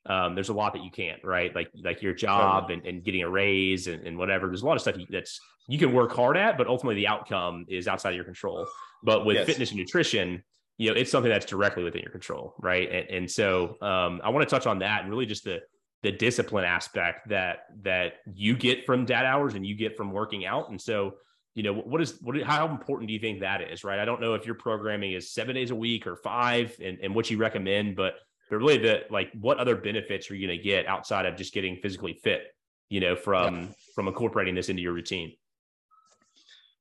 um, 0.04 0.34
there's 0.34 0.50
a 0.50 0.54
lot 0.54 0.74
that 0.74 0.84
you 0.84 0.90
can't, 0.90 1.24
right? 1.24 1.54
Like 1.54 1.70
like 1.82 2.02
your 2.02 2.12
job 2.12 2.68
and, 2.68 2.84
and 2.84 3.02
getting 3.02 3.22
a 3.22 3.30
raise 3.30 3.86
and, 3.86 4.06
and 4.06 4.18
whatever. 4.18 4.48
There's 4.48 4.62
a 4.62 4.66
lot 4.66 4.76
of 4.76 4.82
stuff 4.82 4.96
that's 5.08 5.40
you 5.66 5.78
can 5.78 5.94
work 5.94 6.12
hard 6.12 6.36
at, 6.36 6.58
but 6.58 6.66
ultimately 6.66 6.96
the 6.96 7.08
outcome 7.08 7.64
is 7.68 7.88
outside 7.88 8.10
of 8.10 8.16
your 8.16 8.24
control. 8.24 8.66
But 9.02 9.24
with 9.24 9.36
yes. 9.36 9.46
fitness 9.46 9.70
and 9.70 9.78
nutrition, 9.78 10.44
you 10.82 10.90
know, 10.90 10.96
it's 10.96 11.12
something 11.12 11.30
that's 11.30 11.46
directly 11.46 11.84
within 11.84 12.02
your 12.02 12.10
control, 12.10 12.54
right? 12.58 12.90
And, 12.90 13.08
and 13.08 13.30
so 13.30 13.76
um, 13.80 14.20
I 14.24 14.30
want 14.30 14.48
to 14.48 14.52
touch 14.52 14.66
on 14.66 14.80
that 14.80 15.02
and 15.02 15.10
really 15.10 15.26
just 15.26 15.44
the 15.44 15.60
the 16.02 16.10
discipline 16.10 16.64
aspect 16.64 17.28
that 17.28 17.66
that 17.82 18.14
you 18.34 18.56
get 18.56 18.84
from 18.84 19.04
dad 19.04 19.24
hours 19.24 19.54
and 19.54 19.64
you 19.64 19.76
get 19.76 19.96
from 19.96 20.10
working 20.10 20.44
out. 20.44 20.70
And 20.70 20.80
so, 20.80 21.14
you 21.54 21.62
know, 21.62 21.72
what 21.72 22.02
is 22.02 22.18
what 22.20 22.42
how 22.42 22.68
important 22.68 23.06
do 23.06 23.14
you 23.14 23.20
think 23.20 23.40
that 23.40 23.62
is, 23.62 23.84
right? 23.84 24.00
I 24.00 24.04
don't 24.04 24.20
know 24.20 24.34
if 24.34 24.44
your 24.44 24.56
programming 24.56 25.12
is 25.12 25.32
seven 25.32 25.54
days 25.54 25.70
a 25.70 25.76
week 25.76 26.04
or 26.04 26.16
five 26.16 26.76
and, 26.82 26.98
and 27.00 27.14
what 27.14 27.30
you 27.30 27.38
recommend, 27.38 27.94
but 27.94 28.14
but 28.50 28.56
really 28.56 28.78
the 28.78 29.02
like 29.08 29.30
what 29.38 29.58
other 29.58 29.76
benefits 29.76 30.28
are 30.32 30.34
you 30.34 30.48
going 30.48 30.58
to 30.58 30.64
get 30.64 30.86
outside 30.86 31.26
of 31.26 31.36
just 31.36 31.54
getting 31.54 31.76
physically 31.76 32.18
fit, 32.24 32.42
you 32.88 32.98
know, 32.98 33.14
from 33.14 33.54
yeah. 33.54 33.66
from 33.94 34.08
incorporating 34.08 34.56
this 34.56 34.68
into 34.68 34.82
your 34.82 34.94
routine? 34.94 35.32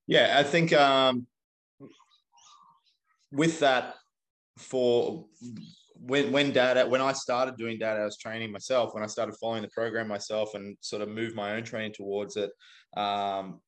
Yeah, 0.08 0.40
I 0.40 0.42
think 0.42 0.74
um 0.74 1.28
with 3.32 3.60
that 3.60 3.96
for 4.58 5.26
when 5.96 6.32
when 6.32 6.52
dad 6.52 6.78
hours 6.78 6.90
when 6.90 7.02
I 7.02 7.14
started 7.14 7.58
doing 7.58 7.78
dad 7.78 7.94
hours, 7.94 8.02
I 8.02 8.06
was 8.06 8.18
training 8.18 8.52
myself. 8.52 8.94
When 8.94 9.04
I 9.04 9.08
started 9.08 9.36
following 9.36 9.62
the 9.62 9.70
program 9.70 10.08
myself 10.08 10.56
and 10.56 10.78
sort 10.82 11.02
of 11.02 11.10
moved 11.10 11.36
my 11.36 11.56
own 11.56 11.64
training 11.64 11.94
towards 11.94 12.38
it, 12.38 12.52
um, 12.98 13.62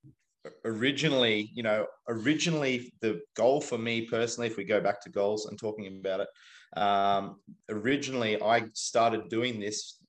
originally, 0.65 1.51
you 1.53 1.63
know, 1.63 1.85
originally 2.07 2.93
the 3.01 3.21
goal 3.35 3.61
for 3.61 3.77
me 3.77 4.01
personally, 4.07 4.47
if 4.47 4.57
we 4.57 4.63
go 4.63 4.81
back 4.81 5.01
to 5.01 5.09
goals 5.09 5.45
and 5.45 5.57
talking 5.59 5.87
about 5.87 6.21
it, 6.21 6.79
um, 6.79 7.39
originally 7.69 8.41
I 8.41 8.63
started 8.73 9.29
doing 9.29 9.59
this 9.59 9.99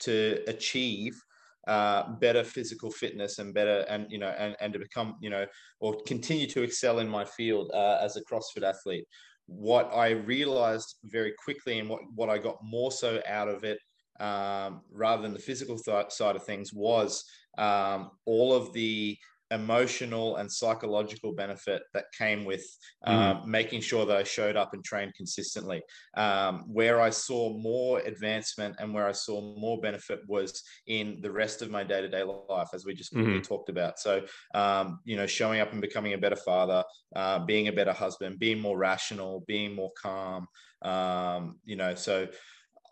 to 0.00 0.42
achieve 0.46 1.20
uh, 1.68 2.10
better 2.14 2.42
physical 2.42 2.90
fitness 2.90 3.38
and 3.38 3.54
better 3.54 3.84
and 3.88 4.06
you 4.10 4.18
know 4.18 4.34
and, 4.38 4.56
and 4.60 4.72
to 4.72 4.78
become 4.78 5.16
you 5.20 5.30
know 5.30 5.46
or 5.80 5.96
continue 6.06 6.46
to 6.46 6.62
excel 6.62 6.98
in 6.98 7.08
my 7.08 7.24
field 7.24 7.70
uh, 7.72 7.98
as 8.00 8.16
a 8.16 8.24
CrossFit 8.24 8.62
athlete. 8.62 9.06
What 9.46 9.92
I 9.92 10.10
realized 10.10 10.96
very 11.04 11.34
quickly 11.44 11.78
and 11.78 11.88
what, 11.88 12.00
what 12.14 12.30
I 12.30 12.38
got 12.38 12.58
more 12.62 12.92
so 12.92 13.20
out 13.26 13.48
of 13.48 13.64
it 13.64 13.78
um, 14.20 14.82
rather 14.90 15.22
than 15.22 15.32
the 15.32 15.38
physical 15.38 15.78
th- 15.78 16.10
side 16.10 16.36
of 16.36 16.44
things 16.44 16.72
was 16.72 17.24
um, 17.58 18.10
all 18.24 18.54
of 18.54 18.72
the 18.72 19.18
emotional 19.52 20.36
and 20.36 20.50
psychological 20.50 21.32
benefit 21.32 21.82
that 21.94 22.06
came 22.16 22.44
with 22.44 22.64
um, 23.04 23.16
mm-hmm. 23.16 23.50
making 23.50 23.80
sure 23.80 24.06
that 24.06 24.16
I 24.16 24.22
showed 24.22 24.56
up 24.56 24.74
and 24.74 24.84
trained 24.84 25.14
consistently. 25.14 25.82
Um, 26.16 26.64
where 26.66 27.00
I 27.00 27.10
saw 27.10 27.56
more 27.56 28.00
advancement 28.00 28.76
and 28.78 28.92
where 28.92 29.06
I 29.06 29.12
saw 29.12 29.40
more 29.56 29.80
benefit 29.80 30.20
was 30.26 30.62
in 30.86 31.20
the 31.20 31.30
rest 31.30 31.62
of 31.62 31.70
my 31.70 31.84
day 31.84 32.00
to 32.00 32.08
day 32.08 32.22
life, 32.22 32.68
as 32.72 32.84
we 32.84 32.94
just 32.94 33.14
mm-hmm. 33.14 33.40
talked 33.40 33.68
about. 33.68 33.98
So, 33.98 34.24
um, 34.54 35.00
you 35.04 35.16
know, 35.16 35.26
showing 35.26 35.60
up 35.60 35.72
and 35.72 35.80
becoming 35.80 36.14
a 36.14 36.18
better 36.18 36.36
father, 36.36 36.82
uh, 37.14 37.40
being 37.40 37.68
a 37.68 37.72
better 37.72 37.92
husband, 37.92 38.38
being 38.38 38.58
more 38.58 38.78
rational, 38.78 39.44
being 39.46 39.74
more 39.74 39.92
calm. 40.00 40.48
Um, 40.82 41.58
you 41.64 41.76
know, 41.76 41.94
so 41.94 42.26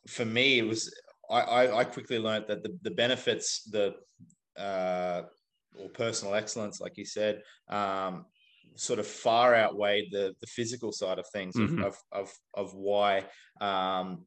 for 0.06 0.24
me, 0.24 0.58
it 0.58 0.66
was 0.66 0.94
I, 1.30 1.78
I, 1.78 1.84
quickly 1.84 2.18
learned 2.18 2.46
that 2.48 2.64
the, 2.64 2.76
the 2.82 2.90
benefits, 2.90 3.62
the 3.64 3.94
uh, 4.58 5.22
or 5.78 5.88
personal 5.88 6.34
excellence, 6.34 6.80
like 6.80 6.96
you 6.96 7.04
said, 7.04 7.42
um, 7.68 8.26
sort 8.76 8.98
of 8.98 9.06
far 9.06 9.54
outweighed 9.54 10.08
the 10.10 10.34
the 10.40 10.46
physical 10.46 10.92
side 10.92 11.18
of 11.18 11.26
things 11.28 11.56
mm-hmm. 11.56 11.82
of, 11.82 11.96
of 12.12 12.32
of 12.54 12.74
why 12.74 13.24
um, 13.60 14.24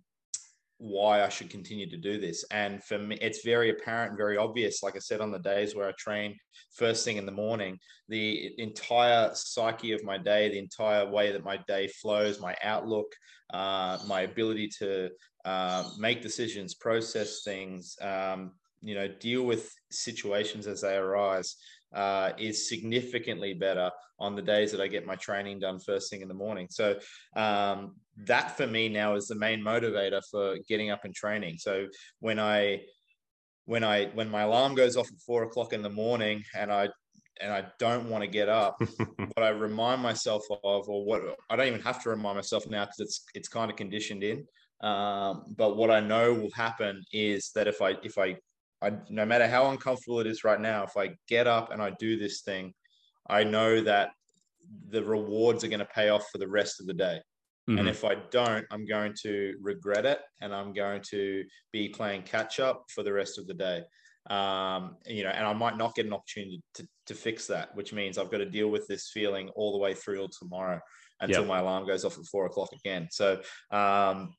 why 0.78 1.24
I 1.24 1.30
should 1.30 1.50
continue 1.50 1.89
to 1.89 1.98
do 1.98 2.20
this. 2.20 2.44
And 2.52 2.84
for 2.84 2.98
me, 2.98 3.18
it's 3.22 3.46
very 3.46 3.70
apparent, 3.70 4.18
very 4.18 4.38
obvious. 4.38 4.84
Like 4.84 4.98
I 4.98 5.00
said, 5.00 5.22
on 5.22 5.32
the 5.32 5.39
days 5.39 5.76
where 5.76 5.88
I 5.88 5.94
train 5.98 6.36
first 6.76 7.06
thing 7.06 7.18
in 7.18 7.26
the 7.26 7.32
morning, 7.32 7.80
the 8.10 8.54
entire 8.60 9.32
psyche 9.34 9.94
of 9.94 10.04
my 10.04 10.18
day, 10.18 10.50
the 10.50 10.60
entire 10.60 11.10
way 11.10 11.32
that 11.32 11.44
my 11.44 11.58
day 11.68 11.88
flows, 11.88 12.41
my 12.41 12.56
outlook, 12.64 13.08
uh, 13.54 13.98
my 14.08 14.22
ability 14.22 14.70
to 14.80 15.10
uh, 15.46 15.89
make 15.98 16.22
decisions, 16.22 16.74
process 16.74 17.44
things, 17.44 17.96
um, 18.02 18.52
you 18.84 18.95
know 18.95 19.07
deal 19.07 19.43
with 19.43 19.71
situations 19.89 20.67
as 20.67 20.81
they 20.81 20.95
arise 20.95 21.55
uh, 21.93 22.31
is 22.38 22.67
significantly 22.69 23.53
better 23.53 23.89
on 24.19 24.36
the 24.36 24.41
days 24.41 24.71
that 24.71 24.81
I 24.81 24.88
get 24.88 25.05
my 25.05 25.15
training 25.15 25.59
done 25.59 25.79
first 25.79 26.09
thing 26.09 26.21
in 26.21 26.27
the 26.27 26.34
morning. 26.34 26.67
So 26.69 26.97
um, 27.36 27.95
that 28.25 28.57
for 28.57 28.67
me 28.67 28.89
now 28.89 29.15
is 29.15 29.27
the 29.27 29.36
main 29.36 29.61
motivator 29.61 30.21
for 30.29 30.57
getting 30.67 30.89
up 30.89 31.05
and 31.05 31.13
training. 31.13 31.57
So 31.57 31.88
when 32.19 32.39
I 32.39 32.81
when 33.65 33.84
I 33.84 34.05
when 34.13 34.29
my 34.29 34.41
alarm 34.41 34.75
goes 34.75 34.97
off 34.97 35.07
at 35.07 35.19
four 35.25 35.43
o'clock 35.43 35.73
in 35.73 35.81
the 35.81 35.89
morning 35.89 36.43
and 36.55 36.71
I 36.71 36.89
and 37.41 37.51
I 37.51 37.65
don't 37.79 38.09
want 38.09 38.23
to 38.23 38.27
get 38.27 38.49
up, 38.49 38.77
what 39.17 39.43
I 39.43 39.49
remind 39.49 40.01
myself 40.01 40.43
of, 40.63 40.88
or 40.88 41.05
what 41.05 41.21
I 41.49 41.55
don't 41.55 41.67
even 41.67 41.81
have 41.81 42.01
to 42.03 42.09
remind 42.09 42.38
myself 42.38 42.67
now 42.69 42.86
because 42.86 42.99
it's 42.99 43.25
it's 43.36 43.47
kind 43.47 43.71
of 43.71 43.77
conditioned 43.77 44.23
in. 44.23 44.45
Um, 44.81 45.55
but 45.57 45.77
what 45.77 45.89
I 45.89 46.01
know 46.01 46.34
will 46.34 46.51
happen 46.51 47.03
is 47.11 47.51
that 47.55 47.67
if 47.67 47.81
I 47.81 47.95
if 48.03 48.17
I 48.17 48.38
I, 48.84 48.91
no 49.09 49.25
matter 49.25 49.47
how 49.47 49.69
uncomfortable 49.71 50.19
it 50.19 50.27
is 50.27 50.43
right 50.43 50.59
now, 50.59 50.84
if 50.84 50.97
I 50.97 51.15
get 51.27 51.47
up 51.47 51.71
and 51.71 51.81
I 51.81 51.91
do 51.99 52.17
this 52.17 52.41
thing, 52.41 52.73
I 53.29 53.43
know 53.43 53.81
that 53.81 54.09
the 54.89 55.03
rewards 55.03 55.63
are 55.63 55.69
going 55.69 55.79
to 55.79 55.86
pay 55.86 56.09
off 56.09 56.25
for 56.31 56.38
the 56.38 56.47
rest 56.47 56.79
of 56.79 56.88
the 56.88 56.93
day. 56.93 57.19
Mm-hmm. 57.69 57.79
And 57.79 57.88
if 57.88 58.03
I 58.03 58.15
don't, 58.31 58.65
I'm 58.71 58.86
going 58.86 59.13
to 59.23 59.55
regret 59.61 60.05
it 60.05 60.19
and 60.41 60.53
I'm 60.53 60.73
going 60.73 61.01
to 61.11 61.43
be 61.71 61.88
playing 61.88 62.23
catch 62.23 62.59
up 62.59 62.84
for 62.93 63.03
the 63.03 63.13
rest 63.13 63.39
of 63.39 63.47
the 63.47 63.53
day. 63.53 63.84
Um, 64.29 64.97
you 65.05 65.23
know, 65.23 65.29
and 65.29 65.45
I 65.45 65.53
might 65.53 65.77
not 65.77 65.95
get 65.95 66.05
an 66.05 66.13
opportunity 66.13 66.61
to, 66.75 66.88
to 67.07 67.13
fix 67.13 67.47
that, 67.47 67.75
which 67.75 67.93
means 67.93 68.17
I've 68.17 68.31
got 68.31 68.38
to 68.38 68.45
deal 68.45 68.69
with 68.69 68.88
this 68.88 69.09
feeling 69.13 69.49
all 69.55 69.71
the 69.71 69.77
way 69.77 69.93
through 69.93 70.15
till 70.15 70.29
tomorrow 70.29 70.79
until 71.21 71.41
yep. 71.41 71.47
my 71.47 71.59
alarm 71.59 71.88
goes 71.88 72.03
off 72.05 72.17
at 72.17 72.25
four 72.25 72.45
o'clock 72.45 72.69
again. 72.73 73.07
So, 73.11 73.41
um, 73.71 74.34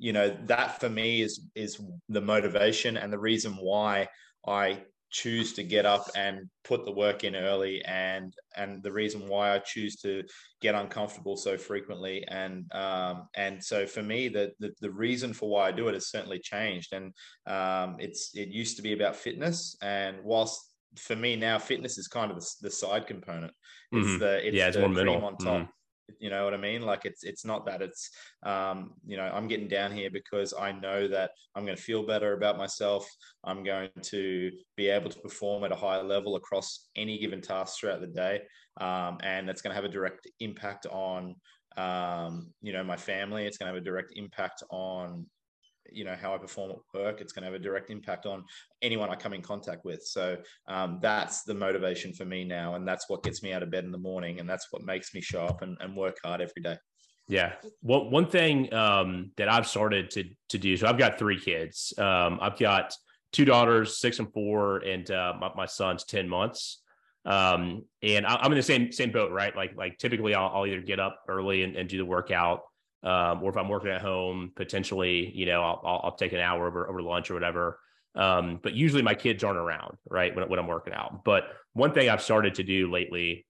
you 0.00 0.12
know 0.12 0.34
that 0.46 0.80
for 0.80 0.88
me 0.88 1.20
is 1.20 1.42
is 1.54 1.80
the 2.08 2.20
motivation 2.20 2.96
and 2.96 3.12
the 3.12 3.18
reason 3.18 3.52
why 3.52 4.08
I 4.46 4.82
choose 5.10 5.52
to 5.54 5.62
get 5.64 5.84
up 5.84 6.08
and 6.14 6.48
put 6.64 6.84
the 6.84 6.92
work 6.92 7.24
in 7.24 7.34
early 7.34 7.84
and 7.84 8.32
and 8.56 8.82
the 8.82 8.92
reason 8.92 9.28
why 9.28 9.54
I 9.54 9.58
choose 9.58 9.96
to 9.96 10.22
get 10.62 10.74
uncomfortable 10.74 11.36
so 11.36 11.58
frequently. 11.58 12.24
And 12.28 12.72
um, 12.72 13.28
and 13.34 13.62
so 13.62 13.86
for 13.86 14.02
me 14.02 14.28
the, 14.28 14.52
the, 14.60 14.70
the 14.80 14.90
reason 14.90 15.34
for 15.34 15.50
why 15.50 15.68
I 15.68 15.72
do 15.72 15.88
it 15.88 15.94
has 15.94 16.10
certainly 16.10 16.38
changed. 16.38 16.94
And 16.94 17.12
um, 17.46 17.96
it's 17.98 18.30
it 18.34 18.48
used 18.48 18.76
to 18.76 18.82
be 18.82 18.92
about 18.92 19.16
fitness. 19.16 19.76
And 19.82 20.18
whilst 20.22 20.60
for 20.96 21.16
me 21.16 21.36
now 21.36 21.58
fitness 21.58 21.98
is 21.98 22.08
kind 22.08 22.30
of 22.30 22.38
the, 22.38 22.48
the 22.62 22.70
side 22.70 23.06
component. 23.06 23.52
It's 23.92 24.06
mm-hmm. 24.06 24.18
the 24.18 24.46
it's 24.46 24.56
yeah 24.56 24.68
it's 24.68 24.76
the 24.76 24.82
more 24.82 24.90
middle 24.90 25.24
on 25.24 25.36
top. 25.36 25.54
mm-hmm 25.54 25.70
you 26.18 26.30
know 26.30 26.44
what 26.44 26.54
I 26.54 26.56
mean? 26.56 26.82
Like 26.82 27.04
it's 27.04 27.24
it's 27.24 27.44
not 27.44 27.66
that 27.66 27.82
it's 27.82 28.10
um, 28.44 28.94
you 29.06 29.16
know 29.16 29.24
I'm 29.24 29.48
getting 29.48 29.68
down 29.68 29.92
here 29.92 30.10
because 30.10 30.52
I 30.58 30.72
know 30.72 31.08
that 31.08 31.30
I'm 31.54 31.64
going 31.64 31.76
to 31.76 31.82
feel 31.82 32.06
better 32.06 32.32
about 32.32 32.58
myself. 32.58 33.08
I'm 33.44 33.62
going 33.62 33.90
to 34.02 34.50
be 34.76 34.88
able 34.88 35.10
to 35.10 35.18
perform 35.20 35.64
at 35.64 35.72
a 35.72 35.76
higher 35.76 36.02
level 36.02 36.36
across 36.36 36.88
any 36.96 37.18
given 37.18 37.40
task 37.40 37.78
throughout 37.78 38.00
the 38.00 38.06
day, 38.06 38.42
um, 38.80 39.18
and 39.22 39.48
it's 39.48 39.62
going 39.62 39.70
to 39.70 39.80
have 39.80 39.84
a 39.84 39.92
direct 39.92 40.28
impact 40.40 40.86
on 40.90 41.36
um, 41.76 42.52
you 42.62 42.72
know 42.72 42.84
my 42.84 42.96
family. 42.96 43.46
It's 43.46 43.58
going 43.58 43.68
to 43.68 43.74
have 43.74 43.82
a 43.82 43.84
direct 43.84 44.12
impact 44.16 44.62
on 44.70 45.26
you 45.92 46.04
know 46.04 46.16
how 46.20 46.34
I 46.34 46.38
perform 46.38 46.72
at 46.72 46.76
work. 46.94 47.20
It's 47.20 47.32
going 47.32 47.42
to 47.42 47.46
have 47.46 47.54
a 47.54 47.62
direct 47.62 47.90
impact 47.90 48.26
on 48.26 48.44
anyone 48.82 49.10
I 49.10 49.16
come 49.16 49.32
in 49.32 49.42
contact 49.42 49.84
with. 49.84 50.02
So 50.02 50.36
um, 50.68 50.98
that's 51.00 51.42
the 51.42 51.54
motivation 51.54 52.12
for 52.12 52.24
me 52.24 52.44
now, 52.44 52.74
and 52.74 52.86
that's 52.86 53.08
what 53.08 53.22
gets 53.22 53.42
me 53.42 53.52
out 53.52 53.62
of 53.62 53.70
bed 53.70 53.84
in 53.84 53.92
the 53.92 53.98
morning, 53.98 54.40
and 54.40 54.48
that's 54.48 54.68
what 54.70 54.82
makes 54.82 55.14
me 55.14 55.20
show 55.20 55.42
up 55.42 55.62
and, 55.62 55.76
and 55.80 55.96
work 55.96 56.18
hard 56.24 56.40
every 56.40 56.62
day. 56.62 56.76
Yeah. 57.28 57.52
Well, 57.82 58.10
one 58.10 58.26
thing 58.26 58.72
um, 58.74 59.30
that 59.36 59.48
I've 59.48 59.66
started 59.66 60.10
to 60.10 60.24
to 60.48 60.58
do. 60.58 60.76
So 60.76 60.88
I've 60.88 60.98
got 60.98 61.18
three 61.18 61.38
kids. 61.38 61.94
Um, 61.96 62.38
I've 62.42 62.58
got 62.58 62.92
two 63.32 63.44
daughters, 63.44 63.98
six 63.98 64.18
and 64.18 64.32
four, 64.32 64.78
and 64.78 65.08
uh, 65.10 65.34
my, 65.40 65.50
my 65.54 65.66
son's 65.66 66.04
ten 66.04 66.28
months. 66.28 66.82
Um, 67.24 67.84
and 68.02 68.26
I, 68.26 68.44
am 68.44 68.50
in 68.50 68.56
the 68.56 68.62
same 68.62 68.90
same 68.90 69.12
boat, 69.12 69.30
right? 69.30 69.54
Like 69.54 69.76
like 69.76 69.98
typically, 69.98 70.34
I'll, 70.34 70.50
I'll 70.52 70.66
either 70.66 70.80
get 70.80 70.98
up 70.98 71.20
early 71.28 71.62
and, 71.62 71.76
and 71.76 71.88
do 71.88 71.98
the 71.98 72.04
workout 72.04 72.62
um, 73.02 73.42
or 73.42 73.50
if 73.50 73.56
I'm 73.56 73.68
working 73.68 73.90
at 73.90 74.02
home, 74.02 74.52
potentially, 74.54 75.32
you 75.34 75.46
know, 75.46 75.62
I'll, 75.62 75.80
I'll, 75.84 76.00
I'll 76.04 76.16
take 76.16 76.32
an 76.32 76.40
hour 76.40 76.66
over, 76.66 76.88
over 76.88 77.02
lunch 77.02 77.30
or 77.30 77.34
whatever. 77.34 77.80
Um, 78.14 78.58
but 78.62 78.74
usually 78.74 79.02
my 79.02 79.14
kids 79.14 79.44
aren't 79.44 79.58
around, 79.58 79.96
right, 80.08 80.34
when, 80.34 80.48
when 80.48 80.58
I'm 80.58 80.66
working 80.66 80.92
out. 80.92 81.24
But 81.24 81.44
one 81.72 81.92
thing 81.92 82.08
I've 82.08 82.22
started 82.22 82.56
to 82.56 82.62
do 82.62 82.90
lately 82.90 83.46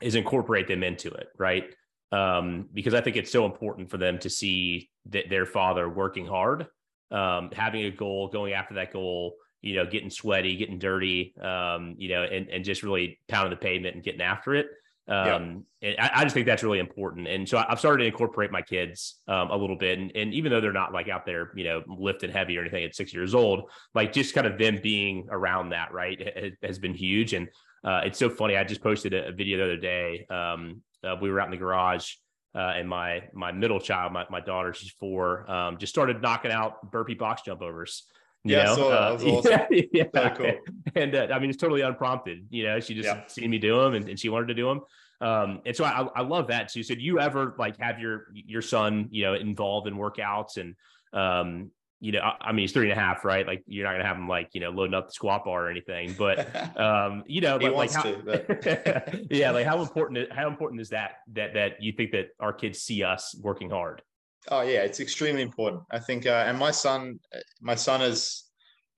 is 0.00 0.14
incorporate 0.14 0.68
them 0.68 0.82
into 0.82 1.08
it, 1.08 1.28
right? 1.38 1.64
Um, 2.12 2.68
because 2.72 2.94
I 2.94 3.00
think 3.00 3.16
it's 3.16 3.32
so 3.32 3.46
important 3.46 3.90
for 3.90 3.98
them 3.98 4.18
to 4.20 4.30
see 4.30 4.90
that 5.06 5.28
their 5.28 5.46
father 5.46 5.88
working 5.88 6.26
hard, 6.26 6.66
um, 7.10 7.50
having 7.52 7.84
a 7.84 7.90
goal, 7.90 8.28
going 8.28 8.52
after 8.52 8.74
that 8.74 8.92
goal, 8.92 9.36
you 9.60 9.74
know, 9.74 9.86
getting 9.86 10.10
sweaty, 10.10 10.56
getting 10.56 10.78
dirty, 10.78 11.34
um, 11.40 11.94
you 11.98 12.10
know, 12.10 12.22
and, 12.22 12.48
and 12.48 12.64
just 12.64 12.82
really 12.82 13.18
pounding 13.28 13.50
the 13.50 13.56
pavement 13.56 13.96
and 13.96 14.04
getting 14.04 14.20
after 14.20 14.54
it. 14.54 14.66
Um, 15.08 15.64
and 15.80 15.96
I, 15.98 16.10
I, 16.16 16.22
just 16.24 16.34
think 16.34 16.46
that's 16.46 16.62
really 16.62 16.80
important. 16.80 17.26
And 17.28 17.48
so 17.48 17.64
I've 17.66 17.78
started 17.78 18.02
to 18.02 18.10
incorporate 18.10 18.50
my 18.50 18.60
kids 18.60 19.20
um, 19.26 19.50
a 19.50 19.56
little 19.56 19.76
bit. 19.76 19.98
And, 19.98 20.12
and, 20.14 20.34
even 20.34 20.52
though 20.52 20.60
they're 20.60 20.72
not 20.72 20.92
like 20.92 21.08
out 21.08 21.24
there, 21.24 21.50
you 21.56 21.64
know, 21.64 21.82
lifting 21.86 22.30
heavy 22.30 22.58
or 22.58 22.60
anything 22.60 22.84
at 22.84 22.94
six 22.94 23.14
years 23.14 23.34
old, 23.34 23.70
like 23.94 24.12
just 24.12 24.34
kind 24.34 24.46
of 24.46 24.58
them 24.58 24.80
being 24.82 25.26
around 25.30 25.70
that, 25.70 25.94
right, 25.94 26.54
has 26.62 26.78
been 26.78 26.92
huge. 26.92 27.32
And 27.32 27.48
uh, 27.84 28.02
it's 28.04 28.18
so 28.18 28.28
funny. 28.28 28.56
I 28.56 28.64
just 28.64 28.82
posted 28.82 29.14
a, 29.14 29.28
a 29.28 29.32
video 29.32 29.56
the 29.56 29.64
other 29.64 29.76
day. 29.78 30.26
Um, 30.28 30.82
uh, 31.02 31.16
we 31.20 31.30
were 31.30 31.40
out 31.40 31.46
in 31.46 31.52
the 31.52 31.56
garage. 31.56 32.12
Uh, 32.54 32.72
and 32.76 32.88
my 32.88 33.22
my 33.34 33.52
middle 33.52 33.78
child, 33.78 34.12
my, 34.12 34.24
my 34.30 34.40
daughter, 34.40 34.72
she's 34.72 34.90
four, 34.90 35.48
um, 35.50 35.76
just 35.78 35.92
started 35.92 36.20
knocking 36.22 36.50
out 36.50 36.90
burpee 36.90 37.14
box 37.14 37.42
jump 37.42 37.62
overs. 37.62 38.06
Yeah, 38.44 38.64
know? 38.64 38.74
so 38.76 38.88
that 38.90 38.96
Uh, 38.96 39.12
was 39.14 39.24
awesome. 39.46 39.60
yeah, 39.70 40.04
yeah. 40.14 40.28
Cool. 40.34 40.52
And 40.94 41.14
uh, 41.14 41.28
I 41.32 41.38
mean, 41.38 41.50
it's 41.50 41.58
totally 41.58 41.82
unprompted. 41.82 42.46
You 42.50 42.64
know, 42.64 42.80
she 42.80 42.94
just 42.94 43.06
Yeah. 43.08 43.26
seen 43.26 43.50
me 43.50 43.58
do 43.58 43.80
them, 43.82 43.94
and, 43.94 44.08
and 44.08 44.18
she 44.18 44.28
wanted 44.28 44.46
to 44.48 44.54
do 44.54 44.66
them. 44.66 44.80
Um, 45.20 45.60
and 45.66 45.74
so 45.74 45.84
I, 45.84 46.06
I 46.14 46.22
love 46.22 46.46
that 46.48 46.68
too. 46.68 46.82
So 46.82 46.94
do 46.94 47.00
you 47.00 47.18
ever 47.18 47.54
like 47.58 47.76
have 47.78 47.98
your 47.98 48.26
your 48.32 48.62
son, 48.62 49.08
you 49.10 49.24
know, 49.24 49.34
involved 49.34 49.88
in 49.88 49.94
workouts 49.96 50.56
and 50.58 50.76
um, 51.12 51.70
you 52.00 52.12
know, 52.12 52.20
I, 52.20 52.36
I 52.40 52.52
mean, 52.52 52.60
he's 52.62 52.72
three 52.72 52.88
and 52.88 52.96
a 52.96 53.02
half, 53.02 53.24
right? 53.24 53.44
Like 53.44 53.64
you're 53.66 53.84
not 53.84 53.94
gonna 53.94 54.06
have 54.06 54.16
him 54.16 54.28
like 54.28 54.50
you 54.52 54.60
know 54.60 54.70
loading 54.70 54.94
up 54.94 55.08
the 55.08 55.12
squat 55.12 55.44
bar 55.44 55.66
or 55.66 55.70
anything, 55.70 56.14
but 56.16 56.38
um, 56.78 57.24
you 57.26 57.40
know, 57.40 57.58
but 57.58 57.74
like 57.74 57.90
how, 57.90 58.02
to, 58.02 59.26
yeah, 59.30 59.50
like 59.50 59.66
how 59.66 59.80
important 59.82 60.32
how 60.32 60.46
important 60.46 60.80
is 60.80 60.90
that 60.90 61.16
that 61.32 61.54
that 61.54 61.82
you 61.82 61.90
think 61.92 62.12
that 62.12 62.28
our 62.38 62.52
kids 62.52 62.80
see 62.80 63.02
us 63.02 63.34
working 63.42 63.70
hard? 63.70 64.02
Oh 64.50 64.62
yeah, 64.62 64.80
it's 64.80 65.00
extremely 65.00 65.42
important. 65.42 65.82
I 65.90 65.98
think, 65.98 66.26
uh, 66.26 66.44
and 66.46 66.58
my 66.58 66.70
son, 66.70 67.18
my 67.60 67.74
son 67.74 68.00
is 68.02 68.44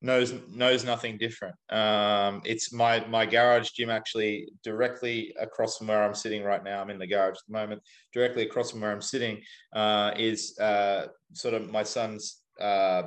knows 0.01 0.33
knows 0.49 0.83
nothing 0.83 1.17
different. 1.17 1.55
Um, 1.69 2.41
it's 2.45 2.73
my 2.73 3.05
my 3.07 3.25
garage 3.25 3.71
gym 3.71 3.89
actually 3.89 4.47
directly 4.63 5.33
across 5.39 5.77
from 5.77 5.87
where 5.87 6.03
I'm 6.03 6.15
sitting 6.15 6.43
right 6.43 6.63
now. 6.63 6.81
I'm 6.81 6.89
in 6.89 6.99
the 6.99 7.07
garage 7.07 7.35
at 7.35 7.47
the 7.47 7.53
moment. 7.53 7.81
Directly 8.13 8.43
across 8.43 8.71
from 8.71 8.81
where 8.81 8.91
I'm 8.91 9.01
sitting 9.01 9.41
uh, 9.73 10.11
is 10.17 10.57
uh, 10.59 11.07
sort 11.33 11.53
of 11.53 11.69
my 11.69 11.83
son's 11.83 12.41
uh, 12.59 13.03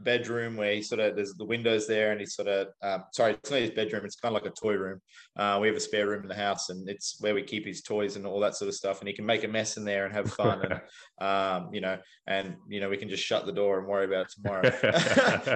bedroom 0.00 0.56
where 0.56 0.74
he 0.74 0.82
sort 0.82 1.00
of 1.00 1.14
there's 1.14 1.34
the 1.34 1.44
windows 1.44 1.86
there 1.86 2.10
and 2.10 2.20
he's 2.20 2.34
sort 2.34 2.48
of 2.48 2.68
um, 2.82 3.04
sorry 3.12 3.32
it's 3.32 3.50
not 3.50 3.60
his 3.60 3.70
bedroom 3.70 4.04
it's 4.04 4.16
kind 4.16 4.34
of 4.34 4.42
like 4.42 4.50
a 4.50 4.54
toy 4.54 4.74
room. 4.74 5.00
Uh, 5.36 5.58
we 5.60 5.68
have 5.68 5.76
a 5.76 5.80
spare 5.80 6.08
room 6.08 6.22
in 6.22 6.28
the 6.28 6.34
house 6.34 6.70
and 6.70 6.88
it's 6.88 7.16
where 7.20 7.34
we 7.34 7.42
keep 7.42 7.66
his 7.66 7.82
toys 7.82 8.16
and 8.16 8.26
all 8.26 8.40
that 8.40 8.56
sort 8.56 8.68
of 8.68 8.74
stuff 8.74 9.00
and 9.00 9.08
he 9.08 9.14
can 9.14 9.26
make 9.26 9.44
a 9.44 9.48
mess 9.48 9.76
in 9.76 9.84
there 9.84 10.06
and 10.06 10.14
have 10.14 10.30
fun 10.32 10.62
and 10.62 10.80
um, 11.26 11.68
you 11.72 11.80
know 11.80 11.98
and 12.26 12.56
you 12.68 12.80
know 12.80 12.88
we 12.88 12.96
can 12.96 13.08
just 13.08 13.24
shut 13.24 13.46
the 13.46 13.52
door 13.52 13.78
and 13.78 13.88
worry 13.88 14.04
about 14.04 14.26
tomorrow 14.28 14.70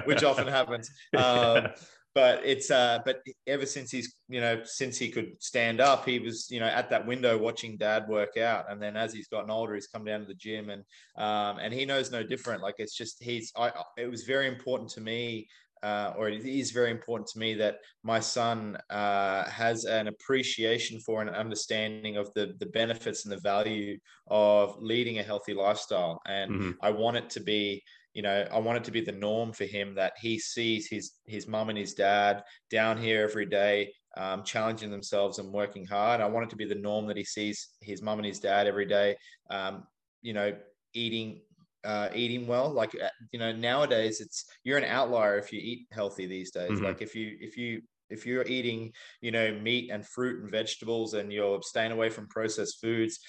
which 0.05 0.23
often 0.23 0.47
happens. 0.47 0.89
Um, 1.15 1.67
but 2.15 2.43
it's 2.45 2.71
uh 2.71 2.99
but 3.05 3.21
ever 3.47 3.65
since 3.65 3.91
he's 3.91 4.15
you 4.27 4.41
know 4.41 4.61
since 4.63 4.97
he 4.97 5.09
could 5.09 5.41
stand 5.41 5.79
up 5.79 6.05
he 6.05 6.19
was 6.19 6.49
you 6.49 6.59
know 6.59 6.65
at 6.65 6.89
that 6.89 7.05
window 7.05 7.37
watching 7.37 7.77
dad 7.77 8.07
work 8.07 8.37
out. 8.37 8.71
And 8.71 8.81
then 8.81 8.95
as 8.97 9.13
he's 9.13 9.27
gotten 9.27 9.51
older 9.51 9.75
he's 9.75 9.87
come 9.87 10.05
down 10.05 10.21
to 10.21 10.25
the 10.25 10.33
gym 10.33 10.69
and 10.69 10.83
um 11.17 11.59
and 11.59 11.73
he 11.73 11.85
knows 11.85 12.11
no 12.11 12.23
different. 12.23 12.61
Like 12.61 12.75
it's 12.79 12.95
just 12.95 13.21
he's 13.23 13.51
i 13.55 13.71
it 13.97 14.09
was 14.09 14.23
very 14.23 14.47
important 14.47 14.89
to 14.91 15.01
me 15.01 15.47
uh, 15.81 16.13
or 16.17 16.27
it 16.27 16.45
is 16.45 16.71
very 16.71 16.91
important 16.91 17.25
to 17.29 17.39
me 17.39 17.53
that 17.53 17.77
my 18.03 18.19
son 18.19 18.77
uh, 18.89 19.49
has 19.49 19.85
an 19.85 20.07
appreciation 20.07 20.99
for 20.99 21.21
and 21.21 21.29
understanding 21.29 22.17
of 22.17 22.29
the 22.33 22.53
the 22.59 22.65
benefits 22.65 23.23
and 23.25 23.31
the 23.31 23.39
value 23.39 23.97
of 24.27 24.75
leading 24.81 25.19
a 25.19 25.23
healthy 25.23 25.53
lifestyle. 25.53 26.19
And 26.25 26.51
Mhm. 26.53 26.75
i 26.81 26.89
want 26.91 27.17
it 27.17 27.29
to 27.31 27.39
be 27.39 27.81
you 28.13 28.21
know 28.21 28.47
i 28.51 28.57
want 28.57 28.77
it 28.77 28.83
to 28.83 28.91
be 28.91 29.01
the 29.01 29.11
norm 29.11 29.51
for 29.51 29.65
him 29.65 29.95
that 29.95 30.13
he 30.19 30.39
sees 30.39 30.87
his 30.87 31.13
his 31.25 31.47
mum 31.47 31.69
and 31.69 31.77
his 31.77 31.93
dad 31.93 32.43
down 32.69 32.97
here 32.97 33.23
every 33.23 33.45
day 33.45 33.91
um, 34.17 34.43
challenging 34.43 34.89
themselves 34.89 35.39
and 35.39 35.51
working 35.51 35.85
hard. 35.85 36.19
I 36.19 36.25
want 36.25 36.45
it 36.45 36.49
to 36.49 36.55
be 36.55 36.65
the 36.65 36.75
norm 36.75 37.07
that 37.07 37.17
he 37.17 37.23
sees 37.23 37.69
his 37.81 38.01
mum 38.01 38.19
and 38.19 38.25
his 38.25 38.39
dad 38.39 38.67
every 38.67 38.85
day 38.85 39.15
um, 39.49 39.83
you 40.21 40.33
know 40.33 40.55
eating 40.93 41.41
uh, 41.83 42.09
eating 42.13 42.47
well. 42.47 42.69
Like 42.69 42.95
uh, 43.01 43.09
you 43.31 43.39
know 43.39 43.51
nowadays 43.51 44.19
it's 44.19 44.45
you're 44.63 44.77
an 44.77 44.83
outlier 44.83 45.37
if 45.37 45.53
you 45.53 45.59
eat 45.59 45.87
healthy 45.91 46.25
these 46.25 46.51
days. 46.51 46.79
Mhm. 46.79 46.83
like 46.83 47.01
if 47.01 47.15
you 47.15 47.37
if 47.39 47.55
you 47.57 47.81
if 48.09 48.25
you're 48.25 48.45
eating 48.45 48.91
you 49.21 49.31
know 49.31 49.53
meat 49.53 49.89
and 49.91 50.05
fruit 50.05 50.41
and 50.41 50.51
vegetables 50.51 51.13
and 51.13 51.31
you're 51.31 51.61
staying 51.61 51.91
away 51.91 52.09
from 52.09 52.27
processed 52.27 52.81
foods 52.81 53.19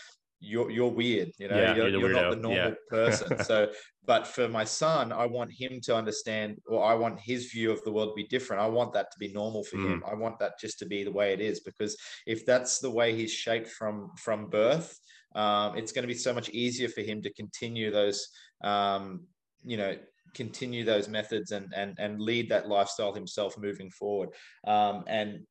you're 0.41 0.71
you're 0.71 0.89
weird 0.91 1.31
you 1.39 1.49
know 1.49 1.57
Yeah, 1.61 1.75
you're, 1.77 1.89
you're 1.89 2.01
you're 2.01 2.23
not 2.23 2.31
the 2.31 2.37
normal 2.37 2.71
Yeah. 2.71 2.75
person. 2.89 3.45
So 3.45 3.71
but 4.07 4.27
for 4.27 4.49
my 4.49 4.65
son 4.65 5.13
i 5.13 5.27
want 5.27 5.53
him 5.53 5.81
to 5.83 5.95
understand 5.95 6.59
or 6.67 6.83
i 6.83 6.95
want 6.95 7.21
his 7.21 7.53
view 7.53 7.71
of 7.71 7.83
the 7.85 7.93
world 7.93 8.11
to 8.11 8.15
be 8.15 8.27
different. 8.29 8.63
I 8.63 8.67
want 8.67 8.93
that 8.95 9.11
to 9.13 9.19
be 9.19 9.33
normal 9.33 9.63
for 9.65 9.77
him. 9.77 10.01
Mm. 10.01 10.11
i 10.11 10.15
want 10.15 10.39
that 10.39 10.59
just 10.59 10.79
to 10.81 10.87
be 10.87 11.05
the 11.05 11.13
way 11.13 11.33
it 11.33 11.41
is 11.41 11.61
because 11.61 11.97
if 12.27 12.47
that's 12.47 12.79
the 12.81 12.91
way 12.91 13.15
he's 13.15 13.33
shaped 13.33 13.69
from 13.69 14.11
from 14.17 14.49
birth 14.49 14.99
um, 15.35 15.77
it's 15.79 15.93
going 15.93 16.03
to 16.03 16.09
be 16.09 16.15
so 16.15 16.33
much 16.33 16.49
easier 16.49 16.89
for 16.89 17.03
him 17.03 17.23
to 17.23 17.33
continue 17.35 17.91
those 17.91 18.29
um, 18.65 19.27
you 19.65 19.77
know 19.77 19.95
continue 20.35 20.85
those 20.85 21.09
methods 21.09 21.53
and 21.53 21.73
and 21.75 21.97
and 21.99 22.21
lead 22.21 22.49
that 22.49 22.69
lifestyle 22.69 23.13
himself 23.13 23.59
moving 23.59 23.91
forward. 23.91 24.31
Um, 24.67 25.05
and 25.07 25.47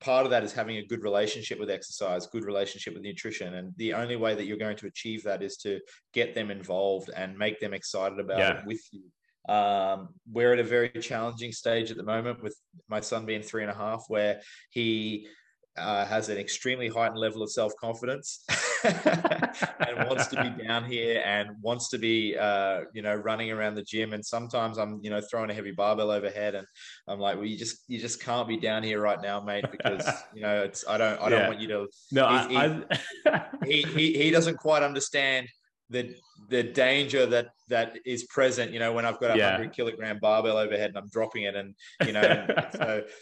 part 0.00 0.24
of 0.24 0.30
that 0.30 0.44
is 0.44 0.52
having 0.52 0.76
a 0.76 0.86
good 0.86 1.02
relationship 1.02 1.58
with 1.58 1.70
exercise 1.70 2.26
good 2.26 2.44
relationship 2.44 2.94
with 2.94 3.02
nutrition 3.02 3.54
and 3.54 3.72
the 3.76 3.92
only 3.92 4.16
way 4.16 4.34
that 4.34 4.44
you're 4.44 4.56
going 4.56 4.76
to 4.76 4.86
achieve 4.86 5.22
that 5.24 5.42
is 5.42 5.56
to 5.56 5.80
get 6.12 6.34
them 6.34 6.50
involved 6.50 7.10
and 7.16 7.36
make 7.36 7.58
them 7.60 7.74
excited 7.74 8.18
about 8.20 8.38
Yeah. 8.38 8.58
it 8.58 8.66
with 8.66 8.82
you 8.92 9.04
um, 9.52 10.10
we're 10.30 10.52
at 10.52 10.58
a 10.58 10.64
very 10.64 10.90
challenging 10.90 11.52
stage 11.52 11.90
at 11.90 11.96
the 11.96 12.02
moment 12.02 12.42
with 12.42 12.56
my 12.88 13.00
son 13.00 13.24
being 13.24 13.42
three 13.42 13.62
and 13.62 13.70
a 13.70 13.74
half 13.74 14.04
where 14.08 14.40
he 14.70 15.26
uh, 15.78 16.04
has 16.06 16.28
an 16.28 16.38
extremely 16.38 16.88
heightened 16.88 17.18
level 17.18 17.42
of 17.42 17.50
self-confidence 17.50 18.44
and 18.84 20.06
wants 20.06 20.26
to 20.28 20.36
be 20.36 20.64
down 20.64 20.84
here 20.84 21.22
and 21.24 21.50
wants 21.60 21.88
to 21.88 21.98
be 21.98 22.36
uh, 22.36 22.80
you 22.92 23.02
know 23.02 23.14
running 23.14 23.50
around 23.50 23.74
the 23.74 23.82
gym 23.82 24.12
and 24.12 24.24
sometimes 24.24 24.78
i'm 24.78 25.00
you 25.02 25.10
know 25.10 25.20
throwing 25.20 25.50
a 25.50 25.54
heavy 25.54 25.72
barbell 25.72 26.10
overhead 26.10 26.54
and 26.54 26.66
i'm 27.06 27.18
like 27.18 27.36
well 27.36 27.44
you 27.46 27.56
just 27.56 27.84
you 27.88 27.98
just 27.98 28.22
can't 28.22 28.48
be 28.48 28.56
down 28.56 28.82
here 28.82 29.00
right 29.00 29.20
now 29.22 29.40
mate 29.40 29.64
because 29.70 30.06
you 30.34 30.42
know 30.42 30.62
it's 30.62 30.84
i 30.88 30.96
don't 30.98 31.20
i 31.20 31.28
don't 31.28 31.40
Yeah. 31.40 31.48
want 31.48 31.60
you 31.60 31.68
to 31.68 31.86
no, 32.12 32.28
He- 32.28 32.56
I, 32.56 32.82
I 33.24 33.42
he, 33.64 33.82
he 33.82 34.12
he 34.22 34.30
doesn't 34.30 34.56
quite 34.56 34.82
understand 34.82 35.48
the 35.90 36.14
the 36.48 36.62
danger 36.62 37.26
that 37.26 37.48
that 37.68 37.98
is 38.04 38.24
present 38.24 38.72
you 38.72 38.78
know 38.78 38.92
when 38.92 39.04
i've 39.04 39.18
got 39.20 39.30
a 39.30 39.36
Yeah. 39.36 39.50
100 39.52 39.72
kilogram 39.74 40.18
barbell 40.20 40.56
overhead 40.56 40.90
and 40.90 40.98
i'm 40.98 41.08
dropping 41.08 41.42
it 41.44 41.56
and 41.56 41.74
you 42.06 42.12
know 42.12 42.22
and 42.22 42.66
so 42.74 43.02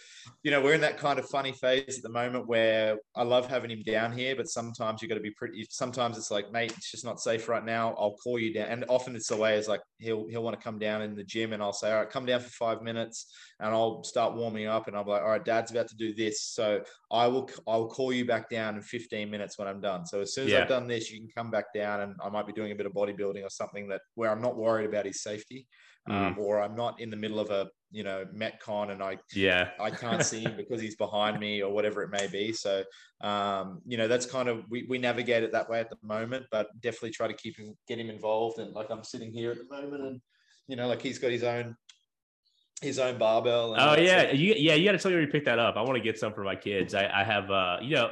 you 0.42 0.50
know 0.50 0.60
we're 0.60 0.74
in 0.74 0.80
that 0.80 0.98
kind 0.98 1.18
of 1.18 1.28
funny 1.28 1.52
phase 1.52 1.96
at 1.96 2.02
the 2.02 2.08
moment 2.08 2.46
where 2.46 2.96
i 3.14 3.22
love 3.22 3.48
having 3.48 3.70
him 3.70 3.82
down 3.82 4.12
here 4.12 4.36
but 4.36 4.48
sometimes 4.48 5.02
you've 5.02 5.08
got 5.08 5.16
to 5.16 5.20
be 5.20 5.30
pretty 5.32 5.66
sometimes 5.70 6.16
it's 6.16 6.30
like 6.30 6.50
mate 6.52 6.72
it's 6.76 6.90
just 6.90 7.04
not 7.04 7.20
safe 7.20 7.48
right 7.48 7.64
now. 7.64 7.94
I'll 7.98 8.16
call 8.16 8.38
you 8.38 8.52
down. 8.52 8.68
And 8.68 8.84
often 8.88 9.16
it's 9.16 9.28
the 9.28 9.36
way 9.36 9.56
is 9.56 9.68
like 9.68 9.80
he'll 9.98 10.26
he'll 10.28 10.42
want 10.42 10.58
to 10.58 10.62
come 10.62 10.78
down 10.78 11.02
in 11.02 11.14
the 11.14 11.24
gym 11.24 11.52
and 11.52 11.62
i'll 11.62 11.72
say 11.72 11.90
all 11.90 12.00
right 12.00 12.10
come 12.10 12.26
down 12.26 12.40
for 12.40 12.48
five 12.50 12.82
minutes 12.82 13.34
and 13.60 13.70
i'll 13.70 14.04
start 14.04 14.34
warming 14.34 14.66
up 14.66 14.86
and 14.86 14.96
i'll 14.96 15.04
be 15.04 15.10
like 15.10 15.22
all 15.22 15.30
right 15.30 15.44
dad's 15.44 15.70
about 15.70 15.88
to 15.88 15.96
do 15.96 16.14
this. 16.14 16.42
So 16.42 16.82
i 17.10 17.26
will 17.26 17.50
i'll 17.66 17.88
call 17.88 18.12
you 18.12 18.24
back 18.24 18.48
down 18.50 18.76
in 18.76 18.82
15 18.82 19.30
minutes 19.30 19.58
when 19.58 19.68
i'm 19.68 19.80
done. 19.80 20.06
So 20.06 20.20
as 20.20 20.34
soon 20.34 20.46
as 20.46 20.52
Yeah. 20.52 20.62
i've 20.62 20.68
done 20.68 20.86
this 20.86 21.10
you 21.10 21.18
can 21.18 21.28
come 21.28 21.50
back 21.50 21.72
down 21.74 22.00
and 22.00 22.14
i 22.22 22.28
might 22.28 22.46
be 22.46 22.52
doing 22.52 22.72
a 22.72 22.74
bit 22.74 22.86
of 22.86 22.92
bodybuilding 22.92 23.44
or 23.44 23.50
something 23.50 23.88
that 23.88 24.02
where 24.14 24.30
i'm 24.30 24.42
not 24.42 24.56
worried 24.56 24.88
about 24.88 25.06
his 25.06 25.22
safety 25.22 25.66
um, 26.08 26.36
or 26.38 26.60
i'm 26.60 26.76
not 26.76 27.00
in 27.00 27.10
the 27.10 27.16
middle 27.16 27.40
of 27.40 27.50
a 27.50 27.66
you 27.92 28.02
know 28.02 28.24
metcon 28.34 28.90
and 28.90 29.02
i 29.02 29.16
yeah. 29.34 29.70
I 29.78 29.90
can't 29.90 30.22
see 30.22 30.40
him 30.40 30.56
because 30.56 30.80
he's 30.80 30.96
behind 30.96 31.38
me 31.38 31.62
or 31.62 31.72
whatever 31.72 32.02
it 32.02 32.10
may 32.10 32.26
be. 32.26 32.52
So, 32.52 32.82
um, 33.20 33.80
you 33.86 33.96
know, 33.96 34.08
that's 34.08 34.26
kind 34.26 34.48
of 34.48 34.64
we, 34.70 34.86
we 34.88 34.98
navigate 34.98 35.42
it 35.42 35.52
that 35.52 35.68
way 35.68 35.80
at 35.80 35.90
the 35.90 35.96
moment, 36.02 36.46
but 36.50 36.68
definitely 36.80 37.10
try 37.10 37.28
to 37.28 37.34
keep 37.34 37.56
him 37.56 37.74
get 37.86 37.98
him 37.98 38.10
involved. 38.10 38.58
And 38.58 38.72
like 38.72 38.90
I'm 38.90 39.04
sitting 39.04 39.32
here 39.32 39.50
at 39.50 39.58
the 39.58 39.68
moment, 39.68 40.02
and 40.02 40.20
you 40.66 40.76
know, 40.76 40.88
like 40.88 41.02
he's 41.02 41.18
got 41.18 41.30
his 41.30 41.44
own 41.44 41.76
his 42.82 42.98
own 42.98 43.18
barbell. 43.18 43.74
And 43.74 43.82
Oh 43.82 44.00
yeah, 44.00 44.22
sort 44.22 44.34
you 44.34 44.54
yeah 44.56 44.74
you 44.74 44.84
got 44.84 44.92
to 44.92 44.98
tell 44.98 45.10
me 45.10 45.16
where 45.16 45.24
you 45.24 45.30
picked 45.30 45.46
that 45.46 45.58
up. 45.58 45.76
I 45.76 45.82
want 45.82 45.94
to 45.94 46.02
get 46.02 46.18
some 46.18 46.32
for 46.32 46.44
my 46.44 46.56
kids. 46.56 46.94
I, 46.94 47.08
I 47.12 47.24
have 47.24 47.50
uh 47.50 47.78
you 47.82 47.94
know. 47.96 48.10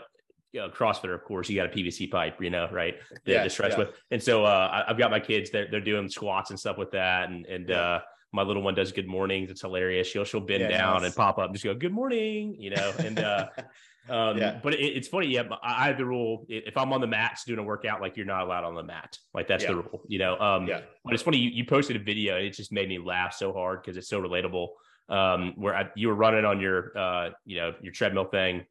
You 0.52 0.60
know, 0.60 0.68
CrossFitter, 0.68 1.16
of 1.16 1.24
course, 1.24 1.48
you 1.48 1.56
got 1.56 1.66
a 1.66 1.76
PVC 1.76 2.08
pipe, 2.08 2.40
you 2.40 2.48
know, 2.48 2.68
right? 2.70 2.94
The, 3.24 3.32
Yeah, 3.32 3.42
the 3.42 3.50
stretch 3.50 3.72
yeah. 3.72 3.78
with, 3.78 3.88
and 4.12 4.22
so 4.22 4.44
uh, 4.44 4.68
I, 4.70 4.88
I've 4.88 4.96
got 4.96 5.10
my 5.10 5.18
kids. 5.18 5.50
They're 5.50 5.66
they're 5.68 5.80
doing 5.80 6.08
squats 6.08 6.50
and 6.50 6.60
stuff 6.60 6.78
with 6.78 6.92
that, 6.92 7.28
and 7.28 7.44
and 7.46 7.70
Yeah. 7.70 7.80
uh, 7.80 8.00
my 8.34 8.42
little 8.42 8.62
one 8.62 8.74
does 8.74 8.90
good 8.90 9.06
mornings. 9.06 9.48
It's 9.48 9.60
hilarious. 9.60 10.08
She'll 10.08 10.24
she'll 10.24 10.40
bend 10.40 10.62
Yeah, 10.62 10.76
down 10.76 11.02
nice. 11.02 11.06
and 11.06 11.16
pop 11.16 11.38
up 11.38 11.46
and 11.46 11.54
just 11.54 11.64
go 11.64 11.72
good 11.72 11.92
morning, 11.92 12.56
you 12.58 12.70
know. 12.70 12.92
And 12.98 13.20
uh, 13.20 13.46
um, 14.08 14.36
Yeah. 14.38 14.58
but 14.60 14.74
it, 14.74 14.80
it's 14.96 15.06
funny. 15.06 15.28
Yeah, 15.28 15.44
I 15.62 15.84
I 15.84 15.86
have 15.86 15.96
the 15.98 16.04
rule: 16.04 16.44
if 16.48 16.76
I'm 16.76 16.92
on 16.92 17.00
the 17.00 17.06
mats 17.06 17.44
doing 17.44 17.60
a 17.60 17.62
workout, 17.62 18.00
like 18.00 18.16
you're 18.16 18.26
not 18.26 18.42
allowed 18.42 18.64
on 18.64 18.74
the 18.74 18.82
mat. 18.82 19.16
Like 19.32 19.46
that's 19.46 19.64
the 19.64 19.76
rule, 19.76 20.02
you 20.08 20.18
know. 20.18 20.36
Um, 20.38 20.66
yeah, 20.66 20.80
but 21.04 21.14
it's 21.14 21.22
funny 21.22 21.38
you, 21.38 21.50
you 21.50 21.64
posted 21.64 21.94
a 21.94 22.00
video 22.00 22.36
and 22.36 22.44
it 22.44 22.50
just 22.54 22.72
made 22.72 22.88
me 22.88 22.98
laugh 22.98 23.34
so 23.34 23.52
hard 23.52 23.82
because 23.82 23.96
it's 23.96 24.08
so 24.08 24.20
relatable. 24.20 24.68
Um, 25.08 25.52
where 25.56 25.76
I, 25.76 25.90
you 25.94 26.08
were 26.08 26.14
running 26.14 26.44
on 26.44 26.60
your 26.60 26.96
uh, 26.98 27.30
you 27.44 27.56
know, 27.56 27.74
your 27.82 27.92
treadmill 27.92 28.24
thing, 28.24 28.64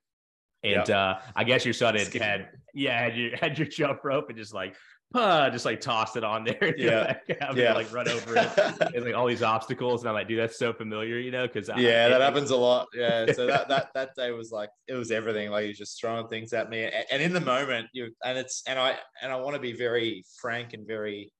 and 0.63 0.89
uh, 0.89 1.19
I 1.35 1.43
guess 1.45 1.63
your 1.63 1.73
son 1.73 1.95
had, 1.95 2.13
had 2.13 2.49
yeah 2.73 2.99
had 2.99 3.15
your 3.15 3.37
had 3.41 3.57
your 3.57 3.67
jump 3.67 4.03
rope 4.03 4.27
and 4.27 4.37
just 4.37 4.53
like 4.53 4.75
just 5.13 5.65
like 5.65 5.81
tossed 5.81 6.15
it 6.17 6.23
on 6.23 6.43
there. 6.43 6.73
Yeah. 6.77 7.17
like, 7.27 7.39
having 7.41 7.55
to, 7.57 7.61
yeah, 7.61 7.73
like 7.73 7.93
run 7.93 8.07
over 8.09 8.35
it. 8.37 8.49
And 8.95 9.05
like 9.05 9.15
all 9.15 9.27
these 9.27 9.43
obstacles, 9.43 10.01
and 10.01 10.09
I'm 10.09 10.15
like, 10.15 10.27
dude, 10.27 10.39
that's 10.39 10.57
so 10.57 10.73
familiar, 10.73 11.17
you 11.17 11.31
know? 11.31 11.47
Because 11.47 11.69
yeah, 11.77 12.09
that 12.09 12.21
happens 12.21 12.49
a 12.51 12.57
lot. 12.57 12.87
Yeah, 12.93 13.31
so 13.31 13.47
that 13.47 13.67
that 13.69 13.89
that 13.93 14.15
day 14.15 14.31
was 14.31 14.51
like 14.51 14.69
it 14.87 14.93
was 14.93 15.11
everything. 15.11 15.49
Like 15.51 15.67
was 15.67 15.77
just 15.77 15.99
throwing 15.99 16.27
things 16.27 16.53
at 16.53 16.69
me, 16.69 16.81
A- 16.83 17.11
and 17.11 17.21
in 17.21 17.33
the 17.33 17.41
moment, 17.41 17.87
you 17.93 18.11
and 18.23 18.37
it's 18.37 18.63
and 18.67 18.79
I 18.79 18.95
and 19.21 19.31
I 19.31 19.35
want 19.37 19.55
to 19.55 19.61
be 19.61 19.73
very 19.73 20.23
frank 20.39 20.73
and 20.73 20.87
very 20.87 21.31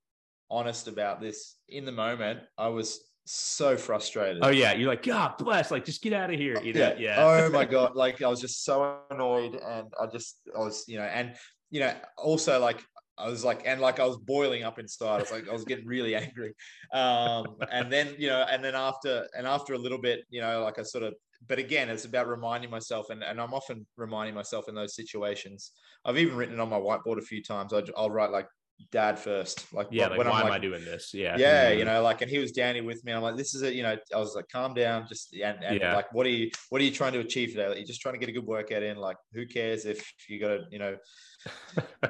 honest 0.49 0.87
about 0.87 1.21
this. 1.21 1.55
In 1.69 1.85
the 1.85 1.91
moment, 1.91 2.41
I 2.57 2.67
was 2.67 2.99
so 3.25 3.77
frustrated. 3.77 4.43
Oh 4.43 4.49
yeah, 4.49 4.73
you're 4.73 4.89
like, 4.89 5.03
God 5.03 5.37
bless, 5.37 5.71
like 5.71 5.85
just 5.85 6.01
get 6.01 6.13
out 6.13 6.31
of 6.31 6.39
here, 6.39 6.61
you 6.61 6.73
know? 6.73 6.95
Yeah. 6.97 7.15
Oh 7.17 7.49
my 7.49 7.65
god! 7.65 7.95
Like 7.95 8.21
I 8.21 8.27
was 8.27 8.41
just 8.41 8.63
so 8.63 8.99
annoyed, 9.09 9.55
and 9.55 9.87
I 9.99 10.07
just 10.07 10.37
I 10.55 10.59
was 10.59 10.85
you 10.87 10.97
know, 10.97 11.05
and 11.05 11.35
you 11.69 11.79
know, 11.79 11.93
also 12.17 12.59
like 12.59 12.83
I 13.17 13.29
was 13.29 13.43
like, 13.43 13.63
and 13.65 13.79
like 13.79 13.99
I 13.99 14.05
was 14.05 14.17
boiling 14.17 14.63
up 14.63 14.79
inside. 14.79 15.17
I 15.17 15.19
was 15.19 15.31
like, 15.31 15.47
I 15.47 15.53
was 15.53 15.65
getting 15.65 15.85
really 15.85 16.15
angry. 16.15 16.53
Um, 16.91 17.57
and 17.71 17.91
then, 17.91 18.15
you 18.17 18.27
know, 18.27 18.45
and 18.49 18.63
then 18.63 18.75
after, 18.75 19.27
and 19.37 19.45
after 19.45 19.73
a 19.73 19.77
little 19.77 19.99
bit, 19.99 20.25
you 20.29 20.41
know, 20.41 20.63
like 20.63 20.79
I 20.79 20.83
sort 20.83 21.03
of, 21.03 21.13
but 21.47 21.59
again, 21.59 21.89
it's 21.89 22.05
about 22.05 22.27
reminding 22.27 22.69
myself, 22.69 23.09
and, 23.09 23.21
and 23.23 23.39
I'm 23.39 23.53
often 23.53 23.85
reminding 23.97 24.33
myself 24.33 24.69
in 24.69 24.75
those 24.75 24.95
situations. 24.95 25.73
I've 26.05 26.17
even 26.17 26.37
written 26.37 26.55
it 26.55 26.59
on 26.61 26.69
my 26.69 26.79
whiteboard 26.79 27.17
a 27.17 27.21
few 27.21 27.43
times. 27.43 27.73
I, 27.73 27.83
I'll 27.97 28.09
write 28.09 28.31
like 28.31 28.47
dad 28.91 29.19
first. 29.19 29.73
Like, 29.73 29.87
yeah, 29.91 30.07
like, 30.07 30.17
when 30.17 30.27
why 30.27 30.39
I'm 30.39 30.45
am 30.45 30.49
like, 30.49 30.59
I 30.59 30.59
doing 30.59 30.85
this? 30.85 31.13
Yeah. 31.13 31.37
yeah, 31.37 31.71
Mhm. 31.71 31.79
you 31.79 31.85
know, 31.85 32.01
like, 32.01 32.21
and 32.21 32.31
he 32.31 32.37
was 32.39 32.51
here 32.55 32.83
with 32.83 33.03
me. 33.03 33.11
I'm 33.11 33.21
like, 33.21 33.35
this 33.35 33.53
is 33.55 33.61
it. 33.61 33.73
You 33.73 33.83
know, 33.83 33.97
I 34.15 34.17
was 34.17 34.35
like, 34.35 34.47
calm 34.49 34.73
down, 34.73 35.05
just 35.07 35.33
and, 35.33 35.63
and 35.63 35.79
Yeah. 35.79 35.93
like, 35.93 36.13
what 36.13 36.25
are 36.25 36.29
you, 36.29 36.49
what 36.69 36.81
are 36.81 36.85
you 36.85 36.91
trying 36.91 37.13
to 37.13 37.19
achieve 37.19 37.49
today? 37.49 37.67
Like, 37.67 37.77
you're 37.77 37.85
just 37.85 38.01
trying 38.01 38.13
to 38.15 38.19
get 38.19 38.29
a 38.29 38.31
good 38.31 38.45
workout 38.45 38.83
in. 38.83 38.97
Like, 38.97 39.17
who 39.33 39.45
cares 39.45 39.85
if 39.85 40.01
you 40.29 40.39
got 40.39 40.49
to, 40.49 40.63
you 40.71 40.79
know, 40.79 40.97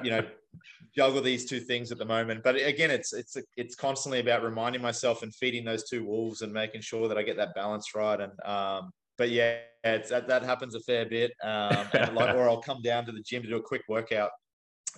you 0.03 0.11
know, 0.11 0.27
juggle 0.95 1.21
these 1.21 1.45
two 1.45 1.59
things 1.59 1.91
at 1.91 1.97
the 1.97 2.05
moment. 2.05 2.43
But 2.43 2.55
again, 2.55 2.91
it's 2.91 3.13
it's 3.13 3.37
it's 3.57 3.75
constantly 3.75 4.19
about 4.19 4.43
reminding 4.43 4.81
myself 4.81 5.23
and 5.23 5.33
feeding 5.33 5.65
those 5.65 5.89
two 5.89 6.05
wolves 6.05 6.41
and 6.41 6.53
making 6.53 6.81
sure 6.81 7.07
that 7.07 7.17
I 7.17 7.23
get 7.23 7.37
that 7.37 7.55
balance 7.55 7.95
right. 7.95 8.19
And 8.19 8.31
um, 8.45 8.91
but 9.17 9.29
yeah, 9.29 9.57
it's 9.83 10.09
that 10.09 10.27
that 10.27 10.43
happens 10.43 10.75
a 10.75 10.79
fair 10.81 11.05
bit. 11.05 11.31
Um, 11.43 11.87
like, 12.13 12.35
or 12.35 12.47
I'll 12.47 12.61
come 12.61 12.81
down 12.81 13.05
to 13.05 13.11
the 13.11 13.21
gym 13.21 13.43
to 13.43 13.49
do 13.49 13.57
a 13.57 13.61
quick 13.61 13.83
workout. 13.87 14.31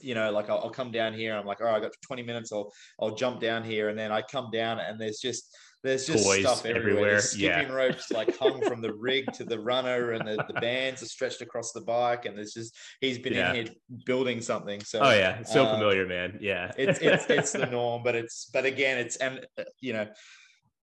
You 0.01 0.13
know, 0.13 0.29
like 0.31 0.49
I'll, 0.49 0.59
I'll 0.59 0.69
come 0.69 0.91
down 0.91 1.13
here. 1.13 1.35
I'm 1.35 1.45
like, 1.45 1.61
all 1.61 1.67
right, 1.67 1.77
I 1.77 1.79
got 1.79 1.93
20 2.05 2.23
minutes. 2.23 2.51
I'll 2.51 2.71
I'll 2.99 3.15
jump 3.15 3.39
down 3.39 3.63
here, 3.63 3.89
and 3.89 3.97
then 3.97 4.11
I 4.11 4.21
come 4.21 4.49
down, 4.51 4.79
and 4.79 4.99
there's 4.99 5.19
just 5.19 5.55
there's 5.85 6.05
just 6.07 6.23
Toys 6.25 6.41
stuff 6.41 6.65
everywhere. 6.65 6.81
everywhere, 6.81 7.11
There's 7.11 7.37
yeah. 7.37 7.57
skipping 7.57 7.73
ropes 7.75 8.11
like 8.11 8.37
hung 8.37 8.61
from 8.61 8.81
the 8.81 8.93
rig 8.93 9.31
to 9.33 9.43
the 9.45 9.59
runner, 9.59 10.11
and 10.11 10.27
the, 10.27 10.43
the 10.47 10.59
bands 10.59 11.01
are 11.03 11.07
stretched 11.07 11.41
across 11.41 11.71
the 11.71 11.81
bike, 11.81 12.25
and 12.25 12.37
there's 12.37 12.53
just 12.53 12.75
he's 13.01 13.19
been 13.19 13.33
Yeah. 13.33 13.53
in 13.53 13.65
here 13.67 13.75
building 14.05 14.41
something. 14.41 14.81
So 14.81 14.99
Oh 15.01 15.11
yeah, 15.11 15.39
it's 15.39 15.53
so 15.53 15.65
uh, 15.65 15.73
familiar, 15.73 16.07
man. 16.07 16.37
Yeah. 16.41 16.71
it's 16.77 16.99
it's 16.99 17.25
it's 17.29 17.51
the 17.51 17.65
norm, 17.71 18.03
but 18.03 18.15
it's 18.15 18.49
but 18.53 18.65
again, 18.65 18.97
it's 18.97 19.15
and 19.17 19.45
uh, 19.57 19.63
you 19.79 19.93
know, 19.93 20.07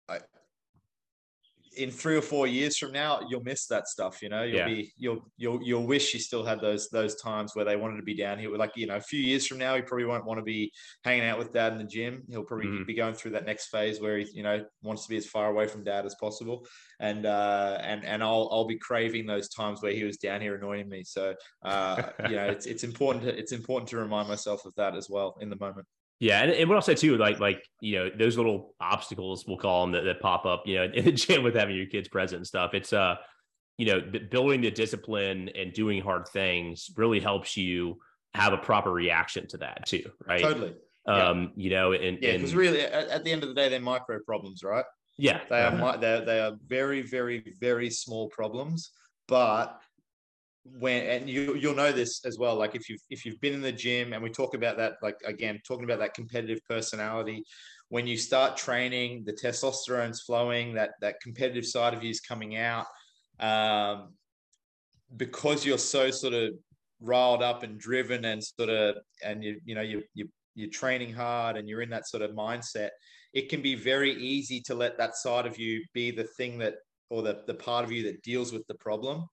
I, 0.08 0.20
in 1.76 1.90
three 1.90 2.16
or 2.16 2.22
four 2.22 2.46
years 2.46 2.76
from 2.78 2.92
now, 2.92 3.20
you'll 3.28 3.42
miss 3.42 3.66
that 3.68 3.86
stuff. 3.88 4.22
You 4.22 4.28
know, 4.28 4.42
you'll 4.42 4.58
Yeah. 4.58 4.64
be 4.64 4.92
you'll 4.96 5.30
you'll 5.36 5.62
you'll 5.62 5.86
wish 5.86 6.14
you 6.14 6.20
still 6.20 6.44
had 6.44 6.60
those 6.60 6.88
those 6.90 7.14
times 7.20 7.54
where 7.54 7.64
they 7.64 7.76
wanted 7.76 7.96
to 7.96 8.02
be 8.02 8.16
down 8.16 8.38
here. 8.38 8.50
Like 8.56 8.72
you 8.76 8.86
know, 8.86 8.96
a 8.96 9.00
few 9.00 9.20
years 9.20 9.46
from 9.46 9.58
now, 9.58 9.74
he 9.76 9.82
probably 9.82 10.06
won't 10.06 10.24
want 10.24 10.38
to 10.38 10.44
be 10.44 10.72
hanging 11.04 11.24
out 11.24 11.38
with 11.38 11.52
dad 11.52 11.72
in 11.72 11.78
the 11.78 11.84
gym. 11.84 12.24
He'll 12.28 12.44
probably 12.44 12.68
Mhm. 12.68 12.84
be 12.86 12.94
going 12.94 13.14
through 13.14 13.32
that 13.32 13.44
next 13.46 13.68
phase 13.68 14.00
where 14.00 14.18
he 14.18 14.26
you 14.32 14.42
know 14.42 14.64
wants 14.82 15.04
to 15.04 15.08
be 15.08 15.16
as 15.16 15.26
far 15.26 15.48
away 15.50 15.66
from 15.68 15.84
dad 15.84 16.06
as 16.06 16.14
possible. 16.20 16.66
And 17.00 17.26
uh, 17.26 17.78
and 17.82 18.04
and 18.04 18.22
I'll 18.22 18.48
I'll 18.50 18.66
be 18.66 18.78
craving 18.78 19.26
those 19.26 19.48
times 19.48 19.82
where 19.82 19.92
he 19.92 20.04
was 20.04 20.16
down 20.16 20.40
here 20.40 20.54
annoying 20.56 20.88
me. 20.88 21.04
So 21.04 21.34
uh, 21.62 22.10
you 22.22 22.36
know, 22.36 22.48
it's 22.48 22.66
it's 22.66 22.84
important 22.84 23.24
to 23.24 23.38
it's 23.38 23.52
important 23.52 23.88
to 23.90 23.98
remind 23.98 24.28
myself 24.28 24.64
of 24.64 24.74
that 24.76 24.94
as 24.96 25.08
well 25.10 25.36
in 25.40 25.50
the 25.50 25.56
moment. 25.56 25.86
Yeah, 26.18 26.42
and, 26.42 26.50
and 26.50 26.68
what 26.68 26.76
I'll 26.76 26.82
say 26.82 26.94
too, 26.94 27.16
like 27.18 27.40
like 27.40 27.62
you 27.80 27.98
know 27.98 28.10
those 28.16 28.36
little 28.36 28.74
obstacles 28.80 29.44
we'll 29.46 29.58
call 29.58 29.82
them 29.82 29.92
that, 29.92 30.04
that 30.04 30.20
pop 30.20 30.46
up, 30.46 30.62
you 30.66 30.76
know, 30.76 30.84
in 30.84 31.04
the 31.04 31.12
gym 31.24 31.42
with 31.42 31.54
having 31.54 31.76
your 31.76 31.86
kids 31.86 32.08
present 32.08 32.38
and 32.38 32.46
stuff. 32.46 32.72
It's 32.74 32.92
uh, 32.92 33.16
you 33.78 33.86
know, 33.86 34.00
building 34.30 34.62
the 34.62 34.70
discipline 34.70 35.50
and 35.54 35.72
doing 35.72 36.00
hard 36.02 36.26
things 36.28 36.90
really 36.96 37.20
helps 37.20 37.56
you 37.56 37.98
have 38.34 38.54
a 38.54 38.58
proper 38.58 38.90
reaction 38.90 39.46
to 39.48 39.58
that 39.58 39.84
too, 39.86 40.10
right? 40.26 40.40
Totally. 40.40 40.74
yeah. 41.06 41.28
Um, 41.28 41.52
you 41.56 41.70
know, 41.70 41.92
and 41.92 42.18
Yeah, 42.22 42.32
because 42.32 42.54
really, 42.54 42.80
at, 42.80 43.08
at 43.08 43.24
the 43.24 43.32
end 43.32 43.42
of 43.42 43.50
the 43.50 43.54
day, 43.54 43.68
they're 43.68 43.80
micro 43.80 44.18
problems, 44.24 44.62
right? 44.64 44.84
yeah, 45.18 45.40
They 45.50 45.60
are 45.62 45.72
uh, 45.72 45.92
mi- 45.92 46.00
they 46.00 46.24
they 46.24 46.40
are 46.40 46.52
very 46.66 47.02
very 47.02 47.54
very 47.60 47.90
small 47.90 48.28
problems, 48.28 48.90
but 49.28 49.80
when 50.78 51.02
and 51.04 51.28
you 51.28 51.54
you'll 51.54 51.74
know 51.74 51.92
this 51.92 52.24
as 52.24 52.38
well. 52.38 52.56
Like 52.56 52.74
if 52.74 52.88
you've 52.88 53.00
if 53.10 53.24
you've 53.24 53.40
been 53.40 53.54
in 53.54 53.62
the 53.62 53.72
gym, 53.72 54.12
and 54.12 54.22
we 54.22 54.30
talk 54.30 54.54
about 54.54 54.76
that, 54.78 54.94
like 55.02 55.16
again, 55.24 55.60
talking 55.66 55.84
about 55.84 55.98
that 56.00 56.14
competitive 56.14 56.60
personality. 56.68 57.44
When 57.88 58.06
you 58.06 58.16
start 58.16 58.56
training, 58.56 59.24
the 59.24 59.32
testosterone's 59.32 60.22
flowing, 60.22 60.74
that 60.74 60.90
that 61.00 61.20
competitive 61.20 61.66
side 61.66 61.94
of 61.94 62.02
you 62.02 62.10
is 62.10 62.20
coming 62.20 62.56
out. 62.56 62.86
Um, 63.38 64.14
because 65.16 65.64
you're 65.64 65.78
so 65.78 66.10
sort 66.10 66.34
of 66.34 66.52
riled 67.00 67.42
up 67.42 67.62
and 67.62 67.78
driven 67.78 68.24
and 68.24 68.42
sort 68.42 68.70
of 68.70 68.96
and 69.22 69.44
you 69.44 69.60
you 69.64 69.74
know 69.74 69.82
you 69.82 70.02
you 70.14 70.28
you're 70.54 70.70
training 70.70 71.12
hard 71.12 71.56
and 71.56 71.68
you're 71.68 71.82
in 71.82 71.90
that 71.90 72.08
sort 72.08 72.22
of 72.22 72.30
mindset 72.30 72.88
it 73.34 73.50
can 73.50 73.60
be 73.60 73.74
very 73.74 74.14
easy 74.14 74.60
to 74.62 74.74
let 74.74 74.96
that 74.96 75.14
side 75.14 75.44
of 75.44 75.58
you 75.58 75.84
be 75.92 76.10
the 76.10 76.24
thing 76.38 76.58
that 76.58 76.76
or 77.10 77.22
the, 77.22 77.42
the 77.46 77.54
part 77.54 77.84
of 77.84 77.92
you 77.92 78.02
that 78.02 78.22
deals 78.22 78.52
with 78.52 78.66
the 78.66 78.74
problem 78.74 79.26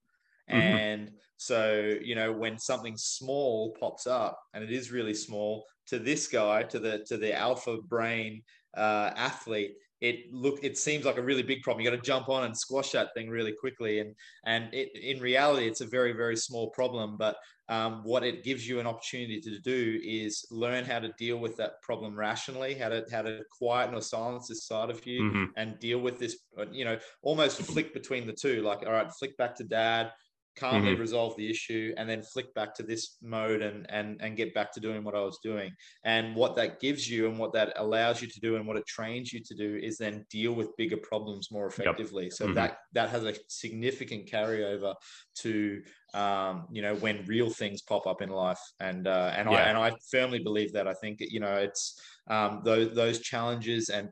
Mhm. 0.50 0.56
and 0.56 1.10
so 1.36 1.96
you 2.02 2.14
know 2.14 2.32
when 2.32 2.58
something 2.58 2.96
small 2.96 3.74
pops 3.80 4.06
up 4.06 4.38
and 4.52 4.62
it 4.62 4.70
is 4.70 4.92
really 4.92 5.14
small 5.14 5.64
to 5.86 5.98
this 5.98 6.28
guy 6.28 6.62
to 6.62 6.78
the 6.78 7.04
to 7.06 7.16
the 7.16 7.32
alpha 7.34 7.78
brain 7.88 8.42
uh, 8.76 9.10
athlete 9.16 9.74
it 10.00 10.32
look 10.32 10.58
it 10.62 10.76
seems 10.76 11.04
like 11.04 11.16
a 11.16 11.22
really 11.22 11.42
big 11.42 11.62
problem 11.62 11.82
you 11.82 11.90
got 11.90 11.96
to 11.96 12.02
jump 12.02 12.28
on 12.28 12.44
and 12.44 12.56
squash 12.56 12.90
that 12.90 13.14
thing 13.14 13.30
really 13.30 13.52
quickly 13.52 14.00
and 14.00 14.14
and 14.44 14.72
it, 14.74 14.90
in 14.96 15.20
reality 15.20 15.66
it's 15.66 15.80
a 15.80 15.86
very 15.86 16.12
very 16.12 16.36
small 16.36 16.68
problem 16.70 17.16
but 17.16 17.36
um, 17.70 18.02
what 18.04 18.22
it 18.22 18.44
gives 18.44 18.68
you 18.68 18.78
an 18.78 18.86
opportunity 18.86 19.40
to 19.40 19.58
do 19.60 19.98
is 20.04 20.44
learn 20.50 20.84
how 20.84 20.98
to 20.98 21.10
deal 21.16 21.38
with 21.38 21.56
that 21.56 21.80
problem 21.80 22.14
rationally 22.14 22.74
how 22.74 22.90
to 22.90 23.04
how 23.10 23.22
to 23.22 23.40
quieten 23.50 23.94
or 23.94 24.02
silence 24.02 24.48
this 24.48 24.66
side 24.66 24.90
of 24.90 25.06
you 25.06 25.22
mhm. 25.22 25.46
and 25.56 25.78
deal 25.78 26.00
with 26.00 26.18
this 26.18 26.36
you 26.70 26.84
know 26.84 26.98
almost 27.22 27.62
flick 27.62 27.94
between 27.94 28.26
the 28.26 28.32
two 28.32 28.60
like 28.62 28.84
all 28.86 28.92
right 28.92 29.10
flick 29.12 29.34
back 29.38 29.54
to 29.54 29.64
dad 29.64 30.12
calmly 30.56 30.94
Mm-hmm. 30.94 30.94
resolve 30.94 31.36
the 31.36 31.50
issue 31.50 31.94
and 31.96 32.08
then 32.08 32.22
flick 32.22 32.52
back 32.54 32.74
to 32.74 32.82
this 32.82 33.16
mode 33.22 33.62
and 33.62 33.90
and 33.90 34.20
and 34.22 34.36
get 34.36 34.54
back 34.54 34.72
to 34.72 34.80
doing 34.80 35.04
what 35.04 35.14
I 35.14 35.20
was 35.20 35.38
doing. 35.42 35.70
And 36.04 36.34
what 36.36 36.56
that 36.56 36.80
gives 36.80 37.08
you 37.10 37.28
and 37.28 37.38
what 37.38 37.52
that 37.54 37.72
allows 37.76 38.22
you 38.22 38.28
to 38.28 38.40
do 38.40 38.56
and 38.56 38.66
what 38.66 38.76
it 38.76 38.86
trains 38.86 39.32
you 39.32 39.40
to 39.44 39.54
do 39.54 39.76
is 39.76 39.98
then 39.98 40.24
deal 40.30 40.52
with 40.54 40.76
bigger 40.76 40.98
problems 40.98 41.50
more 41.50 41.66
effectively. 41.66 42.30
So 42.30 42.46
Mhm. 42.46 42.54
that 42.54 42.78
that 42.92 43.08
has 43.10 43.24
a 43.24 43.34
significant 43.48 44.26
carryover 44.26 44.94
to 45.36 45.82
um, 46.12 46.66
you 46.70 46.82
know 46.82 46.94
when 46.94 47.24
real 47.26 47.50
things 47.50 47.82
pop 47.82 48.06
up 48.06 48.22
in 48.22 48.30
life. 48.30 48.60
And 48.80 49.06
uh, 49.06 49.32
and 49.34 49.48
I 49.48 49.62
and 49.62 49.76
I 49.78 49.92
firmly 50.10 50.42
believe 50.42 50.72
that. 50.72 50.86
I 50.88 50.94
think 50.94 51.18
you 51.20 51.40
know 51.40 51.56
it's 51.56 52.00
um, 52.28 52.62
those 52.64 52.94
those 52.94 53.20
challenges 53.20 53.88
and 53.88 54.10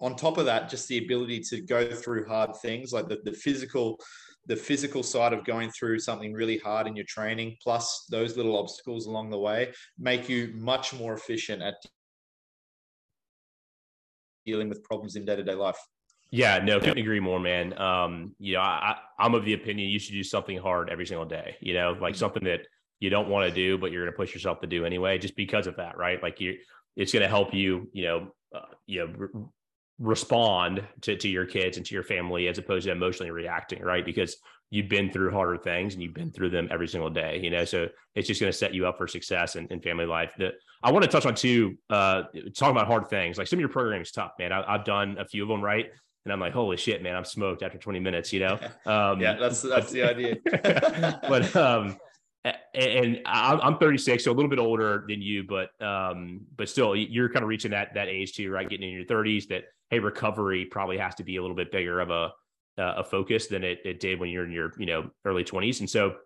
on 0.00 0.16
top 0.16 0.38
of 0.38 0.46
that 0.46 0.70
just 0.70 0.88
the 0.88 0.98
ability 0.98 1.40
to 1.40 1.60
go 1.60 1.94
through 1.94 2.26
hard 2.26 2.56
things 2.56 2.92
like 2.92 3.08
the, 3.08 3.18
the 3.24 3.32
physical 3.32 3.98
the 4.46 4.56
physical 4.56 5.02
side 5.02 5.32
of 5.32 5.44
going 5.44 5.70
through 5.70 5.98
something 5.98 6.32
really 6.32 6.58
hard 6.58 6.86
in 6.86 6.96
your 6.96 7.04
training 7.06 7.56
plus 7.62 8.06
those 8.10 8.36
little 8.36 8.58
obstacles 8.58 9.06
along 9.06 9.30
the 9.30 9.38
way 9.38 9.72
make 9.98 10.28
you 10.28 10.52
much 10.54 10.92
more 10.94 11.14
efficient 11.14 11.62
at 11.62 11.74
dealing 14.46 14.68
with 14.68 14.82
problems 14.84 15.16
in 15.16 15.24
day-to-day 15.24 15.54
life 15.54 15.76
Yeah, 16.30 16.58
no, 16.62 16.78
couldn't 16.78 16.98
agree 16.98 17.20
more, 17.20 17.40
man. 17.40 17.76
Um, 17.78 18.34
you 18.38 18.54
know, 18.54 18.60
I, 18.60 18.96
I'm 19.18 19.34
of 19.34 19.44
the 19.44 19.54
opinion 19.54 19.90
you 19.90 19.98
should 19.98 20.12
do 20.12 20.22
something 20.22 20.56
hard 20.56 20.88
every 20.88 21.06
single 21.06 21.26
day. 21.26 21.56
You 21.60 21.74
know, 21.74 21.96
like 22.00 22.14
something 22.14 22.44
that 22.44 22.60
you 23.00 23.10
don't 23.10 23.28
want 23.28 23.48
to 23.48 23.54
do, 23.54 23.78
but 23.78 23.90
you're 23.90 24.04
going 24.04 24.12
to 24.12 24.16
push 24.16 24.32
yourself 24.32 24.60
to 24.60 24.66
do 24.66 24.84
anyway, 24.84 25.18
just 25.18 25.34
because 25.34 25.66
of 25.66 25.76
that, 25.76 25.96
right? 25.96 26.22
Like 26.22 26.40
you, 26.40 26.58
it's 26.96 27.12
going 27.12 27.22
to 27.22 27.28
help 27.28 27.52
you, 27.52 27.88
you 27.92 28.04
know, 28.04 28.32
uh, 28.54 28.60
you 28.86 29.00
know, 29.00 29.52
respond 30.00 30.82
to 31.02 31.14
to 31.16 31.28
your 31.28 31.46
kids 31.46 31.76
and 31.76 31.86
to 31.86 31.94
your 31.94 32.02
family 32.02 32.48
as 32.48 32.58
opposed 32.58 32.86
to 32.86 32.92
emotionally 32.92 33.30
reacting, 33.30 33.82
right? 33.82 34.04
Because 34.04 34.36
you've 34.70 34.88
been 34.88 35.10
through 35.10 35.30
harder 35.30 35.58
things 35.58 35.94
and 35.94 36.02
you've 36.02 36.14
been 36.14 36.30
through 36.30 36.50
them 36.50 36.68
every 36.70 36.88
single 36.88 37.10
day, 37.10 37.38
you 37.42 37.50
know. 37.50 37.64
So 37.64 37.88
it's 38.14 38.26
just 38.26 38.40
going 38.40 38.52
to 38.52 38.56
set 38.56 38.74
you 38.74 38.86
up 38.86 38.98
for 38.98 39.06
success 39.06 39.56
in, 39.56 39.66
in 39.68 39.80
family 39.80 40.06
life. 40.06 40.32
That 40.38 40.54
I 40.82 40.90
want 40.90 41.04
to 41.04 41.10
touch 41.10 41.26
on 41.26 41.34
too. 41.34 41.76
Uh, 41.90 42.22
talking 42.56 42.76
about 42.76 42.86
hard 42.86 43.08
things, 43.08 43.36
like 43.36 43.46
some 43.46 43.58
of 43.58 43.60
your 43.60 43.68
programming 43.68 44.02
is 44.02 44.10
tough, 44.10 44.32
man. 44.38 44.52
I, 44.52 44.64
I've 44.66 44.84
done 44.84 45.16
a 45.18 45.24
few 45.24 45.42
of 45.42 45.48
them, 45.48 45.62
right? 45.62 45.90
and 46.26 46.32
I'm 46.34 46.40
like, 46.40 46.52
holy 46.52 46.76
shit, 46.76 47.02
man, 47.02 47.16
I'm 47.16 47.24
smoked 47.24 47.62
after 47.62 47.78
20 47.78 47.98
minutes, 48.00 48.32
you 48.32 48.40
know? 48.40 48.58
Um, 48.86 49.20
yeah 49.20 49.34
that's 49.34 49.62
that's 49.62 49.90
the 49.92 50.02
idea 50.02 50.36
but, 51.28 51.54
um, 51.54 51.96
and 52.44 53.20
I'm 53.26 53.60
I'm 53.60 53.78
36, 53.78 54.24
so 54.24 54.30
a 54.30 54.34
little 54.34 54.48
bit 54.48 54.58
older 54.58 55.04
than 55.08 55.20
you, 55.20 55.44
but, 55.44 55.70
um, 55.84 56.40
but 56.56 56.68
still 56.68 56.96
you're 56.96 57.28
kind 57.28 57.42
of 57.42 57.48
reaching 57.48 57.70
that, 57.72 57.94
that 57.94 58.08
age 58.08 58.34
too, 58.34 58.50
right? 58.50 58.68
Getting 58.68 58.88
in 58.88 58.94
your 58.94 59.04
thirties 59.04 59.46
that, 59.48 59.64
Hey, 59.90 59.98
recovery 59.98 60.64
probably 60.64 60.98
has 60.98 61.14
to 61.16 61.24
be 61.24 61.36
a 61.36 61.42
little 61.42 61.56
bit 61.56 61.72
bigger 61.72 62.00
of 62.00 62.10
a, 62.10 62.32
uh, 62.78 62.94
a 62.98 63.04
focus 63.04 63.48
than 63.48 63.64
it, 63.64 63.80
it 63.84 64.00
did 64.00 64.18
when 64.18 64.30
you're 64.30 64.44
in 64.44 64.52
your, 64.52 64.72
you 64.78 64.86
know, 64.86 65.10
early 65.24 65.44
twenties. 65.44 65.80
And 65.80 65.90
so 65.90 66.16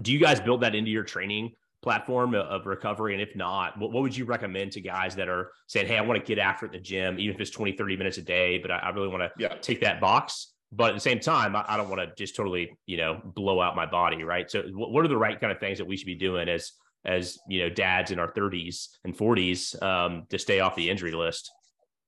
do 0.00 0.12
you 0.12 0.18
guys 0.18 0.40
build 0.40 0.62
that 0.62 0.74
into 0.74 0.90
your 0.90 1.04
training 1.04 1.52
platform 1.82 2.34
of- 2.34 2.46
of 2.46 2.66
recovery? 2.66 3.12
And 3.12 3.22
if 3.22 3.34
not, 3.36 3.78
what, 3.78 3.92
what 3.92 4.02
would 4.02 4.16
you 4.16 4.24
recommend 4.24 4.72
to 4.72 4.80
guys 4.80 5.16
that 5.16 5.28
are 5.28 5.52
saying, 5.66 5.86
Hey, 5.86 5.98
I 5.98 6.00
want 6.02 6.18
to 6.18 6.26
get 6.26 6.38
after 6.38 6.66
it 6.66 6.70
in 6.70 6.80
the 6.80 6.82
gym, 6.82 7.18
even 7.18 7.34
if 7.34 7.40
it's 7.40 7.50
20, 7.50 7.72
30 7.72 7.96
minutes 7.96 8.18
a 8.18 8.22
day, 8.22 8.58
but 8.58 8.70
I, 8.70 8.78
I 8.78 8.88
really 8.90 9.08
want 9.08 9.22
to 9.22 9.30
yeah 9.38 9.56
take 9.56 9.80
that 9.80 10.00
box. 10.00 10.52
But 10.74 10.90
at 10.90 10.94
the 10.94 11.00
same 11.00 11.20
time, 11.20 11.54
I, 11.54 11.64
I 11.68 11.76
don't 11.76 11.90
want 11.90 12.00
to 12.00 12.14
just 12.16 12.34
totally, 12.34 12.78
you 12.86 12.96
know, 12.96 13.20
blow 13.22 13.60
out 13.60 13.76
my 13.76 13.84
body. 13.84 14.24
Right. 14.24 14.50
So 14.50 14.62
what, 14.72 14.90
what 14.90 15.04
are 15.04 15.08
the 15.08 15.18
right 15.18 15.38
kind 15.38 15.52
of 15.52 15.58
things 15.58 15.78
that 15.78 15.84
we 15.86 15.96
should 15.96 16.06
be 16.06 16.14
doing 16.14 16.48
as, 16.48 16.72
as, 17.04 17.38
you 17.48 17.60
know, 17.60 17.68
dads 17.68 18.10
in 18.10 18.18
our 18.18 18.32
thirties 18.32 18.88
and 19.04 19.14
forties, 19.14 19.76
um, 19.82 20.24
to 20.30 20.38
stay 20.38 20.60
off 20.60 20.74
the 20.76 20.88
injury 20.88 21.12
list? 21.12 21.50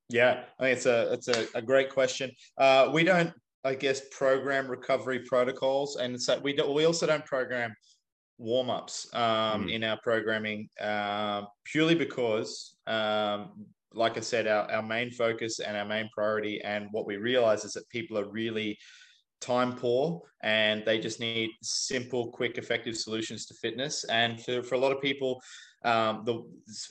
Yeah, 0.09 0.45
I 0.59 0.63
think 0.63 0.77
it's 0.77 0.87
a 0.87 1.13
it's 1.13 1.29
a, 1.29 1.47
a 1.55 1.63
great 1.63 1.91
question. 1.91 2.31
Uh, 2.59 2.91
we 2.93 3.05
don't, 3.05 3.33
I 3.65 3.75
guess, 3.75 4.03
program 4.11 4.69
recovery 4.69 5.21
protocols, 5.21 5.97
and 5.97 6.21
so 6.21 6.39
we 6.41 6.53
do, 6.53 6.71
we 6.71 6.85
also 6.85 7.07
don't 7.07 7.25
program 7.25 7.75
warm 8.39 8.69
ups 8.69 9.09
um, 9.15 9.67
mm. 9.67 9.73
in 9.73 9.85
our 9.85 9.99
programming 10.03 10.69
uh, 10.81 11.43
purely 11.65 11.95
because, 11.95 12.77
um, 12.87 13.67
like 13.95 14.17
I 14.17 14.21
said, 14.21 14.47
our, 14.47 14.71
our 14.71 14.83
main 14.83 15.11
focus 15.11 15.61
and 15.61 15.77
our 15.77 15.85
main 15.85 16.11
priority, 16.13 16.61
and 16.63 16.89
what 16.91 17.07
we 17.07 17.17
realize 17.17 17.65
is 17.65 17.73
that 17.73 17.89
people 17.89 18.19
are 18.19 18.29
really 18.29 18.77
time 19.45 19.75
poor 19.75 20.23
and 20.43 20.85
they 20.85 20.99
just 20.99 21.21
need 21.21 21.51
simple, 21.63 22.31
quick, 22.31 22.59
effective 22.59 22.97
solutions 22.97 23.47
to 23.47 23.55
fitness. 23.55 24.05
And 24.05 24.41
for, 24.43 24.63
for 24.63 24.75
a 24.75 24.79
lot 24.79 24.93
of 24.93 25.01
people, 25.01 25.41
um, 25.85 26.23
the 26.25 26.43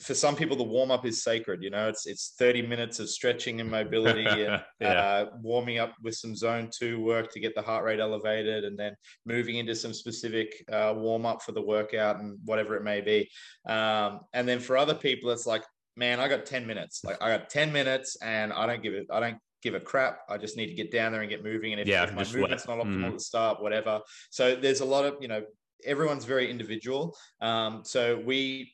for 0.02 0.14
some 0.14 0.36
people 0.36 0.56
the 0.56 0.62
warm 0.62 0.92
up 0.92 1.04
is 1.04 1.24
sacred. 1.24 1.62
You 1.62 1.70
know, 1.70 1.88
it's 1.88 2.06
it's 2.06 2.34
30 2.38 2.62
minutes 2.62 3.00
of 3.00 3.10
stretching 3.10 3.60
and 3.60 3.68
mobility 3.68 4.24
and 4.24 4.62
yeah. 4.80 4.88
uh, 4.88 5.26
warming 5.42 5.78
up 5.78 5.94
with 6.02 6.14
some 6.14 6.36
zone 6.36 6.70
two 6.72 7.00
work 7.00 7.32
to 7.32 7.40
get 7.40 7.56
the 7.56 7.62
heart 7.62 7.84
rate 7.84 7.98
elevated, 7.98 8.64
and 8.64 8.78
then 8.78 8.94
moving 9.26 9.56
into 9.56 9.74
some 9.74 9.92
specific 9.92 10.64
uh, 10.72 10.94
warm 10.96 11.26
up 11.26 11.42
for 11.42 11.50
the 11.50 11.62
workout 11.62 12.20
and 12.20 12.38
whatever 12.44 12.76
it 12.76 12.84
may 12.84 13.00
be. 13.00 13.28
Um, 13.66 14.20
and 14.32 14.46
then 14.46 14.60
for 14.60 14.76
other 14.76 14.94
people, 14.94 15.30
it's 15.30 15.46
like, 15.46 15.64
man, 15.96 16.20
I 16.20 16.28
got 16.28 16.46
10 16.46 16.64
minutes. 16.64 17.02
Like 17.04 17.20
I 17.20 17.36
got 17.36 17.50
10 17.50 17.72
minutes, 17.72 18.16
and 18.22 18.52
I 18.52 18.66
don't 18.66 18.82
give 18.82 18.94
it. 18.94 19.08
I 19.12 19.18
don't 19.18 19.38
give 19.64 19.74
a 19.74 19.80
crap. 19.80 20.20
I 20.28 20.36
just 20.36 20.56
need 20.56 20.66
to 20.66 20.74
get 20.74 20.92
down 20.92 21.10
there 21.10 21.22
and 21.22 21.30
get 21.30 21.42
moving. 21.42 21.72
And 21.72 21.80
if, 21.80 21.88
yeah, 21.88 22.04
if 22.04 22.14
my 22.14 22.22
movement's 22.22 22.68
not 22.68 22.78
optimal 22.78 23.00
mm. 23.00 23.06
at 23.08 23.14
the 23.14 23.20
start, 23.20 23.60
whatever. 23.60 24.00
So 24.30 24.54
there's 24.54 24.80
a 24.80 24.84
lot 24.84 25.04
of, 25.06 25.16
you 25.20 25.26
know, 25.26 25.42
everyone's 25.84 26.26
very 26.26 26.50
individual. 26.50 27.16
Um, 27.40 27.82
so 27.84 28.22
we 28.24 28.70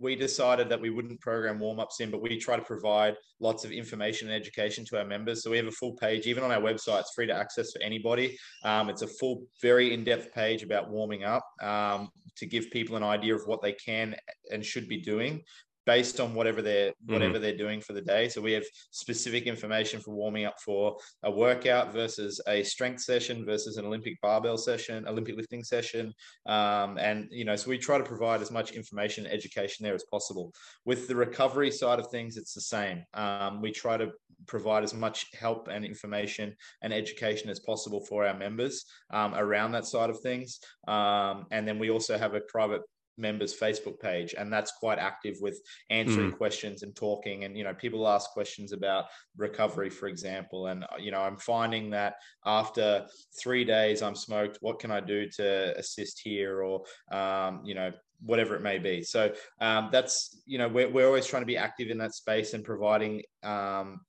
we 0.00 0.16
decided 0.16 0.68
that 0.68 0.80
we 0.80 0.90
wouldn't 0.90 1.20
program 1.20 1.60
warm-ups 1.60 2.00
in, 2.00 2.10
but 2.10 2.20
we 2.20 2.36
try 2.36 2.56
to 2.56 2.62
provide 2.62 3.14
lots 3.38 3.64
of 3.64 3.70
information 3.70 4.28
and 4.28 4.34
education 4.34 4.84
to 4.86 4.98
our 4.98 5.04
members. 5.04 5.44
So 5.44 5.50
we 5.52 5.58
have 5.58 5.68
a 5.68 5.70
full 5.70 5.92
page, 5.92 6.26
even 6.26 6.42
on 6.42 6.50
our 6.50 6.60
website, 6.60 6.98
it's 6.98 7.14
free 7.14 7.28
to 7.28 7.32
access 7.32 7.70
for 7.70 7.80
anybody. 7.82 8.36
Um, 8.64 8.90
it's 8.90 9.02
a 9.02 9.06
full, 9.06 9.44
very 9.60 9.94
in-depth 9.94 10.34
page 10.34 10.64
about 10.64 10.90
warming 10.90 11.22
up 11.22 11.44
um, 11.62 12.08
to 12.38 12.46
give 12.46 12.68
people 12.72 12.96
an 12.96 13.04
idea 13.04 13.36
of 13.36 13.42
what 13.46 13.62
they 13.62 13.74
can 13.74 14.16
and 14.50 14.64
should 14.64 14.88
be 14.88 15.00
doing 15.00 15.40
based 15.86 16.20
on 16.20 16.34
whatever 16.34 16.62
they're 16.62 16.90
mm-hmm. 16.90 17.12
whatever 17.12 17.34
mm-hmm. 17.34 17.42
they're 17.42 17.56
doing 17.56 17.80
for 17.80 17.92
the 17.92 18.00
day. 18.00 18.28
So 18.28 18.40
we 18.40 18.52
have 18.52 18.64
specific 18.90 19.46
information 19.46 20.00
for 20.00 20.12
warming 20.14 20.44
up 20.44 20.60
for 20.60 20.96
a 21.22 21.30
workout 21.30 21.92
versus 21.92 22.40
a 22.46 22.62
strength 22.62 23.00
session 23.00 23.44
versus 23.44 23.76
an 23.76 23.84
Olympic 23.84 24.20
barbell 24.20 24.58
session, 24.58 25.06
Olympic 25.08 25.36
lifting 25.36 25.64
session, 25.64 26.12
um, 26.46 26.98
and 26.98 27.28
you 27.30 27.44
know, 27.44 27.56
so 27.56 27.70
we 27.70 27.78
try 27.78 27.98
to 27.98 28.04
provide 28.04 28.40
as 28.40 28.50
much 28.50 28.72
information 28.72 29.24
and 29.24 29.34
education 29.34 29.84
there 29.84 29.94
as 29.94 30.04
possible. 30.10 30.52
With 30.84 31.08
the 31.08 31.16
recovery 31.16 31.70
side 31.70 31.98
of 31.98 32.08
things, 32.08 32.36
it's 32.36 32.54
the 32.54 32.60
same. 32.60 33.04
Um, 33.14 33.60
we 33.60 33.72
try 33.72 33.96
to 33.96 34.12
provide 34.46 34.82
as 34.82 34.94
much 34.94 35.26
help 35.38 35.68
and 35.68 35.84
information 35.84 36.54
and 36.82 36.92
education 36.92 37.50
as 37.50 37.60
possible 37.60 38.04
for 38.04 38.26
our 38.26 38.36
members 38.36 38.84
um, 39.10 39.34
around 39.34 39.72
that 39.72 39.86
side 39.86 40.10
of 40.10 40.20
things. 40.20 40.60
Um, 40.88 41.46
and 41.50 41.66
then 41.66 41.78
we 41.78 41.90
also 41.90 42.18
have 42.18 42.34
a 42.34 42.40
private 42.40 42.82
members 43.18 43.58
facebook 43.58 44.00
page 44.00 44.34
and 44.38 44.52
that's 44.52 44.72
quite 44.72 44.98
active 44.98 45.36
with 45.40 45.60
answering 45.90 46.32
mm. 46.32 46.36
questions 46.36 46.82
and 46.82 46.94
talking. 46.96 47.44
And 47.44 47.56
you 47.56 47.64
know 47.64 47.74
people 47.74 48.08
ask 48.08 48.30
questions 48.30 48.72
about 48.72 49.06
recovery 49.36 49.90
for 49.90 50.08
example. 50.08 50.66
And 50.66 50.84
you 50.98 51.10
know 51.10 51.20
i'm 51.20 51.36
finding 51.36 51.90
that 51.90 52.14
after 52.44 53.06
three 53.40 53.64
days 53.64 54.02
i'm 54.02 54.14
smoked 54.14 54.58
what 54.60 54.78
can 54.78 54.90
i 54.90 55.00
do 55.00 55.28
to 55.36 55.78
assist 55.78 56.20
here 56.22 56.62
or 56.62 56.82
um, 57.12 57.62
you 57.64 57.74
know 57.74 57.92
whatever 58.24 58.54
it 58.54 58.62
may 58.62 58.78
be? 58.78 59.02
So 59.02 59.32
um, 59.60 59.88
that's 59.92 60.42
you 60.46 60.58
know 60.58 60.68
we're, 60.68 60.88
we're 60.88 61.06
always 61.06 61.26
trying 61.26 61.42
to 61.42 61.46
be 61.46 61.56
active 61.56 61.90
in 61.90 61.98
that 61.98 62.14
space 62.14 62.54
and 62.54 62.64
providing 62.64 63.22
um, 63.42 64.00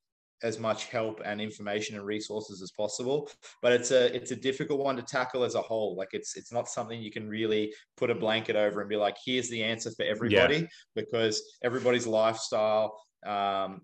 as 0.43 0.59
much 0.59 0.85
help 0.85 1.21
and 1.25 1.41
information 1.41 1.95
and 1.95 2.05
resources 2.05 2.61
as 2.61 2.71
possible 2.71 3.29
but 3.61 3.71
it's 3.71 3.91
a 3.91 4.13
it's 4.15 4.31
a 4.31 4.35
difficult 4.35 4.79
one 4.79 4.95
to 4.95 5.01
tackle 5.01 5.43
as 5.43 5.55
a 5.55 5.61
whole 5.61 5.95
like 5.95 6.09
it's 6.11 6.35
it's 6.35 6.51
not 6.51 6.67
something 6.67 7.01
you 7.01 7.11
can 7.11 7.27
really 7.27 7.73
put 7.97 8.09
a 8.09 8.15
blanket 8.15 8.55
over 8.55 8.81
and 8.81 8.89
be 8.89 8.95
like 8.95 9.15
here's 9.25 9.49
the 9.49 9.63
answer 9.63 9.91
for 9.91 10.03
everybody 10.03 10.57
yeah. 10.57 10.65
because 10.95 11.41
everybody's 11.63 12.05
lifestyle 12.05 12.93
um, 13.25 13.81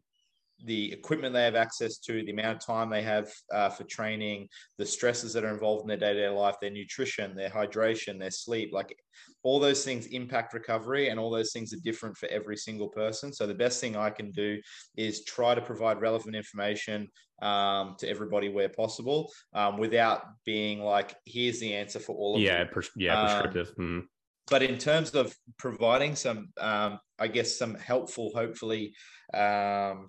the 0.65 0.91
equipment 0.91 1.33
they 1.33 1.43
have 1.43 1.55
access 1.55 1.97
to, 1.99 2.23
the 2.23 2.31
amount 2.31 2.57
of 2.57 2.65
time 2.65 2.89
they 2.89 3.01
have 3.01 3.29
uh, 3.53 3.69
for 3.69 3.83
training, 3.85 4.47
the 4.77 4.85
stresses 4.85 5.33
that 5.33 5.43
are 5.43 5.53
involved 5.53 5.83
in 5.83 5.87
their 5.87 5.97
day 5.97 6.13
to 6.13 6.21
day 6.21 6.29
life, 6.29 6.55
their 6.61 6.69
nutrition, 6.69 7.35
their 7.35 7.49
hydration, 7.49 8.19
their 8.19 8.31
sleep 8.31 8.71
like 8.73 8.95
all 9.43 9.59
those 9.59 9.85
things 9.85 10.07
impact 10.07 10.53
recovery 10.53 11.09
and 11.09 11.19
all 11.19 11.29
those 11.29 11.51
things 11.51 11.73
are 11.73 11.79
different 11.83 12.17
for 12.17 12.27
every 12.29 12.57
single 12.57 12.89
person. 12.89 13.31
So, 13.31 13.47
the 13.47 13.53
best 13.53 13.79
thing 13.79 13.95
I 13.95 14.09
can 14.09 14.31
do 14.31 14.59
is 14.97 15.23
try 15.23 15.55
to 15.55 15.61
provide 15.61 16.01
relevant 16.01 16.35
information 16.35 17.07
um, 17.41 17.95
to 17.99 18.09
everybody 18.09 18.49
where 18.49 18.69
possible 18.69 19.31
um, 19.53 19.77
without 19.77 20.23
being 20.45 20.81
like, 20.81 21.15
here's 21.25 21.59
the 21.59 21.73
answer 21.73 21.99
for 21.99 22.15
all 22.15 22.35
of 22.35 22.41
yeah, 22.41 22.65
pres- 22.65 22.91
yeah, 22.95 23.21
prescriptive. 23.21 23.75
Mm 23.77 24.03
but 24.49 24.63
in 24.63 24.77
terms 24.77 25.11
of 25.11 25.35
providing 25.57 26.15
some 26.15 26.49
um, 26.59 26.99
i 27.19 27.27
guess 27.27 27.57
some 27.57 27.75
helpful 27.75 28.31
hopefully 28.33 28.93
um, 29.33 30.07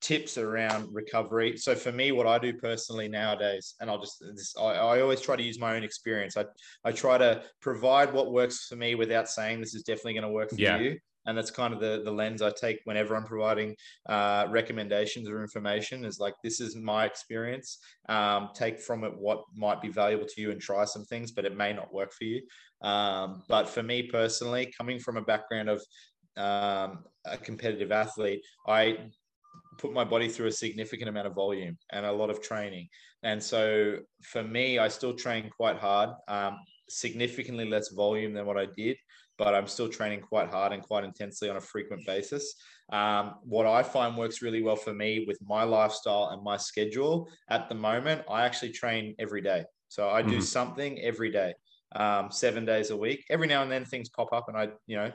tips 0.00 0.38
around 0.38 0.88
recovery. 0.92 1.56
So 1.56 1.74
for 1.74 1.92
me, 1.92 2.12
what 2.12 2.26
I 2.26 2.38
do 2.38 2.52
personally 2.52 3.08
nowadays, 3.08 3.74
and 3.80 3.90
I'll 3.90 4.00
just 4.00 4.22
this, 4.34 4.54
I, 4.58 4.74
I, 4.74 5.00
always 5.00 5.20
try 5.20 5.36
to 5.36 5.42
use 5.42 5.58
my 5.58 5.76
own 5.76 5.82
experience. 5.82 6.36
I 6.36 6.44
I 6.84 6.92
try 6.92 7.18
to 7.18 7.42
provide 7.60 8.12
what 8.12 8.32
works 8.32 8.66
for 8.66 8.76
me 8.76 8.94
without 8.94 9.28
saying 9.28 9.60
this 9.60 9.74
is 9.74 9.82
definitely 9.82 10.14
going 10.14 10.22
to 10.22 10.30
work 10.30 10.50
for 10.50 10.56
yeah. 10.56 10.78
you. 10.78 10.98
And 11.26 11.36
that's 11.36 11.50
kind 11.50 11.74
of 11.74 11.80
the, 11.80 12.00
the 12.02 12.10
lens 12.10 12.40
I 12.40 12.50
take 12.50 12.80
whenever 12.84 13.14
I'm 13.14 13.24
providing 13.24 13.76
uh, 14.08 14.46
recommendations 14.48 15.28
or 15.28 15.42
information 15.42 16.06
is 16.06 16.18
like, 16.18 16.32
this 16.42 16.58
is 16.58 16.74
my 16.74 17.04
experience. 17.04 17.80
Um, 18.08 18.48
take 18.54 18.80
from 18.80 19.04
it 19.04 19.12
what 19.14 19.42
might 19.54 19.82
be 19.82 19.88
valuable 19.88 20.24
to 20.24 20.40
you 20.40 20.52
and 20.52 20.60
try 20.60 20.86
some 20.86 21.04
things, 21.04 21.32
but 21.32 21.44
it 21.44 21.54
may 21.54 21.74
not 21.74 21.92
work 21.92 22.14
for 22.14 22.24
you. 22.24 22.40
Um, 22.80 23.42
but 23.46 23.68
for 23.68 23.82
me 23.82 24.04
personally, 24.04 24.72
coming 24.76 24.98
from 24.98 25.18
a 25.18 25.22
background 25.22 25.68
of 25.68 25.82
um, 26.38 27.04
a 27.26 27.36
competitive 27.36 27.92
athlete, 27.92 28.40
I 28.66 28.96
put 29.78 29.92
my 29.92 30.04
body 30.04 30.28
through 30.28 30.48
a 30.48 30.52
significant 30.52 31.08
amount 31.08 31.26
of 31.26 31.34
volume 31.34 31.78
and 31.92 32.04
a 32.04 32.12
lot 32.12 32.30
of 32.30 32.42
training. 32.42 32.88
And 33.22 33.42
so 33.42 33.98
for 34.22 34.42
me, 34.42 34.78
I 34.78 34.88
still 34.88 35.14
train 35.14 35.50
quite 35.50 35.78
hard, 35.78 36.10
um, 36.28 36.58
significantly 36.88 37.68
less 37.68 37.88
volume 37.90 38.34
than 38.34 38.44
what 38.44 38.58
I 38.58 38.66
did, 38.76 38.96
but 39.38 39.54
I'm 39.54 39.66
still 39.66 39.88
training 39.88 40.20
quite 40.20 40.50
hard 40.50 40.72
and 40.72 40.82
quite 40.82 41.04
intensely 41.04 41.48
on 41.48 41.56
a 41.56 41.60
frequent 41.60 42.04
basis. 42.06 42.54
Um, 42.92 43.34
what 43.44 43.66
I 43.66 43.82
find 43.82 44.16
works 44.16 44.42
really 44.42 44.62
well 44.62 44.76
for 44.76 44.92
me 44.92 45.24
with 45.26 45.38
my 45.46 45.62
lifestyle 45.62 46.30
and 46.32 46.42
my 46.42 46.56
schedule 46.56 47.28
at 47.48 47.68
the 47.68 47.74
moment, 47.74 48.22
I 48.28 48.44
actually 48.44 48.72
train 48.72 49.14
every 49.18 49.40
day. 49.40 49.64
So 49.88 50.08
I 50.08 50.22
do 50.22 50.32
mm-hmm. 50.32 50.40
something 50.40 51.00
every 51.00 51.30
day, 51.30 51.54
um, 51.94 52.30
seven 52.30 52.64
days 52.64 52.90
a 52.90 52.96
week. 52.96 53.24
Every 53.30 53.46
now 53.46 53.62
and 53.62 53.70
then 53.70 53.84
things 53.84 54.08
pop 54.08 54.32
up 54.32 54.48
and 54.48 54.56
I, 54.56 54.68
you 54.86 54.96
know, 54.96 55.12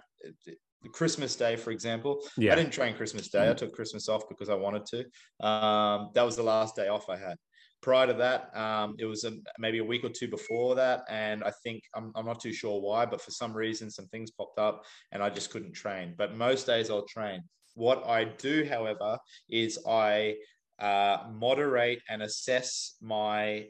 Christmas 0.92 1.36
Day, 1.36 1.56
for 1.56 1.72
example. 1.72 2.22
Yeah. 2.38 2.54
I 2.54 2.56
didn't 2.56 2.74
train 2.74 2.96
Christmas 2.96 3.30
Day. 3.30 3.50
I 3.50 3.54
took 3.54 3.74
Christmas 3.74 4.10
off 4.10 4.28
because 4.30 4.50
I 4.50 4.56
wanted 4.56 4.86
to. 4.88 5.46
Um, 5.46 6.10
that 6.14 6.24
was 6.24 6.36
the 6.36 6.44
last 6.44 6.76
day 6.76 6.88
off 6.88 7.10
I 7.10 7.18
had. 7.18 7.38
Prior 7.82 8.08
to 8.08 8.14
that, 8.14 8.56
um, 8.58 8.96
it 8.98 9.06
was 9.06 9.26
a, 9.26 9.34
maybe 9.60 9.80
a 9.80 9.84
week 9.84 10.06
or 10.06 10.10
two 10.10 10.30
before 10.30 10.76
that. 10.76 11.02
And 11.10 11.44
I 11.44 11.52
think 11.64 11.84
I'm, 11.94 12.12
I'm 12.16 12.26
not 12.26 12.40
too 12.40 12.54
sure 12.54 12.82
why, 12.82 13.06
but 13.06 13.22
for 13.22 13.32
some 13.32 13.54
reason, 13.54 13.92
some 13.92 14.08
things 14.08 14.32
popped 14.32 14.58
up 14.58 14.86
and 15.12 15.22
I 15.22 15.30
just 15.30 15.50
couldn't 15.50 15.74
train. 15.74 16.16
But 16.18 16.36
most 16.36 16.66
days 16.66 16.90
I'll 16.90 17.06
train. 17.06 17.44
What 17.76 18.08
I 18.08 18.24
do, 18.26 18.66
however, 18.70 19.18
is 19.50 19.80
I 19.88 20.36
uh, 20.84 21.30
moderate 21.32 22.02
and 22.10 22.22
assess 22.22 22.98
my 23.02 23.66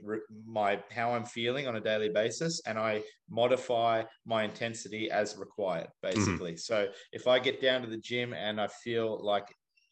my 0.48 0.82
how 0.92 1.12
I'm 1.12 1.26
feeling 1.26 1.68
on 1.68 1.76
a 1.76 1.80
daily 1.80 2.10
basis, 2.10 2.60
and 2.66 2.78
I 2.80 3.04
modify 3.30 4.04
my 4.26 4.44
intensity 4.44 5.12
as 5.12 5.38
required. 5.38 5.90
Mm-hmm. 6.04 6.16
Basically, 6.16 6.52
mm-hmm. 6.54 6.58
so 6.58 6.88
if 7.12 7.28
I 7.28 7.38
get 7.38 7.62
down 7.62 7.82
to 7.84 7.88
the 7.88 7.98
gym 7.98 8.34
and 8.34 8.60
I 8.60 8.68
feel 8.68 9.24
like 9.24 9.46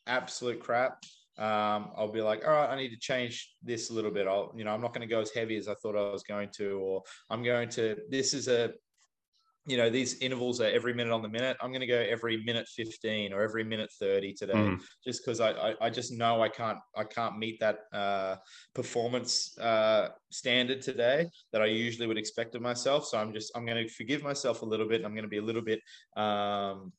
absolute 0.08 0.60
crap, 0.60 0.98
um, 1.38 1.92
I'll 1.96 2.12
be 2.12 2.22
like, 2.22 2.44
all 2.44 2.54
right, 2.54 2.72
I 2.72 2.76
need 2.76 2.90
to 2.90 3.00
change 3.00 3.54
this 3.62 3.92
a 3.92 3.94
little 3.94 4.12
bit. 4.12 4.28
I'll, 4.28 4.52
you 4.58 4.64
know, 4.64 4.72
I'm 4.72 4.82
not 4.82 4.92
going 4.92 5.08
to 5.08 5.16
go 5.16 5.22
as 5.22 5.32
heavy 5.32 5.58
as 5.58 5.68
I 5.68 5.76
thought 5.76 5.96
I 5.96 6.12
was 6.12 6.24
going 6.24 6.50
to, 6.58 6.80
or 6.80 7.04
I'm 7.30 7.44
going 7.44 7.70
to. 7.70 7.98
This 8.10 8.34
is 8.34 8.48
a 8.48 8.72
you 9.68 9.78
know 9.78 9.90
these 9.90 10.18
intervals 10.20 10.60
are 10.60 10.70
every 10.70 10.94
minute 10.94 11.14
on 11.14 11.22
the 11.22 11.30
minute 11.30 11.56
i'm 11.62 11.72
going 11.72 11.82
to 11.82 11.88
go 11.88 11.98
every 12.10 12.44
minute 12.44 12.68
15 12.68 13.32
or 13.32 13.44
every 13.44 13.64
minute 13.64 13.92
30 14.00 14.34
today 14.34 14.54
mm. 14.54 14.82
just 15.06 15.24
because 15.24 15.40
I, 15.40 15.52
I, 15.52 15.76
I 15.82 15.90
just 15.90 16.12
know 16.12 16.42
i 16.42 16.50
can't 16.50 16.80
i 16.96 17.04
can't 17.04 17.38
meet 17.38 17.60
that 17.60 17.80
uh, 17.94 18.38
performance 18.74 19.58
uh, 19.60 20.10
standard 20.32 20.82
today 20.82 21.30
that 21.52 21.62
i 21.62 21.66
usually 21.66 22.08
would 22.08 22.18
expect 22.18 22.56
of 22.56 22.62
myself 22.62 23.06
so 23.06 23.20
i'm 23.20 23.34
just 23.34 23.52
i'm 23.56 23.66
going 23.66 23.86
to 23.86 23.94
forgive 23.94 24.24
myself 24.24 24.64
a 24.64 24.66
little 24.66 24.88
bit 24.88 25.06
i'm 25.06 25.14
going 25.14 25.24
to 25.24 25.30
be 25.30 25.38
a 25.38 25.44
little 25.44 25.62
bit 25.62 25.80
um, 26.18 26.92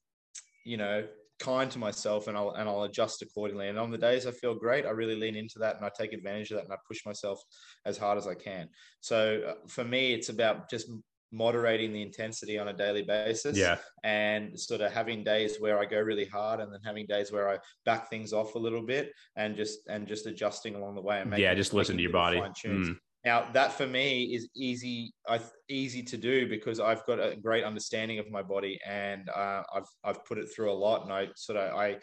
you 0.65 0.77
know 0.77 1.05
kind 1.41 1.69
to 1.73 1.79
myself 1.79 2.29
and 2.29 2.37
I'll 2.37 2.51
and 2.51 2.69
I'll 2.69 2.85
adjust 2.85 3.21
accordingly. 3.21 3.69
And 3.69 3.77
on 3.77 3.91
the 3.91 3.99
days 3.99 4.27
I 4.27 4.31
feel 4.31 4.55
great, 4.55 4.87
I 4.87 4.91
really 4.91 5.17
lean 5.17 5.35
into 5.35 5.59
that 5.59 5.75
and 5.75 5.85
I 5.85 5.91
take 5.99 6.13
advantage 6.13 6.53
of 6.53 6.59
that 6.59 6.65
and 6.65 6.73
I 6.73 6.77
push 6.87 7.05
myself 7.05 7.43
as 7.85 7.99
hard 7.99 8.17
as 8.17 8.29
I 8.29 8.35
can. 8.35 8.69
So 9.01 9.43
uh, 9.49 9.55
for 9.67 9.83
me, 9.83 10.15
it's 10.15 10.29
about 10.29 10.71
just 10.71 10.89
moderating 11.33 11.93
the 11.93 12.03
intensity 12.03 12.59
on 12.59 12.69
a 12.69 12.73
daily 12.73 13.03
basis. 13.03 13.57
Yeah. 13.57 13.79
And 14.05 14.59
sort 14.59 14.81
of 14.83 14.93
having 14.93 15.25
days 15.25 15.57
where 15.59 15.79
I 15.79 15.85
go 15.87 15.99
really 16.01 16.27
hard 16.27 16.61
and 16.61 16.73
then 16.73 16.81
having 16.85 17.07
days 17.07 17.33
where 17.33 17.49
I 17.49 17.59
back 17.85 18.11
things 18.11 18.33
off 18.33 18.55
a 18.55 18.59
little 18.59 18.83
bit 18.83 19.13
and 19.37 19.57
just 19.57 19.81
and 19.89 20.07
just 20.07 20.27
adjusting 20.27 20.75
along 20.75 20.95
the 20.95 21.03
way 21.03 21.21
and 21.21 21.31
making, 21.31 21.45
yeah, 21.45 21.55
just 21.55 21.75
listen 21.75 21.97
to 21.97 22.03
your 22.03 22.13
body. 22.13 22.39
Mm. 22.67 22.97
now 23.25 23.49
that 23.53 23.73
for 23.73 23.87
me 23.87 24.25
is 24.35 24.49
easy, 24.55 25.13
I, 25.29 25.41
easy 25.69 26.03
to 26.03 26.17
do 26.17 26.49
because 26.49 26.81
I've 26.81 27.05
got 27.07 27.19
a 27.19 27.37
great 27.37 27.65
understanding 27.65 28.19
of 28.19 28.31
my 28.31 28.43
body 28.43 28.79
and 28.87 29.29
uh, 29.31 29.63
I've 29.75 29.89
I've 30.05 30.25
put 30.25 30.39
it 30.39 30.49
through 30.55 30.71
a 30.71 30.75
lot, 30.75 31.05
and 31.05 31.13
I 31.13 31.29
sort 31.37 31.59
of 31.59 31.75
I 31.75 31.99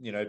you 0.00 0.12
know 0.12 0.26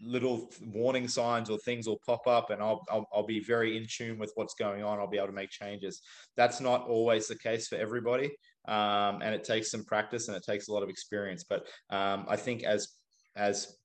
little 0.00 0.50
warning 0.66 1.08
signs 1.08 1.50
or 1.50 1.58
things 1.58 1.88
will 1.88 2.00
pop 2.06 2.26
up 2.26 2.50
and 2.50 2.62
I'll, 2.62 2.84
I'll, 2.88 3.08
I'll 3.12 3.26
be 3.26 3.40
very 3.40 3.76
in 3.76 3.84
tune 3.88 4.16
with 4.16 4.30
what's 4.36 4.54
going 4.54 4.84
on. 4.84 5.00
I'll 5.00 5.08
be 5.08 5.16
able 5.16 5.26
to 5.26 5.32
make 5.32 5.50
changes. 5.50 6.00
That's 6.36 6.60
not 6.60 6.86
always 6.86 7.26
the 7.26 7.36
case 7.36 7.66
for 7.66 7.74
everybody 7.74 8.30
um, 8.68 9.22
and 9.22 9.34
it 9.34 9.44
takes 9.44 9.70
some 9.70 9.84
practice 9.84 10.28
and 10.28 10.36
it 10.36 10.44
takes 10.44 10.68
a 10.68 10.72
lot 10.72 10.82
of 10.82 10.88
experience. 10.88 11.44
But 11.48 11.66
um, 11.90 12.26
i 12.28 12.36
think 12.36 12.62
as 12.62 12.88
as 13.36 13.76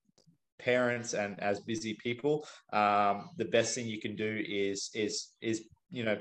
parents 0.60 1.14
and 1.14 1.40
as 1.42 1.60
busy 1.62 1.98
people 2.02 2.46
um, 2.72 3.30
the 3.38 3.46
best 3.46 3.76
thing 3.76 3.88
you 3.88 4.00
can 4.00 4.16
do 4.16 4.44
is 4.48 4.90
is 4.94 5.32
is 5.42 5.64
you 5.90 6.04
know 6.04 6.18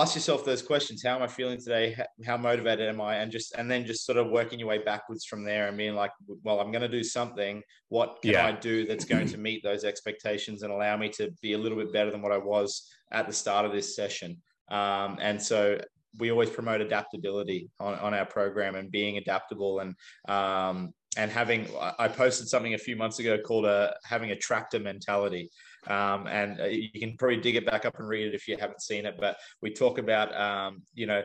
ask 0.00 0.14
yourself 0.14 0.44
those 0.44 0.62
questions. 0.62 1.02
How 1.02 1.16
am 1.16 1.22
i 1.22 1.26
feeling 1.26 1.58
today? 1.58 1.96
How 2.24 2.36
motivated 2.36 2.88
am 2.88 3.00
i? 3.00 3.16
And 3.16 3.30
just 3.30 3.54
and 3.56 3.70
then 3.70 3.84
just 3.84 4.06
sort 4.06 4.18
of 4.18 4.30
working 4.30 4.58
your 4.58 4.68
way 4.68 4.78
backwards 4.78 5.24
from 5.24 5.44
there 5.44 5.68
and 5.68 5.76
being 5.76 5.94
like 5.94 6.12
well 6.42 6.60
i'm 6.60 6.70
going 6.70 6.82
to 6.82 6.88
do 6.88 7.04
something. 7.04 7.62
What 7.88 8.20
can 8.22 8.32
yeah. 8.32 8.46
i 8.46 8.52
do 8.52 8.86
that's 8.86 9.04
going 9.04 9.28
to 9.28 9.38
meet 9.48 9.62
those 9.62 9.84
expectations 9.84 10.62
and 10.62 10.72
allow 10.72 10.96
me 10.96 11.08
to 11.10 11.30
be 11.42 11.52
a 11.52 11.58
little 11.58 11.78
bit 11.78 11.92
better 11.92 12.10
than 12.10 12.22
what 12.22 12.32
i 12.32 12.38
was 12.38 12.88
at 13.12 13.26
the 13.26 13.32
start 13.32 13.66
of 13.66 13.72
this 13.72 13.94
session? 13.94 14.40
Um, 14.70 15.18
and 15.20 15.40
so 15.40 15.78
we 16.18 16.30
always 16.30 16.50
promote 16.50 16.80
adaptability 16.80 17.70
on, 17.80 17.94
on 17.96 18.14
our 18.14 18.24
program 18.24 18.76
and 18.76 18.90
being 18.90 19.18
adaptable 19.18 19.80
and 19.80 19.94
um, 20.28 20.94
and 21.16 21.30
having 21.30 21.68
I 21.98 22.08
posted 22.08 22.48
something 22.48 22.74
a 22.74 22.78
few 22.78 22.96
months 22.96 23.18
ago 23.18 23.38
called 23.38 23.66
a 23.66 23.68
uh, 23.68 23.92
having 24.04 24.30
a 24.30 24.36
tractor 24.36 24.80
mentality. 24.80 25.50
Um, 25.86 26.26
and 26.26 26.60
uh, 26.60 26.64
you 26.64 26.88
can 26.98 27.16
probably 27.16 27.38
dig 27.38 27.56
it 27.56 27.66
back 27.66 27.84
up 27.84 27.98
and 27.98 28.08
read 28.08 28.26
it 28.26 28.34
if 28.34 28.48
you 28.48 28.56
haven't 28.58 28.82
seen 28.82 29.06
it. 29.06 29.16
But 29.18 29.36
we 29.60 29.70
talk 29.70 29.98
about 29.98 30.34
um, 30.34 30.82
you 30.94 31.06
know 31.06 31.22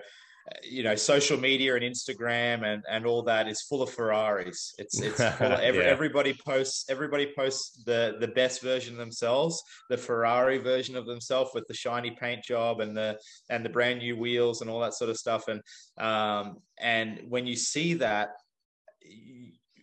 you 0.63 0.83
know 0.83 0.95
social 0.95 1.37
media 1.37 1.75
and 1.75 1.83
instagram 1.83 2.63
and 2.63 2.83
and 2.89 3.05
all 3.05 3.21
that 3.21 3.47
is 3.47 3.61
full 3.61 3.81
of 3.81 3.89
ferraris 3.89 4.73
it's 4.77 4.99
it's 5.01 5.17
full 5.37 5.51
of 5.51 5.59
every, 5.59 5.83
yeah. 5.83 5.89
everybody 5.89 6.35
posts 6.45 6.85
everybody 6.89 7.31
posts 7.35 7.83
the 7.85 8.17
the 8.19 8.27
best 8.27 8.61
version 8.61 8.93
of 8.93 8.99
themselves 8.99 9.61
the 9.89 9.97
ferrari 9.97 10.57
version 10.57 10.95
of 10.95 11.05
themselves 11.05 11.51
with 11.53 11.67
the 11.67 11.73
shiny 11.73 12.11
paint 12.11 12.43
job 12.43 12.79
and 12.79 12.95
the 12.95 13.17
and 13.49 13.63
the 13.63 13.69
brand 13.69 13.99
new 13.99 14.17
wheels 14.17 14.61
and 14.61 14.69
all 14.69 14.79
that 14.79 14.93
sort 14.93 15.09
of 15.09 15.17
stuff 15.17 15.47
and 15.47 15.61
um 15.97 16.57
and 16.79 17.21
when 17.27 17.45
you 17.45 17.55
see 17.55 17.93
that 17.93 18.29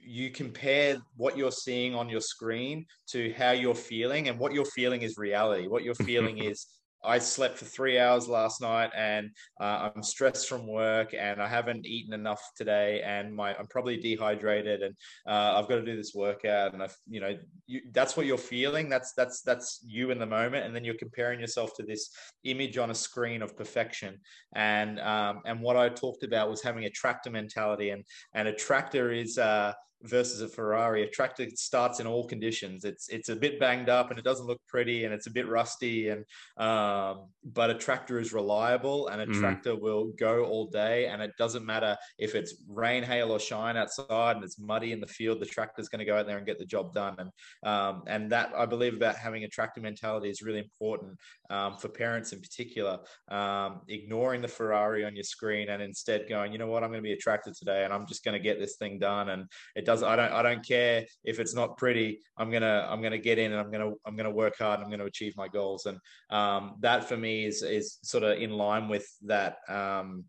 you 0.07 0.31
compare 0.31 0.99
what 1.17 1.37
you're 1.37 1.51
seeing 1.51 1.95
on 1.95 2.09
your 2.09 2.21
screen 2.21 2.87
to 3.09 3.33
how 3.33 3.51
you're 3.51 3.75
feeling 3.75 4.29
and 4.29 4.39
what 4.39 4.53
you're 4.53 4.65
feeling 4.65 5.03
is 5.03 5.19
reality. 5.19 5.67
What 5.67 5.83
you're 5.83 5.95
feeling 6.07 6.39
is 6.39 6.67
I 7.05 7.19
slept 7.19 7.59
for 7.59 7.65
three 7.67 7.99
hours 7.99 8.29
last 8.29 8.61
night 8.61 8.91
and 8.97 9.31
uh, 9.61 9.91
I'm 9.95 10.03
stressed 10.03 10.49
from 10.49 10.67
work 10.67 11.15
and 11.17 11.41
I 11.41 11.47
haven't 11.47 11.87
eaten 11.87 12.13
enough 12.13 12.43
today 12.57 13.03
and 13.05 13.35
my 13.35 13.55
I'm 13.55 13.67
probably 13.69 13.97
dehydrated 13.97 14.83
and 14.83 14.95
uh, 15.27 15.55
I've 15.57 15.69
got 15.69 15.77
to 15.77 15.85
do 15.85 15.97
this 15.97 16.15
workout 16.15 16.75
and 16.75 16.83
I 16.83 16.89
you 17.09 17.21
know 17.21 17.37
you, 17.67 17.83
that's 17.93 18.17
what 18.17 18.27
you're 18.27 18.39
feeling. 18.39 18.89
That's 18.89 19.13
that's 19.13 19.43
that's 19.43 19.81
you 19.87 20.11
in 20.11 20.19
the 20.19 20.27
moment. 20.27 20.67
And 20.67 20.75
then 20.75 20.85
you're 20.85 20.95
comparing 20.95 21.39
yourself 21.39 21.75
to 21.77 21.85
this 21.85 22.11
image 22.45 22.77
on 22.77 22.91
a 22.91 22.95
screen 22.95 23.43
of 23.43 23.57
perfection. 23.57 24.19
And 24.55 24.99
um, 25.01 25.43
and 25.45 25.61
what 25.61 25.77
I 25.77 25.89
talked 25.89 26.25
about 26.25 26.51
was 26.51 26.63
having 26.63 26.85
a 26.85 26.91
tractor 26.91 27.31
mentality 27.31 27.91
and 27.91 28.05
and 28.35 28.49
a 28.49 28.53
tractor 28.53 29.13
is 29.13 29.39
uh, 29.39 29.73
versus 30.03 30.41
a 30.41 30.49
Ferrari. 30.49 31.03
A 31.03 31.09
tractor 31.09 31.47
starts 31.55 32.01
in 32.01 32.07
all 32.07 32.27
conditions. 32.27 32.85
It's 32.85 33.09
it's 33.09 33.29
a 33.29 33.37
bit 33.37 33.59
banged 33.59 33.89
up 33.89 34.11
and 34.11 34.19
it 34.19 34.25
doesn't 34.25 34.47
look 34.47 34.61
pretty 34.69 35.05
and 35.05 35.15
it's 35.15 35.27
a 35.27 35.31
bit 35.31 35.49
rusty 35.49 36.09
and 36.09 36.25
um, 36.59 37.29
but 37.45 37.71
a 37.71 37.75
tractor 37.75 38.19
is 38.19 38.33
reliable 38.33 39.09
and 39.09 39.21
a 39.21 39.27
mm. 39.27 39.41
tractor 39.41 39.77
will 39.77 40.13
go 40.19 40.45
all 40.45 40.67
day 40.67 41.07
and 41.07 41.23
it 41.23 41.33
doesn't 41.39 41.65
matter 41.65 41.97
if 42.19 42.35
it's 42.35 42.63
rain, 42.69 43.03
hail, 43.03 43.33
or 43.33 43.39
shine 43.39 43.77
outside 43.77 44.37
and 44.37 44.45
it's 44.45 44.59
muddy 44.59 44.93
in 44.93 45.01
the 45.01 45.07
field. 45.07 45.41
The 45.41 45.47
tractor's 45.47 45.89
going 45.89 46.01
to 46.01 46.05
go 46.05 46.17
out 46.17 46.27
there 46.27 46.39
and 46.39 46.47
get 46.47 46.59
the 46.59 46.67
job 46.67 46.93
done. 46.93 47.17
And 47.19 47.31
um, 47.69 48.03
and 48.07 48.31
that 48.33 48.53
I 48.57 48.67
believe 48.67 48.95
about 48.95 49.17
having 49.17 49.45
a 49.45 49.49
tractor 49.49 49.81
mentality 49.81 50.29
is 50.29 50.43
really 50.43 50.59
important 50.59 51.19
um, 51.51 51.77
for 51.77 51.89
parents 51.89 52.33
in 52.33 52.41
particular. 52.41 52.99
Um, 53.31 53.81
ignoring 53.89 54.43
the 54.43 54.49
Ferrari 54.49 55.05
on 55.05 55.15
your 55.15 55.25
screen 55.25 55.69
and 55.71 55.83
instead 55.83 56.29
going, 56.29 56.53
you 56.53 56.59
know 56.59 56.67
what, 56.67 56.83
I'm 56.83 56.91
going 56.91 57.03
to 57.03 57.09
be 57.09 57.13
a 57.13 57.17
tractor 57.17 57.53
today 57.57 57.85
and 57.85 57.93
I'm 57.93 58.07
just 58.07 58.25
going 58.25 58.35
to 58.35 58.43
get 58.43 58.59
this 58.59 58.77
thing 58.77 58.99
done 58.99 59.31
and 59.31 59.47
it 59.75 59.86
does 59.87 60.03
I 60.03 60.16
don't 60.16 60.32
I 60.32 60.43
don't 60.43 60.66
care 60.66 61.07
if 61.24 61.41
it's 61.41 61.55
not 61.55 61.76
pretty. 61.78 62.20
I'm 62.37 62.51
gonna 62.51 62.87
I'm 62.91 63.01
gonna 63.01 63.18
get 63.18 63.39
in 63.39 63.53
and 63.53 63.61
I'm 63.61 63.70
gonna 63.70 63.93
I'm 64.05 64.16
gonna 64.16 64.30
work 64.30 64.59
hard 64.59 64.80
and 64.80 64.84
I'm 64.84 64.91
gonna 64.91 65.07
achieve 65.07 65.34
my 65.37 65.49
goals. 65.49 65.87
And 65.87 65.99
um, 66.30 66.76
that 66.80 67.09
for 67.09 67.16
me 67.16 67.47
is 67.47 67.62
is 67.62 67.99
sort 68.03 68.24
of 68.24 68.39
in 68.39 68.51
line 68.51 68.89
with 68.89 69.09
that 69.22 69.59
um, 69.68 70.24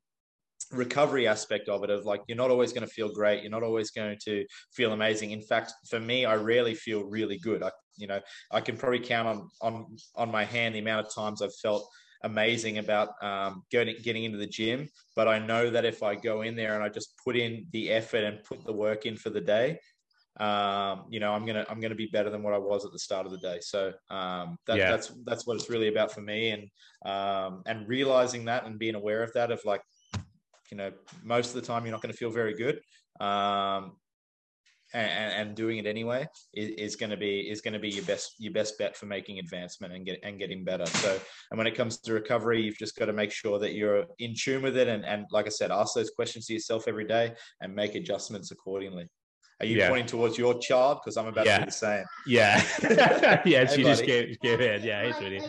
recovery 0.71 1.27
aspect 1.27 1.69
of 1.69 1.83
it 1.83 1.89
of 1.89 2.05
like 2.05 2.21
you're 2.27 2.37
not 2.37 2.51
always 2.51 2.73
going 2.73 2.85
to 2.85 2.93
feel 2.93 3.13
great 3.13 3.41
you're 3.41 3.51
not 3.51 3.63
always 3.63 3.91
going 3.91 4.17
to 4.21 4.45
feel 4.73 4.91
amazing 4.91 5.31
in 5.31 5.41
fact 5.41 5.71
for 5.89 5.99
me 5.99 6.25
i 6.25 6.35
rarely 6.35 6.73
feel 6.73 7.05
really 7.05 7.37
good 7.37 7.63
i 7.63 7.71
you 7.95 8.05
know 8.05 8.19
i 8.51 8.59
can 8.59 8.75
probably 8.75 8.99
count 8.99 9.27
on 9.27 9.47
on 9.61 9.95
on 10.15 10.29
my 10.29 10.43
hand 10.43 10.75
the 10.75 10.79
amount 10.79 11.05
of 11.05 11.13
times 11.13 11.41
i've 11.41 11.55
felt 11.61 11.87
amazing 12.23 12.77
about 12.77 13.09
um, 13.23 13.63
getting 13.71 13.95
getting 14.03 14.23
into 14.23 14.37
the 14.37 14.47
gym. 14.47 14.87
But 15.15 15.27
I 15.27 15.39
know 15.39 15.69
that 15.69 15.85
if 15.85 16.03
I 16.03 16.15
go 16.15 16.41
in 16.41 16.55
there 16.55 16.75
and 16.75 16.83
I 16.83 16.89
just 16.89 17.13
put 17.23 17.35
in 17.35 17.67
the 17.71 17.89
effort 17.91 18.23
and 18.23 18.43
put 18.43 18.65
the 18.65 18.73
work 18.73 19.05
in 19.05 19.15
for 19.15 19.29
the 19.29 19.41
day, 19.41 19.79
um, 20.39 21.05
you 21.09 21.19
know, 21.19 21.33
I'm 21.33 21.45
gonna 21.45 21.65
I'm 21.69 21.79
gonna 21.79 21.95
be 21.95 22.07
better 22.07 22.29
than 22.29 22.43
what 22.43 22.53
I 22.53 22.59
was 22.59 22.85
at 22.85 22.91
the 22.91 22.99
start 22.99 23.25
of 23.25 23.31
the 23.31 23.39
day. 23.39 23.59
So 23.61 23.93
um, 24.09 24.57
that, 24.67 24.77
yeah. 24.77 24.91
that's 24.91 25.11
that's 25.25 25.47
what 25.47 25.55
it's 25.55 25.69
really 25.69 25.87
about 25.87 26.11
for 26.11 26.21
me, 26.21 26.51
and 26.51 26.69
um, 27.05 27.63
and 27.65 27.87
realizing 27.87 28.45
that 28.45 28.65
and 28.65 28.77
being 28.77 28.95
aware 28.95 29.23
of 29.23 29.33
that 29.33 29.51
of 29.51 29.61
like, 29.65 29.81
you 30.71 30.77
know, 30.77 30.91
most 31.23 31.49
of 31.49 31.55
the 31.55 31.61
time 31.61 31.85
you're 31.85 31.91
not 31.91 32.01
going 32.01 32.11
to 32.11 32.17
feel 32.17 32.29
very 32.29 32.53
good. 32.53 32.81
Um, 33.19 33.93
and, 34.93 35.47
and 35.49 35.55
doing 35.55 35.77
it 35.77 35.85
anyway 35.85 36.27
is, 36.53 36.69
is 36.77 36.95
going 36.95 37.09
to 37.09 37.17
be 37.17 37.41
is 37.41 37.61
going 37.61 37.73
to 37.73 37.79
be 37.79 37.89
your 37.89 38.05
best 38.05 38.35
your 38.39 38.53
best 38.53 38.77
bet 38.77 38.95
for 38.95 39.05
making 39.05 39.39
advancement 39.39 39.93
and 39.93 40.05
get 40.05 40.19
and 40.23 40.39
getting 40.39 40.63
better. 40.63 40.85
So, 40.85 41.19
and 41.51 41.57
when 41.57 41.67
it 41.67 41.75
comes 41.75 41.97
to 41.99 42.13
recovery, 42.13 42.61
you've 42.61 42.77
just 42.77 42.97
got 42.97 43.05
to 43.05 43.13
make 43.13 43.31
sure 43.31 43.59
that 43.59 43.73
you're 43.73 44.05
in 44.19 44.33
tune 44.35 44.61
with 44.61 44.77
it, 44.77 44.87
and 44.87 45.05
and 45.05 45.25
like 45.31 45.45
I 45.45 45.49
said, 45.49 45.71
ask 45.71 45.93
those 45.93 46.11
questions 46.11 46.45
to 46.47 46.53
yourself 46.53 46.87
every 46.87 47.05
day 47.05 47.33
and 47.61 47.75
make 47.75 47.95
adjustments 47.95 48.51
accordingly. 48.51 49.09
Are 49.59 49.65
you 49.65 49.77
yeah. 49.77 49.89
pointing 49.89 50.05
towards 50.05 50.37
your 50.37 50.59
child? 50.59 50.99
Because 51.03 51.17
I'm 51.17 51.25
about 51.25 51.47
yeah. 51.47 51.57
to 51.57 51.63
do 51.63 51.65
the 51.65 51.71
same. 51.71 52.03
Yeah. 52.27 52.61
yeah. 53.45 53.65
She 53.65 53.81
just 53.81 54.05
gave, 54.05 54.39
gave 54.39 54.61
in. 54.61 54.83
Yeah. 54.83 55.11
Hey, 55.11 55.13
sweetie. 55.13 55.41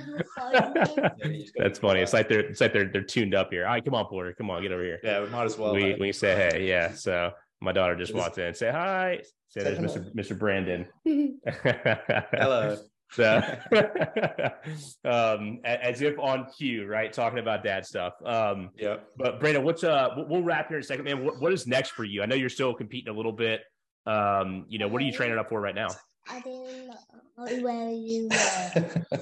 That's 1.58 1.78
funny. 1.78 2.00
It's 2.00 2.14
like 2.14 2.26
they're 2.30 2.40
it's 2.40 2.60
like 2.62 2.72
they're 2.72 2.90
they're 2.90 3.02
tuned 3.02 3.34
up 3.34 3.50
here. 3.50 3.66
All 3.66 3.72
right, 3.72 3.84
come 3.84 3.94
on, 3.94 4.06
Porter. 4.06 4.32
Come 4.32 4.48
on, 4.48 4.62
get 4.62 4.72
over 4.72 4.82
here. 4.82 4.98
Yeah, 5.04 5.22
we 5.22 5.28
might 5.28 5.44
as 5.44 5.58
well. 5.58 5.74
We 5.74 5.94
we 6.00 6.12
say 6.12 6.34
hey. 6.34 6.66
Yeah. 6.66 6.94
So 6.94 7.32
my 7.60 7.72
daughter 7.72 7.96
just 7.96 8.14
walked 8.14 8.38
in. 8.38 8.54
Say 8.54 8.70
hi. 8.70 9.20
Say 9.48 9.62
there's 9.62 9.78
Mr. 9.78 10.14
Mr. 10.14 10.38
Brandon. 10.38 10.86
Hello. 12.32 12.76
So, 13.10 13.42
um, 15.04 15.60
as 15.64 16.02
if 16.02 16.18
on 16.18 16.46
cue, 16.56 16.86
right? 16.86 17.10
Talking 17.10 17.38
about 17.38 17.64
dad 17.64 17.86
stuff. 17.86 18.12
Um, 18.24 18.70
yeah. 18.76 18.96
But 19.16 19.40
Brandon, 19.40 19.64
what's 19.64 19.82
uh? 19.82 20.08
We'll 20.28 20.42
wrap 20.42 20.68
here 20.68 20.76
in 20.76 20.82
a 20.82 20.86
second, 20.86 21.04
man. 21.06 21.24
What, 21.24 21.40
what 21.40 21.52
is 21.52 21.66
next 21.66 21.90
for 21.90 22.04
you? 22.04 22.22
I 22.22 22.26
know 22.26 22.34
you're 22.34 22.50
still 22.50 22.74
competing 22.74 23.12
a 23.12 23.16
little 23.16 23.32
bit. 23.32 23.62
Um, 24.06 24.66
you 24.68 24.78
know, 24.78 24.88
what 24.88 25.00
are 25.00 25.04
you 25.04 25.12
training 25.12 25.38
up 25.38 25.48
for 25.48 25.60
right 25.60 25.74
now? 25.74 25.88
I 26.30 26.40
didn't 26.40 26.88
know 26.88 27.62
where 27.62 27.90
you 27.90 28.28
were. 28.30 29.18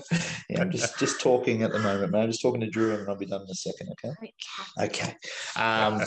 yeah, 0.50 0.60
I'm 0.60 0.72
just 0.72 0.98
just 0.98 1.20
talking 1.20 1.62
at 1.62 1.70
the 1.70 1.78
moment, 1.78 2.10
man. 2.10 2.22
I'm 2.22 2.30
just 2.30 2.42
talking 2.42 2.60
to 2.62 2.68
Drew, 2.68 2.94
and 2.94 3.08
I'll 3.08 3.16
be 3.16 3.26
done 3.26 3.42
in 3.42 3.50
a 3.50 3.54
second. 3.54 3.92
Okay. 4.04 4.32
Okay. 4.80 5.14
Um, 5.54 6.02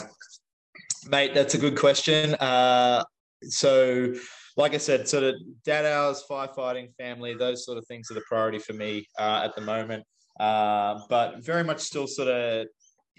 mate, 1.08 1.34
that's 1.34 1.54
a 1.54 1.58
good 1.58 1.78
question. 1.78 2.34
Uh, 2.34 3.04
so, 3.42 4.14
like 4.56 4.74
I 4.74 4.78
said, 4.78 5.08
sort 5.08 5.24
of 5.24 5.34
dad 5.64 5.86
hours, 5.86 6.24
firefighting, 6.28 6.94
family, 6.96 7.34
those 7.34 7.64
sort 7.64 7.78
of 7.78 7.86
things 7.86 8.10
are 8.10 8.14
the 8.14 8.22
priority 8.22 8.58
for 8.58 8.72
me 8.72 9.06
uh, 9.18 9.42
at 9.44 9.54
the 9.54 9.60
moment. 9.60 10.04
Uh, 10.38 11.00
but 11.08 11.44
very 11.44 11.64
much 11.64 11.80
still 11.80 12.06
sort 12.06 12.28
of 12.28 12.66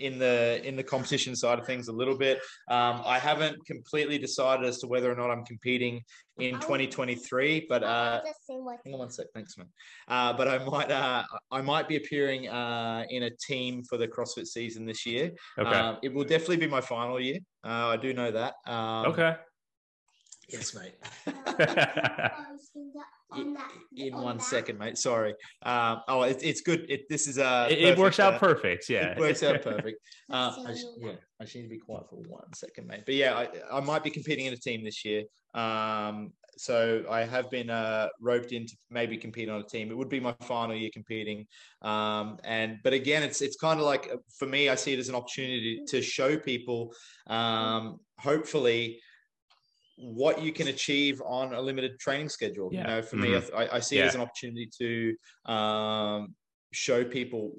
in 0.01 0.17
the 0.19 0.61
in 0.67 0.75
the 0.75 0.83
competition 0.83 1.35
side 1.35 1.59
of 1.59 1.65
things 1.65 1.87
a 1.87 1.91
little 1.91 2.17
bit. 2.17 2.39
Um, 2.69 3.01
I 3.05 3.19
haven't 3.19 3.65
completely 3.65 4.17
decided 4.17 4.65
as 4.65 4.79
to 4.79 4.87
whether 4.87 5.11
or 5.11 5.15
not 5.15 5.29
I'm 5.29 5.45
competing 5.45 6.01
in 6.37 6.55
2023, 6.55 7.67
but 7.69 7.83
uh, 7.83 8.21
hang 8.49 8.93
on 8.93 8.99
one 8.99 9.09
sec, 9.11 9.27
thanks, 9.33 9.57
man. 9.57 9.67
Uh, 10.07 10.33
but 10.33 10.47
I 10.47 10.57
might 10.63 10.91
uh, 10.91 11.23
I 11.51 11.61
might 11.61 11.87
be 11.87 11.97
appearing 11.97 12.49
uh, 12.49 13.03
in 13.09 13.23
a 13.23 13.29
team 13.47 13.83
for 13.83 13.97
the 13.97 14.07
CrossFit 14.07 14.47
season 14.47 14.85
this 14.85 15.05
year. 15.05 15.31
Okay, 15.57 15.69
um, 15.69 15.97
it 16.01 16.13
will 16.13 16.25
definitely 16.25 16.57
be 16.57 16.67
my 16.67 16.81
final 16.81 17.19
year. 17.19 17.39
Uh, 17.63 17.89
I 17.89 17.97
do 17.97 18.13
know 18.13 18.31
that. 18.31 18.55
Um, 18.65 19.05
okay. 19.07 19.35
Yes, 20.49 20.75
mate. 20.75 20.95
On 23.33 23.53
that, 23.53 23.71
in 23.95 24.13
on 24.13 24.23
one 24.23 24.37
that. 24.37 24.43
second, 24.43 24.77
mate. 24.77 24.97
Sorry. 24.97 25.33
Um, 25.63 26.01
oh, 26.07 26.23
it, 26.23 26.39
it's 26.43 26.61
good. 26.61 26.85
It, 26.89 27.07
this 27.09 27.27
is 27.27 27.37
uh, 27.37 27.67
It, 27.69 27.79
it 27.79 27.97
works 27.97 28.19
out 28.19 28.39
perfect, 28.39 28.51
uh, 28.51 28.61
perfect. 28.61 28.89
Yeah. 28.89 29.11
It 29.11 29.19
works 29.19 29.43
out 29.43 29.61
perfect. 29.61 29.99
Uh, 30.31 30.55
I 30.65 30.73
sh- 30.73 30.83
yeah, 30.97 31.11
I 31.41 31.43
just 31.43 31.57
need 31.57 31.63
to 31.63 31.67
be 31.67 31.77
quiet 31.77 32.09
for 32.09 32.15
one 32.15 32.53
second, 32.55 32.87
mate. 32.87 33.01
But 33.05 33.15
yeah, 33.15 33.35
I, 33.35 33.77
I 33.77 33.81
might 33.81 34.01
be 34.01 34.09
competing 34.09 34.45
in 34.45 34.53
a 34.53 34.57
team 34.57 34.81
this 34.81 35.03
year. 35.03 35.23
Um, 35.53 36.31
so 36.57 37.03
I 37.09 37.23
have 37.23 37.49
been 37.49 37.69
uh, 37.69 38.07
roped 38.21 38.51
into 38.51 38.75
maybe 38.89 39.17
compete 39.17 39.49
on 39.49 39.59
a 39.59 39.63
team. 39.63 39.91
It 39.91 39.97
would 39.97 40.09
be 40.09 40.19
my 40.19 40.33
final 40.41 40.75
year 40.75 40.89
competing. 40.93 41.47
Um, 41.81 42.37
and 42.43 42.77
but 42.83 42.93
again, 42.93 43.23
it's 43.23 43.41
it's 43.41 43.57
kind 43.57 43.79
of 43.79 43.85
like 43.85 44.09
uh, 44.13 44.17
for 44.37 44.45
me, 44.47 44.69
I 44.69 44.75
see 44.75 44.93
it 44.93 44.99
as 44.99 45.09
an 45.09 45.15
opportunity 45.15 45.81
to 45.87 46.01
show 46.01 46.37
people, 46.37 46.93
um, 47.27 47.99
hopefully, 48.19 49.01
what 50.01 50.41
you 50.41 50.51
can 50.51 50.67
achieve 50.67 51.21
on 51.25 51.53
a 51.53 51.61
limited 51.61 51.99
training 51.99 52.29
schedule. 52.29 52.69
Yeah. 52.71 52.81
You 52.81 52.87
know, 52.87 53.01
for 53.01 53.15
me, 53.17 53.35
I, 53.35 53.39
th- 53.39 53.53
I 53.53 53.77
I 53.77 53.79
see 53.79 53.99
it 53.99 54.05
as 54.05 54.15
an 54.15 54.21
opportunity 54.21 54.69
to 54.79 55.51
um, 55.51 56.35
show 56.71 57.03
people 57.03 57.53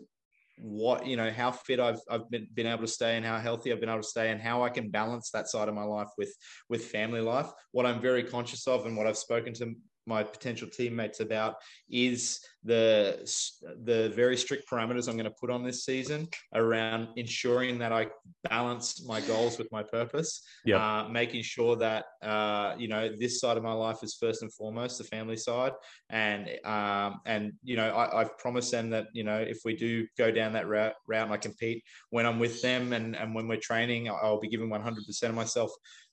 what 0.59 1.07
you 1.07 1.17
know 1.17 1.31
how 1.31 1.51
fit 1.51 1.81
I've 1.81 2.01
I've 2.11 2.29
been, 2.31 2.47
been 2.55 2.67
able 2.67 2.83
to 2.83 2.89
stay 2.89 3.17
and 3.17 3.25
how 3.25 3.39
healthy 3.39 3.73
I've 3.73 3.81
been 3.81 3.89
able 3.89 4.03
to 4.03 4.09
stay 4.09 4.31
and 4.31 4.41
how 4.41 4.63
I 4.63 4.69
can 4.71 4.91
balance 4.91 5.31
that 5.31 5.49
side 5.49 5.69
of 5.69 5.75
my 5.75 5.85
life 5.85 6.09
with 6.19 6.35
with 6.69 6.85
family 6.85 7.21
life. 7.21 7.51
What 7.73 7.87
I'm 7.87 8.01
very 8.01 8.23
conscious 8.23 8.67
of 8.67 8.87
and 8.87 8.97
what 8.97 9.07
I've 9.07 9.17
spoken 9.17 9.55
to 9.55 9.75
my 10.07 10.23
potential 10.23 10.69
teammates 10.69 11.21
about 11.21 11.57
is 11.91 12.41
the 12.65 13.19
the 13.85 14.11
very 14.15 14.37
strict 14.37 14.69
parameters 14.71 15.09
I'm 15.09 15.17
going 15.17 15.25
to 15.25 15.37
put 15.41 15.51
on 15.51 15.65
this 15.65 15.85
season 15.85 16.29
around 16.55 17.09
ensuring 17.17 17.79
that 17.79 17.93
I 17.93 18.07
balance 18.49 19.05
my 19.07 19.21
goals 19.21 19.59
with 19.59 19.71
my 19.73 19.83
purpose. 19.83 20.43
Yep. 20.65 20.81
Uh, 20.81 21.09
making 21.09 21.43
sure 21.43 21.77
that 21.77 22.05
uh, 22.23 22.75
you 22.79 22.89
know 22.89 23.11
this 23.19 23.41
side 23.41 23.57
of 23.57 23.63
my 23.63 23.73
life 23.73 24.03
is 24.03 24.15
first 24.15 24.43
and 24.43 24.53
foremost 24.53 24.99
the 24.99 25.05
family 25.05 25.37
side, 25.37 25.73
and 26.11 26.49
um, 26.65 27.21
and 27.27 27.53
you 27.63 27.77
know 27.77 27.91
I, 27.91 28.21
I've 28.21 28.39
promised 28.39 28.71
them 28.71 28.91
that 28.91 29.07
you 29.13 29.25
know 29.25 29.39
if 29.39 29.61
we 29.65 29.75
do 29.75 30.07
go 30.19 30.31
down 30.31 30.53
that 30.53 30.69
route, 30.69 30.95
route 31.07 31.25
and 31.25 31.33
I 31.33 31.37
compete 31.37 31.85
when 32.11 32.27
I'm 32.27 32.39
with 32.39 32.63
them 32.63 32.93
and 32.93 33.17
and 33.17 33.35
when 33.35 33.49
we're 33.49 33.57
training, 33.57 34.09
I'll 34.09 34.41
be 34.41 34.49
giving 34.49 34.69
100% 34.69 35.23
of 35.25 35.35
myself 35.35 35.71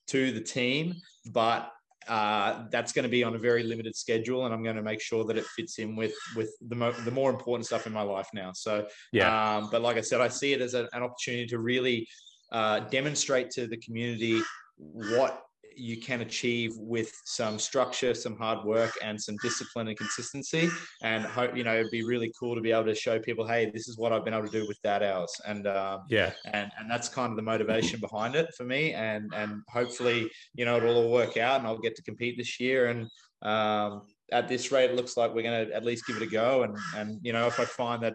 to 0.08 0.32
the 0.32 0.40
team, 0.40 0.94
but 1.30 1.70
uh, 2.08 2.64
that's 2.70 2.92
going 2.92 3.02
to 3.02 3.08
be 3.08 3.22
on 3.22 3.34
a 3.34 3.38
very 3.38 3.62
limited 3.62 3.94
schedule, 3.94 4.44
and 4.44 4.54
I'm 4.54 4.62
going 4.62 4.76
to 4.76 4.82
make 4.82 5.00
sure 5.00 5.24
that 5.24 5.36
it 5.36 5.44
fits 5.56 5.78
in 5.78 5.96
with 5.96 6.14
with 6.34 6.50
the 6.68 6.74
mo- 6.74 6.92
the 6.92 7.10
more 7.10 7.30
important 7.30 7.66
stuff 7.66 7.86
in 7.86 7.92
my 7.92 8.02
life 8.02 8.28
now. 8.32 8.52
So, 8.52 8.86
Yeah. 9.12 9.56
um, 9.56 9.68
but 9.70 9.82
like 9.82 9.96
I 9.96 10.00
said, 10.00 10.20
I 10.20 10.28
see 10.28 10.52
it 10.52 10.60
as 10.60 10.74
a, 10.74 10.88
an 10.92 11.02
opportunity 11.02 11.46
to 11.48 11.58
really 11.58 12.08
uh, 12.52 12.80
demonstrate 12.80 13.50
to 13.50 13.66
the 13.66 13.76
community 13.76 14.42
what 14.76 15.42
you 15.76 15.98
can 16.00 16.20
achieve 16.20 16.72
with 16.76 17.12
some 17.24 17.58
structure, 17.58 18.14
some 18.14 18.36
hard 18.36 18.64
work, 18.64 18.92
and 19.02 19.20
some 19.20 19.36
discipline 19.42 19.88
and 19.88 19.96
consistency. 19.96 20.68
And 21.02 21.24
hope 21.24 21.56
you 21.56 21.64
know 21.64 21.74
it'd 21.74 21.90
be 21.90 22.02
really 22.02 22.32
cool 22.38 22.54
to 22.54 22.60
be 22.60 22.72
able 22.72 22.86
to 22.86 22.94
show 22.94 23.18
people, 23.18 23.46
hey, 23.46 23.70
this 23.70 23.88
is 23.88 23.96
what 23.98 24.12
I've 24.12 24.24
been 24.24 24.34
able 24.34 24.48
to 24.48 24.60
do 24.60 24.66
with 24.66 24.80
dad 24.82 25.02
hours, 25.02 25.32
and 25.46 25.66
um, 25.66 26.00
Yeah. 26.08 26.32
and 26.44 26.70
and 26.78 26.90
that's 26.90 27.08
kind 27.08 27.30
of 27.30 27.36
the 27.36 27.42
motivation 27.42 28.00
behind 28.00 28.34
it 28.34 28.54
for 28.56 28.64
me. 28.64 28.92
And 28.92 29.32
and 29.34 29.62
hopefully, 29.68 30.30
you 30.54 30.64
know, 30.64 30.76
it'll 30.76 30.96
all 30.96 31.12
work 31.12 31.36
out, 31.36 31.58
and 31.58 31.66
I'll 31.66 31.78
get 31.78 31.96
to 31.96 32.02
compete 32.02 32.36
this 32.36 32.60
year. 32.60 32.88
And 32.88 33.08
um, 33.42 34.02
at 34.32 34.48
this 34.48 34.70
rate, 34.72 34.90
it 34.90 34.96
looks 34.96 35.16
like 35.16 35.34
we're 35.34 35.42
going 35.42 35.66
to 35.66 35.74
at 35.74 35.84
least 35.84 36.06
give 36.06 36.16
it 36.16 36.22
a 36.22 36.26
go. 36.26 36.62
And 36.62 36.76
and 36.96 37.18
you 37.22 37.32
know, 37.32 37.46
if 37.46 37.58
I 37.60 37.64
find 37.64 38.02
that 38.02 38.14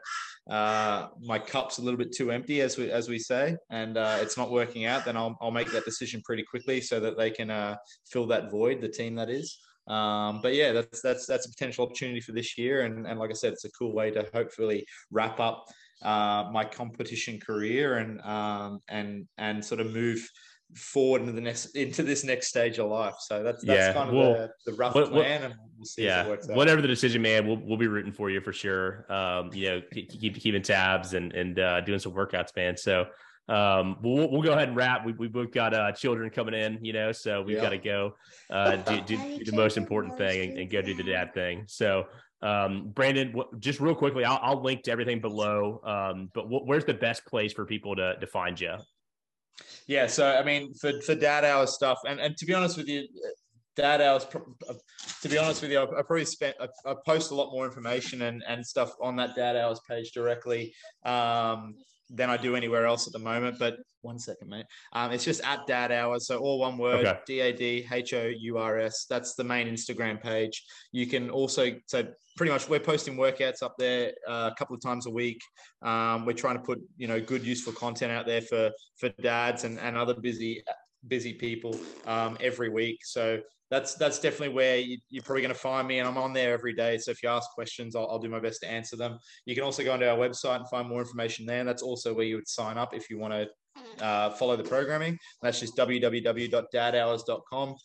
uh, 0.49 1.07
my 1.21 1.39
cup's 1.39 1.77
a 1.77 1.81
little 1.81 1.97
bit 1.97 2.11
too 2.15 2.31
empty, 2.31 2.61
as 2.61 2.77
we 2.77 2.91
as 2.91 3.09
we 3.09 3.19
say, 3.19 3.55
and 3.69 3.97
uh, 3.97 4.17
it's 4.21 4.37
not 4.37 4.51
working 4.51 4.85
out, 4.85 5.05
then 5.05 5.17
I'll 5.17 5.37
I'll 5.41 5.51
make 5.51 5.71
that 5.71 5.85
decision 5.85 6.21
pretty 6.25 6.43
quickly 6.43 6.81
so 6.81 6.99
that 6.99 7.17
they 7.17 7.31
can 7.31 7.49
uh, 7.49 7.75
fill 8.11 8.27
that 8.27 8.51
void, 8.51 8.81
the 8.81 8.89
team 8.89 9.15
that 9.15 9.29
is. 9.29 9.59
Um, 9.87 10.39
but 10.41 10.55
yeah, 10.55 10.71
that's 10.71 11.01
that's 11.01 11.25
that's 11.25 11.45
a 11.45 11.49
potential 11.49 11.85
opportunity 11.85 12.19
for 12.19 12.31
this 12.31 12.57
year, 12.57 12.81
and 12.81 13.05
and 13.05 13.19
like 13.19 13.29
I 13.29 13.33
said, 13.33 13.53
it's 13.53 13.65
a 13.65 13.71
cool 13.71 13.93
way 13.93 14.11
to 14.11 14.27
hopefully 14.33 14.85
wrap 15.11 15.39
up 15.39 15.65
uh, 16.01 16.49
my 16.51 16.65
competition 16.65 17.39
career 17.39 17.97
and 17.97 18.19
um, 18.21 18.79
and 18.87 19.27
and 19.37 19.63
sort 19.63 19.81
of 19.81 19.93
move 19.93 20.27
forward 20.73 21.21
into 21.21 21.33
the 21.33 21.41
next 21.41 21.67
into 21.75 22.03
this 22.03 22.23
next 22.23 22.47
stage 22.47 22.79
of 22.79 22.89
life. 22.89 23.15
So 23.19 23.43
that's 23.43 23.63
that's 23.63 23.87
Yeah, 23.87 23.93
kind 23.93 24.09
of 24.09 24.15
well, 24.15 24.33
the, 24.33 24.71
the 24.71 24.73
rough 24.73 24.95
what- 24.95 25.11
what- 25.11 25.21
plan, 25.23 25.43
and 25.43 25.55
we'll 25.77 25.85
see 25.85 26.01
if 26.01 26.07
Yeah. 26.07 26.25
it 26.25 26.29
works 26.29 26.49
out. 26.49 26.55
Whatever 26.55 26.81
the 26.81 26.87
decision, 26.87 27.21
man, 27.21 27.47
we'll 27.47 27.57
we'll 27.63 27.77
be 27.77 27.87
rooting 27.87 28.11
for 28.11 28.29
you 28.29 28.41
for 28.41 28.51
sure. 28.53 29.05
Um, 29.11 29.51
you 29.53 29.69
know, 29.69 29.81
keep, 29.93 30.09
keep 30.09 30.35
keeping 30.35 30.61
tabs 30.61 31.13
and 31.13 31.31
and 31.33 31.59
uh, 31.59 31.81
doing 31.81 31.99
some 31.99 32.13
workouts, 32.13 32.55
man. 32.55 32.75
So 32.77 33.05
um 33.47 33.97
we'll, 34.01 34.27
we'll 34.31 34.41
go 34.41 34.53
ahead 34.53 34.69
and 34.69 34.75
wrap 34.75 35.05
we, 35.05 35.13
we 35.13 35.27
both 35.27 35.51
got 35.51 35.71
uh 35.71 35.91
children 35.91 36.31
coming 36.31 36.55
in 36.55 36.83
you 36.83 36.91
know 36.91 37.11
so 37.11 37.43
we've 37.43 37.57
Yeah. 37.57 37.61
got 37.61 37.69
to 37.69 37.77
go 37.77 38.15
uh 38.49 38.75
do, 38.77 39.01
do, 39.01 39.17
do 39.37 39.43
the 39.45 39.55
most 39.55 39.77
important 39.77 40.17
thing 40.17 40.49
and, 40.49 40.57
and 40.61 40.71
go 40.71 40.81
do 40.81 40.95
the 40.95 41.03
dad 41.03 41.31
thing 41.35 41.65
so 41.67 42.05
um 42.41 42.89
brandon 42.95 43.33
what, 43.33 43.59
just 43.59 43.79
real 43.79 43.93
quickly 43.93 44.25
I'll, 44.25 44.39
I'll 44.41 44.63
link 44.63 44.81
to 44.85 44.91
everything 44.91 45.21
below 45.21 45.79
um 45.83 46.31
but 46.33 46.45
wh- 46.45 46.65
where's 46.65 46.85
the 46.85 46.95
best 46.95 47.23
place 47.27 47.53
for 47.53 47.65
people 47.67 47.95
to, 47.97 48.15
to 48.19 48.25
find 48.25 48.59
you 48.59 48.77
Yeah, 49.87 50.07
so 50.07 50.35
I 50.35 50.43
mean, 50.43 50.73
for 50.73 50.99
for 51.01 51.15
dad 51.15 51.45
hours 51.45 51.73
stuff, 51.73 51.99
and 52.07 52.19
and 52.19 52.35
to 52.37 52.45
be 52.45 52.53
honest 52.53 52.77
with 52.77 52.87
you, 52.87 53.07
dad 53.75 54.01
hours. 54.01 54.25
uh, 54.69 54.73
To 55.21 55.29
be 55.29 55.37
honest 55.37 55.61
with 55.61 55.71
you, 55.71 55.79
I, 55.79 55.83
I 55.83 56.01
probably 56.01 56.25
spent 56.25 56.55
I, 56.59 56.67
I 56.89 56.95
post 57.05 57.31
a 57.31 57.35
lot 57.35 57.51
more 57.51 57.65
information 57.65 58.23
and 58.23 58.43
and 58.47 58.65
stuff 58.65 58.91
on 59.01 59.15
that 59.17 59.35
dad 59.35 59.55
hours 59.55 59.79
page 59.87 60.11
directly 60.11 60.73
um, 61.05 61.75
than 62.09 62.29
I 62.29 62.37
do 62.37 62.55
anywhere 62.55 62.85
else 62.85 63.07
at 63.07 63.13
the 63.13 63.19
moment. 63.19 63.57
But 63.59 63.77
one 64.05 64.19
second, 64.19 64.49
mate. 64.49 64.65
Um, 64.93 65.11
it's 65.11 65.25
just 65.25 65.41
at 65.43 65.67
dad 65.67 65.91
hours, 65.91 66.27
so 66.27 66.37
all 66.37 66.59
one 66.59 66.77
word: 66.77 67.05
Okay. 67.05 67.19
D 67.25 67.39
A 67.41 67.53
D 67.53 67.87
H 67.91 68.13
O 68.13 68.27
U 68.27 68.57
R 68.57 68.79
S. 68.79 69.05
That's 69.09 69.35
the 69.35 69.43
main 69.43 69.67
Instagram 69.67 70.21
page. 70.21 70.63
You 70.91 71.07
can 71.07 71.29
also 71.29 71.73
so 71.87 72.07
pretty 72.37 72.51
much 72.51 72.69
we're 72.69 72.79
posting 72.79 73.17
workouts 73.17 73.63
up 73.63 73.75
there 73.77 74.13
uh, 74.27 74.49
a 74.51 74.55
couple 74.57 74.75
of 74.75 74.81
times 74.81 75.07
a 75.07 75.11
week. 75.11 75.41
Um, 75.81 76.25
we're 76.25 76.33
trying 76.33 76.55
to 76.55 76.63
put 76.63 76.79
you 76.97 77.07
know 77.07 77.19
good 77.19 77.45
useful 77.45 77.73
content 77.73 78.11
out 78.11 78.25
there 78.25 78.41
for 78.41 78.71
for 78.97 79.09
dads 79.21 79.63
and, 79.63 79.79
and 79.79 79.97
other 79.97 80.13
busy 80.13 80.63
busy 81.07 81.33
people 81.33 81.77
um, 82.05 82.37
every 82.39 82.69
week. 82.69 82.99
So 83.03 83.41
that's 83.71 83.95
that's 83.95 84.19
definitely 84.19 84.55
where 84.55 84.77
you, 84.77 84.97
you're 85.09 85.23
probably 85.23 85.41
going 85.41 85.53
to 85.53 85.59
find 85.59 85.87
me, 85.87 85.99
and 85.99 86.07
I'm 86.07 86.17
on 86.17 86.33
there 86.33 86.53
every 86.53 86.73
day. 86.73 86.97
So 86.97 87.11
if 87.11 87.23
you 87.23 87.29
ask 87.29 87.49
questions, 87.51 87.95
I'll, 87.95 88.07
I'll 88.09 88.19
do 88.19 88.29
my 88.29 88.39
best 88.39 88.61
to 88.61 88.69
answer 88.69 88.95
them. 88.95 89.17
You 89.45 89.55
can 89.55 89.63
also 89.63 89.83
go 89.83 89.93
onto 89.93 90.05
our 90.05 90.17
website 90.17 90.57
and 90.57 90.69
find 90.69 90.87
more 90.87 91.01
information 91.01 91.45
there. 91.45 91.63
That's 91.63 91.81
also 91.81 92.13
where 92.13 92.25
you 92.25 92.35
would 92.35 92.47
sign 92.47 92.77
up 92.77 92.93
if 92.93 93.09
you 93.09 93.17
want 93.17 93.33
to 93.33 93.47
uh, 94.01 94.31
follow 94.31 94.55
the 94.55 94.63
programming. 94.63 95.17
That's 95.41 95.59
just 95.59 95.75
www.dadhours.com. 95.77 97.75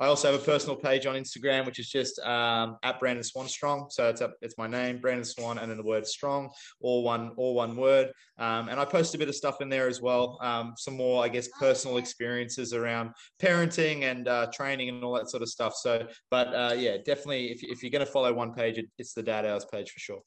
I 0.00 0.06
also 0.06 0.32
have 0.32 0.40
a 0.40 0.44
personal 0.44 0.74
page 0.74 1.06
on 1.06 1.14
Instagram, 1.14 1.66
which 1.66 1.78
is 1.78 1.88
just 1.88 2.18
um, 2.20 2.78
at 2.82 2.98
Brandon 2.98 3.22
Swan 3.22 3.46
Strong. 3.46 3.90
So 3.90 4.08
it's 4.08 4.20
up, 4.20 4.34
it's 4.42 4.58
my 4.58 4.66
name, 4.66 4.98
Brandon 4.98 5.24
Swan, 5.24 5.58
and 5.58 5.70
then 5.70 5.78
the 5.78 5.84
word 5.84 6.04
strong, 6.04 6.50
all 6.80 7.04
one, 7.04 7.30
all 7.36 7.54
one 7.54 7.76
word. 7.76 8.10
Um, 8.38 8.68
and 8.68 8.80
I 8.80 8.84
post 8.84 9.14
a 9.14 9.18
bit 9.18 9.28
of 9.28 9.36
stuff 9.36 9.60
in 9.60 9.68
there 9.68 9.86
as 9.86 10.02
well. 10.02 10.36
Um, 10.42 10.74
some 10.76 10.96
more, 10.96 11.24
I 11.24 11.28
guess, 11.28 11.48
personal 11.60 11.98
experiences 11.98 12.72
around 12.72 13.10
parenting 13.40 14.02
and 14.02 14.26
uh, 14.26 14.48
training 14.52 14.88
and 14.88 15.04
all 15.04 15.14
that 15.14 15.30
sort 15.30 15.44
of 15.44 15.48
stuff. 15.48 15.74
So, 15.76 16.08
but 16.28 16.48
uh, 16.48 16.74
yeah, 16.76 16.96
definitely, 16.96 17.52
if, 17.52 17.62
if 17.62 17.82
you're 17.82 17.92
going 17.92 18.04
to 18.04 18.10
follow 18.10 18.32
one 18.32 18.52
page, 18.52 18.78
it, 18.78 18.86
it's 18.98 19.14
the 19.14 19.22
Dad 19.22 19.46
Hours 19.46 19.64
page 19.70 19.92
for 19.92 20.00
sure. 20.00 20.22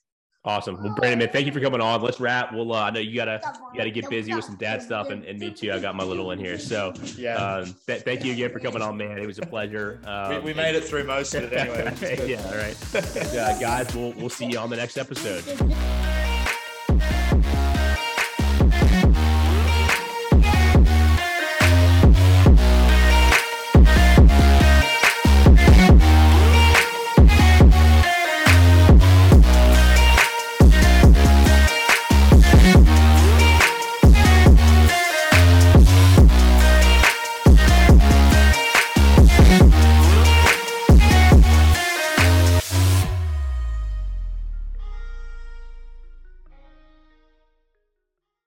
Awesome. 0.45 0.81
Well 0.81 0.93
brandon 0.95 1.19
man 1.19 1.29
thank 1.29 1.45
you 1.45 1.51
for 1.51 1.59
coming 1.59 1.81
on. 1.81 2.01
Let's 2.01 2.19
wrap. 2.19 2.53
We'll 2.53 2.73
uh, 2.73 2.83
i 2.83 2.89
know 2.89 2.99
you 2.99 3.15
gotta 3.15 3.39
you 3.73 3.77
gotta 3.77 3.91
get 3.91 4.09
busy 4.09 4.33
with 4.33 4.45
some 4.45 4.55
dad 4.55 4.81
stuff 4.81 5.09
and, 5.09 5.23
and 5.25 5.39
me 5.39 5.51
too. 5.51 5.71
I 5.71 5.79
got 5.79 5.95
my 5.95 6.03
little 6.03 6.25
one 6.25 6.37
here. 6.37 6.57
So 6.57 6.93
Yeah, 7.17 7.35
um 7.35 7.75
th- 7.85 8.01
thank 8.03 8.23
you 8.23 8.33
again 8.33 8.51
for 8.51 8.59
coming 8.59 8.81
on 8.81 8.95
man. 8.97 9.17
It 9.17 9.25
was 9.27 9.39
a 9.39 9.45
pleasure. 9.45 9.99
Um, 10.05 10.29
we, 10.35 10.39
we 10.39 10.53
made 10.53 10.75
it 10.75 10.83
through 10.83 11.03
most 11.05 11.33
of 11.35 11.43
it 11.43 11.53
anyway. 11.53 11.85
which 11.85 12.01
is 12.03 12.19
good. 12.19 12.29
yeah 12.29 12.45
all 12.47 12.55
right. 12.55 12.77
And, 13.17 13.37
uh, 13.37 13.59
guys 13.59 13.93
we'll 13.95 14.13
we'll 14.13 14.29
see 14.29 14.45
you 14.45 14.57
on 14.59 14.69
the 14.69 14.77
next 14.77 14.97
episode. 14.97 15.43
Good. 15.45 15.75